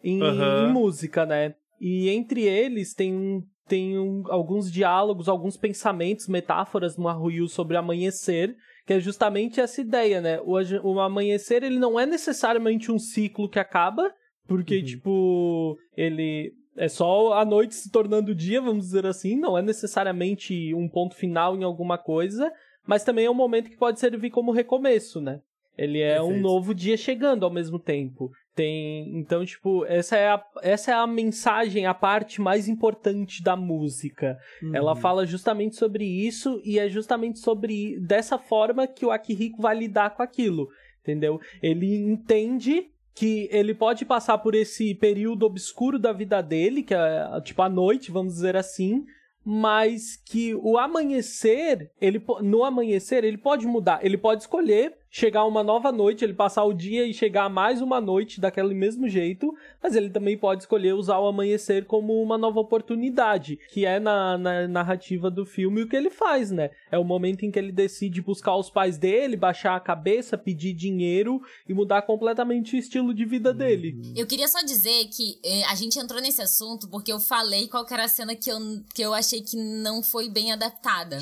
em, 0.03 0.21
Aham. 0.23 0.69
em 0.69 0.73
música, 0.73 1.25
né? 1.25 1.55
E 1.81 2.09
entre 2.09 2.43
eles 2.43 2.95
tem 2.95 3.15
um 3.15 3.43
tem 3.69 3.99
um- 3.99 4.23
alguns 4.29 4.71
diálogos, 4.71 5.29
alguns 5.29 5.57
pensamentos, 5.57 6.29
metáforas 6.29 6.97
no 6.97 7.09
Arruyu 7.09 7.49
sobre 7.49 7.77
amanhecer, 7.77 8.55
que 8.87 8.93
é 8.93 9.01
justamente 9.01 9.61
essa 9.61 9.81
ideia, 9.81 10.21
né? 10.21 10.41
O, 10.43 10.55
o 10.89 11.01
amanhecer 11.01 11.65
ele 11.65 11.79
não 11.79 11.99
é 11.99 12.07
necessariamente 12.07 12.93
um 12.93 12.99
ciclo 12.99 13.51
que 13.51 13.59
acaba, 13.59 14.09
porque 14.47 14.79
Uhum. 14.79 14.85
tipo 14.85 15.79
ele 15.97 16.53
é 16.77 16.89
só 16.89 17.33
a 17.33 17.45
noite 17.45 17.75
se 17.75 17.91
tornando 17.91 18.35
dia, 18.35 18.61
vamos 18.61 18.85
dizer 18.87 19.07
assim, 19.07 19.37
não 19.37 19.57
é 19.57 19.63
necessariamente 19.63 20.75
um 20.75 20.89
ponto 20.89 21.15
final 21.15 21.57
em 21.57 21.65
alguma 21.65 21.97
coisa, 21.97 22.53
mas 22.87 23.03
também 23.03 23.25
é 23.25 23.31
um 23.31 23.35
momento 23.35 23.71
que 23.71 23.77
pode 23.77 23.99
servir 23.99 24.31
como 24.31 24.53
recomeço, 24.53 25.21
né? 25.21 25.41
Ele 25.77 26.01
é 26.01 26.21
um 26.21 26.27
Perfeito. 26.27 26.43
novo 26.43 26.75
dia 26.75 26.97
chegando 26.97 27.45
ao 27.45 27.53
mesmo 27.53 27.79
tempo. 27.79 28.31
Tem, 28.55 29.19
então, 29.19 29.45
tipo, 29.45 29.85
essa 29.85 30.17
é 30.17 30.29
a, 30.29 30.43
essa 30.63 30.91
é 30.91 30.95
a 30.95 31.07
mensagem, 31.07 31.85
a 31.85 31.93
parte 31.93 32.41
mais 32.41 32.67
importante 32.67 33.43
da 33.43 33.55
música. 33.55 34.39
Ela 34.73 34.95
uhum. 34.95 35.01
fala 35.01 35.27
justamente 35.27 35.77
sobre 35.77 36.07
isso 36.07 36.59
e 36.65 36.79
é 36.79 36.89
justamente 36.89 37.39
sobre 37.39 38.01
dessa 38.01 38.39
forma 38.39 38.87
que 38.87 39.05
o 39.05 39.11
Akihiko 39.11 39.61
vai 39.61 39.77
lidar 39.77 40.17
com 40.17 40.23
aquilo, 40.23 40.69
entendeu? 41.03 41.39
Ele 41.63 41.95
entende 41.97 42.87
que 43.17 43.49
ele 43.51 43.75
pode 43.75 44.05
passar 44.05 44.37
por 44.37 44.55
esse 44.55 44.95
período 44.95 45.47
obscuro 45.47 45.99
da 45.99 46.13
vida 46.13 46.43
dele, 46.43 46.83
que 46.83 46.95
é 46.95 47.41
tipo 47.43 47.63
a 47.63 47.69
noite, 47.69 48.13
vamos 48.13 48.35
dizer 48.35 48.55
assim, 48.55 49.07
mas 49.43 50.17
que 50.17 50.55
o 50.55 50.77
amanhecer, 50.77 51.91
ele 51.99 52.23
no 52.43 52.63
amanhecer 52.63 53.25
ele 53.25 53.39
pode 53.39 53.67
mudar, 53.67 54.05
ele 54.05 54.19
pode 54.19 54.43
escolher 54.43 54.99
chegar 55.17 55.47
uma 55.47 55.65
nova 55.65 55.91
noite, 55.91 56.23
ele 56.23 56.35
passar 56.35 56.63
o 56.65 56.75
dia 56.75 57.07
e 57.07 57.15
chegar 57.15 57.49
mais 57.49 57.81
uma 57.81 58.03
noite 58.03 58.39
daquele 58.39 58.75
mesmo 58.75 59.09
jeito, 59.09 59.57
mas 59.83 59.97
ele 59.97 60.11
também 60.11 60.37
pode 60.37 60.65
escolher 60.65 60.93
usar 60.93 61.19
o 61.19 61.27
amanhecer 61.27 61.87
como 61.87 62.23
uma 62.23 62.37
nova 62.37 62.61
oportunidade, 62.61 63.59
que 63.71 63.87
é 63.87 63.99
na, 63.99 64.37
na 64.37 64.69
narrativa 64.69 65.31
do 65.31 65.47
filme 65.47 65.81
o 65.81 65.89
que 65.89 65.97
ele 65.97 66.11
faz, 66.11 66.51
né? 66.51 66.69
É 66.91 66.99
o 66.99 67.05
momento 67.05 67.47
em 67.47 67.51
que 67.51 67.59
ele 67.59 67.73
decide 67.73 68.21
buscar 68.21 68.57
os 68.57 68.69
pais 68.69 68.99
dele, 68.99 69.39
baixar 69.39 69.75
a 69.75 69.81
cabeça, 69.81 70.37
pedir 70.37 70.75
dinheiro 70.75 71.41
e 71.67 71.73
mudar 71.73 72.03
completamente 72.03 72.77
o 72.77 72.79
estilo 72.79 73.15
de 73.15 73.25
vida 73.25 73.55
dele. 73.55 73.99
Eu 74.15 74.27
queria 74.27 74.49
só 74.49 74.61
dizer 74.61 75.07
que 75.07 75.41
eh, 75.43 75.65
a 75.65 75.75
gente 75.75 75.99
entrou 75.99 76.21
nesse 76.21 76.43
assunto 76.43 76.91
porque 76.91 77.11
eu 77.11 77.21
falei 77.21 77.69
qual 77.69 77.87
que 77.87 77.95
era 77.95 78.05
a 78.05 78.09
cena 78.09 78.37
que 78.37 78.51
eu, 78.51 78.59
que 78.95 79.01
eu 79.01 79.15
achei 79.15 79.41
que 79.41 79.57
não 79.57 80.03
foi 80.03 80.29
bem 80.29 80.53
adaptada. 80.53 81.17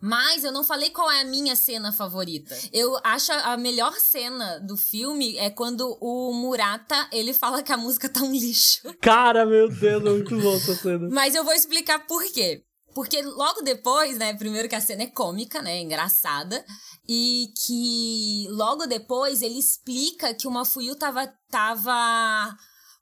Mas 0.00 0.44
eu 0.44 0.52
não 0.52 0.62
falei 0.62 0.90
qual 0.90 1.10
é 1.10 1.22
a 1.22 1.24
minha 1.24 1.56
cena 1.56 1.90
favorita. 1.90 2.56
Eu 2.72 2.96
acho 3.02 3.31
a 3.32 3.52
a 3.52 3.56
melhor 3.56 3.92
cena 3.94 4.58
do 4.60 4.76
filme 4.76 5.36
é 5.36 5.50
quando 5.50 5.96
o 6.00 6.32
Murata, 6.32 7.08
ele 7.12 7.32
fala 7.32 7.62
que 7.62 7.72
a 7.72 7.76
música 7.76 8.08
tá 8.08 8.20
um 8.20 8.32
lixo. 8.32 8.80
Cara, 9.00 9.44
meu 9.44 9.68
Deus, 9.68 10.04
é 10.04 10.10
muito 10.10 10.38
bom 10.40 10.54
essa 10.54 10.74
cena. 10.74 11.08
Mas 11.10 11.34
eu 11.34 11.44
vou 11.44 11.52
explicar 11.52 12.06
por 12.06 12.22
quê. 12.32 12.64
Porque 12.94 13.22
logo 13.22 13.62
depois, 13.62 14.18
né, 14.18 14.34
primeiro 14.34 14.68
que 14.68 14.74
a 14.74 14.80
cena 14.80 15.04
é 15.04 15.06
cômica, 15.06 15.62
né, 15.62 15.80
engraçada, 15.80 16.62
e 17.08 17.52
que 17.64 18.46
logo 18.50 18.86
depois 18.86 19.40
ele 19.40 19.58
explica 19.58 20.34
que 20.34 20.46
o 20.46 20.50
Mafuyu 20.50 20.94
tava, 20.94 21.26
tava 21.50 22.54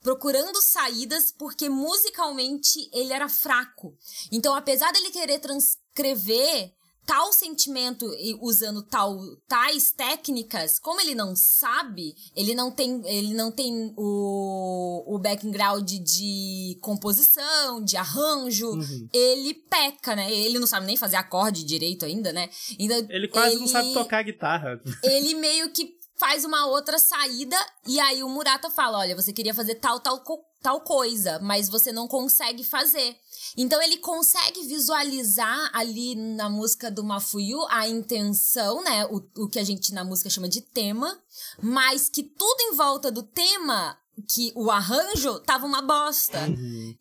procurando 0.02 0.60
saídas 0.62 1.32
porque 1.36 1.68
musicalmente 1.68 2.88
ele 2.92 3.12
era 3.12 3.28
fraco. 3.28 3.96
Então, 4.30 4.54
apesar 4.54 4.92
dele 4.92 5.10
querer 5.10 5.38
transcrever 5.40 6.72
tal 7.10 7.32
sentimento 7.32 8.06
e 8.14 8.38
usando 8.40 8.82
tal 8.84 9.18
tais 9.48 9.90
técnicas, 9.90 10.78
como 10.78 11.00
ele 11.00 11.12
não 11.12 11.34
sabe, 11.34 12.14
ele 12.36 12.54
não 12.54 12.70
tem 12.70 13.02
ele 13.04 13.34
não 13.34 13.50
tem 13.50 13.92
o, 13.96 15.14
o 15.16 15.18
background 15.18 15.90
de 15.90 16.78
composição, 16.80 17.82
de 17.82 17.96
arranjo, 17.96 18.70
Uhum. 18.70 19.08
ele 19.12 19.54
peca, 19.54 20.14
né? 20.14 20.32
Ele 20.32 20.58
não 20.60 20.66
sabe 20.68 20.86
nem 20.86 20.96
fazer 20.96 21.16
acorde 21.16 21.64
direito 21.64 22.04
ainda, 22.04 22.32
né? 22.32 22.48
Então, 22.78 23.04
Ele 23.08 23.26
quase 23.26 23.56
não 23.56 23.62
ele- 23.64 23.72
sabe 23.72 23.92
tocar 23.92 24.22
guitarra. 24.22 24.80
ele 25.02 25.34
meio 25.34 25.72
que 25.72 25.98
faz 26.16 26.44
uma 26.44 26.66
outra 26.66 26.98
saída 26.98 27.56
e 27.88 27.98
aí 27.98 28.22
o 28.22 28.28
Murata 28.28 28.70
fala, 28.70 28.98
olha, 28.98 29.16
você 29.16 29.32
queria 29.32 29.54
fazer 29.54 29.76
tal, 29.76 29.98
tal, 30.00 30.20
co- 30.22 30.44
tal 30.62 30.80
coisa, 30.80 31.38
mas 31.40 31.68
você 31.68 31.92
não 31.92 32.06
consegue 32.06 32.62
fazer. 32.64 33.16
Então 33.56 33.80
ele 33.82 33.96
consegue 33.98 34.62
visualizar 34.66 35.70
ali 35.72 36.14
na 36.14 36.48
música 36.48 36.90
do 36.90 37.02
Mafuyu 37.02 37.60
a 37.68 37.88
intenção, 37.88 38.82
né, 38.82 39.06
o, 39.06 39.22
o 39.42 39.48
que 39.48 39.58
a 39.58 39.64
gente 39.64 39.92
na 39.92 40.04
música 40.04 40.30
chama 40.30 40.48
de 40.48 40.60
tema, 40.60 41.18
mas 41.62 42.08
que 42.08 42.22
tudo 42.22 42.60
em 42.60 42.76
volta 42.76 43.10
do 43.10 43.22
tema, 43.22 43.98
que 44.28 44.52
o 44.54 44.70
arranjo 44.70 45.40
tava 45.40 45.66
uma 45.66 45.82
bosta. 45.82 46.38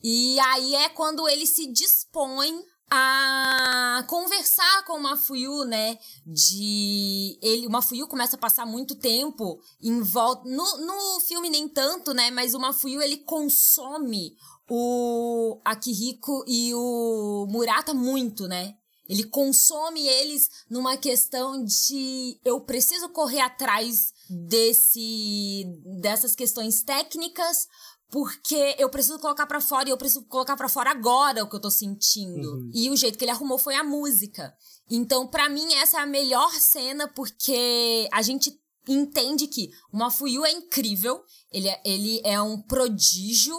E 0.01 0.39
aí 0.39 0.75
é 0.75 0.89
quando 0.89 1.27
ele 1.27 1.45
se 1.45 1.67
dispõe 1.67 2.63
a 2.91 4.03
conversar 4.07 4.83
com 4.85 4.93
o 4.93 5.03
Mafuyu, 5.03 5.63
né? 5.65 5.97
De. 6.25 7.37
Ele, 7.41 7.67
o 7.67 7.69
Mafuyu 7.69 8.07
começa 8.07 8.35
a 8.35 8.39
passar 8.39 8.65
muito 8.65 8.95
tempo 8.95 9.59
em 9.81 10.01
volta. 10.01 10.49
No, 10.49 10.77
no 10.77 11.19
filme, 11.21 11.49
nem 11.49 11.67
tanto, 11.67 12.13
né? 12.13 12.31
Mas 12.31 12.53
o 12.53 12.59
Mafuyu 12.59 13.01
ele 13.01 13.17
consome 13.17 14.35
o 14.69 15.59
Akihiko 15.63 16.43
e 16.47 16.73
o 16.73 17.47
Murata 17.49 17.93
muito, 17.93 18.47
né? 18.47 18.75
Ele 19.09 19.23
consome 19.23 20.07
eles 20.07 20.49
numa 20.69 20.95
questão 20.95 21.63
de 21.63 22.39
eu 22.45 22.61
preciso 22.61 23.09
correr 23.09 23.41
atrás 23.41 24.13
desse 24.29 25.65
dessas 25.99 26.35
questões 26.35 26.83
técnicas 26.83 27.67
porque 28.09 28.75
eu 28.77 28.89
preciso 28.89 29.19
colocar 29.19 29.45
pra 29.45 29.61
fora 29.61 29.87
e 29.87 29.91
eu 29.91 29.97
preciso 29.97 30.23
colocar 30.25 30.55
pra 30.57 30.67
fora 30.67 30.91
agora 30.91 31.43
o 31.43 31.49
que 31.49 31.55
eu 31.55 31.61
tô 31.61 31.69
sentindo. 31.69 32.55
Uhum. 32.55 32.71
E 32.73 32.89
o 32.89 32.95
jeito 32.95 33.17
que 33.17 33.23
ele 33.23 33.31
arrumou 33.31 33.57
foi 33.57 33.75
a 33.75 33.83
música. 33.83 34.53
Então, 34.89 35.27
pra 35.27 35.47
mim 35.47 35.73
essa 35.75 35.97
é 35.97 36.01
a 36.01 36.05
melhor 36.05 36.51
cena 36.53 37.07
porque 37.07 38.07
a 38.11 38.21
gente 38.21 38.59
entende 38.87 39.47
que 39.47 39.69
o 39.93 39.97
Mafuyu 39.97 40.43
é 40.45 40.51
incrível, 40.51 41.21
ele 41.51 41.67
é, 41.67 41.81
ele 41.85 42.21
é 42.23 42.41
um 42.41 42.59
prodígio 42.59 43.55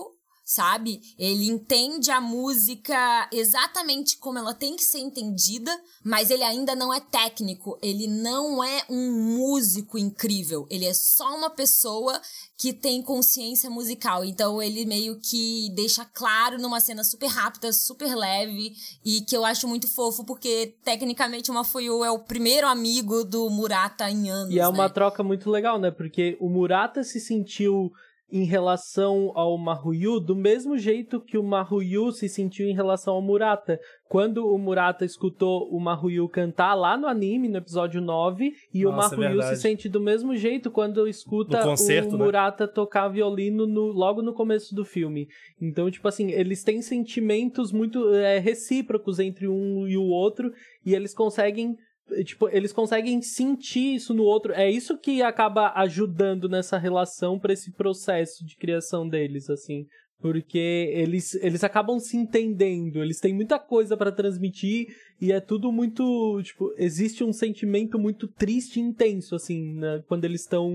sabe? 0.51 1.01
Ele 1.17 1.47
entende 1.47 2.11
a 2.11 2.21
música 2.21 3.29
exatamente 3.33 4.19
como 4.19 4.37
ela 4.37 4.53
tem 4.53 4.75
que 4.75 4.83
ser 4.83 4.99
entendida, 4.99 5.71
mas 6.05 6.29
ele 6.29 6.43
ainda 6.43 6.75
não 6.75 6.93
é 6.93 6.99
técnico, 6.99 7.79
ele 7.81 8.09
não 8.09 8.63
é 8.65 8.83
um 8.91 9.37
músico 9.37 9.97
incrível, 9.97 10.67
ele 10.69 10.87
é 10.87 10.93
só 10.93 11.37
uma 11.37 11.51
pessoa 11.51 12.21
que 12.57 12.73
tem 12.73 13.01
consciência 13.01 13.71
musical. 13.71 14.25
Então 14.25 14.61
ele 14.61 14.85
meio 14.85 15.21
que 15.21 15.71
deixa 15.75 16.05
claro 16.05 16.59
numa 16.59 16.81
cena 16.81 17.05
super 17.05 17.29
rápida, 17.29 17.73
super 17.73 18.17
leve 18.17 18.73
e 19.05 19.21
que 19.21 19.37
eu 19.37 19.45
acho 19.45 19.69
muito 19.69 19.87
fofo 19.87 20.25
porque 20.25 20.75
tecnicamente 20.85 21.51
o 21.51 21.55
Mafuyu 21.55 22.05
é 22.05 22.11
o 22.11 22.19
primeiro 22.19 22.67
amigo 22.67 23.25
do 23.25 23.49
Murata 23.51 24.11
em 24.11 24.29
anos, 24.29 24.53
E 24.53 24.59
é 24.59 24.67
uma 24.67 24.89
né? 24.89 24.93
troca 24.93 25.23
muito 25.23 25.49
legal, 25.49 25.79
né? 25.79 25.93
Porque 25.93 26.37
o 26.41 26.49
Murata 26.49 27.05
se 27.05 27.21
sentiu 27.21 27.93
em 28.33 28.45
relação 28.45 29.33
ao 29.35 29.57
Mahuyu 29.59 30.21
do 30.21 30.37
mesmo 30.37 30.79
jeito 30.79 31.21
que 31.21 31.37
o 31.39 31.43
Mahuyu 31.43 32.13
se 32.13 32.29
sentiu 32.29 32.67
em 32.69 32.75
relação 32.75 33.15
ao 33.15 33.23
Murata. 33.23 33.79
Quando 34.09 34.47
o 34.47 34.59
Murata 34.59 35.05
escutou 35.05 35.69
o 35.71 35.79
Mahuyu 35.81 36.29
cantar 36.29 36.75
lá 36.75 36.97
no 36.97 37.07
anime, 37.07 37.49
no 37.49 37.59
episódio 37.59 38.01
9, 38.01 38.53
e 38.75 38.87
o 38.87 38.91
Nossa, 38.93 39.15
é 39.15 39.19
Mahuyu 39.19 39.31
se 39.33 39.37
verdade. 39.39 39.59
sente 39.61 39.89
do 39.89 40.01
mesmo 40.01 40.35
jeito 40.37 40.71
quando 40.71 41.07
escuta 41.09 41.63
concerto, 41.63 42.15
o 42.15 42.19
né? 42.19 42.25
Murata 42.25 42.67
tocar 42.69 43.09
violino 43.09 43.67
no- 43.67 43.93
logo 43.93 44.23
no 44.23 44.33
começo 44.35 44.75
do 44.75 44.85
filme. 44.85 45.29
Então, 45.61 45.91
tipo 45.91 46.07
assim, 46.09 46.31
eles 46.31 46.63
têm 46.65 46.83
sentimentos 46.83 47.73
muito 47.73 48.13
é, 48.15 48.39
recíprocos 48.39 49.19
entre 49.19 49.47
um 49.49 49.87
e 49.87 49.97
o 49.97 50.05
outro, 50.05 50.53
e 50.85 50.95
eles 50.95 51.15
conseguem 51.15 51.77
tipo, 52.25 52.49
eles 52.49 52.73
conseguem 52.73 53.21
sentir 53.23 53.95
isso 53.95 54.13
no 54.15 54.23
outro. 54.23 54.53
É 54.53 54.71
isso 54.71 54.99
que 54.99 55.23
acaba 55.23 55.73
ajudando 55.77 56.49
nessa 56.49 56.79
relação 56.79 57.39
pra 57.39 57.53
esse 57.53 57.73
processo 57.73 58.45
de 58.45 58.57
criação 58.57 59.09
deles, 59.09 59.49
assim. 59.51 59.87
porque 60.21 60.93
eles, 60.95 61.35
eles 61.37 61.65
acabam 61.65 61.99
se 61.99 62.17
entendendo, 62.17 63.03
eles 63.03 63.21
têm 63.21 63.35
muita 63.35 63.59
coisa 63.59 63.97
para 63.97 64.13
transmitir 64.13 64.87
e 65.21 65.33
é 65.33 65.41
tudo 65.41 65.71
muito, 65.71 66.41
tipo, 66.43 66.73
existe 66.79 67.23
um 67.23 67.33
sentimento 67.33 67.99
muito 67.99 68.27
triste 68.27 68.79
e 68.79 68.83
intenso, 68.83 69.35
assim, 69.35 69.75
né, 69.75 70.03
quando 70.09 70.25
eles 70.25 70.41
estão 70.41 70.71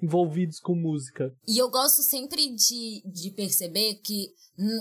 envolvidos 0.00 0.60
com 0.60 0.74
música. 0.74 1.34
E 1.46 1.58
eu 1.58 1.68
gosto 1.70 2.02
sempre 2.02 2.54
de, 2.54 3.02
de 3.04 3.30
perceber 3.32 3.94
que 4.04 4.28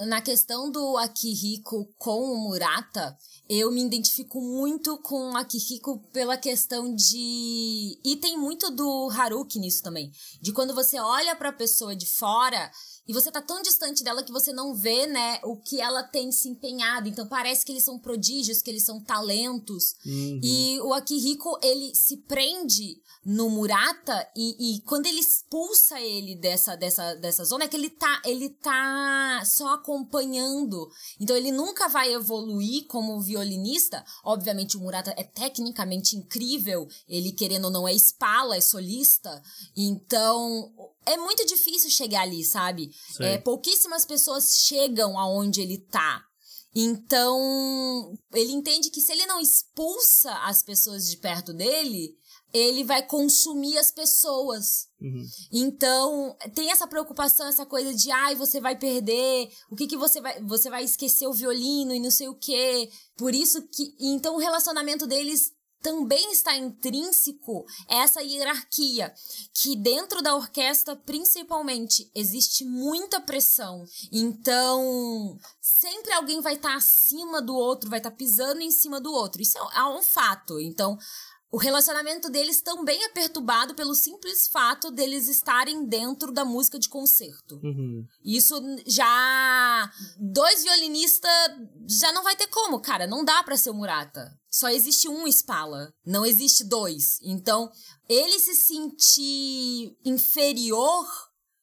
na 0.07 0.21
questão 0.21 0.71
do 0.71 0.97
Akihiko 0.97 1.87
com 1.99 2.19
o 2.19 2.49
Murata, 2.49 3.15
eu 3.47 3.71
me 3.71 3.85
identifico 3.85 4.41
muito 4.41 4.97
com 5.03 5.31
o 5.31 5.37
Akihiko 5.37 5.99
pela 6.11 6.35
questão 6.35 6.95
de... 6.95 7.99
E 8.03 8.15
tem 8.15 8.37
muito 8.39 8.71
do 8.71 9.09
Haruki 9.11 9.59
nisso 9.59 9.83
também. 9.83 10.11
De 10.41 10.51
quando 10.51 10.73
você 10.73 10.99
olha 10.99 11.35
pra 11.35 11.53
pessoa 11.53 11.95
de 11.95 12.07
fora 12.07 12.71
e 13.07 13.13
você 13.13 13.31
tá 13.31 13.39
tão 13.39 13.61
distante 13.61 14.03
dela 14.03 14.23
que 14.23 14.31
você 14.31 14.51
não 14.51 14.73
vê, 14.73 15.05
né, 15.05 15.39
o 15.43 15.55
que 15.55 15.79
ela 15.79 16.01
tem 16.01 16.31
se 16.31 16.49
empenhado. 16.49 17.07
Então 17.07 17.27
parece 17.27 17.63
que 17.63 17.71
eles 17.71 17.83
são 17.83 17.99
prodígios, 17.99 18.63
que 18.63 18.71
eles 18.71 18.83
são 18.83 18.99
talentos. 19.07 19.95
Uhum. 20.05 20.41
E 20.43 20.79
o 20.81 20.93
Akihiko, 20.93 21.57
ele 21.63 21.95
se 21.95 22.17
prende 22.17 23.01
no 23.27 23.49
Murata 23.49 24.25
e, 24.33 24.77
e, 24.77 24.81
quando 24.83 25.05
ele 25.05 25.19
expulsa 25.19 25.99
ele 25.99 26.33
dessa, 26.33 26.77
dessa, 26.77 27.13
dessa 27.15 27.43
zona 27.43 27.65
é 27.65 27.67
que 27.67 27.75
ele 27.75 27.89
tá, 27.89 28.21
ele 28.23 28.49
tá 28.49 29.43
só 29.45 29.73
acompanhando. 29.73 30.89
Então 31.19 31.35
ele 31.35 31.51
nunca 31.51 31.89
vai 31.89 32.13
evoluir 32.13 32.87
como 32.87 33.19
violinista. 33.19 34.01
Obviamente 34.23 34.77
o 34.77 34.79
Murata 34.79 35.13
é 35.17 35.25
tecnicamente 35.25 36.15
incrível, 36.15 36.87
ele 37.05 37.33
querendo 37.33 37.65
ou 37.65 37.71
não 37.71 37.85
é 37.85 37.93
espala, 37.93 38.55
é 38.55 38.61
solista. 38.61 39.41
Então 39.75 40.71
é 41.05 41.17
muito 41.17 41.45
difícil 41.45 41.89
chegar 41.89 42.21
ali, 42.21 42.45
sabe? 42.45 42.91
É, 43.19 43.37
pouquíssimas 43.37 44.05
pessoas 44.05 44.55
chegam 44.55 45.19
aonde 45.19 45.59
ele 45.59 45.79
tá. 45.79 46.23
Então, 46.79 48.15
ele 48.31 48.51
entende 48.51 48.91
que 48.91 49.01
se 49.01 49.11
ele 49.11 49.25
não 49.25 49.41
expulsa 49.41 50.31
as 50.43 50.61
pessoas 50.61 51.09
de 51.09 51.17
perto 51.17 51.51
dele, 51.51 52.15
ele 52.53 52.83
vai 52.83 53.01
consumir 53.01 53.79
as 53.79 53.89
pessoas. 53.89 54.87
Uhum. 55.01 55.25
Então, 55.51 56.37
tem 56.53 56.69
essa 56.69 56.85
preocupação, 56.85 57.47
essa 57.47 57.65
coisa 57.65 57.91
de, 57.95 58.11
ai, 58.11 58.35
você 58.35 58.61
vai 58.61 58.77
perder, 58.77 59.49
o 59.71 59.75
que 59.75 59.87
que 59.87 59.97
você 59.97 60.21
vai, 60.21 60.39
você 60.43 60.69
vai 60.69 60.83
esquecer 60.83 61.25
o 61.25 61.33
violino 61.33 61.95
e 61.95 61.99
não 61.99 62.11
sei 62.11 62.27
o 62.27 62.35
quê. 62.35 62.91
Por 63.17 63.33
isso 63.33 63.67
que, 63.69 63.95
então 63.99 64.35
o 64.35 64.39
relacionamento 64.39 65.07
deles 65.07 65.51
também 65.81 66.31
está 66.31 66.55
intrínseco 66.55 67.65
essa 67.87 68.21
hierarquia, 68.21 69.13
que 69.53 69.75
dentro 69.75 70.21
da 70.21 70.35
orquestra, 70.35 70.95
principalmente, 70.95 72.09
existe 72.13 72.65
muita 72.65 73.21
pressão. 73.21 73.85
Então, 74.11 75.37
sempre 75.61 76.11
alguém 76.13 76.41
vai 76.41 76.55
estar 76.55 76.75
acima 76.75 77.41
do 77.41 77.55
outro, 77.55 77.89
vai 77.89 77.99
estar 77.99 78.11
pisando 78.11 78.61
em 78.61 78.71
cima 78.71 78.99
do 78.99 79.11
outro. 79.11 79.41
Isso 79.41 79.57
é, 79.57 79.79
é 79.79 79.83
um 79.85 80.01
fato. 80.01 80.59
Então, 80.59 80.97
o 81.49 81.57
relacionamento 81.57 82.29
deles 82.29 82.61
também 82.61 83.01
é 83.03 83.09
perturbado 83.09 83.73
pelo 83.73 83.95
simples 83.95 84.47
fato 84.47 84.91
deles 84.91 85.29
estarem 85.29 85.85
dentro 85.85 86.31
da 86.31 86.43
música 86.43 86.77
de 86.77 86.89
concerto. 86.89 87.59
Uhum. 87.63 88.05
Isso 88.23 88.55
já. 88.85 89.91
Dois 90.19 90.63
violinistas 90.63 91.31
já 91.87 92.11
não 92.11 92.23
vai 92.23 92.35
ter 92.35 92.47
como, 92.47 92.81
cara. 92.81 93.07
Não 93.07 93.23
dá 93.23 93.41
para 93.43 93.55
ser 93.55 93.69
o 93.69 93.73
Murata. 93.73 94.37
Só 94.51 94.67
existe 94.69 95.07
um 95.07 95.25
Spala. 95.27 95.93
Não 96.05 96.25
existe 96.25 96.65
dois. 96.65 97.17
Então, 97.21 97.71
ele 98.09 98.39
se 98.39 98.53
sentir 98.53 99.97
inferior 100.03 101.05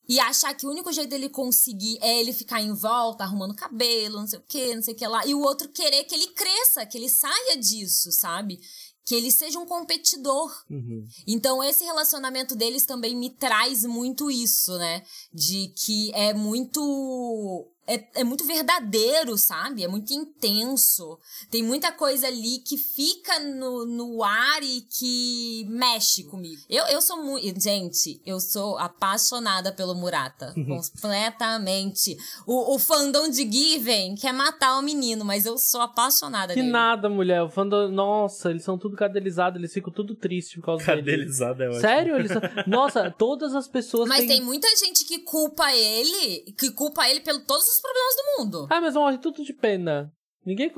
e 0.09 0.21
achar 0.21 0.55
que 0.55 0.67
o 0.67 0.71
único 0.71 0.93
jeito 0.93 1.11
dele 1.11 1.29
conseguir 1.29 1.99
é 2.01 2.21
ele 2.21 2.33
ficar 2.33 2.61
em 2.61 2.75
volta, 2.75 3.25
arrumando 3.25 3.55
cabelo, 3.55 4.19
não 4.19 4.27
sei 4.27 4.39
o 4.39 4.43
que, 4.43 4.75
não 4.75 4.83
sei 4.83 4.95
o 4.95 4.97
que 4.97 5.07
lá. 5.07 5.27
E 5.27 5.35
o 5.35 5.41
outro 5.41 5.69
querer 5.71 6.05
que 6.05 6.15
ele 6.15 6.29
cresça, 6.29 6.85
que 6.85 6.99
ele 6.99 7.09
saia 7.09 7.57
disso, 7.57 8.13
sabe? 8.13 8.61
Que 9.05 9.15
ele 9.15 9.31
seja 9.31 9.59
um 9.59 9.67
competidor. 9.67 10.51
Uhum. 10.71 11.07
Então, 11.27 11.63
esse 11.63 11.85
relacionamento 11.85 12.57
deles 12.57 12.87
também 12.87 13.15
me 13.17 13.31
traz 13.31 13.85
muito 13.85 14.31
isso, 14.31 14.77
né? 14.79 15.03
De 15.33 15.69
que 15.77 16.11
é 16.15 16.33
muito 16.33 17.71
é, 17.87 18.21
é 18.21 18.25
muito 18.25 18.47
verdadeiro, 18.47 19.37
sabe? 19.37 19.85
É 19.85 19.89
muito 19.89 20.13
intenso. 20.13 21.19
Tem 21.51 21.63
muita 21.63 21.93
coisa 21.93 22.27
ali 22.27 22.59
que 22.59 22.77
fica 22.77 23.39
no, 23.41 23.85
no 23.85 24.23
ar 24.23 24.63
e 24.63 24.81
que 24.83 25.67
mexe 25.69 26.25
comigo. 26.25 26.63
Eu, 26.69 26.85
eu 26.87 27.03
sou 27.03 27.23
muito. 27.23 27.61
Gente, 27.61 28.21
eu 28.25 28.41
sou 28.41 28.79
apaixonada 28.79 29.73
pelo 29.73 29.95
Murata. 29.95 30.55
completamente. 30.55 32.17
O, 32.47 32.75
o 32.75 32.79
fandom 32.79 33.29
de 33.29 33.51
Given 33.51 34.15
quer 34.15 34.33
matar 34.33 34.79
o 34.79 34.83
menino, 34.83 35.25
mas 35.25 35.45
eu 35.45 35.59
sou 35.59 35.81
apaixonada 35.81 36.55
que 36.55 36.61
nele. 36.61 36.69
Que 36.69 36.73
nada, 36.73 37.09
mulher. 37.11 37.43
O 37.43 37.51
fandom. 37.51 37.89
Nossa, 37.89 38.51
eles 38.51 38.65
são 38.65 38.79
tudo 38.79 38.97
cadelizados, 38.97 39.59
eles 39.59 39.73
ficam 39.73 39.93
tudo 39.93 40.15
tristes 40.15 40.55
por 40.57 40.67
causa 40.67 40.85
Cadelizado 40.85 41.59
dele. 41.59 41.65
é 41.65 41.69
ótimo. 41.69 41.81
Sério? 41.81 42.17
Eles 42.17 42.33
são... 42.33 42.41
Nossa, 42.67 43.11
todas 43.11 43.55
as 43.55 43.69
pessoas. 43.69 44.09
Mas 44.09 44.21
têm... 44.21 44.29
tem 44.29 44.41
muita 44.41 44.69
gente 44.77 45.05
que 45.05 45.19
culpa 45.21 45.73
ele, 45.73 46.53
que 46.57 46.71
culpa 46.71 47.09
ele 47.09 47.21
pelo 47.21 47.41
todos 47.41 47.67
os 47.69 47.74
problemas 47.81 48.17
do 48.17 48.23
mundo. 48.39 48.67
Ah, 48.71 48.81
mas 48.81 48.95
morre 48.95 49.19
tudo 49.19 49.45
de 49.45 49.53
pena. 49.53 50.13
Ninguém. 50.45 50.71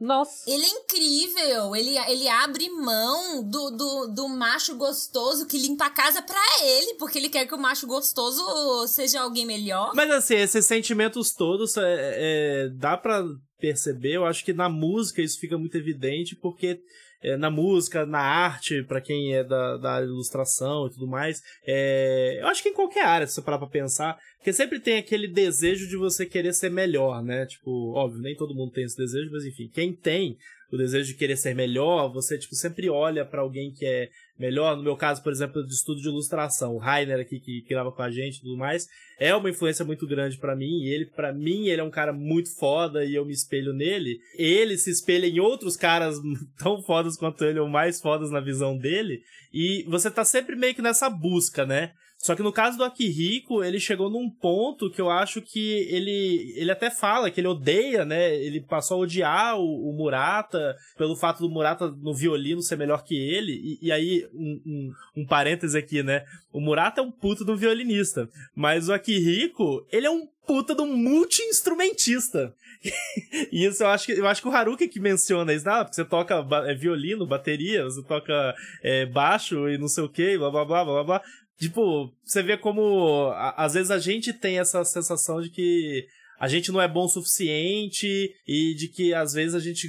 Nossa. 0.00 0.48
Ele 0.48 0.64
é 0.64 0.68
incrível. 0.68 1.74
Ele, 1.74 1.98
ele 2.10 2.28
abre 2.28 2.68
mão 2.70 3.42
do, 3.42 3.70
do, 3.70 4.06
do 4.08 4.28
macho 4.28 4.76
gostoso 4.76 5.46
que 5.46 5.58
limpa 5.58 5.86
a 5.86 5.90
casa 5.90 6.22
pra 6.22 6.40
ele, 6.62 6.94
porque 6.94 7.18
ele 7.18 7.28
quer 7.28 7.46
que 7.46 7.54
o 7.54 7.58
macho 7.58 7.86
gostoso 7.86 8.86
seja 8.86 9.20
alguém 9.20 9.44
melhor. 9.44 9.92
Mas 9.94 10.10
assim, 10.10 10.36
esses 10.36 10.64
sentimentos 10.66 11.32
todos 11.32 11.76
é, 11.76 11.82
é, 11.84 12.68
dá 12.68 12.96
pra 12.96 13.24
perceber. 13.58 14.14
Eu 14.14 14.26
acho 14.26 14.44
que 14.44 14.52
na 14.52 14.68
música 14.68 15.20
isso 15.20 15.40
fica 15.40 15.58
muito 15.58 15.76
evidente, 15.76 16.36
porque 16.36 16.80
é, 17.22 17.36
na 17.36 17.50
música, 17.50 18.06
na 18.06 18.20
arte, 18.20 18.82
para 18.82 19.00
quem 19.00 19.34
é 19.34 19.44
da, 19.44 19.76
da 19.76 20.02
ilustração 20.02 20.86
e 20.86 20.90
tudo 20.90 21.06
mais. 21.06 21.42
É, 21.66 22.38
eu 22.40 22.46
acho 22.46 22.62
que 22.62 22.68
em 22.68 22.74
qualquer 22.74 23.04
área, 23.04 23.26
se 23.26 23.34
você 23.34 23.42
parar 23.42 23.58
pra 23.58 23.66
pensar, 23.66 24.16
porque 24.36 24.52
sempre 24.52 24.80
tem 24.80 24.98
aquele 24.98 25.28
desejo 25.28 25.88
de 25.88 25.96
você 25.96 26.24
querer 26.24 26.52
ser 26.52 26.70
melhor, 26.70 27.22
né? 27.22 27.46
Tipo, 27.46 27.92
óbvio, 27.94 28.20
nem 28.20 28.36
todo 28.36 28.54
mundo 28.54 28.72
tem 28.72 28.84
esse 28.84 28.96
desejo, 28.96 29.30
mas 29.32 29.44
enfim, 29.44 29.68
quem 29.72 29.92
tem 29.94 30.36
o 30.70 30.76
desejo 30.76 31.06
de 31.06 31.18
querer 31.18 31.36
ser 31.36 31.54
melhor, 31.54 32.12
você, 32.12 32.38
tipo, 32.38 32.54
sempre 32.54 32.90
olha 32.90 33.24
para 33.24 33.40
alguém 33.40 33.72
que 33.72 33.86
é 33.86 34.10
melhor. 34.38 34.76
No 34.76 34.82
meu 34.82 34.96
caso, 34.96 35.22
por 35.22 35.32
exemplo, 35.32 35.66
de 35.66 35.72
estudo 35.72 36.00
de 36.00 36.08
ilustração, 36.08 36.74
o 36.74 36.78
Rainer 36.78 37.20
aqui 37.20 37.40
que, 37.40 37.62
grava 37.68 37.90
com 37.90 38.02
a 38.02 38.10
gente 38.10 38.36
e 38.36 38.40
tudo 38.40 38.56
mais, 38.56 38.86
é 39.18 39.34
uma 39.34 39.48
influência 39.48 39.84
muito 39.84 40.06
grande 40.06 40.36
para 40.36 40.54
mim. 40.54 40.82
E 40.82 40.88
ele, 40.88 41.06
para 41.06 41.32
mim, 41.32 41.68
ele 41.68 41.80
é 41.80 41.84
um 41.84 41.90
cara 41.90 42.12
muito 42.12 42.54
foda 42.54 43.04
e 43.04 43.14
eu 43.14 43.24
me 43.24 43.32
espelho 43.32 43.72
nele. 43.72 44.18
Ele 44.36 44.76
se 44.76 44.90
espelha 44.90 45.26
em 45.26 45.40
outros 45.40 45.76
caras 45.76 46.16
tão 46.58 46.82
fodas 46.82 47.16
quanto 47.16 47.44
ele, 47.44 47.58
ou 47.58 47.68
mais 47.68 48.00
fodas 48.00 48.30
na 48.30 48.40
visão 48.40 48.76
dele. 48.76 49.22
E 49.52 49.84
você 49.88 50.10
tá 50.10 50.24
sempre 50.24 50.54
meio 50.54 50.74
que 50.74 50.82
nessa 50.82 51.08
busca, 51.08 51.64
né? 51.64 51.92
Só 52.18 52.34
que 52.34 52.42
no 52.42 52.52
caso 52.52 52.76
do 52.76 52.84
Akihiko, 52.84 53.62
ele 53.62 53.78
chegou 53.78 54.10
num 54.10 54.28
ponto 54.28 54.90
que 54.90 55.00
eu 55.00 55.08
acho 55.08 55.40
que 55.40 55.86
ele 55.88 56.52
ele 56.56 56.70
até 56.70 56.90
fala 56.90 57.30
que 57.30 57.40
ele 57.40 57.46
odeia, 57.46 58.04
né? 58.04 58.34
Ele 58.34 58.60
passou 58.60 58.96
a 58.96 59.00
odiar 59.00 59.56
o, 59.56 59.90
o 59.90 59.92
Murata 59.96 60.76
pelo 60.96 61.14
fato 61.14 61.38
do 61.38 61.48
Murata 61.48 61.88
no 61.88 62.12
violino 62.12 62.60
ser 62.60 62.76
melhor 62.76 63.04
que 63.04 63.14
ele. 63.14 63.52
E, 63.52 63.86
e 63.86 63.92
aí, 63.92 64.26
um, 64.34 64.60
um, 64.66 64.92
um 65.22 65.26
parêntese 65.26 65.78
aqui, 65.78 66.02
né? 66.02 66.24
O 66.52 66.60
Murata 66.60 67.00
é 67.00 67.04
um 67.04 67.12
puto 67.12 67.44
do 67.44 67.56
violinista, 67.56 68.28
mas 68.54 68.88
o 68.88 68.92
Akihiko, 68.92 69.86
ele 69.92 70.06
é 70.06 70.10
um 70.10 70.26
puta 70.44 70.74
do 70.74 70.86
multi-instrumentista. 70.86 72.52
e 73.52 73.64
isso 73.66 73.82
eu 73.82 73.88
acho 73.88 74.06
que 74.06 74.12
eu 74.12 74.26
acho 74.26 74.40
que 74.42 74.48
o 74.48 74.50
Haruki 74.50 74.88
que 74.88 74.98
menciona 74.98 75.52
isso, 75.52 75.68
ah, 75.68 75.84
porque 75.84 75.94
você 75.94 76.04
toca 76.04 76.44
é, 76.66 76.74
violino, 76.74 77.26
bateria, 77.26 77.84
você 77.84 78.02
toca 78.02 78.54
é, 78.82 79.06
baixo 79.06 79.68
e 79.68 79.76
não 79.78 79.88
sei 79.88 80.02
o 80.02 80.08
que, 80.08 80.38
blá 80.38 80.50
blá 80.50 80.64
blá 80.64 80.84
blá 80.84 81.04
blá. 81.04 81.22
Tipo, 81.58 82.12
você 82.24 82.42
vê 82.42 82.56
como 82.56 83.30
a, 83.34 83.64
às 83.64 83.74
vezes 83.74 83.90
a 83.90 83.98
gente 83.98 84.32
tem 84.32 84.58
essa 84.58 84.84
sensação 84.84 85.40
de 85.40 85.50
que 85.50 86.06
a 86.38 86.46
gente 86.46 86.70
não 86.70 86.80
é 86.80 86.86
bom 86.86 87.04
o 87.04 87.08
suficiente 87.08 88.32
e 88.46 88.74
de 88.74 88.88
que 88.88 89.12
às 89.12 89.32
vezes 89.32 89.54
a 89.56 89.58
gente 89.58 89.88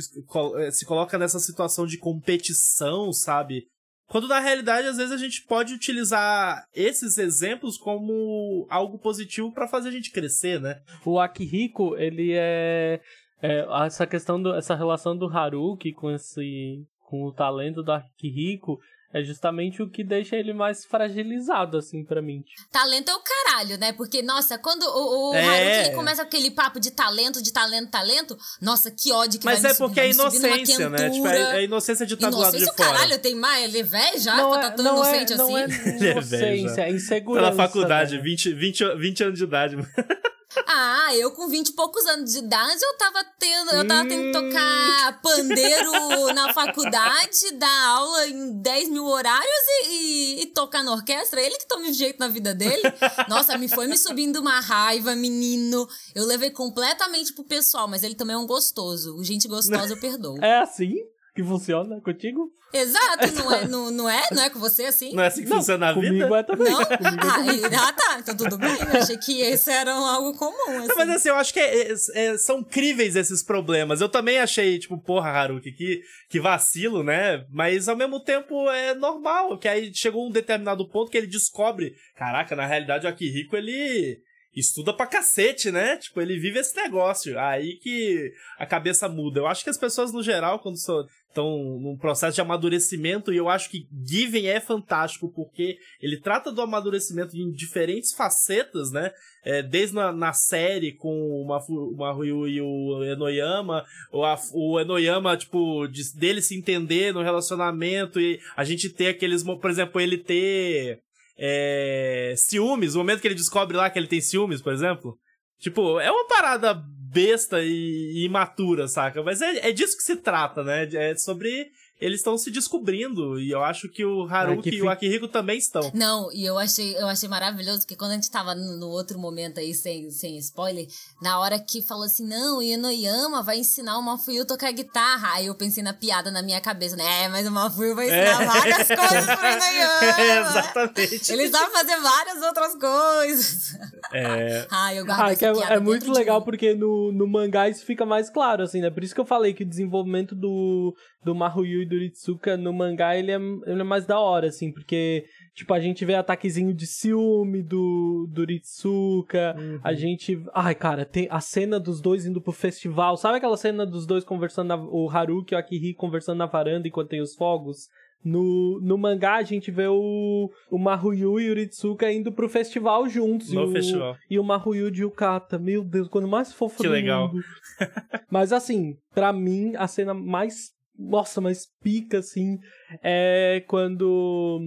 eh, 0.58 0.72
se 0.72 0.86
coloca 0.86 1.18
nessa 1.18 1.40
situação 1.40 1.86
de 1.86 1.98
competição, 1.98 3.14
sabe? 3.14 3.68
Quando 4.08 4.28
na 4.28 4.40
realidade 4.40 4.88
às 4.88 4.98
vezes 4.98 5.12
a 5.12 5.18
gente 5.18 5.46
pode 5.46 5.76
utilizar 5.76 6.66
esses 6.74 7.20
exemplos 7.20 7.78
como 7.78 8.66
algo 8.68 8.98
positivo 8.98 9.54
para 9.54 9.68
fazer 9.68 9.90
a 9.90 9.92
gente 9.92 10.12
crescer, 10.12 10.60
né? 10.60 10.82
O 11.06 11.20
Akihiko, 11.20 11.96
ele 11.96 12.34
é, 12.34 13.00
é 13.44 13.68
essa 13.86 14.08
questão 14.08 14.42
do, 14.42 14.56
essa 14.56 14.74
relação 14.74 15.16
do 15.16 15.28
Haruki 15.28 15.94
com 15.94 16.10
esse 16.10 16.84
com 17.06 17.26
o 17.26 17.32
talento 17.32 17.84
do 17.84 17.92
Akihiko 17.92 18.80
é 19.12 19.24
justamente 19.24 19.82
o 19.82 19.90
que 19.90 20.04
deixa 20.04 20.36
ele 20.36 20.54
mais 20.54 20.86
fragilizado, 20.86 21.78
assim, 21.78 22.04
para 22.04 22.22
mim. 22.22 22.44
Talento 22.72 23.10
é 23.10 23.16
o 23.16 23.20
caralho, 23.20 23.78
né? 23.78 23.92
Porque, 23.94 24.22
nossa, 24.22 24.58
quando 24.58 24.84
o, 24.84 25.32
o 25.32 25.34
é. 25.34 25.80
Haruki 25.82 25.96
começa 25.96 26.22
aquele 26.22 26.52
papo 26.52 26.80
de 26.80 26.92
talento, 26.92 27.42
de 27.42 27.52
talento, 27.52 27.90
talento, 27.90 28.38
nossa, 28.62 28.92
que 28.92 29.12
ódio 29.12 29.40
que 29.40 29.46
Mas 29.46 29.64
vai 29.64 29.72
é 29.72 29.76
porque 29.76 30.00
é 30.00 30.12
inocência, 30.12 30.90
né? 30.90 31.10
Tipo, 31.10 31.28
é, 31.28 31.58
é 31.58 31.64
inocência 31.64 32.06
de 32.06 32.14
estar 32.14 32.30
do 32.30 32.38
lado 32.38 32.56
de 32.56 32.66
fora. 32.66 32.72
Inocência 32.72 32.92
o 32.92 32.94
caralho, 32.94 33.20
tem 33.20 33.36
mais, 33.36 33.64
ele 33.64 33.80
é 33.80 33.84
velho 33.84 34.20
já, 34.20 34.38
não 34.38 34.52
tá 34.52 34.72
tão 34.72 34.86
não 34.86 34.96
inocente 34.96 35.34
é, 35.34 35.36
assim. 35.36 35.50
Não 35.50 35.58
é 35.58 36.12
inocência, 36.12 36.82
é 36.82 36.92
insegurança. 36.92 37.52
Pela 37.52 37.68
faculdade, 37.68 38.18
20, 38.20 38.54
20, 38.54 38.96
20 38.96 39.24
anos 39.24 39.40
de 39.40 39.44
idade. 39.44 39.76
Ah, 40.68 41.16
eu 41.16 41.32
com 41.32 41.48
20 41.48 41.70
e 41.70 41.74
poucos 41.74 42.06
anos 42.08 42.32
de 42.32 42.40
idade, 42.40 42.82
eu 42.82 42.98
tava 42.98 43.24
tendo, 43.38 43.72
eu 43.72 43.88
tava 43.88 44.10
tendo 44.10 44.26
que 44.26 44.32
tocar 44.32 45.22
pandeiro 45.22 45.92
na 46.34 46.54
faculdade, 46.54 47.52
dar 47.54 47.88
aula 47.88 48.28
em 48.28 48.54
10 48.54 48.90
mil 48.90 49.06
horários 49.06 49.64
e, 49.68 49.88
e, 49.88 50.42
e 50.42 50.46
tocar 50.48 50.84
na 50.84 50.92
orquestra. 50.92 51.40
Ele 51.40 51.58
que 51.58 51.68
toma 51.68 51.94
jeito 51.94 52.20
na 52.20 52.28
vida 52.28 52.54
dele. 52.54 52.82
Nossa, 53.28 53.58
me 53.58 53.68
foi 53.68 53.88
me 53.88 53.98
subindo 53.98 54.38
uma 54.38 54.60
raiva, 54.60 55.16
menino. 55.16 55.88
Eu 56.16 56.26
levei 56.26 56.50
completamente 56.50 57.34
pro 57.34 57.44
pessoal, 57.44 57.88
mas 57.88 58.04
ele 58.04 58.16
também 58.16 58.36
é 58.36 58.40
um 58.40 58.48
gostoso. 58.48 59.24
Gente 59.24 59.48
gostosa 59.48 59.94
eu 59.94 60.00
perdoo. 60.00 60.44
É 60.44 60.60
assim 60.60 60.96
que 61.36 61.44
funciona 61.44 62.00
contigo? 62.02 62.52
Exato, 62.72 63.32
não 63.34 63.52
é, 63.52 63.68
não, 63.68 63.90
não 63.92 64.10
é? 64.10 64.22
Não 64.32 64.44
é 64.44 64.50
com 64.52 64.60
você 64.60 64.86
assim? 64.86 65.12
Não 65.16 65.24
é 65.24 65.28
assim 65.28 65.42
que 65.42 65.50
Não, 65.50 65.58
funciona 65.58 65.90
a 65.90 65.94
comigo 65.96 66.14
vida? 66.14 66.38
é 66.38 66.44
também. 66.44 66.72
Não? 66.72 66.86
Comigo 66.86 67.66
é 67.66 67.76
Ah, 67.76 67.88
ah, 67.88 67.94
tá. 67.94 68.20
Então 68.20 68.38
tudo 68.38 68.60
bem. 68.60 68.78
Eu 68.80 69.02
achei 69.02 69.18
que 69.18 69.42
esse 69.42 69.72
era 69.72 69.92
algo 69.92 70.38
comum, 70.38 70.78
assim. 70.78 70.88
Não, 70.88 70.96
mas 70.96 71.10
assim, 71.10 71.30
eu 71.30 71.36
acho 71.36 71.52
que 71.52 71.60
é- 71.60 71.92
é- 71.92 71.96
é- 72.14 72.38
são 72.38 72.64
críveis 72.64 73.16
esses 73.16 73.42
problemas. 73.44 74.02
Eu 74.02 74.10
também 74.10 74.38
achei, 74.40 74.78
tipo, 74.78 75.00
porra, 75.02 75.30
Haruki, 75.32 75.72
que, 75.72 76.02
que 76.30 76.40
vacilo, 76.40 77.02
né? 77.04 77.44
Mas 77.52 77.90
ao 77.90 77.96
mesmo 77.98 78.20
tempo 78.24 78.70
é 78.70 78.94
normal, 78.94 79.58
que 79.58 79.68
aí 79.68 79.92
chegou 79.92 80.28
um 80.28 80.32
determinado 80.32 80.88
ponto 80.88 81.10
que 81.10 81.18
ele 81.18 81.26
descobre, 81.28 81.96
caraca, 82.16 82.56
na 82.56 82.68
realidade 82.68 83.08
o 83.08 83.10
Akihiko, 83.10 83.56
ele 83.58 84.20
estuda 84.56 84.94
pra 84.94 85.06
cacete, 85.08 85.72
né? 85.72 85.98
Tipo, 85.98 86.22
ele 86.22 86.40
vive 86.40 86.60
esse 86.60 86.76
negócio. 86.76 87.38
Aí 87.40 87.78
que 87.78 88.32
a 88.58 88.66
cabeça 88.66 89.08
muda. 89.08 89.40
Eu 89.40 89.48
acho 89.48 89.64
que 89.64 89.70
as 89.70 89.78
pessoas, 89.78 90.12
no 90.12 90.24
geral, 90.24 90.60
quando 90.60 90.76
estão 90.76 91.80
num 91.80 91.96
processo 91.98 92.36
de 92.36 92.42
amadurecimento, 92.42 93.32
e 93.32 93.38
eu 93.38 93.48
acho 93.48 93.70
que 93.70 93.88
Given 94.06 94.48
é 94.48 94.60
fantástico, 94.60 95.32
porque 95.34 95.78
ele 96.02 96.20
trata 96.20 96.52
do 96.52 96.62
amadurecimento 96.62 97.38
em 97.38 97.52
diferentes 97.52 98.14
facetas, 98.14 98.92
né? 98.92 99.12
É, 99.46 99.62
desde 99.64 99.96
na, 99.96 100.12
na 100.12 100.34
série 100.34 100.92
com 100.92 101.10
o 101.42 101.96
Maruyu 101.96 102.48
e 102.48 102.60
o 102.62 103.04
Enoyama, 103.06 103.86
o, 104.12 104.26
a- 104.26 104.38
o 104.54 104.80
Enoyama, 104.80 105.38
tipo, 105.38 105.88
de- 105.88 106.14
dele 106.18 106.42
se 106.42 106.58
entender 106.58 107.14
no 107.14 107.22
relacionamento 107.24 108.20
e 108.20 108.40
a 108.58 108.64
gente 108.66 108.90
ter 108.90 109.08
aqueles, 109.08 109.42
por 109.44 109.70
exemplo, 109.70 110.02
ele 110.02 110.18
ter 110.18 111.00
é, 111.40 112.34
ciúmes, 112.36 112.96
o 112.96 112.98
momento 112.98 113.22
que 113.22 113.28
ele 113.28 113.36
descobre 113.36 113.78
lá 113.78 113.90
que 113.90 113.98
ele 113.98 114.08
tem 114.08 114.20
ciúmes, 114.20 114.62
por 114.62 114.74
exemplo. 114.74 115.18
Tipo, 115.58 116.00
é 116.00 116.12
uma 116.12 116.28
parada 116.28 116.74
besta 116.74 117.64
e, 117.64 118.14
e 118.14 118.26
imatura, 118.26 118.88
saca? 118.88 119.24
Mas 119.24 119.42
é, 119.42 119.70
é 119.70 119.72
disso 119.72 119.96
que 119.96 120.04
se 120.04 120.18
trata, 120.18 120.64
né? 120.64 120.88
É 120.94 121.16
sobre 121.16 121.72
eles 122.00 122.20
estão 122.20 122.38
se 122.38 122.50
descobrindo 122.50 123.40
e 123.40 123.52
eu 123.52 123.64
acho 123.64 123.90
que 123.90 124.06
o 124.06 124.26
Haruki 124.28 124.70
É 124.70 124.72
que 124.72 124.78
e 124.78 124.82
o 124.82 124.90
Akihiko 124.90 125.28
também 125.28 125.58
estão. 125.58 125.92
Não, 125.94 126.32
e 126.32 126.46
eu 126.46 126.58
achei, 126.58 126.96
eu 126.98 127.08
achei 127.08 127.28
maravilhoso, 127.28 127.80
porque 127.82 127.96
quando 127.96 128.12
a 128.12 128.16
gente 128.16 128.32
tava 128.32 128.56
no, 128.56 128.78
no 128.78 128.88
outro 128.88 129.20
momento 129.20 129.60
aí, 129.60 129.74
sem, 129.74 130.10
sem 130.10 130.38
spoiler, 130.38 130.88
na 131.22 131.40
hora 131.40 131.60
que 131.60 131.82
falou 131.82 132.06
assim, 132.06 132.26
não, 132.28 132.60
o 132.60 132.62
Enoyama 132.62 133.44
vai 133.44 133.60
ensinar 133.60 133.98
o 133.98 134.02
Mafuyu 134.02 134.44
a 134.44 134.46
tocar 134.46 134.72
guitarra. 134.72 135.34
Aí 135.34 135.48
eu 135.48 135.56
pensei 135.56 135.84
na 135.84 135.94
piada 135.94 136.32
na 136.32 136.42
minha 136.42 136.62
cabeça, 136.62 136.96
né? 136.96 137.24
É, 137.24 137.28
mas 137.28 137.46
o 137.48 137.52
Mafuyu 137.52 137.94
vai 137.96 138.06
ensinar 138.06 138.42
É. 138.42 138.46
várias 138.46 138.88
coisas 138.88 139.26
pro 139.26 139.48
Enoyama. 139.48 140.22
É, 140.22 140.40
exatamente. 140.42 141.32
Ele 141.34 141.50
sabe 141.50 141.72
fazer 141.72 141.98
várias 142.00 142.42
outras 142.44 142.76
coisas. 142.76 143.76
É, 144.14 144.68
Ah, 144.72 144.94
eu 144.94 145.06
guardo 145.06 145.22
Ah, 145.22 145.32
essa 145.32 145.40
que 145.40 145.46
é, 145.46 145.52
piada 145.54 145.74
é 145.76 145.80
muito 145.80 146.12
legal 146.12 146.40
mim. 146.40 146.46
porque 146.46 146.74
no, 146.76 147.12
no 147.12 147.28
mangá 147.28 147.68
isso 147.68 147.84
fica 147.86 148.06
mais 148.06 148.30
claro, 148.30 148.64
assim, 148.64 148.80
né? 148.82 148.90
Por 148.90 149.04
isso 149.04 149.14
que 149.14 149.20
eu 149.22 149.26
falei 149.26 149.54
que 149.54 149.64
o 149.64 149.68
desenvolvimento 149.68 150.34
do, 150.36 150.96
do 151.24 151.36
Maruyu 151.36 151.82
e 151.82 151.86
do 151.86 151.98
Ritsuka 151.98 152.56
no 152.56 152.72
mangá, 152.74 153.16
ele 153.18 153.32
é, 153.32 153.36
ele 153.36 153.82
é 153.82 153.84
mais 153.84 154.06
da 154.06 154.20
hora, 154.20 154.48
assim, 154.48 154.72
porque, 154.72 155.26
tipo, 155.54 155.74
a 155.74 155.80
gente 155.80 156.06
vê 156.06 156.16
ataquezinho 156.16 156.74
de 156.74 156.88
ciúme 156.88 157.62
do, 157.62 158.26
do 158.32 158.46
Ritsuka, 158.46 159.56
Uhum. 159.58 159.80
a 159.84 159.94
gente... 159.94 160.42
Ai, 160.54 160.74
cara, 160.76 161.06
tem 161.06 161.28
a 161.30 161.42
cena 161.42 161.80
dos 161.80 162.00
dois 162.02 162.26
indo 162.26 162.42
pro 162.42 162.52
festival, 162.54 163.18
sabe 163.18 163.38
aquela 163.38 163.58
cena 163.58 163.86
dos 163.86 164.06
dois 164.06 164.24
conversando, 164.24 164.68
na, 164.70 164.76
o 164.78 165.10
Haruki 165.10 165.54
e 165.54 165.56
o 165.56 165.60
Akiri 165.60 165.94
conversando 165.94 166.38
na 166.38 166.46
varanda 166.46 166.88
enquanto 166.88 167.10
tem 167.10 167.22
os 167.22 167.36
fogos? 167.36 167.88
No, 168.24 168.82
no 168.82 168.98
mangá, 168.98 169.36
a 169.36 169.44
gente 169.44 169.72
vê 169.72 169.88
o, 169.88 170.50
o 170.70 170.78
Maruyu 170.78 171.40
e 171.40 171.50
o 171.52 171.56
Ritsuka 171.56 172.12
indo 172.12 172.34
pro 172.34 172.50
festival 172.50 173.08
juntos. 173.08 173.52
e 173.52 173.56
no 173.56 173.64
o- 173.66 173.72
festival. 173.72 174.16
e 174.30 174.38
o 174.38 174.44
Maruyu 174.44 174.92
de 174.92 175.04
Yukata. 175.04 175.58
Meu 175.58 175.86
Deus, 175.86 176.10
quando 176.10 176.28
mais 176.28 176.52
fofo 176.52 176.82
Que 176.82 176.88
do 176.88 176.94
legal. 176.94 177.30
mundo. 177.30 177.42
Mas 178.30 178.52
assim, 178.52 178.96
pra 179.14 179.32
mim, 179.32 179.74
a 179.78 179.88
cena 179.88 180.14
mais. 180.14 180.78
Nossa, 181.00 181.40
mais 181.40 181.66
pica, 181.82 182.20
assim, 182.20 182.60
é 183.02 183.64
quando. 183.68 184.60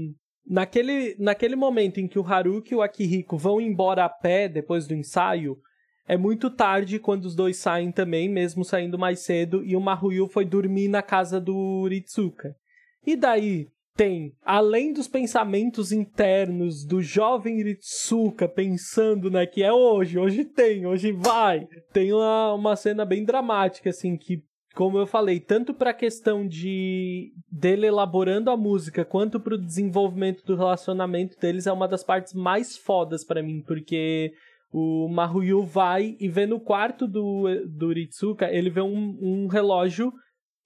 Naquele, 0.47 1.15
naquele 1.19 1.55
momento 1.55 2.01
em 2.01 2.09
que 2.09 2.19
o 2.19 2.27
Haruki 2.27 2.73
e 2.73 2.77
o 2.77 2.83
Akihiko 2.83 3.37
vão 3.37 3.61
embora 3.61 4.05
a 4.05 4.09
pé 4.09 4.49
depois 4.49 4.89
do 4.89 4.95
ensaio, 4.95 5.57
é 6.09 6.17
muito 6.17 6.51
tarde 6.51 6.99
quando 6.99 7.27
os 7.27 7.37
dois 7.37 7.59
saem 7.59 7.93
também, 7.93 8.29
mesmo 8.29 8.65
saindo 8.65 8.99
mais 8.99 9.21
cedo, 9.21 9.63
e 9.65 9.77
o 9.77 9.81
Maruyu 9.81 10.27
foi 10.29 10.45
dormir 10.45 10.89
na 10.89 11.03
casa 11.03 11.41
do 11.41 11.87
Ritsuka. 11.87 12.57
E 13.07 13.15
daí 13.15 13.69
tem, 13.95 14.33
além 14.43 14.93
dos 14.93 15.07
pensamentos 15.07 15.93
internos 15.93 16.85
do 16.85 17.01
jovem 17.01 17.63
Ritsuka 17.63 18.49
pensando, 18.49 19.31
né, 19.31 19.47
que 19.47 19.63
é 19.63 19.73
hoje, 19.73 20.19
hoje 20.19 20.45
tem, 20.45 20.87
hoje 20.87 21.13
vai, 21.13 21.69
tem 21.93 22.13
uma, 22.13 22.55
uma 22.55 22.77
cena 22.77 23.05
bem 23.05 23.25
dramática, 23.25 23.91
assim, 23.91 24.17
que, 24.17 24.43
como 24.75 24.99
eu 24.99 25.07
falei, 25.07 25.39
tanto 25.39 25.75
pra 25.75 25.93
questão 25.93 26.47
de 26.47 27.33
dele 27.51 27.87
elaborando 27.87 28.51
a 28.51 28.57
música, 28.57 29.05
quanto 29.05 29.39
pro 29.39 29.59
desenvolvimento 29.59 30.45
do 30.45 30.57
relacionamento 30.57 31.39
deles, 31.39 31.67
é 31.67 31.73
uma 31.73 31.89
das 31.89 32.03
partes 32.03 32.33
mais 32.33 32.77
fodas 32.77 33.25
pra 33.25 33.43
mim, 33.43 33.63
porque 33.67 34.33
o 34.73 35.09
Maruyu 35.09 35.63
vai 35.63 36.17
e 36.19 36.29
vê 36.29 36.47
no 36.47 36.59
quarto 36.59 37.07
do, 37.07 37.45
do 37.67 37.93
Ritsuka, 37.93 38.51
ele 38.51 38.71
vê 38.71 38.81
um, 38.81 39.19
um 39.21 39.47
relógio 39.47 40.13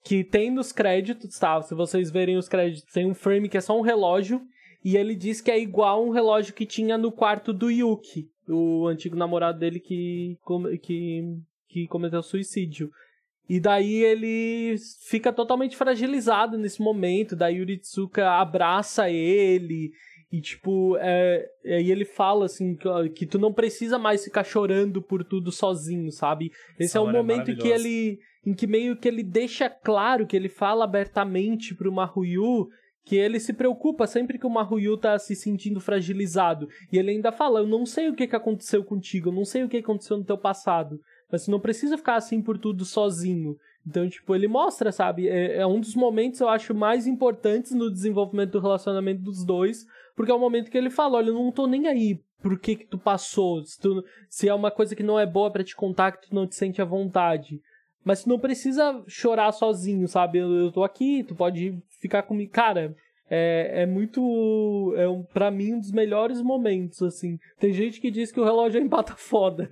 que 0.03 0.23
tem 0.23 0.49
nos 0.49 0.71
créditos, 0.71 1.37
tá? 1.37 1.61
Se 1.61 1.75
vocês 1.75 2.09
verem 2.09 2.37
os 2.37 2.47
créditos, 2.47 2.91
tem 2.93 3.05
um 3.05 3.13
frame 3.13 3.49
que 3.49 3.57
é 3.57 3.61
só 3.61 3.77
um 3.77 3.81
relógio. 3.81 4.41
E 4.85 4.95
ele 4.95 5.15
diz 5.15 5.41
que 5.41 5.51
é 5.51 5.59
igual 5.59 6.05
um 6.05 6.11
relógio 6.11 6.53
que 6.53 6.65
tinha 6.65 6.97
no 6.97 7.11
quarto 7.11 7.51
do 7.51 7.69
Yuki, 7.69 8.29
o 8.47 8.87
antigo 8.87 9.17
namorado 9.17 9.59
dele 9.59 9.81
que, 9.81 10.37
que, 10.81 11.37
que 11.67 11.87
cometeu 11.87 12.23
suicídio. 12.23 12.89
E 13.49 13.59
daí 13.59 14.03
ele 14.03 14.75
fica 15.07 15.31
totalmente 15.31 15.77
fragilizado 15.77 16.57
nesse 16.57 16.81
momento. 16.81 17.35
Daí 17.35 17.61
o 17.61 17.65
Ritsuka 17.65 18.29
abraça 18.29 19.09
ele. 19.09 19.91
E 20.31 20.41
tipo, 20.41 20.97
é, 20.99 21.45
aí 21.65 21.89
ele 21.89 22.03
fala 22.03 22.45
assim 22.45 22.75
que, 22.75 23.09
que 23.15 23.25
tu 23.25 23.39
não 23.39 23.53
precisa 23.53 23.97
mais 23.97 24.25
ficar 24.25 24.43
chorando 24.43 25.01
por 25.01 25.23
tudo 25.23 25.51
sozinho, 25.51 26.11
sabe? 26.11 26.51
Esse 26.77 26.89
Essa 26.91 26.97
é 26.97 27.01
o 27.01 27.09
é 27.09 27.13
momento 27.13 27.45
que 27.55 27.69
maravilhosa. 27.69 27.87
ele 27.87 28.19
em 28.45 28.53
que 28.53 28.67
meio 28.67 28.97
que 28.97 29.07
ele 29.07 29.23
deixa 29.23 29.69
claro 29.69 30.25
que 30.25 30.35
ele 30.35 30.49
fala 30.49 30.83
abertamente 30.85 31.75
pro 31.75 31.91
Maruyu 31.91 32.67
que 33.07 33.15
ele 33.15 33.39
se 33.39 33.53
preocupa 33.53 34.05
sempre 34.05 34.37
que 34.37 34.45
o 34.45 34.49
Maruyu 34.49 34.97
tá 34.97 35.17
se 35.17 35.33
sentindo 35.33 35.79
fragilizado. 35.79 36.67
E 36.91 36.97
ele 36.97 37.11
ainda 37.11 37.31
fala: 37.31 37.61
Eu 37.61 37.67
não 37.67 37.85
sei 37.85 38.09
o 38.09 38.13
que, 38.13 38.27
que 38.27 38.35
aconteceu 38.35 38.83
contigo, 38.83 39.29
eu 39.29 39.33
não 39.33 39.45
sei 39.45 39.63
o 39.63 39.69
que 39.69 39.77
aconteceu 39.77 40.17
no 40.17 40.25
teu 40.25 40.37
passado. 40.37 40.99
Mas 41.31 41.43
você 41.43 41.51
não 41.51 41.59
precisa 41.59 41.97
ficar 41.97 42.15
assim 42.15 42.41
por 42.41 42.57
tudo 42.57 42.85
sozinho. 42.85 43.57
Então, 43.85 44.07
tipo, 44.09 44.35
ele 44.35 44.47
mostra, 44.47 44.91
sabe? 44.91 45.27
É, 45.27 45.57
é 45.57 45.67
um 45.67 45.79
dos 45.79 45.95
momentos, 45.95 46.39
eu 46.39 46.49
acho, 46.49 46.73
mais 46.73 47.07
importantes 47.07 47.71
no 47.71 47.91
desenvolvimento 47.91 48.51
do 48.51 48.59
relacionamento 48.59 49.21
dos 49.21 49.45
dois. 49.45 49.85
Porque 50.15 50.31
é 50.31 50.35
o 50.35 50.39
momento 50.39 50.69
que 50.71 50.77
ele 50.77 50.89
fala: 50.89 51.17
Olha, 51.17 51.29
eu 51.29 51.33
não 51.33 51.51
tô 51.51 51.67
nem 51.67 51.87
aí 51.87 52.19
por 52.41 52.59
que 52.59 52.75
que 52.75 52.85
tu 52.85 52.97
passou. 52.97 53.63
Se, 53.63 53.79
tu- 53.79 54.03
se 54.29 54.47
é 54.49 54.53
uma 54.53 54.71
coisa 54.71 54.95
que 54.95 55.03
não 55.03 55.19
é 55.19 55.25
boa 55.25 55.51
pra 55.51 55.63
te 55.63 55.75
contar, 55.75 56.11
que 56.11 56.27
tu 56.29 56.35
não 56.35 56.47
te 56.47 56.55
sente 56.55 56.81
à 56.81 56.85
vontade. 56.85 57.61
Mas 58.03 58.23
tu 58.23 58.29
não 58.29 58.39
precisa 58.39 59.03
chorar 59.07 59.51
sozinho, 59.51 60.07
sabe? 60.07 60.37
Eu, 60.39 60.49
eu 60.53 60.71
tô 60.71 60.83
aqui, 60.83 61.23
tu 61.23 61.35
pode 61.35 61.77
ficar 61.99 62.23
comigo. 62.23 62.51
Cara, 62.51 62.95
é, 63.29 63.83
é 63.83 63.85
muito. 63.85 64.93
É 64.97 65.07
um, 65.07 65.23
pra 65.23 65.51
mim 65.51 65.73
um 65.73 65.79
dos 65.79 65.91
melhores 65.91 66.41
momentos, 66.41 67.01
assim. 67.01 67.37
Tem 67.59 67.73
gente 67.73 67.99
que 67.99 68.09
diz 68.09 68.31
que 68.31 68.39
o 68.39 68.43
relógio 68.43 68.81
empata 68.81 69.15
foda. 69.17 69.69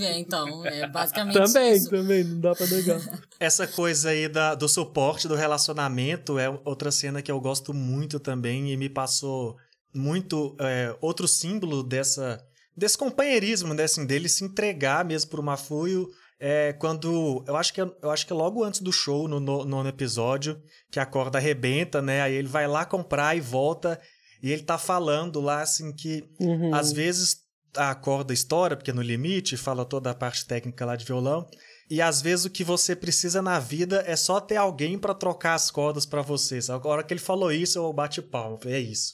É, 0.00 0.18
então, 0.18 0.64
é 0.66 0.86
basicamente 0.88 1.34
Também, 1.34 1.72
isso. 1.74 1.90
também, 1.90 2.24
não 2.24 2.40
dá 2.40 2.54
pra 2.54 2.66
negar. 2.66 3.00
Essa 3.38 3.66
coisa 3.66 4.10
aí 4.10 4.28
da, 4.28 4.54
do 4.54 4.68
suporte 4.68 5.28
do 5.28 5.34
relacionamento 5.34 6.38
é 6.38 6.48
outra 6.64 6.90
cena 6.90 7.22
que 7.22 7.30
eu 7.30 7.40
gosto 7.40 7.72
muito 7.72 8.18
também 8.18 8.72
e 8.72 8.76
me 8.76 8.88
passou 8.88 9.56
muito 9.94 10.56
é, 10.58 10.96
outro 11.00 11.28
símbolo 11.28 11.82
dessa 11.82 12.40
desse 12.76 12.96
companheirismo, 12.96 13.74
né, 13.74 13.84
assim, 13.84 14.06
dele 14.06 14.28
se 14.28 14.44
entregar 14.44 15.04
mesmo 15.04 15.30
pro 15.30 15.42
Mafuio. 15.42 16.08
É, 16.44 16.72
quando. 16.72 17.44
Eu 17.46 17.56
acho, 17.56 17.72
que, 17.72 17.80
é- 17.80 17.88
eu 18.02 18.10
acho 18.10 18.26
que 18.26 18.32
é 18.32 18.36
logo 18.36 18.64
antes 18.64 18.80
do 18.80 18.90
show, 18.92 19.28
no 19.28 19.38
no- 19.38 19.64
nono 19.64 19.88
episódio, 19.88 20.60
que 20.90 20.98
a 20.98 21.06
corda 21.06 21.38
arrebenta, 21.38 22.02
né? 22.02 22.20
Aí 22.20 22.34
ele 22.34 22.48
vai 22.48 22.66
lá 22.66 22.84
comprar 22.84 23.36
e 23.36 23.40
volta. 23.40 24.00
E 24.42 24.50
ele 24.50 24.62
tá 24.64 24.76
falando 24.76 25.40
lá, 25.40 25.62
assim, 25.62 25.92
que 25.94 26.24
Uhum. 26.40 26.74
às 26.74 26.90
vezes 26.92 27.36
a 27.76 27.94
corda 27.94 28.34
estoura, 28.34 28.76
porque 28.76 28.92
no 28.92 29.00
limite, 29.00 29.56
fala 29.56 29.84
toda 29.84 30.10
a 30.10 30.14
parte 30.16 30.44
técnica 30.44 30.84
lá 30.84 30.96
de 30.96 31.04
violão. 31.04 31.46
E 31.88 32.02
às 32.02 32.20
vezes 32.20 32.44
o 32.44 32.50
que 32.50 32.64
você 32.64 32.96
precisa 32.96 33.40
na 33.40 33.60
vida 33.60 34.02
é 34.04 34.16
só 34.16 34.40
ter 34.40 34.56
alguém 34.56 34.98
pra 34.98 35.14
trocar 35.14 35.54
as 35.54 35.70
cordas 35.70 36.04
pra 36.04 36.22
você. 36.22 36.60
sabe? 36.60 36.84
A 36.84 36.90
hora 36.90 37.04
que 37.04 37.14
ele 37.14 37.20
falou 37.20 37.52
isso, 37.52 37.78
eu 37.78 37.92
bati 37.92 38.20
palma. 38.20 38.58
Falei, 38.60 38.78
É 38.78 38.80
isso. 38.80 39.12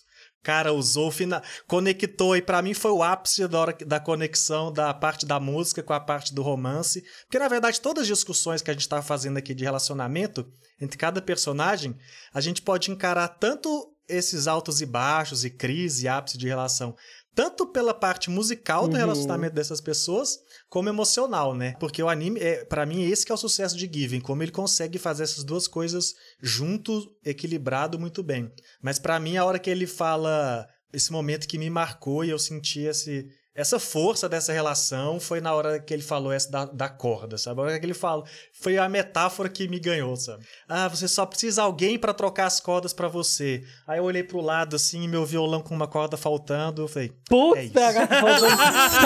Cara 0.48 0.72
usou, 0.72 1.10
fina... 1.10 1.42
conectou, 1.66 2.34
e 2.34 2.40
para 2.40 2.62
mim 2.62 2.72
foi 2.72 2.90
o 2.90 3.02
ápice 3.02 3.46
da, 3.46 3.60
hora, 3.60 3.76
da 3.84 4.00
conexão 4.00 4.72
da 4.72 4.94
parte 4.94 5.26
da 5.26 5.38
música 5.38 5.82
com 5.82 5.92
a 5.92 6.00
parte 6.00 6.32
do 6.32 6.40
romance. 6.40 7.04
Porque, 7.26 7.38
na 7.38 7.48
verdade, 7.48 7.78
todas 7.78 8.02
as 8.02 8.08
discussões 8.08 8.62
que 8.62 8.70
a 8.70 8.72
gente 8.72 8.80
está 8.80 9.02
fazendo 9.02 9.36
aqui 9.36 9.52
de 9.52 9.64
relacionamento 9.64 10.50
entre 10.80 10.96
cada 10.96 11.20
personagem, 11.20 11.94
a 12.32 12.40
gente 12.40 12.62
pode 12.62 12.90
encarar 12.90 13.28
tanto 13.28 13.94
esses 14.08 14.46
altos 14.46 14.80
e 14.80 14.86
baixos, 14.86 15.44
e 15.44 15.50
crise, 15.50 16.08
ápice 16.08 16.38
de 16.38 16.48
relação, 16.48 16.96
tanto 17.38 17.68
pela 17.68 17.94
parte 17.94 18.30
musical 18.30 18.88
do 18.88 18.94
uhum. 18.94 18.98
relacionamento 18.98 19.54
dessas 19.54 19.80
pessoas, 19.80 20.40
como 20.68 20.88
emocional, 20.88 21.54
né? 21.54 21.76
Porque 21.78 22.02
o 22.02 22.08
anime, 22.08 22.40
é, 22.40 22.64
para 22.64 22.84
mim, 22.84 23.04
esse 23.04 23.24
que 23.24 23.30
é 23.30 23.34
o 23.36 23.38
sucesso 23.38 23.76
de 23.76 23.88
Given, 23.88 24.20
como 24.20 24.42
ele 24.42 24.50
consegue 24.50 24.98
fazer 24.98 25.22
essas 25.22 25.44
duas 25.44 25.68
coisas 25.68 26.16
junto, 26.42 27.16
equilibrado 27.24 27.96
muito 27.96 28.24
bem. 28.24 28.50
Mas 28.82 28.98
para 28.98 29.20
mim, 29.20 29.36
a 29.36 29.44
hora 29.44 29.60
que 29.60 29.70
ele 29.70 29.86
fala 29.86 30.66
esse 30.92 31.12
momento 31.12 31.46
que 31.46 31.58
me 31.58 31.70
marcou 31.70 32.24
e 32.24 32.30
eu 32.30 32.40
senti 32.40 32.80
esse, 32.80 33.28
essa 33.58 33.80
força 33.80 34.28
dessa 34.28 34.52
relação 34.52 35.18
foi 35.18 35.40
na 35.40 35.52
hora 35.52 35.80
que 35.80 35.92
ele 35.92 36.04
falou 36.04 36.30
essa 36.30 36.48
da, 36.48 36.64
da 36.64 36.88
corda, 36.88 37.36
sabe? 37.36 37.60
A 37.60 37.64
hora 37.64 37.80
que 37.80 37.84
ele 37.84 37.92
falou, 37.92 38.24
foi 38.52 38.78
a 38.78 38.88
metáfora 38.88 39.48
que 39.48 39.66
me 39.66 39.80
ganhou, 39.80 40.14
sabe? 40.14 40.44
Ah, 40.68 40.86
você 40.86 41.08
só 41.08 41.26
precisa 41.26 41.64
alguém 41.64 41.98
para 41.98 42.14
trocar 42.14 42.46
as 42.46 42.60
cordas 42.60 42.92
para 42.92 43.08
você. 43.08 43.64
Aí 43.84 43.98
eu 43.98 44.04
olhei 44.04 44.22
pro 44.22 44.40
lado 44.40 44.76
assim, 44.76 45.08
meu 45.08 45.26
violão 45.26 45.60
com 45.60 45.74
uma 45.74 45.88
corda 45.88 46.16
faltando, 46.16 46.82
eu 46.82 46.88
falei, 46.88 47.12
puta, 47.28 47.58
é 47.58 47.64
isso. 47.64 47.74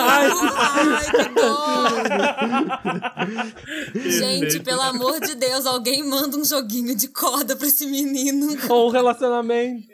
Ai, 0.02 0.30
que 3.90 4.10
Gente, 4.10 4.60
pelo 4.60 4.82
amor 4.82 5.18
de 5.20 5.34
Deus, 5.34 5.64
alguém 5.64 6.02
manda 6.02 6.36
um 6.36 6.44
joguinho 6.44 6.94
de 6.94 7.08
corda 7.08 7.56
pra 7.56 7.66
esse 7.66 7.86
menino. 7.86 8.54
Ou 8.68 8.88
um 8.88 8.90
relacionamento. 8.90 9.88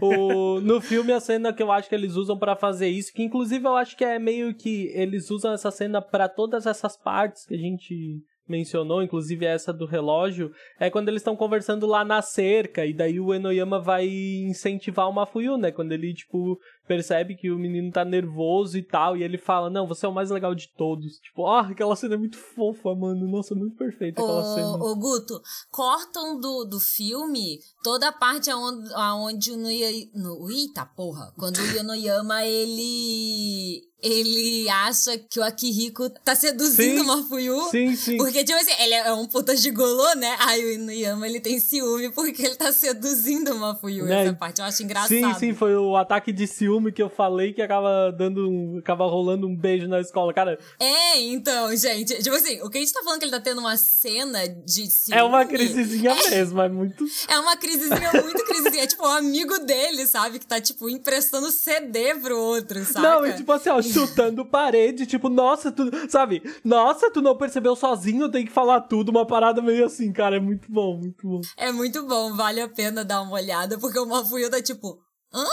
o, 0.00 0.58
no 0.60 0.80
filme 0.80 1.12
a 1.12 1.20
cena 1.20 1.52
que 1.52 1.62
eu 1.62 1.70
acho 1.70 1.86
que 1.86 1.94
eles 1.94 2.14
usam 2.14 2.38
para 2.38 2.56
fazer 2.56 2.88
isso, 2.88 3.12
que 3.12 3.22
inclusive 3.22 3.66
eu 3.66 3.73
acho 3.76 3.96
que 3.96 4.04
é 4.04 4.18
meio 4.18 4.54
que 4.54 4.90
eles 4.94 5.30
usam 5.30 5.52
essa 5.52 5.70
cena 5.70 6.00
para 6.00 6.28
todas 6.28 6.66
essas 6.66 6.96
partes 6.96 7.46
que 7.46 7.54
a 7.54 7.58
gente 7.58 8.22
mencionou, 8.48 9.02
inclusive 9.02 9.46
essa 9.46 9.72
do 9.72 9.86
relógio, 9.86 10.52
é 10.78 10.90
quando 10.90 11.08
eles 11.08 11.20
estão 11.20 11.34
conversando 11.34 11.86
lá 11.86 12.04
na 12.04 12.20
cerca, 12.20 12.84
e 12.84 12.92
daí 12.92 13.18
o 13.18 13.32
Enoyama 13.32 13.80
vai 13.80 14.06
incentivar 14.06 15.08
o 15.08 15.12
Mafuyu, 15.12 15.56
né? 15.56 15.72
Quando 15.72 15.92
ele, 15.92 16.12
tipo, 16.12 16.58
percebe 16.86 17.34
que 17.34 17.50
o 17.50 17.58
menino 17.58 17.90
tá 17.90 18.04
nervoso 18.04 18.76
e 18.76 18.82
tal, 18.82 19.16
e 19.16 19.22
ele 19.22 19.38
fala, 19.38 19.70
não, 19.70 19.86
você 19.86 20.06
é 20.06 20.08
o 20.08 20.12
mais 20.12 20.30
legal 20.30 20.54
de 20.54 20.68
todos. 20.68 21.18
Tipo, 21.18 21.46
ah, 21.46 21.68
aquela 21.70 21.96
cena 21.96 22.14
é 22.14 22.18
muito 22.18 22.38
fofa, 22.38 22.94
mano. 22.94 23.26
Nossa, 23.26 23.54
muito 23.54 23.76
perfeita 23.76 24.22
aquela 24.22 24.40
ô, 24.40 24.54
cena. 24.54 24.84
Ô, 24.84 24.96
Guto, 24.96 25.40
cortam 25.70 26.38
do, 26.38 26.64
do 26.64 26.80
filme 26.80 27.60
toda 27.82 28.08
a 28.08 28.12
parte 28.12 28.50
aonde, 28.50 28.92
aonde 28.94 29.52
o 29.52 29.56
Noyama... 29.56 30.10
No, 30.14 30.50
eita 30.50 30.84
porra! 30.84 31.32
Quando 31.36 31.58
o 31.58 31.78
Enoyama, 31.78 32.44
ele 32.46 33.82
ele 34.04 34.68
acha 34.68 35.16
que 35.16 35.40
o 35.40 35.42
Akihiko 35.42 36.10
tá 36.10 36.36
seduzindo 36.36 36.98
sim, 36.98 37.00
o 37.00 37.06
Mafuyu. 37.06 37.58
Sim, 37.70 37.96
sim. 37.96 38.18
Porque, 38.18 38.44
tipo 38.44 38.58
assim, 38.58 38.72
ele 38.82 38.92
é 38.92 39.12
um 39.14 39.26
puta 39.26 39.56
gigolô, 39.56 40.14
né? 40.16 40.36
Aí 40.40 40.62
o 40.62 40.72
Inuyama, 40.72 41.26
ele 41.26 41.40
tem 41.40 41.58
ciúme 41.58 42.10
porque 42.10 42.42
ele 42.42 42.54
tá 42.54 42.70
seduzindo 42.70 43.54
o 43.54 43.58
Mafuyu. 43.58 44.04
Né? 44.04 44.26
Essa 44.26 44.34
parte 44.34 44.60
eu 44.60 44.66
acho 44.66 44.82
engraçado. 44.82 45.08
Sim, 45.08 45.34
sim, 45.34 45.54
foi 45.54 45.74
o 45.74 45.96
ataque 45.96 46.32
de 46.32 46.46
ciúme 46.46 46.73
que 46.92 47.02
eu 47.02 47.08
falei 47.08 47.52
que 47.52 47.62
acaba 47.62 48.10
dando 48.10 48.48
um, 48.48 48.78
acaba 48.78 49.06
rolando 49.06 49.46
um 49.46 49.56
beijo 49.56 49.88
na 49.88 50.00
escola, 50.00 50.32
cara. 50.32 50.58
É, 50.78 51.20
então, 51.20 51.74
gente, 51.76 52.22
tipo 52.22 52.34
assim, 52.34 52.60
o 52.62 52.70
que 52.70 52.78
a 52.78 52.80
gente 52.80 52.92
tá 52.92 53.02
falando 53.02 53.18
que 53.18 53.24
ele 53.24 53.32
tá 53.32 53.40
tendo 53.40 53.60
uma 53.60 53.76
cena 53.76 54.46
de 54.48 54.90
ciúme... 54.90 55.20
É 55.20 55.22
uma 55.22 55.44
crisezinha 55.44 56.10
é, 56.10 56.30
mesmo, 56.30 56.60
é 56.60 56.68
muito... 56.68 57.04
É 57.28 57.38
uma 57.38 57.56
crisezinha, 57.56 58.12
muito 58.22 58.44
crisezinha. 58.44 58.84
É 58.84 58.86
tipo 58.86 59.06
um 59.06 59.12
amigo 59.12 59.58
dele, 59.60 60.06
sabe? 60.06 60.38
Que 60.38 60.46
tá, 60.46 60.60
tipo, 60.60 60.88
emprestando 60.88 61.50
CD 61.50 62.14
pro 62.16 62.38
outro, 62.38 62.84
sabe? 62.84 63.06
Não, 63.06 63.26
e 63.26 63.34
tipo 63.34 63.50
assim, 63.52 63.70
ó, 63.70 63.80
chutando 63.80 64.44
parede, 64.44 65.06
tipo, 65.06 65.28
nossa, 65.28 65.72
tu, 65.72 65.90
sabe? 66.08 66.42
Nossa, 66.64 67.10
tu 67.10 67.20
não 67.20 67.36
percebeu 67.36 67.74
sozinho, 67.76 68.30
tem 68.30 68.44
que 68.44 68.52
falar 68.52 68.82
tudo, 68.82 69.10
uma 69.10 69.26
parada 69.26 69.62
meio 69.62 69.86
assim, 69.86 70.12
cara, 70.12 70.36
é 70.36 70.40
muito 70.40 70.70
bom, 70.70 70.96
muito 70.96 71.26
bom. 71.26 71.40
É 71.56 71.72
muito 71.72 72.06
bom, 72.06 72.34
vale 72.34 72.60
a 72.60 72.68
pena 72.68 73.04
dar 73.04 73.20
uma 73.22 73.34
olhada, 73.34 73.78
porque 73.78 73.98
o 73.98 74.06
Mafuio 74.06 74.50
tá 74.50 74.60
tipo, 74.62 74.98
hã? 75.32 75.44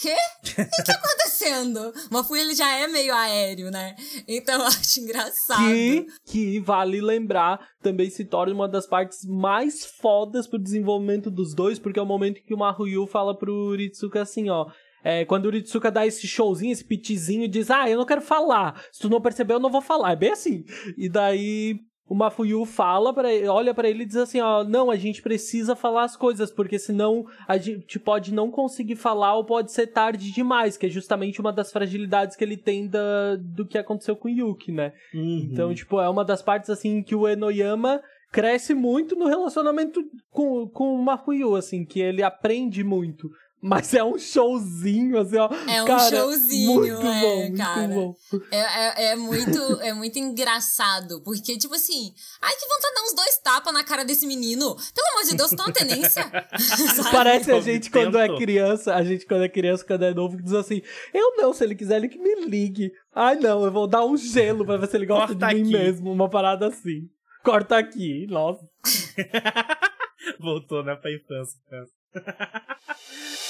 Quê? 0.00 0.14
O 0.62 0.70
que 0.70 0.84
tá 0.84 0.92
acontecendo? 0.92 1.92
Mafuio 2.10 2.40
ele 2.42 2.54
já 2.54 2.72
é 2.72 2.86
meio 2.86 3.12
aéreo, 3.12 3.70
né? 3.70 3.96
Então 4.28 4.60
eu 4.60 4.66
acho 4.66 5.00
engraçado. 5.00 5.68
Que, 5.68 6.06
que 6.24 6.60
vale 6.60 7.00
lembrar, 7.00 7.60
também 7.82 8.08
se 8.08 8.24
torna 8.24 8.54
uma 8.54 8.68
das 8.68 8.86
partes 8.86 9.24
mais 9.24 9.84
fodas 9.84 10.46
pro 10.46 10.58
desenvolvimento 10.58 11.30
dos 11.30 11.52
dois, 11.52 11.78
porque 11.78 11.98
é 11.98 12.02
o 12.02 12.06
momento 12.06 12.42
que 12.42 12.54
o 12.54 12.58
Mafuyu 12.58 13.06
fala 13.06 13.36
pro 13.36 13.74
Ritsuka 13.74 14.22
assim, 14.22 14.48
ó. 14.48 14.66
É, 15.02 15.24
quando 15.24 15.46
o 15.46 15.50
Ritsuka 15.50 15.90
dá 15.90 16.06
esse 16.06 16.26
showzinho, 16.26 16.72
esse 16.72 16.84
pitizinho, 16.84 17.48
diz: 17.48 17.70
Ah, 17.70 17.88
eu 17.88 17.96
não 17.96 18.06
quero 18.06 18.20
falar. 18.20 18.82
Se 18.92 19.00
tu 19.00 19.08
não 19.08 19.20
percebeu, 19.20 19.56
eu 19.56 19.60
não 19.60 19.70
vou 19.70 19.80
falar. 19.80 20.12
É 20.12 20.16
bem 20.16 20.32
assim. 20.32 20.64
E 20.96 21.08
daí 21.08 21.76
o 22.08 22.14
Mafuyu 22.14 22.64
fala 22.64 23.12
para 23.12 23.28
olha 23.52 23.74
para 23.74 23.88
ele 23.88 24.02
e 24.02 24.06
diz 24.06 24.16
assim, 24.16 24.40
ó, 24.40 24.64
não, 24.64 24.90
a 24.90 24.96
gente 24.96 25.20
precisa 25.20 25.76
falar 25.76 26.04
as 26.04 26.16
coisas, 26.16 26.50
porque 26.50 26.78
senão 26.78 27.26
a 27.46 27.58
gente 27.58 27.98
pode 27.98 28.32
não 28.32 28.50
conseguir 28.50 28.96
falar 28.96 29.34
ou 29.34 29.44
pode 29.44 29.72
ser 29.72 29.88
tarde 29.88 30.32
demais, 30.32 30.76
que 30.76 30.86
é 30.86 30.88
justamente 30.88 31.40
uma 31.40 31.52
das 31.52 31.70
fragilidades 31.70 32.34
que 32.34 32.42
ele 32.42 32.56
tem 32.56 32.88
da, 32.88 33.36
do 33.36 33.66
que 33.66 33.76
aconteceu 33.76 34.16
com 34.16 34.28
o 34.28 34.30
Yuki, 34.30 34.72
né? 34.72 34.92
Uhum. 35.12 35.48
Então, 35.52 35.74
tipo, 35.74 36.00
é 36.00 36.08
uma 36.08 36.24
das 36.24 36.40
partes, 36.40 36.70
assim, 36.70 37.02
que 37.02 37.14
o 37.14 37.28
Enoyama 37.28 38.00
cresce 38.32 38.74
muito 38.74 39.14
no 39.16 39.26
relacionamento 39.26 40.02
com, 40.30 40.68
com 40.68 40.94
o 40.94 41.02
Mafuyu, 41.02 41.54
assim, 41.56 41.84
que 41.84 42.00
ele 42.00 42.22
aprende 42.22 42.82
muito. 42.82 43.28
Mas 43.60 43.92
é 43.92 44.04
um 44.04 44.16
showzinho, 44.16 45.18
assim, 45.18 45.36
ó. 45.36 45.50
É 45.68 45.82
um 45.82 45.86
cara, 45.86 46.10
showzinho, 46.10 46.74
muito 46.74 47.06
é, 47.06 47.20
bom, 47.20 47.36
muito 47.40 47.56
cara. 47.56 47.88
Bom. 47.88 48.14
É, 48.52 48.58
é, 48.60 49.12
é, 49.12 49.16
muito, 49.16 49.58
é 49.80 49.92
muito 49.92 50.16
engraçado. 50.16 51.20
Porque, 51.24 51.58
tipo 51.58 51.74
assim, 51.74 52.14
ai, 52.40 52.54
que 52.54 52.66
vontade 52.66 52.88
de 52.88 52.94
dar 52.94 53.02
uns 53.02 53.14
dois 53.14 53.38
tapas 53.38 53.74
na 53.74 53.82
cara 53.82 54.04
desse 54.04 54.26
menino. 54.26 54.76
Pelo 54.94 55.08
amor 55.08 55.24
de 55.28 55.36
Deus, 55.36 55.50
tem 55.50 55.58
uma 55.58 55.72
tenência. 55.72 56.30
Parece 57.10 57.50
a 57.50 57.60
gente 57.60 57.90
quando 57.90 58.16
é 58.16 58.28
criança, 58.36 58.94
a 58.94 59.02
gente 59.02 59.26
quando 59.26 59.42
é 59.42 59.48
criança, 59.48 59.84
quando 59.84 60.04
é 60.04 60.14
novo, 60.14 60.36
que 60.36 60.44
diz 60.44 60.54
assim: 60.54 60.80
eu 61.12 61.36
não, 61.36 61.52
se 61.52 61.64
ele 61.64 61.74
quiser, 61.74 61.96
ele 61.96 62.08
que 62.08 62.18
me 62.18 62.44
ligue. 62.44 62.92
Ai, 63.12 63.34
não, 63.36 63.64
eu 63.64 63.72
vou 63.72 63.88
dar 63.88 64.04
um 64.04 64.16
gelo 64.16 64.64
pra 64.64 64.76
ver 64.76 64.88
se 64.88 64.96
ele 64.96 65.06
gosta 65.06 65.34
Corta 65.34 65.48
de 65.48 65.54
mim 65.54 65.62
aqui. 65.62 65.72
mesmo. 65.72 66.12
Uma 66.12 66.30
parada 66.30 66.68
assim. 66.68 67.08
Corta 67.42 67.76
aqui, 67.76 68.26
nossa. 68.28 68.64
Voltou, 70.38 70.84
né, 70.84 70.94
pra 70.94 71.12
infância, 71.12 71.58
cara. 71.68 71.88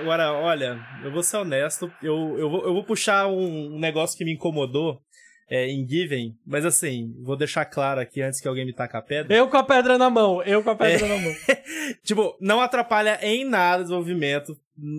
Agora, 0.00 0.32
olha, 0.32 0.78
eu 1.02 1.12
vou 1.12 1.22
ser 1.22 1.36
honesto, 1.38 1.92
eu, 2.02 2.36
eu, 2.38 2.50
vou, 2.50 2.66
eu 2.66 2.74
vou 2.74 2.84
puxar 2.84 3.26
um, 3.28 3.74
um 3.74 3.78
negócio 3.78 4.16
que 4.16 4.24
me 4.24 4.32
incomodou 4.32 5.00
é, 5.48 5.68
em 5.68 5.86
Given, 5.86 6.36
mas 6.46 6.64
assim, 6.64 7.14
vou 7.22 7.36
deixar 7.36 7.64
claro 7.64 8.00
aqui 8.00 8.22
antes 8.22 8.40
que 8.40 8.48
alguém 8.48 8.64
me 8.64 8.72
taque 8.72 8.96
a 8.96 9.02
pedra. 9.02 9.34
Eu 9.36 9.48
com 9.48 9.56
a 9.56 9.62
pedra 9.62 9.98
na 9.98 10.08
mão, 10.10 10.42
eu 10.42 10.62
com 10.62 10.70
a 10.70 10.76
pedra 10.76 11.06
é, 11.06 11.08
na 11.08 11.22
mão. 11.22 11.34
tipo, 12.02 12.36
não 12.40 12.60
atrapalha 12.60 13.18
em 13.22 13.44
nada 13.44 13.82
o 13.82 13.84
desenvolvimento 13.84 14.56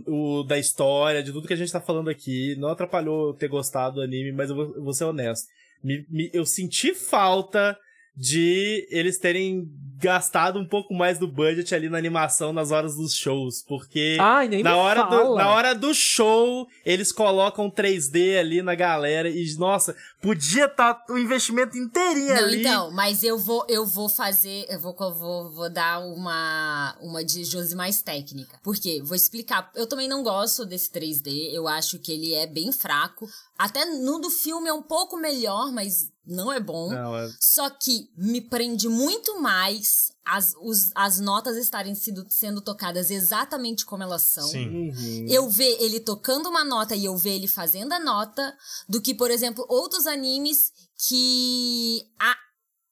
o, 0.08 0.44
da 0.44 0.58
história, 0.58 1.24
de 1.24 1.32
tudo 1.32 1.48
que 1.48 1.54
a 1.54 1.58
gente 1.58 1.72
tá 1.72 1.82
falando 1.82 2.10
aqui. 2.10 2.56
Não 2.58 2.70
atrapalhou 2.70 3.34
ter 3.34 3.48
gostado 3.48 3.96
do 3.96 4.02
anime, 4.02 4.32
mas 4.32 4.50
eu 4.50 4.56
vou, 4.56 4.76
eu 4.76 4.84
vou 4.84 4.94
ser 4.94 5.06
honesto. 5.06 5.48
Me, 5.84 6.06
me, 6.10 6.30
eu 6.34 6.46
senti 6.46 6.94
falta 6.94 7.78
de 8.16 8.88
eles 8.90 9.18
terem 9.18 9.68
gastado 9.98 10.60
um 10.60 10.66
pouco 10.66 10.94
mais 10.94 11.18
do 11.18 11.28
budget 11.28 11.74
ali 11.74 11.90
na 11.90 11.98
animação 11.98 12.52
nas 12.52 12.72
horas 12.72 12.96
dos 12.96 13.16
shows, 13.16 13.64
porque 13.68 14.18
Ai, 14.20 14.48
na 14.62 14.76
hora 14.76 15.04
do, 15.04 15.36
na 15.36 15.50
hora 15.50 15.74
do 15.74 15.94
show 15.94 16.68
eles 16.86 17.12
colocam 17.12 17.72
3D 17.72 18.38
ali 18.38 18.62
na 18.62 18.76
galera 18.76 19.30
e 19.30 19.46
nossa, 19.58 19.96
podia 20.26 20.66
estar 20.66 20.94
tá 20.94 21.14
o 21.14 21.18
investimento 21.18 21.78
inteirinho 21.78 22.34
Não, 22.34 22.44
ali. 22.44 22.60
Então, 22.62 22.92
mas 22.92 23.24
eu 23.24 23.38
vou 23.38 23.66
eu 23.70 23.86
vou 23.86 24.10
fazer, 24.10 24.66
eu 24.70 24.80
vou 24.80 24.96
vou, 24.96 25.52
vou 25.52 25.70
dar 25.70 26.00
uma 26.00 26.96
uma 27.00 27.24
de 27.24 27.44
Josi 27.44 27.76
mais 27.76 28.02
técnica. 28.02 28.60
Por 28.64 28.76
quê? 28.76 29.02
Vou 29.04 29.16
explicar. 29.16 29.72
Eu 29.76 29.88
também 29.88 30.08
não 30.08 30.24
gosto 30.24 30.66
desse 30.66 30.92
3D, 30.92 31.54
eu 31.54 31.68
acho 31.68 32.00
que 32.00 32.12
ele 32.12 32.34
é 32.34 32.48
bem 32.48 32.72
fraco. 32.72 33.28
Até 33.58 33.86
no 33.86 34.20
do 34.20 34.30
filme 34.30 34.68
é 34.68 34.74
um 34.74 34.82
pouco 34.82 35.16
melhor, 35.18 35.72
mas 35.72 36.12
não 36.26 36.52
é 36.52 36.60
bom. 36.60 36.90
Não, 36.90 37.16
é... 37.16 37.30
Só 37.40 37.70
que 37.70 38.10
me 38.18 38.42
prende 38.42 38.90
muito 38.90 39.40
mais 39.40 40.15
as, 40.26 40.54
os, 40.60 40.92
as 40.96 41.20
notas 41.20 41.56
estarem 41.56 41.94
sido, 41.94 42.26
sendo 42.30 42.62
tocadas 42.62 43.12
exatamente 43.12 43.86
como 43.86 44.04
elas 44.04 44.24
são. 44.24 44.48
Sim. 44.48 44.90
Uhum. 44.90 45.26
Eu 45.30 45.50
ver 45.50 45.78
ele 45.80 46.00
tocando 46.00 46.50
uma 46.50 46.64
nota 46.64 46.96
e 46.96 47.06
eu 47.06 47.16
ver 47.16 47.36
ele 47.36 47.48
fazendo 47.48 47.94
a 47.94 48.00
nota, 48.00 48.56
do 48.90 49.00
que, 49.00 49.14
por 49.14 49.30
exemplo, 49.30 49.66
outros 49.70 50.08
animes 50.08 50.72
que 51.08 52.02
a, 52.20 52.36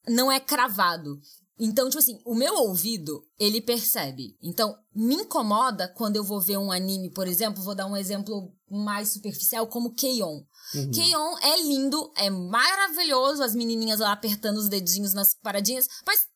não 0.07 0.31
é 0.31 0.39
cravado. 0.39 1.19
Então, 1.59 1.87
tipo 1.87 1.99
assim, 1.99 2.19
o 2.25 2.35
meu 2.35 2.55
ouvido, 2.55 3.25
ele 3.39 3.61
percebe. 3.61 4.35
Então, 4.41 4.75
me 4.93 5.15
incomoda 5.15 5.87
quando 5.87 6.15
eu 6.15 6.23
vou 6.23 6.41
ver 6.41 6.57
um 6.57 6.71
anime, 6.71 7.11
por 7.11 7.27
exemplo, 7.27 7.63
vou 7.63 7.75
dar 7.75 7.85
um 7.85 7.95
exemplo 7.95 8.51
mais 8.69 9.09
superficial, 9.09 9.67
como 9.67 9.93
Keion. 9.93 10.41
Uhum. 10.73 10.91
Keion 10.91 11.37
é 11.41 11.61
lindo, 11.61 12.11
é 12.17 12.29
maravilhoso, 12.29 13.43
as 13.43 13.53
menininhas 13.53 13.99
lá 13.99 14.11
apertando 14.11 14.57
os 14.57 14.67
dedinhos 14.67 15.13
nas 15.13 15.35
paradinhas, 15.35 15.87
mas 16.05 16.27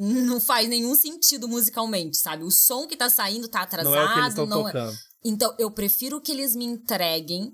não 0.00 0.40
faz 0.40 0.66
nenhum 0.68 0.94
sentido 0.94 1.46
musicalmente, 1.46 2.16
sabe? 2.16 2.42
O 2.42 2.50
som 2.50 2.86
que 2.86 2.96
tá 2.96 3.10
saindo 3.10 3.48
tá 3.48 3.62
atrasado, 3.62 3.92
Não 3.92 4.00
é 4.00 4.04
o 4.04 4.12
que 4.14 4.18
eles 4.18 4.28
estão 4.30 4.44
é... 4.44 4.48
tocando. 4.48 4.98
Então, 5.22 5.54
eu 5.58 5.70
prefiro 5.70 6.20
que 6.20 6.32
eles 6.32 6.56
me 6.56 6.64
entreguem 6.64 7.52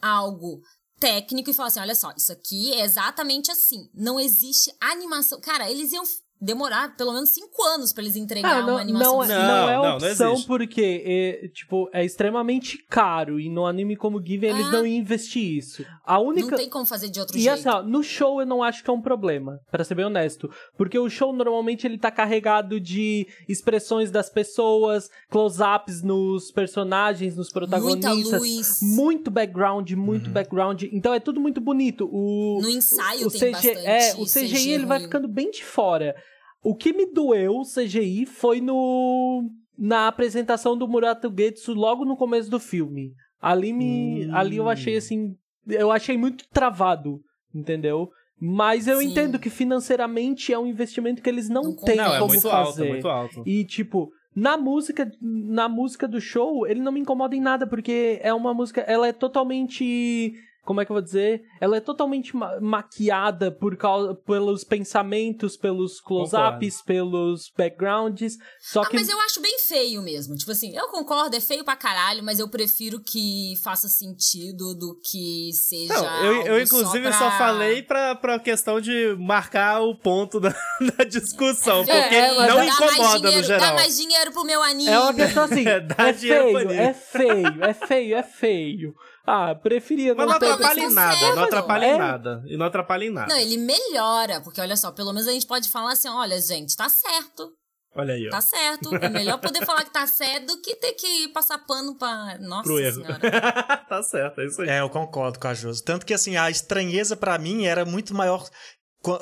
algo 0.00 0.60
técnico 1.00 1.50
e 1.50 1.54
falar 1.54 1.68
assim: 1.68 1.80
olha 1.80 1.96
só, 1.96 2.12
isso 2.16 2.30
aqui 2.30 2.72
é 2.74 2.84
exatamente 2.84 3.50
assim. 3.50 3.90
Não 3.92 4.20
existe 4.20 4.72
animação. 4.80 5.40
Cara, 5.40 5.68
eles 5.68 5.92
iam 5.92 6.04
demorar 6.40 6.96
pelo 6.96 7.12
menos 7.12 7.30
cinco 7.30 7.62
anos 7.64 7.92
pra 7.92 8.02
eles 8.02 8.16
entregar 8.16 8.58
Ah, 8.58 8.62
não, 8.62 8.74
uma 8.74 8.80
animação. 8.80 9.12
não, 9.14 9.22
é- 9.22 9.26
assim. 9.26 9.34
Não, 9.34 9.42
não 9.42 9.68
é 9.70 9.74
não, 9.76 9.82
não 9.82 9.96
opção 9.96 10.32
existe. 10.32 10.46
porque 10.46 11.02
é, 11.04 11.48
tipo, 11.48 11.90
é 11.92 12.04
extremamente 12.04 12.78
caro 12.88 13.40
e 13.40 13.48
no 13.48 13.66
anime 13.66 13.96
como 13.96 14.24
Given 14.24 14.50
eles 14.50 14.66
Ah. 14.66 14.70
não 14.72 14.86
iam 14.86 14.96
investir 15.00 15.56
isso. 15.58 15.84
A 16.04 16.18
única 16.20 16.50
Não 16.52 16.58
tem 16.58 16.68
como 16.70 16.86
fazer 16.86 17.08
de 17.08 17.18
outro 17.20 17.36
E 17.36 17.40
jeito. 17.40 17.54
assim, 17.54 17.68
ó, 17.68 17.82
no 17.82 18.02
show 18.02 18.40
eu 18.40 18.46
não 18.46 18.62
acho 18.62 18.82
que 18.84 18.88
é 18.90 18.92
um 18.92 19.00
problema, 19.02 19.58
pra 19.70 19.82
ser 19.84 19.94
bem 19.94 20.04
honesto. 20.04 20.48
Porque 20.76 20.98
o 20.98 21.08
show 21.10 21.32
normalmente 21.32 21.86
ele 21.86 21.98
tá 21.98 22.10
carregado 22.10 22.78
de 22.80 23.26
expressões 23.48 24.10
das 24.10 24.30
pessoas, 24.30 25.10
close-ups 25.30 26.02
nos 26.02 26.50
personagens, 26.52 27.36
nos 27.36 27.48
Muita 27.52 27.68
protagonistas. 27.68 28.40
luz. 28.40 28.78
Muito 28.82 29.30
background, 29.30 29.90
muito 29.92 30.30
background. 30.30 30.84
Então 30.92 31.12
é 31.12 31.20
tudo 31.20 31.40
muito 31.40 31.60
bonito. 31.60 32.08
O, 32.12 32.60
No 32.62 32.68
ensaio 32.70 33.26
o 33.26 33.30
tem 33.30 33.40
CG, 33.40 33.52
bastante 33.52 33.86
É, 33.86 34.14
o 34.14 34.24
CGI 34.24 34.48
CG 34.48 34.70
ele 34.70 34.86
vai 34.86 34.98
ruim. 34.98 35.06
ficando 35.06 35.28
bem 35.28 35.50
de 35.50 35.64
fora. 35.64 36.14
O 36.62 36.74
que 36.74 36.92
me 36.92 37.06
doeu, 37.06 37.56
o 37.58 37.62
CGI, 37.64 38.26
foi 38.26 38.60
no 38.60 39.48
na 39.76 40.08
apresentação 40.08 40.76
do 40.76 40.88
Murata 40.88 41.32
Getsu 41.36 41.72
logo 41.72 42.04
no 42.04 42.16
começo 42.16 42.50
do 42.50 42.58
filme. 42.58 43.12
Ali 43.40 43.72
me, 43.72 44.26
Hum. 44.26 44.30
ali 44.34 44.56
eu 44.56 44.68
achei 44.68 44.96
assim, 44.96 45.36
eu 45.68 45.92
achei 45.92 46.18
muito 46.18 46.44
travado, 46.48 47.20
entendeu? 47.54 48.10
Mas 48.40 48.88
eu 48.88 48.98
Sim. 48.98 49.06
entendo 49.10 49.38
que 49.38 49.48
financeiramente 49.48 50.52
é 50.52 50.58
um 50.58 50.66
investimento 50.66 51.22
que 51.22 51.28
eles 51.30 51.48
não, 51.48 51.62
Não 51.62 51.76
têm 51.76 51.96
Não, 51.96 52.14
é 52.14 52.18
como 52.18 52.28
muito 52.32 52.48
fazer. 52.48 52.66
alto, 52.66 52.82
é 52.82 52.88
muito 52.88 53.08
alto. 53.08 53.42
E 53.46 53.64
tipo, 53.64 54.10
na 54.34 54.56
música, 54.56 55.08
na 55.20 55.68
música 55.68 56.08
do 56.08 56.20
show, 56.20 56.66
ele 56.66 56.80
não 56.80 56.90
me 56.92 57.00
incomoda 57.00 57.34
em 57.36 57.40
nada, 57.40 57.64
porque 57.66 58.18
é 58.20 58.34
uma 58.34 58.52
música, 58.52 58.80
ela 58.82 59.06
é 59.06 59.12
totalmente, 59.12 60.34
como 60.68 60.82
é 60.82 60.84
que 60.84 60.92
eu 60.92 60.96
vou 60.96 61.02
dizer? 61.02 61.40
Ela 61.62 61.78
é 61.78 61.80
totalmente 61.80 62.36
ma- 62.36 62.60
maquiada 62.60 63.50
por 63.50 63.74
causa 63.74 64.14
pelos 64.14 64.64
pensamentos, 64.64 65.56
pelos 65.56 65.98
close-ups, 65.98 66.82
pelos 66.82 67.50
backgrounds, 67.56 68.36
só 68.60 68.82
Ah, 68.82 68.86
que 68.86 68.94
mas 68.96 69.08
eu 69.08 69.18
acho 69.22 69.40
bem 69.40 69.58
feio 69.60 70.02
mesmo. 70.02 70.36
Tipo 70.36 70.50
assim, 70.52 70.76
eu 70.76 70.88
concordo, 70.88 71.34
é 71.34 71.40
feio 71.40 71.64
pra 71.64 71.74
caralho, 71.74 72.22
mas 72.22 72.38
eu 72.38 72.50
prefiro 72.50 73.00
que 73.00 73.54
faça 73.64 73.88
sentido 73.88 74.74
do 74.74 75.00
que 75.02 75.50
seja. 75.54 75.94
Não, 75.94 76.24
eu, 76.26 76.32
eu 76.32 76.52
algo 76.52 76.58
inclusive 76.58 77.12
só, 77.14 77.18
só, 77.18 77.28
pra... 77.30 77.38
falei 77.38 77.82
pra, 77.82 78.14
pra 78.14 78.38
questão 78.38 78.78
de 78.78 79.16
marcar 79.18 79.80
o 79.80 79.96
ponto 79.96 80.38
da, 80.38 80.50
da 80.98 81.04
discussão, 81.04 81.80
É, 81.80 81.84
porque 82.02 82.14
é, 82.14 82.46
não 82.46 82.62
incomoda 82.62 83.18
dinheiro, 83.20 83.38
no 83.38 83.42
geral. 83.42 83.68
Dá 83.68 83.74
mais 83.74 83.96
dinheiro 83.96 84.32
pro 84.32 84.44
meu 84.44 84.62
anime. 84.62 84.90
é 84.90 84.98
uma 85.00 85.14
questão 85.14 85.44
assim, 85.44 85.64
Dá 85.96 86.08
é 86.08 86.12
dinheiro 86.12 86.50
pra 86.52 86.60
feio, 86.60 86.72
é 86.78 86.92
feio, 86.92 87.64
é 87.64 87.72
feio, 87.72 88.16
é 88.16 88.22
feio. 88.22 88.94
Ah, 89.30 89.54
preferia 89.54 90.14
Mas 90.14 90.26
não 90.26 90.38
ter- 90.38 90.46
atrapalha 90.52 90.80
em 90.80 90.84
mas 90.84 90.94
nada, 90.94 91.34
não 91.34 91.42
atrapalha 91.44 91.84
em 91.86 91.90
é. 91.90 91.98
nada. 91.98 92.42
E 92.46 92.56
não 92.56 92.64
atrapalha 92.66 93.04
em 93.04 93.10
nada. 93.10 93.34
Não, 93.34 93.38
ele 93.40 93.58
melhora, 93.58 94.40
porque 94.40 94.60
olha 94.60 94.76
só, 94.76 94.90
pelo 94.90 95.12
menos 95.12 95.28
a 95.28 95.32
gente 95.32 95.46
pode 95.46 95.68
falar 95.68 95.92
assim: 95.92 96.08
olha, 96.08 96.40
gente, 96.40 96.74
tá 96.74 96.88
certo, 96.88 97.52
Olha 97.94 98.14
aí, 98.14 98.26
ó. 98.26 98.30
tá 98.30 98.40
certo. 98.40 98.94
É 98.96 99.08
melhor 99.08 99.38
poder 99.38 99.64
falar 99.66 99.84
que 99.84 99.92
tá 99.92 100.06
certo 100.06 100.46
do 100.46 100.62
que 100.62 100.76
ter 100.76 100.92
que 100.92 101.28
passar 101.28 101.58
pano 101.66 101.96
pra. 101.98 102.38
Nossa 102.40 102.62
Pro 102.62 102.78
erro. 102.78 102.94
senhora. 103.04 103.18
tá 103.88 104.02
certo, 104.02 104.40
é 104.40 104.46
isso 104.46 104.62
aí. 104.62 104.68
É, 104.68 104.80
eu 104.80 104.88
concordo 104.88 105.38
com 105.38 105.48
a 105.48 105.54
Josi. 105.54 105.82
Tanto 105.84 106.06
que, 106.06 106.14
assim, 106.14 106.36
a 106.36 106.48
estranheza 106.50 107.16
pra 107.16 107.38
mim 107.38 107.66
era 107.66 107.84
muito 107.84 108.14
maior. 108.14 108.48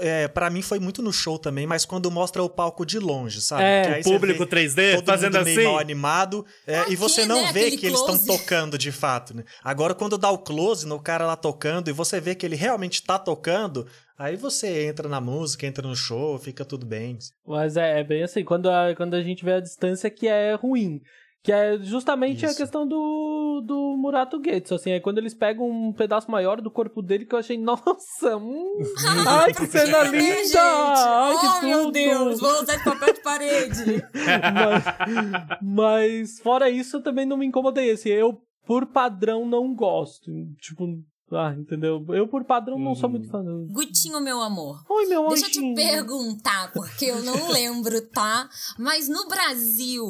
É, 0.01 0.29
para 0.29 0.51
mim 0.51 0.63
foi 0.63 0.79
muito 0.79 1.03
no 1.03 1.13
show 1.13 1.39
também, 1.39 1.67
mas 1.67 1.85
quando 1.85 2.11
mostra 2.11 2.43
o 2.43 2.49
palco 2.49 2.85
de 2.85 2.99
longe, 2.99 3.41
sabe? 3.41 3.63
É, 3.63 4.03
você 4.03 4.11
Público 4.11 4.45
vê 4.45 4.67
3D 4.67 4.95
todo 4.97 5.07
fazendo 5.07 5.35
mundo 5.35 5.45
meio 5.45 5.59
assim. 5.59 5.69
mal 5.69 5.79
animado 5.79 6.47
é, 6.67 6.81
Aqui, 6.81 6.93
e 6.93 6.97
você 6.97 7.25
não 7.25 7.43
né, 7.43 7.53
vê 7.53 7.61
aquele 7.61 7.77
que 7.79 7.87
eles 7.87 8.01
estão 8.01 8.19
close. 8.19 8.27
tocando 8.27 8.79
de 8.79 8.93
fato, 8.93 9.37
né? 9.37 9.45
Agora 9.63 9.95
quando 9.95 10.19
dá 10.19 10.31
o 10.31 10.39
close 10.39 10.87
no 10.87 11.01
cara 11.01 11.27
lá 11.27 11.37
tocando 11.37 11.89
e 11.89 11.93
você 11.93 12.21
vê 12.21 12.35
que 12.35 12.45
ele 12.45 12.57
realmente 12.57 13.03
tá 13.03 13.19
tocando, 13.19 13.87
aí 14.19 14.37
você 14.37 14.87
entra 14.87 15.09
na 15.09 15.21
música, 15.21 15.67
entra 15.67 15.87
no 15.87 15.97
show, 15.97 16.39
fica 16.39 16.65
tudo 16.65 16.87
bem. 16.87 17.19
Mas 17.47 17.77
é, 17.77 18.01
é 18.01 18.05
bem 18.05 18.23
assim, 18.23 18.45
quando 18.45 18.69
a, 18.71 18.95
quando 18.97 19.15
a 19.15 19.23
gente 19.23 19.45
vê 19.45 19.53
a 19.55 19.61
distância 19.61 20.11
que 20.11 20.27
é 20.27 20.55
ruim. 20.55 21.01
Que 21.43 21.53
é 21.53 21.79
justamente 21.79 22.45
a 22.45 22.49
Isso. 22.49 22.57
questão 22.59 22.85
do, 22.87 23.63
do 23.65 23.97
Murato 23.97 24.37
Gates, 24.41 24.73
assim, 24.73 24.91
é 24.91 24.99
quando 24.99 25.19
eles 25.19 25.33
pegam 25.33 25.71
um 25.71 25.93
pedaço 25.93 26.29
maior 26.29 26.61
do 26.61 26.71
corpo 26.73 27.01
dele 27.01 27.25
que 27.25 27.35
eu 27.37 27.39
achei, 27.39 27.57
nossa, 27.57 28.37
hum, 28.37 28.79
ai 29.29 29.55
que 29.55 29.65
cena 29.67 29.99
É, 29.99 30.05
linda, 30.11 30.43
gente. 30.43 30.57
ai 30.57 31.39
que 31.39 31.47
oh, 31.47 31.63
meu 31.67 31.79
tudo. 31.85 31.93
Deus, 31.93 32.41
vou 32.41 32.63
usar 32.63 32.77
de 32.77 32.83
papel 32.85 33.15
de 33.15 33.21
parede. 33.23 33.85
mas, 34.55 35.61
mas 35.63 36.39
fora 36.41 36.69
isso, 36.69 36.97
eu 36.97 37.03
também 37.03 37.25
não 37.25 37.37
me 37.37 37.47
incomodei, 37.47 37.93
assim, 37.93 38.09
eu 38.09 38.41
por 38.67 38.87
padrão 38.87 39.47
não 39.47 39.73
gosto, 39.73 40.29
tipo, 40.61 40.85
ah, 41.31 41.55
entendeu? 41.57 42.05
Eu 42.09 42.27
por 42.27 42.45
padrão 42.45 42.77
não 42.81 42.97
sou 42.97 43.05
Uhum. 43.09 43.11
muito 43.13 43.29
fã. 43.31 43.45
do- 43.45 43.69
Gutinho, 43.71 44.21
meu 44.21 44.41
amor. 44.43 44.83
Oi, 44.89 45.07
meu 45.07 45.29
Deixa 45.29 45.47
eu 45.47 45.51
te 45.53 45.75
perguntar, 45.75 46.73
porque 46.73 47.05
eu 47.05 47.23
não 47.23 47.53
lembro, 47.53 48.01
tá? 48.09 48.49
Mas 48.77 49.09
no 49.09 49.29
Brasil, 49.29 50.05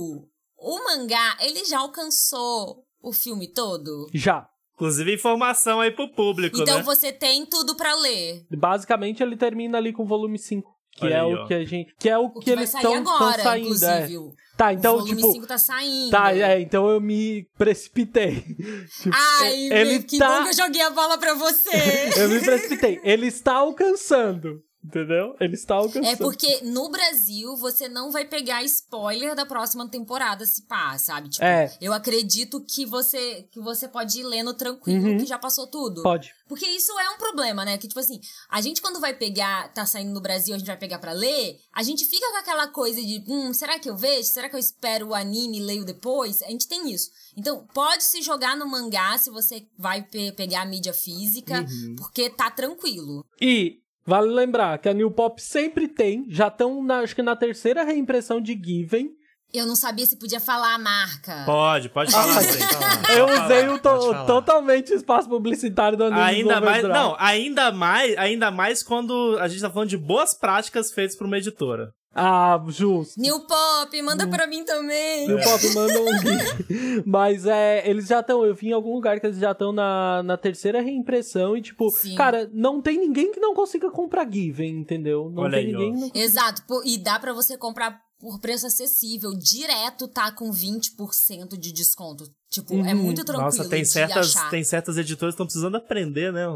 o 0.68 0.84
mangá, 0.84 1.36
ele 1.40 1.64
já 1.64 1.78
alcançou 1.78 2.82
o 3.02 3.12
filme 3.12 3.52
todo? 3.52 4.09
Já. 4.12 4.47
Inclusive 4.74 5.14
informação 5.14 5.80
aí 5.80 5.90
pro 5.90 6.12
público, 6.12 6.60
Então 6.60 6.78
né? 6.78 6.82
você 6.82 7.10
tem 7.12 7.47
tudo 7.47 7.74
pra 7.76 7.94
ler. 7.94 8.44
Basicamente, 8.51 9.22
ele 9.22 9.36
termina 9.36 9.78
ali 9.78 9.93
com 9.93 10.02
o 10.02 10.06
volume 10.06 10.38
5. 10.38 10.68
Que 10.93 11.05
Olha 11.05 11.14
é 11.14 11.20
aí, 11.20 11.34
o 11.34 11.43
ó. 11.43 11.47
que 11.47 11.55
a 11.55 11.64
gente. 11.64 11.94
Que 11.98 12.09
é 12.09 12.18
o, 12.18 12.24
O 12.24 12.32
que, 12.34 12.40
que, 12.40 12.51
vai 12.55 12.59
eles 12.64 12.70
sair 12.70 12.82
estão 12.84 12.94
agora, 12.94 13.43
saindo. 13.43 13.56
é. 13.56 13.60
inclusive. 13.60 14.18
O 14.18 14.32
Tá, 14.56 14.72
então, 14.72 14.94
o 14.94 14.98
volume 15.01 15.16
tipo. 15.16 15.32
5 15.32 15.47
tá 15.47 15.59
saindo. 15.59 16.10
Tá, 16.10 16.34
é, 16.34 16.60
então 16.60 16.88
eu 16.88 16.98
me 17.01 17.47
precipitei. 17.59 18.43
Tipo, 19.02 19.14
Ai, 19.14 19.55
ele 19.72 20.02
que 20.02 20.16
tá- 20.18 20.38
bom 20.38 20.44
que 20.44 20.51
eu 20.51 20.64
joguei 20.64 20.80
a 20.80 20.88
bola 20.90 21.18
pra 21.18 21.34
você. 21.34 21.70
eu 22.16 22.28
me 22.30 22.40
precipitei. 22.40 22.98
Ele 23.05 23.26
está 23.26 23.56
alcançando. 23.56 24.62
Entendeu? 24.86 25.34
Ele 25.40 25.54
está 25.54 25.74
alcançando. 25.74 26.06
É 26.06 26.16
porque 26.16 26.60
no 26.62 26.88
Brasil 26.90 27.56
você 27.56 27.88
não 27.88 28.10
vai 28.12 28.24
pegar 28.24 28.62
spoiler 28.64 29.34
da 29.34 29.44
próxima 29.44 29.88
temporada 29.88 30.46
se 30.46 30.62
pá, 30.66 30.96
sabe? 30.98 31.28
Tipo, 31.30 31.44
É. 31.44 31.76
eu 31.80 31.92
acredito 31.92 32.60
que 32.64 32.86
você 32.86 33.48
que 33.50 33.60
você 33.60 33.88
pode 33.88 34.20
ir 34.20 34.24
lendo 34.24 34.54
tranquilo 34.54 35.08
Uhum. 35.08 35.18
que 35.18 35.26
já 35.26 35.38
passou 35.38 35.66
tudo. 35.66 36.02
Pode. 36.02 36.32
Porque 36.48 36.66
isso 36.66 36.92
é 37.00 37.10
um 37.10 37.18
problema, 37.18 37.64
né? 37.64 37.76
Que, 37.78 37.88
tipo 37.88 37.98
assim, 37.98 38.20
a 38.48 38.60
gente 38.60 38.80
quando 38.80 39.00
vai 39.00 39.12
pegar, 39.12 39.72
tá 39.74 39.84
saindo 39.84 40.12
no 40.14 40.20
Brasil, 40.20 40.54
a 40.54 40.58
gente 40.58 40.66
vai 40.66 40.76
pegar 40.76 40.98
pra 41.00 41.12
ler, 41.12 41.56
a 41.72 41.82
gente 41.82 42.04
fica 42.04 42.30
com 42.30 42.36
aquela 42.36 42.68
coisa 42.68 43.00
de, 43.02 43.24
hum, 43.28 43.52
será 43.52 43.78
que 43.80 43.90
eu 43.90 43.96
vejo? 43.96 44.28
Será 44.28 44.48
que 44.48 44.54
eu 44.54 44.60
espero 44.60 45.08
o 45.08 45.14
anime 45.14 45.58
e 45.58 45.62
leio 45.62 45.84
depois? 45.84 46.42
A 46.42 46.48
gente 46.48 46.68
tem 46.68 46.90
isso. 46.92 47.10
Então, 47.36 47.66
pode 47.74 48.04
se 48.04 48.22
jogar 48.22 48.56
no 48.56 48.66
mangá 48.68 49.18
se 49.18 49.30
você 49.30 49.66
vai 49.76 50.02
pe- 50.02 50.32
pegar 50.32 50.62
a 50.62 50.66
mídia 50.66 50.92
física, 50.94 51.60
Uhum. 51.68 51.96
porque 51.96 52.30
tá 52.30 52.50
tranquilo. 52.50 53.24
E 53.40 53.80
vale 54.06 54.28
lembrar 54.28 54.78
que 54.78 54.88
a 54.88 54.94
New 54.94 55.10
Pop 55.10 55.40
sempre 55.42 55.88
tem. 55.88 56.24
Já 56.28 56.48
estão, 56.48 56.86
acho 56.92 57.14
que 57.14 57.22
na 57.22 57.36
terceira 57.36 57.82
reimpressão 57.84 58.40
de 58.40 58.52
Given. 58.52 59.08
Eu 59.54 59.64
não 59.64 59.76
sabia 59.76 60.04
se 60.04 60.18
podia 60.18 60.40
falar 60.40 60.74
a 60.74 60.78
marca. 60.78 61.44
Pode, 61.46 61.88
pode 61.88 62.10
falar, 62.10 62.42
sim. 62.42 62.58
falar. 62.58 63.16
Eu 63.16 63.26
usei 63.44 63.68
o 63.68 63.78
to- 63.78 64.26
totalmente 64.26 64.92
o 64.92 64.96
espaço 64.96 65.28
publicitário 65.28 65.96
da 65.96 66.10
News 66.10 66.20
Ainda 66.20 66.60
mais, 66.60 66.82
não, 66.82 67.16
ainda 67.18 67.72
mais, 67.72 68.16
ainda 68.18 68.50
mais 68.50 68.82
quando 68.82 69.38
a 69.40 69.46
gente 69.48 69.60
tá 69.60 69.70
falando 69.70 69.88
de 69.88 69.96
boas 69.96 70.34
práticas 70.36 70.92
feitas 70.92 71.16
por 71.16 71.26
uma 71.26 71.38
editora. 71.38 71.92
Ah, 72.18 72.64
justo. 72.68 73.20
New 73.20 73.40
Pop, 73.40 74.02
manda 74.02 74.26
pra 74.26 74.47
mim 74.47 74.64
também. 74.64 75.28
New 75.28 75.38
Pop 75.43 75.74
manda 75.74 76.01
um 76.01 76.10
link. 76.10 77.02
Mas 77.06 77.44
é, 77.47 77.88
eles 77.88 78.06
já 78.06 78.20
estão. 78.20 78.44
Eu 78.44 78.55
vi 78.55 78.68
em 78.68 78.72
algum 78.72 78.94
lugar 78.94 79.20
que 79.20 79.26
eles 79.26 79.38
já 79.38 79.52
estão 79.52 79.70
na, 79.72 80.22
na 80.22 80.36
terceira 80.36 80.80
reimpressão 80.80 81.56
e, 81.56 81.60
tipo, 81.62 81.90
Sim. 81.90 82.14
cara, 82.14 82.51
não 82.55 82.80
tem 82.80 82.98
ninguém 82.98 83.30
que 83.32 83.38
não 83.40 83.55
consiga 83.55 83.90
comprar 83.90 84.26
Given, 84.32 84.78
entendeu? 84.80 85.30
Não 85.30 85.43
Olha 85.43 85.59
tem 85.59 85.66
aí, 85.66 85.72
ninguém. 85.72 85.93
não- 85.93 86.10
Exato, 86.14 86.62
pô, 86.66 86.82
e 86.84 86.97
dá 86.98 87.18
pra 87.18 87.32
você 87.34 87.59
comprar 87.59 88.01
por 88.18 88.40
preço 88.40 88.66
acessível. 88.66 89.30
Direto 89.38 90.09
tá 90.09 90.32
com 90.32 90.51
20% 90.51 91.59
de 91.59 91.70
desconto. 91.70 92.24
Tipo, 92.51 92.72
é 92.74 92.94
Uhum. 92.94 93.02
muito 93.02 93.22
tranquilo 93.24 93.44
Nossa, 93.44 93.68
tem 93.68 93.82
de 93.82 93.88
certas, 93.88 94.34
achar. 94.34 94.48
tem 94.51 94.64
certas 94.64 94.97
editoras 94.97 95.34
que 95.34 95.34
estão 95.34 95.44
precisando 95.47 95.76
aprender, 95.76 96.32
né? 96.32 96.47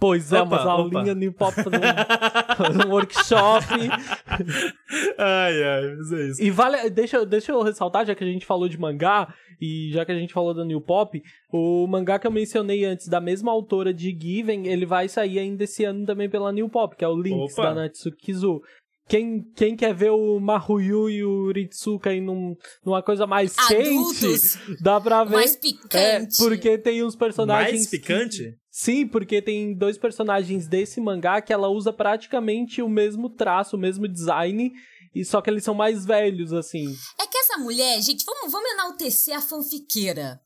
Pois 0.00 0.32
é, 0.32 0.40
Opa, 0.40 0.50
mas 0.56 0.60
a 0.66 0.74
opa. 0.76 0.82
aulinha 0.98 1.14
New 1.14 1.32
Pop 1.32 1.52
fazer 1.54 1.76
um, 1.76 2.54
fazer 2.56 2.86
um 2.86 2.90
workshop. 2.90 3.64
ai, 5.18 5.62
ai, 5.64 5.94
mas 5.96 6.12
é 6.12 6.26
isso. 6.28 6.42
E 6.42 6.50
vale. 6.50 6.88
Deixa, 6.90 7.16
eu- 7.16 7.26
deixa 7.26 7.52
eu 7.52 7.62
ressaltar, 7.62 8.06
já 8.06 8.14
que 8.14 8.22
a 8.24 8.26
gente 8.26 8.46
falou 8.46 8.68
de 8.68 8.78
mangá, 8.78 9.32
e 9.60 9.90
já 9.92 10.04
que 10.04 10.12
a 10.12 10.14
gente 10.18 10.32
falou 10.32 10.54
da 10.54 10.64
New 10.64 10.80
Pop, 10.80 11.20
o 11.52 11.86
mangá 11.88 12.18
que 12.18 12.26
eu 12.26 12.30
mencionei 12.30 12.84
antes, 12.84 13.08
da 13.08 13.20
mesma 13.20 13.50
autora 13.50 13.92
de 13.92 14.16
Given, 14.18 14.66
ele 14.68 14.86
vai 14.86 15.08
sair 15.08 15.38
ainda 15.38 15.64
esse 15.64 15.84
ano 15.84 16.06
também 16.06 16.28
pela 16.28 16.52
New 16.52 16.68
Pop, 16.68 16.94
que 16.96 17.04
é 17.04 17.08
o 17.08 17.16
Lynx 17.16 17.52
Opa. 17.54 17.62
da 17.70 17.74
Natsuki 17.74 18.16
Kizu. 18.26 18.60
Quem, 19.08 19.42
quem 19.56 19.74
quer 19.76 19.94
ver 19.94 20.10
o 20.10 20.38
Mahuyu 20.38 21.08
e 21.10 21.24
o 21.24 21.50
Ritsuka 21.52 22.10
aí 22.10 22.20
num, 22.20 22.56
numa 22.84 23.02
coisa 23.02 23.26
mais 23.26 23.54
Adultos, 23.58 24.56
quente, 24.56 24.82
dá 24.82 25.00
pra 25.00 25.24
ver. 25.24 25.34
mais 25.36 25.54
É, 25.54 25.58
picante. 25.58 26.36
porque 26.38 26.78
tem 26.78 27.02
uns 27.04 27.16
personagens. 27.16 27.72
Mais 27.80 27.86
picante? 27.90 28.38
que- 28.52 28.58
Sim, 28.70 29.06
porque 29.08 29.42
tem 29.42 29.74
dois 29.74 29.98
personagens 29.98 30.68
desse 30.68 31.00
mangá 31.00 31.40
que 31.40 31.52
ela 31.52 31.68
usa 31.68 31.92
praticamente 31.92 32.80
o 32.80 32.88
mesmo 32.88 33.28
traço, 33.28 33.74
o 33.76 33.78
mesmo 33.78 34.06
design, 34.06 34.72
e 35.12 35.24
só 35.24 35.40
que 35.40 35.50
eles 35.50 35.64
são 35.64 35.74
mais 35.74 36.04
velhos, 36.06 36.52
assim. 36.52 36.86
É 37.20 37.26
que 37.26 37.38
essa 37.38 37.56
mulher, 37.58 38.00
gente, 38.00 38.24
vamos, 38.24 38.52
vamos 38.52 38.70
enaltecer 38.70 39.36
a 39.36 39.40
fanfiqueira. 39.40 40.40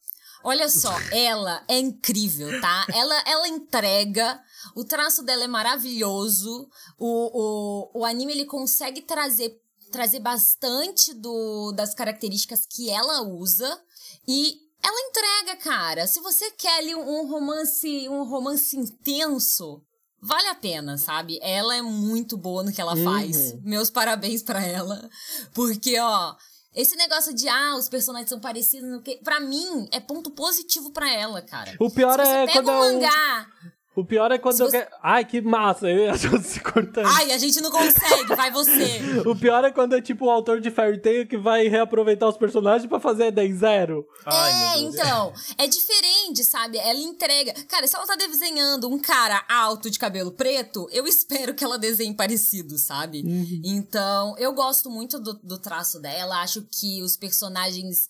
Olha 0.45 0.69
só, 0.69 0.91
ela 1.13 1.63
é 1.69 1.79
incrível, 1.79 2.59
tá? 2.61 2.87
Ela, 2.95 3.23
ela 3.27 3.49
entrega, 3.49 4.41
o 4.75 4.85
traço 4.85 5.23
dela 5.23 5.45
é 5.45 5.49
maravilhoso, 5.49 6.69
o, 6.99 7.91
o, 7.97 8.01
o 8.01 8.05
anime 8.05 8.33
ele 8.33 8.45
consegue 8.45 9.03
trazer, 9.03 9.59
trazer 9.91 10.21
bastante 10.21 11.13
do, 11.15 11.73
das 11.73 11.95
características 11.95 12.67
que 12.67 12.91
ela 12.91 13.23
usa 13.23 13.81
e 14.27 14.57
ela 14.83 15.01
entrega, 15.09 15.57
cara. 15.63 16.07
Se 16.07 16.21
você 16.21 16.51
quer 16.53 16.79
ali 16.79 16.95
um 16.95 17.29
romance, 17.29 18.09
um 18.09 18.25
romance 18.25 18.77
intenso, 18.77 19.81
vale 20.21 20.49
a 20.49 20.55
pena, 20.55 20.99
sabe? 20.99 21.39
Ela 21.43 21.77
é 21.77 21.83
muito 21.83 22.37
boa 22.37 22.63
no 22.63 22.73
que 22.73 22.81
ela 22.81 22.97
faz. 22.97 23.55
Meus 23.63 23.91
parabéns 23.91 24.43
pra 24.43 24.61
ela. 24.67 25.09
Porque, 25.55 25.99
ó, 26.01 26.35
esse 26.75 26.97
negócio 26.97 27.33
de, 27.35 27.49
ah, 27.49 27.77
os 27.77 27.89
personagens 27.89 28.29
são 28.29 28.41
parecidos, 28.41 28.89
no 28.91 29.03
que, 29.03 29.19
pra 29.19 29.39
mim, 29.39 29.87
é 29.93 30.01
ponto 30.01 30.31
positivo 30.31 30.91
pra 30.91 31.13
ela, 31.13 31.43
cara. 31.43 31.77
O 31.79 31.91
pior 31.91 32.19
você 32.19 32.29
é 32.29 32.47
pega 32.47 32.63
quando 32.63 32.69
um 32.69 32.73
é 32.73 32.89
um- 32.89 32.95
mangá. 32.95 33.47
O 33.95 34.05
pior 34.05 34.33
é 34.33 34.39
quando 34.39 34.57
Se 34.57 34.63
eu 34.63 34.71
você- 34.71 34.79
quero... 34.79 34.91
Ai, 35.03 35.23
que 35.25 35.41
massa! 35.43 35.87
Eu 35.89 35.99
ia 36.07 36.15
se 36.17 36.61
cortando. 36.61 37.05
Ai, 37.07 37.31
a 37.33 37.37
gente 37.39 37.61
não 37.61 37.71
consegue, 37.71 38.35
vai 38.35 38.51
você. 38.51 39.01
O 39.29 39.37
pior 39.37 39.63
é 39.65 39.71
quando 39.71 39.95
é 39.95 40.01
tipo 40.01 40.25
o 40.27 40.31
autor 40.31 40.61
de 40.61 40.71
Fairy 40.71 40.99
Tail 41.01 41.27
que 41.29 41.37
vai 41.37 41.69
reaproveitar 41.69 42.27
os 42.29 42.37
personagens 42.39 42.89
pra 42.89 42.99
fazer 42.99 43.31
10-0. 43.33 44.03
Ai, 44.25 44.53
é, 44.53 44.81
meu 44.81 44.91
Deus. 44.91 44.95
então, 44.95 45.33
é 45.59 45.67
diferente, 45.67 46.43
sabe? 46.43 46.79
Ela 46.79 46.99
entrega. 47.01 47.53
Cara, 47.69 47.87
se 47.87 47.95
ela 47.95 48.07
tá 48.07 48.17
desenhando 48.17 48.89
um 48.89 48.99
cara 48.99 49.45
alto 49.49 49.91
de 49.91 49.99
cabelo 49.99 50.33
preto, 50.33 50.89
eu 50.91 51.07
espero 51.07 51.55
que 51.55 51.63
ela 51.63 51.79
desenhe 51.79 52.17
parecido, 52.17 52.79
sabe? 52.79 53.23
Então, 53.65 54.35
eu 54.39 54.53
gosto 54.55 54.89
muito 54.91 55.19
do, 55.21 55.35
do 55.35 55.59
traço 55.59 56.01
dela, 56.01 56.41
acho 56.41 56.63
que 56.63 57.03
os 57.03 57.17
personagens 57.17 58.09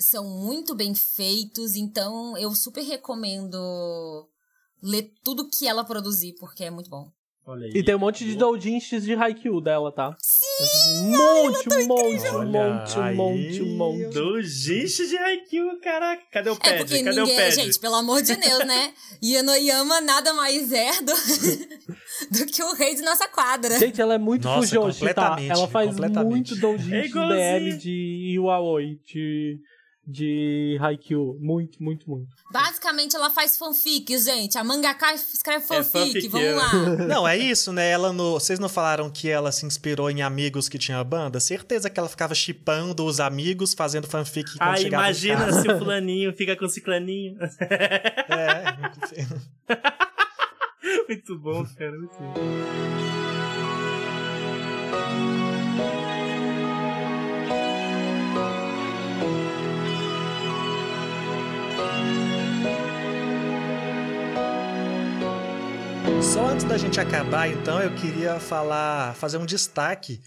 são 0.00 0.24
muito 0.24 0.74
bem 0.74 0.94
feitos, 0.94 1.74
então 1.76 2.36
eu 2.38 2.54
super 2.54 2.82
recomendo 2.84 4.28
ler 4.82 5.10
tudo 5.24 5.48
que 5.48 5.66
ela 5.66 5.84
produzir, 5.84 6.34
porque 6.38 6.64
é 6.64 6.70
muito 6.70 6.90
bom. 6.90 7.10
Olha 7.46 7.64
aí. 7.64 7.72
E 7.74 7.82
tem 7.82 7.94
um 7.94 7.98
monte 7.98 8.26
de 8.26 8.36
doujinshis 8.36 9.04
de 9.04 9.14
Haikyuu 9.14 9.58
dela, 9.62 9.90
tá? 9.90 10.14
Sim! 10.20 11.06
Um 11.06 11.10
monte, 11.16 11.68
um 11.70 11.86
monte, 11.86 12.28
um 12.28 12.44
monte, 12.44 12.98
um 12.98 13.14
monte, 13.14 13.62
um 13.62 13.76
monte. 13.76 14.12
Do 14.12 14.42
gente 14.42 15.08
de 15.08 15.16
Haikyuu, 15.16 15.80
caraca. 15.80 16.22
Cadê 16.30 16.50
o 16.50 16.52
É 16.52 16.56
pad? 16.56 16.78
porque 16.78 17.02
Cadê 17.02 17.20
o 17.20 17.24
ninguém, 17.24 17.36
pad? 17.36 17.54
gente, 17.54 17.78
pelo 17.78 17.94
amor 17.94 18.20
de 18.20 18.36
Deus, 18.36 18.66
né? 18.66 18.92
Yanoyama 19.24 19.98
nada 20.02 20.34
mais 20.34 20.70
é 20.72 20.92
do, 21.00 21.12
do 22.38 22.46
que 22.52 22.62
o 22.62 22.74
rei 22.74 22.94
de 22.94 23.00
nossa 23.02 23.26
quadra. 23.28 23.78
Gente, 23.78 23.98
ela 23.98 24.14
é 24.14 24.18
muito 24.18 24.44
Nossa, 24.44 24.68
Fujoshi, 24.68 25.14
tá? 25.14 25.38
Ela 25.40 25.68
faz 25.68 25.96
muito 25.96 26.52
É 26.52 26.56
doujinshi 26.58 27.08
igualzinho. 27.08 27.70
BL 27.72 27.76
de 27.78 28.32
Iwaoi, 28.34 29.00
de, 29.06 29.58
de 30.10 30.78
Haikyuu. 30.80 31.36
Muito, 31.38 31.82
muito, 31.82 32.08
muito. 32.08 32.28
Basicamente, 32.50 33.14
ela 33.14 33.28
faz 33.28 33.58
fanfic, 33.58 34.16
gente. 34.18 34.56
A 34.56 34.64
mangaka 34.64 35.12
escreve 35.14 35.62
É 35.64 35.66
fanfic, 35.66 36.28
vamos 36.28 36.48
fanfiqueira. 36.48 36.56
lá. 36.56 36.96
Não, 37.06 37.28
é 37.28 37.36
isso, 37.36 37.72
né? 37.72 37.90
Ela 37.90 38.10
no. 38.12 38.32
Vocês 38.40 38.58
não 38.58 38.68
falaram 38.70 39.10
que 39.10 39.28
ela 39.28 39.52
se 39.52 39.66
inspirou 39.66 40.10
em 40.10 40.22
amigos 40.22 40.66
que 40.68 40.78
tinham 40.78 41.04
banda? 41.04 41.38
Certeza 41.40 41.90
que 41.90 42.00
ela 42.00 42.08
ficava 42.08 42.34
chipando 42.34 43.04
os 43.04 43.20
amigos, 43.20 43.74
fazendo 43.74 44.06
fanfic 44.06 44.56
quando 44.56 44.70
Ah, 44.70 44.76
chegava 44.76 45.04
em 45.04 45.06
imagina 45.08 45.44
casa. 45.44 45.60
se 45.62 45.68
o 45.68 45.76
fulaninho 45.78 46.32
fica 46.34 46.56
com 46.56 46.64
o 46.64 46.68
ciclaninho. 46.70 47.36
É, 48.30 48.64
Muito 51.06 51.38
bom, 51.38 51.66
cara. 51.76 51.92
Muito 51.98 52.16
bom. 52.18 52.34
Só 66.22 66.46
antes 66.46 66.64
da 66.64 66.76
gente 66.76 67.00
acabar, 67.00 67.48
então, 67.48 67.80
eu 67.80 67.94
queria 67.94 68.40
falar, 68.40 69.14
fazer 69.14 69.38
um 69.38 69.46
destaque 69.46 70.20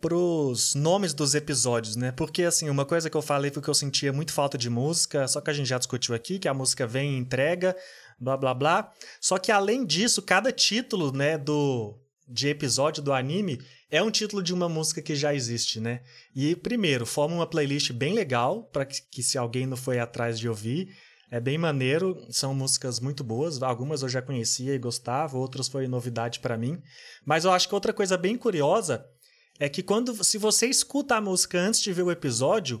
pros 0.00 0.74
nomes 0.74 1.14
dos 1.14 1.34
episódios, 1.34 1.96
né? 1.96 2.12
Porque, 2.12 2.42
assim, 2.42 2.68
uma 2.68 2.84
coisa 2.84 3.08
que 3.08 3.16
eu 3.16 3.22
falei 3.22 3.50
foi 3.50 3.62
que 3.62 3.68
eu 3.68 3.74
sentia 3.74 4.12
muito 4.12 4.32
falta 4.32 4.58
de 4.58 4.68
música, 4.68 5.26
só 5.28 5.40
que 5.40 5.50
a 5.50 5.52
gente 5.52 5.68
já 5.68 5.78
discutiu 5.78 6.14
aqui, 6.14 6.38
que 6.38 6.48
a 6.48 6.54
música 6.54 6.86
vem 6.86 7.14
e 7.14 7.18
entrega, 7.18 7.76
blá, 8.18 8.36
blá, 8.36 8.52
blá. 8.52 8.92
Só 9.20 9.38
que, 9.38 9.52
além 9.52 9.86
disso, 9.86 10.22
cada 10.22 10.52
título, 10.52 11.12
né, 11.12 11.38
do 11.38 11.96
de 12.28 12.48
episódio 12.48 13.02
do 13.02 13.12
anime 13.12 13.58
é 13.90 14.02
um 14.02 14.10
título 14.10 14.42
de 14.42 14.52
uma 14.52 14.68
música 14.68 15.00
que 15.00 15.16
já 15.16 15.34
existe, 15.34 15.80
né? 15.80 16.02
E, 16.34 16.54
primeiro, 16.54 17.06
forma 17.06 17.34
uma 17.34 17.46
playlist 17.46 17.90
bem 17.92 18.12
legal, 18.12 18.64
para 18.64 18.84
que, 18.84 19.00
que 19.10 19.22
se 19.22 19.38
alguém 19.38 19.66
não 19.66 19.76
foi 19.76 19.98
atrás 19.98 20.38
de 20.38 20.46
ouvir, 20.46 20.94
é 21.30 21.40
bem 21.40 21.58
maneiro, 21.58 22.16
são 22.30 22.54
músicas 22.54 23.00
muito 23.00 23.22
boas, 23.22 23.62
algumas 23.62 24.02
eu 24.02 24.08
já 24.08 24.22
conhecia 24.22 24.74
e 24.74 24.78
gostava, 24.78 25.36
outras 25.36 25.68
foi 25.68 25.86
novidade 25.86 26.40
pra 26.40 26.56
mim. 26.56 26.80
Mas 27.24 27.44
eu 27.44 27.52
acho 27.52 27.68
que 27.68 27.74
outra 27.74 27.92
coisa 27.92 28.16
bem 28.16 28.36
curiosa 28.36 29.04
é 29.58 29.68
que 29.68 29.82
quando 29.82 30.24
se 30.24 30.38
você 30.38 30.66
escuta 30.66 31.16
a 31.16 31.20
música 31.20 31.58
antes 31.58 31.80
de 31.80 31.92
ver 31.92 32.02
o 32.02 32.10
episódio, 32.10 32.80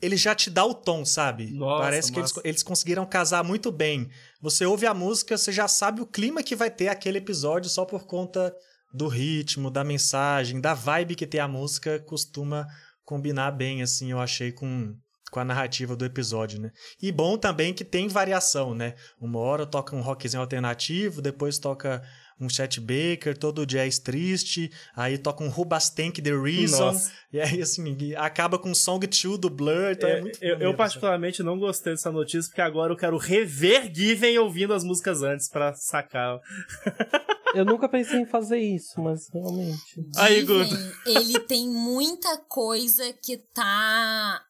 ele 0.00 0.16
já 0.16 0.34
te 0.34 0.50
dá 0.50 0.64
o 0.64 0.74
tom, 0.74 1.04
sabe? 1.04 1.52
Nossa, 1.52 1.82
Parece 1.82 2.10
que 2.10 2.18
eles, 2.18 2.34
eles 2.42 2.62
conseguiram 2.62 3.06
casar 3.06 3.44
muito 3.44 3.70
bem. 3.70 4.10
Você 4.40 4.64
ouve 4.64 4.86
a 4.86 4.94
música, 4.94 5.36
você 5.36 5.52
já 5.52 5.68
sabe 5.68 6.00
o 6.00 6.06
clima 6.06 6.42
que 6.42 6.56
vai 6.56 6.70
ter 6.70 6.88
aquele 6.88 7.18
episódio 7.18 7.70
só 7.70 7.84
por 7.84 8.04
conta 8.04 8.54
do 8.92 9.06
ritmo, 9.06 9.70
da 9.70 9.84
mensagem, 9.84 10.60
da 10.60 10.74
vibe 10.74 11.14
que 11.14 11.26
tem 11.26 11.40
a 11.40 11.48
música, 11.48 12.00
costuma 12.00 12.66
combinar 13.04 13.52
bem, 13.52 13.82
assim, 13.82 14.10
eu 14.10 14.18
achei 14.18 14.52
com, 14.52 14.96
com 15.32 15.40
a 15.40 15.44
narrativa 15.44 15.96
do 15.96 16.04
episódio, 16.04 16.60
né? 16.60 16.70
E 17.00 17.10
bom 17.10 17.38
também 17.38 17.72
que 17.72 17.86
tem 17.86 18.06
variação, 18.06 18.74
né? 18.74 18.94
Uma 19.18 19.38
hora 19.38 19.64
toca 19.64 19.96
um 19.96 20.02
rockzinho 20.02 20.42
alternativo, 20.42 21.22
depois 21.22 21.58
toca 21.58 22.02
um 22.38 22.50
Chet 22.50 22.78
Baker, 22.80 23.36
todo 23.38 23.64
jazz 23.64 23.98
triste, 23.98 24.70
aí 24.94 25.16
toca 25.16 25.42
um 25.42 25.48
Rubastank 25.48 26.20
The 26.20 26.32
Reason, 26.32 26.84
Nossa. 26.84 27.12
e 27.32 27.40
aí 27.40 27.62
assim, 27.62 28.14
acaba 28.14 28.58
com 28.58 28.74
Song 28.74 29.06
2 29.06 29.38
do 29.38 29.48
Blur, 29.48 29.92
então 29.92 30.08
é, 30.08 30.18
É, 30.18 30.20
muito 30.20 30.38
eu, 30.42 30.58
eu 30.58 30.74
particularmente 30.74 31.42
não 31.42 31.58
gostei 31.58 31.94
dessa 31.94 32.12
notícia, 32.12 32.50
porque 32.50 32.60
agora 32.60 32.92
eu 32.92 32.96
quero 32.96 33.16
rever 33.16 33.90
Given 33.94 34.38
ouvindo 34.38 34.74
as 34.74 34.84
músicas 34.84 35.22
antes 35.22 35.48
pra 35.48 35.72
sacar. 35.72 36.40
Eu 37.54 37.66
nunca 37.66 37.86
pensei 37.86 38.20
em 38.20 38.24
fazer 38.24 38.58
isso, 38.58 38.98
mas 38.98 39.28
realmente. 39.30 40.02
Aí, 40.16 40.42
Guto. 40.42 40.74
ele 41.04 41.38
tem 41.40 41.68
muita 41.68 42.38
coisa 42.48 43.12
que 43.12 43.36
tá. 43.36 44.42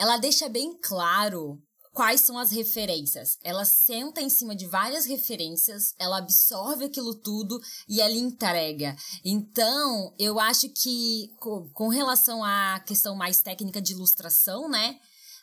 Ela 0.00 0.16
deixa 0.16 0.48
bem 0.48 0.78
claro 0.80 1.60
quais 1.92 2.22
são 2.22 2.38
as 2.38 2.50
referências. 2.50 3.36
Ela 3.42 3.66
senta 3.66 4.22
em 4.22 4.30
cima 4.30 4.56
de 4.56 4.66
várias 4.66 5.04
referências, 5.04 5.92
ela 5.98 6.16
absorve 6.16 6.86
aquilo 6.86 7.14
tudo 7.14 7.60
e 7.86 8.00
ela 8.00 8.14
entrega. 8.14 8.96
Então, 9.22 10.14
eu 10.18 10.40
acho 10.40 10.70
que 10.70 11.28
co- 11.38 11.68
com 11.74 11.88
relação 11.88 12.42
à 12.42 12.80
questão 12.86 13.14
mais 13.14 13.42
técnica 13.42 13.78
de 13.78 13.92
ilustração, 13.92 14.70
né? 14.70 14.98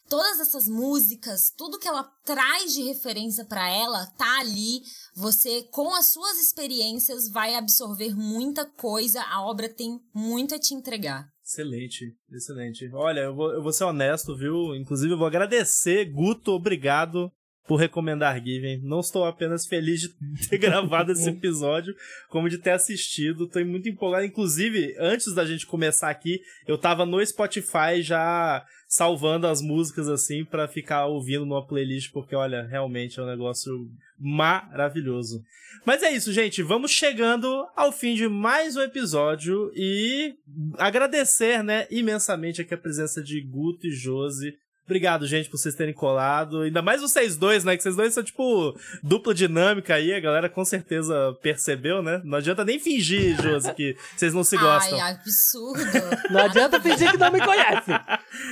Todas 0.10 0.40
essas 0.40 0.68
músicas, 0.68 1.54
tudo 1.56 1.78
que 1.78 1.88
ela 1.88 2.04
traz 2.26 2.74
de 2.74 2.82
referência 2.82 3.46
pra 3.46 3.70
ela 3.70 4.08
tá 4.18 4.40
ali. 4.40 4.82
Você, 5.14 5.62
com 5.70 5.94
as 5.94 6.08
suas 6.08 6.40
experiências, 6.40 7.30
vai 7.30 7.54
absorver 7.54 8.16
muita 8.16 8.66
coisa. 8.66 9.22
A 9.22 9.44
obra 9.46 9.70
tem 9.70 10.00
muito 10.16 10.56
a 10.56 10.60
te 10.60 10.74
entregar. 10.74 11.30
Excelente, 11.48 12.14
excelente. 12.30 12.90
Olha, 12.94 13.22
eu 13.22 13.34
vou, 13.34 13.54
eu 13.54 13.64
vou 13.64 13.72
ser 13.72 13.86
honesto, 13.86 14.36
viu? 14.36 14.76
Inclusive, 14.76 15.14
eu 15.14 15.18
vou 15.18 15.26
agradecer, 15.26 16.04
Guto, 16.04 16.52
obrigado 16.52 17.32
por 17.68 17.76
recomendar 17.76 18.42
Given. 18.44 18.80
Não 18.82 19.02
estou 19.02 19.26
apenas 19.26 19.66
feliz 19.68 20.02
de 20.02 20.10
ter 20.48 20.58
gravado 20.60 21.12
esse 21.12 21.30
episódio, 21.30 21.94
como 22.30 22.50
de 22.50 22.58
ter 22.58 22.72
assistido. 22.72 23.46
Estou 23.46 23.64
muito 23.66 23.90
empolgado. 23.90 24.26
Inclusive, 24.26 24.96
antes 24.98 25.34
da 25.34 25.46
gente 25.46 25.66
começar 25.66 26.10
aqui, 26.10 26.42
eu 26.66 26.78
tava 26.78 27.06
no 27.06 27.24
Spotify 27.26 28.02
já 28.02 28.66
salvando 28.88 29.48
as 29.48 29.62
músicas 29.62 30.08
assim 30.08 30.46
pra 30.46 30.68
ficar 30.68 31.08
ouvindo 31.08 31.46
numa 31.46 31.66
playlist, 31.66 32.12
porque 32.12 32.36
olha, 32.36 32.64
realmente 32.64 33.20
é 33.20 33.24
um 33.24 33.28
negócio 33.28 33.92
maravilhoso. 34.18 35.44
Mas 35.86 36.02
é 36.04 36.12
isso, 36.12 36.32
gente. 36.32 36.64
Vamos 36.64 36.92
chegando 36.92 37.68
ao 37.76 37.92
fim 37.92 38.16
de 38.16 38.28
mais 38.28 38.76
um 38.76 38.82
episódio 38.82 39.72
e 39.76 40.36
agradecer, 40.78 41.64
né, 41.64 41.86
imensamente 41.92 42.62
aqui 42.62 42.74
a 42.74 42.78
presença 42.78 43.22
de 43.22 43.42
Guto 43.42 43.88
e 43.88 43.92
Josi. 43.92 44.58
Obrigado, 44.88 45.28
gente, 45.28 45.50
por 45.50 45.58
vocês 45.58 45.76
terem 45.76 45.94
colado. 45.94 46.62
Ainda 46.62 46.82
mais 46.82 47.02
vocês 47.02 47.36
dois, 47.36 47.66
né? 47.66 47.76
Que 47.76 47.84
vocês 47.84 47.98
dois 47.98 48.14
são, 48.14 48.24
tipo, 48.24 48.74
dupla 49.04 49.34
dinâmica 49.34 49.96
aí. 49.96 50.14
A 50.14 50.20
galera 50.22 50.48
com 50.50 50.64
certeza 50.64 51.38
percebeu, 51.42 52.02
né? 52.02 52.22
Não 52.24 52.38
adianta 52.38 52.64
nem 52.64 52.80
fingir, 52.80 53.36
Josi, 53.42 53.74
que 53.74 53.98
vocês 54.16 54.34
não 54.34 54.46
se 54.46 54.56
gostam. 54.56 54.98
Ai, 54.98 55.12
absurdo. 55.12 55.84
Não 56.32 56.40
adianta 56.42 56.82
fingir 56.82 57.12
que 57.12 57.18
não 57.18 57.32
me 57.32 57.40
conhece. 57.40 57.92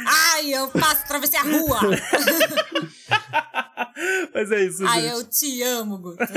Ai, 0.05 0.53
eu 0.53 0.67
passo, 0.69 1.03
atravessei 1.03 1.39
a 1.39 1.43
rua. 1.43 1.79
Mas 4.33 4.51
é 4.51 4.65
isso, 4.65 4.85
Ai, 4.85 5.01
gente. 5.03 5.13
eu 5.13 5.23
te 5.29 5.63
amo, 5.63 5.97
Guto. 5.97 6.17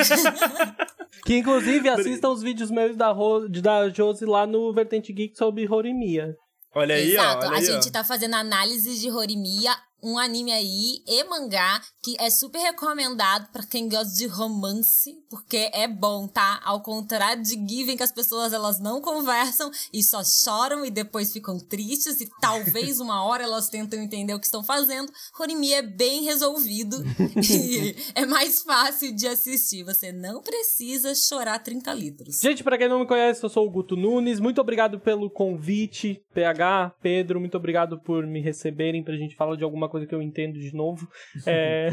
Que 1.24 1.36
inclusive 1.36 1.88
assistam 1.88 2.30
os 2.30 2.42
vídeos 2.42 2.70
meus 2.70 2.96
da, 2.96 3.10
Ro 3.10 3.48
da 3.48 3.88
Josi 3.90 4.24
lá 4.24 4.46
no 4.46 4.72
Vertente 4.72 5.12
Geek 5.12 5.36
sobre 5.36 5.68
Horimiya. 5.68 6.34
Olha 6.74 6.94
aí, 6.94 7.12
Exato, 7.12 7.46
ó. 7.46 7.48
Olha 7.48 7.56
a 7.56 7.60
aí, 7.60 7.66
gente 7.66 7.88
ó. 7.88 7.92
tá 7.92 8.04
fazendo 8.04 8.34
análise 8.34 8.98
de 9.00 9.10
Horimiya, 9.10 9.74
um 10.02 10.18
anime 10.18 10.52
aí 10.52 11.02
e 11.06 11.24
mangá 11.24 11.80
que 12.02 12.16
é 12.18 12.30
super 12.30 12.58
recomendado 12.58 13.50
pra 13.52 13.66
quem 13.66 13.88
gosta 13.88 14.14
de 14.14 14.26
romance, 14.26 15.14
porque 15.28 15.70
é 15.72 15.86
bom, 15.86 16.26
tá? 16.26 16.60
Ao 16.64 16.80
contrário 16.80 17.42
de 17.42 17.50
Given, 17.50 17.96
que 17.96 18.02
as 18.02 18.12
pessoas 18.12 18.52
elas 18.52 18.78
não 18.78 19.00
conversam 19.00 19.70
e 19.92 20.02
só 20.02 20.22
choram 20.24 20.84
e 20.84 20.90
depois 20.90 21.32
ficam 21.32 21.58
tristes 21.58 22.20
e 22.20 22.30
talvez 22.40 23.00
uma 23.00 23.24
hora 23.24 23.42
elas 23.42 23.68
tentam 23.68 24.00
entender 24.00 24.34
o 24.34 24.38
que 24.38 24.46
estão 24.46 24.62
fazendo. 24.62 25.12
Horimiya 25.38 25.78
é 25.78 25.82
bem 25.82 26.22
resolvido 26.22 26.96
e 27.50 27.96
é 28.14 28.24
mais 28.24 28.62
fácil 28.62 29.14
de 29.14 29.26
assistir. 29.26 29.84
Você 29.84 30.12
não 30.12 30.42
precisa 30.42 31.14
chorar 31.14 31.58
30 31.58 31.92
litros. 31.92 32.40
Gente, 32.40 32.62
pra 32.62 32.78
quem 32.78 32.88
não 32.88 33.00
me 33.00 33.06
conhece, 33.06 33.42
eu 33.44 33.48
sou 33.48 33.66
o 33.66 33.70
Guto 33.70 33.96
Nunes. 33.96 34.40
Muito 34.40 34.60
obrigado 34.60 34.98
pelo 35.00 35.28
convite, 35.28 36.22
PH, 36.32 36.94
Pedro. 37.02 37.40
Muito 37.40 37.56
obrigado 37.56 37.98
por 37.98 38.26
me 38.26 38.40
receberem 38.40 39.02
pra 39.02 39.16
gente 39.16 39.36
falar 39.36 39.56
de 39.56 39.64
alguma 39.64 39.88
coisa 39.89 40.06
que 40.06 40.15
eu 40.15 40.23
entendo 40.23 40.59
de 40.59 40.74
novo. 40.74 41.09
É... 41.47 41.89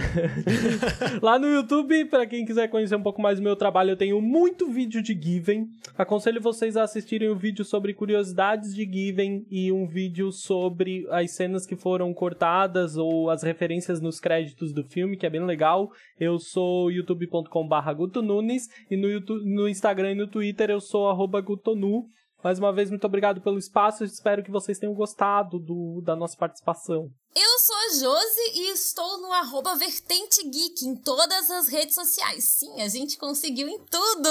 Lá 1.21 1.39
no 1.39 1.47
YouTube, 1.47 2.05
pra 2.05 2.25
quem 2.25 2.45
quiser 2.45 2.67
conhecer 2.67 2.95
um 2.95 3.01
pouco 3.01 3.21
mais 3.21 3.39
do 3.39 3.43
meu 3.43 3.55
trabalho, 3.55 3.91
eu 3.91 3.97
tenho 3.97 4.19
muito 4.21 4.69
vídeo 4.69 5.01
de 5.01 5.13
Given. 5.13 5.67
Aconselho 5.97 6.41
vocês 6.41 6.75
a 6.75 6.83
assistirem 6.83 7.29
o 7.29 7.35
vídeo 7.35 7.63
sobre 7.63 7.93
curiosidades 7.93 8.75
de 8.75 8.83
Given 8.83 9.45
e 9.49 9.71
um 9.71 9.87
vídeo 9.87 10.31
sobre 10.31 11.07
as 11.09 11.31
cenas 11.31 11.65
que 11.65 11.75
foram 11.75 12.13
cortadas 12.13 12.97
ou 12.97 13.29
as 13.29 13.43
referências 13.43 14.01
nos 14.01 14.19
créditos 14.19 14.73
do 14.73 14.83
filme, 14.83 15.15
que 15.15 15.25
é 15.25 15.29
bem 15.29 15.45
legal. 15.45 15.89
Eu 16.19 16.37
sou 16.37 16.91
youtube.com.br 16.91 17.93
Guto 17.95 18.21
Nunes 18.21 18.67
e 18.89 18.97
no, 18.97 19.09
YouTube, 19.09 19.45
no 19.45 19.69
Instagram 19.69 20.11
e 20.11 20.15
no 20.15 20.27
Twitter 20.27 20.69
eu 20.69 20.81
sou 20.81 21.05
Gutonu. 21.41 22.09
Mais 22.45 22.59
uma 22.59 22.71
vez, 22.71 22.91
muito 22.91 23.07
obrigado 23.07 23.41
pelo 23.41 23.57
espaço. 23.57 24.03
Espero 24.03 24.43
que 24.43 24.51
vocês 24.51 24.77
tenham 24.77 24.93
gostado 24.93 25.57
do, 25.57 25.99
da 26.05 26.15
nossa 26.15 26.37
participação. 26.37 27.09
Eu 27.35 27.59
sou 27.59 27.75
a 27.75 27.89
Josi 27.95 28.51
e 28.53 28.71
estou 28.71 29.19
no 29.19 29.33
arroba 29.33 29.75
Vertente 29.75 30.47
Geek 30.47 30.85
em 30.85 30.95
todas 30.95 31.49
as 31.49 31.67
redes 31.67 31.95
sociais. 31.95 32.43
Sim, 32.43 32.83
a 32.83 32.87
gente 32.87 33.17
conseguiu 33.17 33.67
em 33.67 33.83
tudo! 33.85 34.29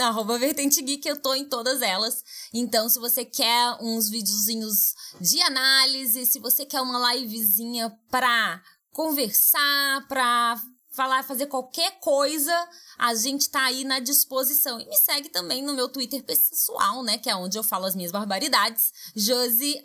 Arroba 0.00 0.38
Vertente 0.38 0.82
Geek, 0.82 1.08
eu 1.08 1.22
tô 1.22 1.32
em 1.32 1.48
todas 1.48 1.82
elas. 1.82 2.20
Então, 2.52 2.88
se 2.88 2.98
você 2.98 3.24
quer 3.24 3.76
uns 3.80 4.10
videozinhos 4.10 4.92
de 5.20 5.40
análise, 5.42 6.26
se 6.26 6.40
você 6.40 6.66
quer 6.66 6.80
uma 6.80 7.14
livezinha 7.14 7.96
pra 8.10 8.60
conversar, 8.92 10.04
pra 10.08 10.60
falar, 11.00 11.22
fazer 11.22 11.46
qualquer 11.46 11.98
coisa, 11.98 12.52
a 12.98 13.14
gente 13.14 13.50
tá 13.50 13.64
aí 13.64 13.84
na 13.84 14.00
disposição. 14.00 14.78
E 14.78 14.86
me 14.86 14.96
segue 14.96 15.30
também 15.30 15.62
no 15.62 15.72
meu 15.72 15.88
Twitter 15.88 16.22
pessoal, 16.22 17.02
né? 17.02 17.16
Que 17.16 17.30
é 17.30 17.34
onde 17.34 17.56
eu 17.56 17.62
falo 17.62 17.86
as 17.86 17.96
minhas 17.96 18.12
barbaridades. 18.12 18.92
Josi 19.16 19.82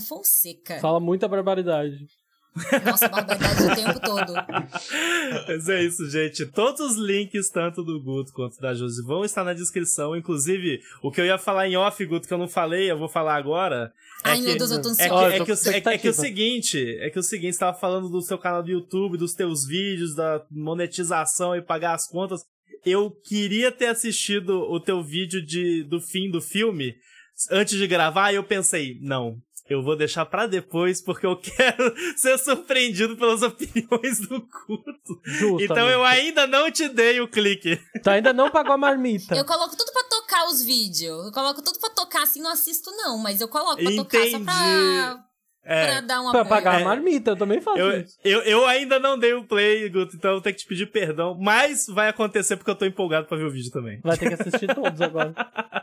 Fonseca. 0.00 0.80
Fala 0.80 0.98
muita 0.98 1.28
barbaridade. 1.28 2.06
Nossa, 2.84 3.08
barbaridade 3.08 3.62
o 3.64 3.74
tempo 3.74 4.00
todo. 4.00 4.32
Mas 5.48 5.68
é 5.68 5.82
isso, 5.82 6.08
gente. 6.08 6.46
Todos 6.46 6.80
os 6.80 6.96
links, 6.96 7.50
tanto 7.50 7.82
do 7.82 8.00
Guto 8.00 8.32
quanto 8.32 8.60
da 8.60 8.72
Josi, 8.74 9.02
vão 9.02 9.24
estar 9.24 9.42
na 9.44 9.52
descrição. 9.52 10.16
Inclusive, 10.16 10.80
o 11.02 11.10
que 11.10 11.20
eu 11.20 11.26
ia 11.26 11.38
falar 11.38 11.68
em 11.68 11.76
off, 11.76 12.04
Guto, 12.06 12.28
que 12.28 12.34
eu 12.34 12.38
não 12.38 12.48
falei, 12.48 12.90
eu 12.90 12.98
vou 12.98 13.08
falar 13.08 13.34
agora. 13.36 13.92
É 14.24 14.30
Ai, 14.30 14.36
que, 14.36 14.42
meu 14.44 14.56
Deus, 14.56 14.70
eu 14.70 14.80
tô 14.82 14.90
é 14.90 14.94
que, 14.94 15.02
é, 15.02 15.06
que, 15.08 15.12
o- 15.12 15.18
é, 15.18 15.30
que- 15.30 15.34
é 15.34 15.44
que 15.44 15.50
o 15.50 15.54
Expectativa. 15.54 16.12
seguinte, 16.12 16.96
é 17.00 17.10
que 17.10 17.18
o 17.18 17.22
seguinte, 17.22 17.54
você 17.54 17.60
tava 17.60 17.76
falando 17.78 18.08
do 18.08 18.22
seu 18.22 18.38
canal 18.38 18.62
do 18.62 18.70
YouTube, 18.70 19.18
dos 19.18 19.34
teus 19.34 19.66
vídeos, 19.66 20.14
da 20.14 20.42
monetização 20.50 21.54
e 21.56 21.62
pagar 21.62 21.94
as 21.94 22.06
contas. 22.08 22.42
Eu 22.86 23.10
queria 23.10 23.72
ter 23.72 23.86
assistido 23.86 24.60
o 24.70 24.78
teu 24.78 25.02
vídeo 25.02 25.44
de, 25.44 25.82
do 25.84 26.00
fim 26.00 26.30
do 26.30 26.40
filme 26.40 26.94
antes 27.50 27.76
de 27.76 27.86
gravar, 27.86 28.30
e 28.32 28.36
eu 28.36 28.44
pensei, 28.44 28.96
não, 29.00 29.38
eu 29.68 29.82
vou 29.82 29.96
deixar 29.96 30.26
pra 30.26 30.46
depois, 30.46 31.00
porque 31.00 31.26
eu 31.26 31.36
quero 31.40 31.94
ser 32.16 32.38
surpreendido 32.38 33.16
pelas 33.16 33.42
opiniões 33.42 34.20
do 34.20 34.40
culto. 34.42 35.20
Justo. 35.24 35.62
Então 35.62 35.88
eu 35.88 36.04
ainda 36.04 36.46
não 36.46 36.70
te 36.70 36.88
dei 36.88 37.20
o 37.20 37.28
clique. 37.28 37.80
Tu 38.02 38.10
ainda 38.10 38.32
não 38.32 38.50
pagou 38.50 38.74
a 38.74 38.78
marmita. 38.78 39.34
Eu 39.34 39.44
coloco 39.44 39.76
tudo 39.76 39.90
pra 39.92 40.04
tocar 40.04 40.46
os 40.48 40.62
vídeos. 40.62 41.26
Eu 41.26 41.32
coloco 41.32 41.62
tudo 41.62 41.78
pra 41.78 41.90
tocar, 41.90 42.22
assim, 42.24 42.42
não 42.42 42.50
assisto 42.50 42.90
não, 42.90 43.18
mas 43.18 43.40
eu 43.40 43.48
coloco 43.48 43.82
pra 43.82 43.96
tocar 43.96 44.26
só 44.28 44.40
pra, 44.40 45.24
Entendi. 45.64 45.86
pra 45.86 45.94
É, 45.96 46.02
dar 46.02 46.20
uma... 46.20 46.30
Pra 46.32 46.44
pagar 46.44 46.78
É. 46.78 46.82
a 46.82 46.84
marmita, 46.84 47.30
eu 47.32 47.36
também 47.36 47.60
faço 47.60 47.78
eu, 47.78 48.00
isso. 48.00 48.18
eu, 48.22 48.40
eu 48.42 48.66
ainda 48.66 48.98
não 48.98 49.18
dei 49.18 49.32
o 49.32 49.44
play, 49.46 49.88
Guto, 49.88 50.14
então 50.16 50.30
eu 50.32 50.36
vou 50.36 50.42
ter 50.42 50.52
que 50.52 50.58
te 50.60 50.66
pedir 50.66 50.86
perdão. 50.90 51.36
Mas 51.40 51.86
vai 51.88 52.08
acontecer 52.08 52.56
porque 52.56 52.70
eu 52.70 52.74
tô 52.76 52.84
empolgado 52.84 53.26
pra 53.26 53.36
ver 53.36 53.44
o 53.44 53.50
vídeo 53.50 53.70
também. 53.72 53.98
Vai 54.02 54.16
ter 54.18 54.28
que 54.34 54.42
assistir 54.42 54.74
todos 54.74 55.00
agora. 55.00 55.34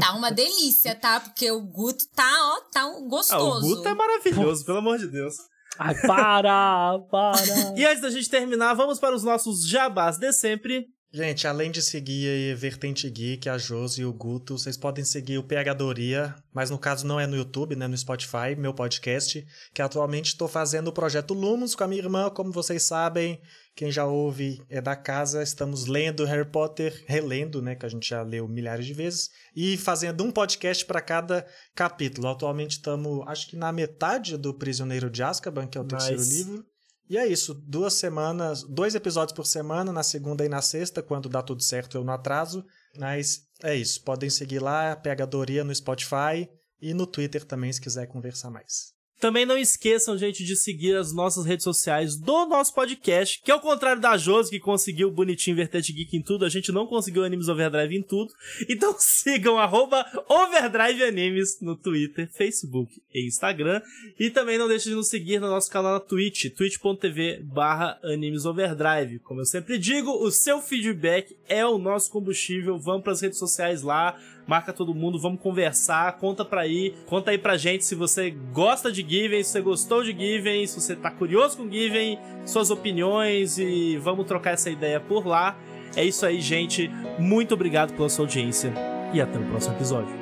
Tá 0.00 0.12
uma 0.14 0.30
delícia, 0.30 0.94
tá? 0.94 1.18
Porque 1.18 1.50
o 1.50 1.60
Guto 1.60 2.04
tá, 2.14 2.30
ó, 2.56 2.60
tá 2.72 2.86
um 2.86 3.06
Ah, 3.06 3.08
gostoso. 3.08 3.66
o 3.66 3.76
Guto 3.76 3.88
é 3.88 3.94
maravilhoso, 3.94 4.64
pelo 4.64 4.78
amor 4.78 4.98
de 4.98 5.08
Deus. 5.08 5.34
Ai, 5.78 5.94
para, 6.06 6.98
para. 7.10 7.32
E 7.76 7.84
antes 7.84 8.00
da 8.02 8.08
gente 8.10 8.30
terminar, 8.30 8.74
vamos 8.74 9.00
para 9.00 9.14
os 9.16 9.24
nossos 9.24 9.66
jabás 9.66 10.16
de 10.16 10.32
sempre. 10.32 10.86
Gente, 11.14 11.46
além 11.46 11.70
de 11.70 11.82
seguir 11.82 12.26
aí 12.26 12.54
Vertente 12.54 13.10
Geek, 13.10 13.46
a 13.46 13.58
Josi 13.58 14.00
e 14.00 14.04
o 14.06 14.12
Guto, 14.14 14.56
vocês 14.56 14.78
podem 14.78 15.04
seguir 15.04 15.36
o 15.36 15.42
PH 15.42 15.74
Doria, 15.74 16.34
mas 16.54 16.70
no 16.70 16.78
caso 16.78 17.06
não 17.06 17.20
é 17.20 17.26
no 17.26 17.36
YouTube, 17.36 17.76
né, 17.76 17.86
no 17.86 17.98
Spotify, 17.98 18.56
meu 18.56 18.72
podcast, 18.72 19.46
que 19.74 19.82
atualmente 19.82 20.28
estou 20.28 20.48
fazendo 20.48 20.88
o 20.88 20.92
projeto 20.92 21.34
Lumos 21.34 21.74
com 21.74 21.84
a 21.84 21.86
minha 21.86 22.00
irmã, 22.00 22.30
como 22.30 22.50
vocês 22.50 22.82
sabem, 22.82 23.38
quem 23.76 23.92
já 23.92 24.06
ouve 24.06 24.62
é 24.70 24.80
da 24.80 24.96
casa, 24.96 25.42
estamos 25.42 25.84
lendo 25.84 26.24
Harry 26.24 26.48
Potter, 26.48 27.04
relendo, 27.06 27.60
né, 27.60 27.74
que 27.74 27.84
a 27.84 27.90
gente 27.90 28.08
já 28.08 28.22
leu 28.22 28.48
milhares 28.48 28.86
de 28.86 28.94
vezes, 28.94 29.30
e 29.54 29.76
fazendo 29.76 30.24
um 30.24 30.30
podcast 30.30 30.82
para 30.86 31.02
cada 31.02 31.46
capítulo. 31.74 32.28
Atualmente 32.28 32.78
estamos, 32.78 33.22
acho 33.28 33.50
que 33.50 33.56
na 33.56 33.70
metade 33.70 34.38
do 34.38 34.54
Prisioneiro 34.54 35.10
de 35.10 35.22
Azkaban, 35.22 35.66
que 35.66 35.76
é 35.76 35.80
o 35.82 35.84
terceiro 35.84 36.20
Nice. 36.22 36.36
livro. 36.38 36.71
E 37.12 37.18
é 37.18 37.26
isso, 37.26 37.52
duas 37.52 37.92
semanas, 37.92 38.62
dois 38.62 38.94
episódios 38.94 39.36
por 39.36 39.44
semana, 39.44 39.92
na 39.92 40.02
segunda 40.02 40.46
e 40.46 40.48
na 40.48 40.62
sexta, 40.62 41.02
quando 41.02 41.28
dá 41.28 41.42
tudo 41.42 41.62
certo 41.62 41.98
eu 41.98 42.02
não 42.02 42.14
atraso. 42.14 42.64
Mas 42.98 43.46
é 43.62 43.76
isso, 43.76 44.02
podem 44.02 44.30
seguir 44.30 44.60
lá, 44.60 44.96
Pegadoria 44.96 45.62
no 45.62 45.74
Spotify 45.74 46.48
e 46.80 46.94
no 46.94 47.06
Twitter 47.06 47.44
também, 47.44 47.70
se 47.70 47.82
quiser 47.82 48.06
conversar 48.06 48.48
mais. 48.48 48.94
Também 49.22 49.46
não 49.46 49.56
esqueçam, 49.56 50.18
gente, 50.18 50.42
de 50.42 50.56
seguir 50.56 50.96
as 50.96 51.12
nossas 51.12 51.46
redes 51.46 51.62
sociais 51.62 52.16
do 52.16 52.44
nosso 52.44 52.74
podcast, 52.74 53.40
que 53.40 53.52
ao 53.52 53.60
contrário 53.60 54.02
da 54.02 54.16
Josi, 54.16 54.50
que 54.50 54.58
conseguiu 54.58 55.12
bonitinho 55.12 55.54
Vertente 55.54 55.92
Geek 55.92 56.16
em 56.16 56.20
tudo, 56.20 56.44
a 56.44 56.48
gente 56.48 56.72
não 56.72 56.88
conseguiu 56.88 57.22
Animes 57.22 57.46
Overdrive 57.46 57.96
em 57.96 58.02
tudo. 58.02 58.34
Então 58.68 58.92
sigam 58.98 59.60
arroba 59.60 60.04
Overdrive 60.28 61.04
Animes 61.04 61.60
no 61.60 61.76
Twitter, 61.76 62.28
Facebook 62.32 63.00
e 63.14 63.24
Instagram. 63.24 63.80
E 64.18 64.28
também 64.28 64.58
não 64.58 64.66
deixem 64.66 64.90
de 64.90 64.96
nos 64.96 65.08
seguir 65.08 65.38
no 65.38 65.48
nosso 65.48 65.70
canal 65.70 65.92
na 65.92 66.00
Twitch, 66.00 66.52
twitch.tv 66.56 67.44
barra 67.44 68.00
Animes 68.02 68.44
Overdrive. 68.44 69.20
Como 69.20 69.40
eu 69.40 69.46
sempre 69.46 69.78
digo, 69.78 70.10
o 70.10 70.32
seu 70.32 70.60
feedback 70.60 71.36
é 71.48 71.64
o 71.64 71.78
nosso 71.78 72.10
combustível. 72.10 72.76
Vamos 72.76 73.04
para 73.04 73.12
as 73.12 73.20
redes 73.20 73.38
sociais 73.38 73.82
lá, 73.82 74.18
marca 74.46 74.72
todo 74.72 74.94
mundo, 74.94 75.18
vamos 75.18 75.40
conversar, 75.40 76.18
conta 76.18 76.44
pra 76.44 76.62
aí, 76.62 76.94
conta 77.06 77.30
aí 77.30 77.38
pra 77.38 77.56
gente 77.56 77.84
se 77.84 77.94
você 77.94 78.30
gosta 78.30 78.90
de 78.90 79.02
Given, 79.02 79.42
se 79.42 79.50
você 79.50 79.60
gostou 79.60 80.02
de 80.02 80.12
Given, 80.12 80.66
se 80.66 80.80
você 80.80 80.96
tá 80.96 81.10
curioso 81.10 81.56
com 81.56 81.70
Given, 81.70 82.18
suas 82.44 82.70
opiniões 82.70 83.58
e 83.58 83.96
vamos 83.98 84.26
trocar 84.26 84.52
essa 84.52 84.70
ideia 84.70 85.00
por 85.00 85.26
lá. 85.26 85.56
É 85.94 86.04
isso 86.04 86.24
aí, 86.24 86.40
gente. 86.40 86.90
Muito 87.18 87.54
obrigado 87.54 87.92
pela 87.94 88.08
sua 88.08 88.24
audiência 88.24 88.72
e 89.12 89.20
até 89.20 89.38
o 89.38 89.44
próximo 89.44 89.74
episódio. 89.76 90.21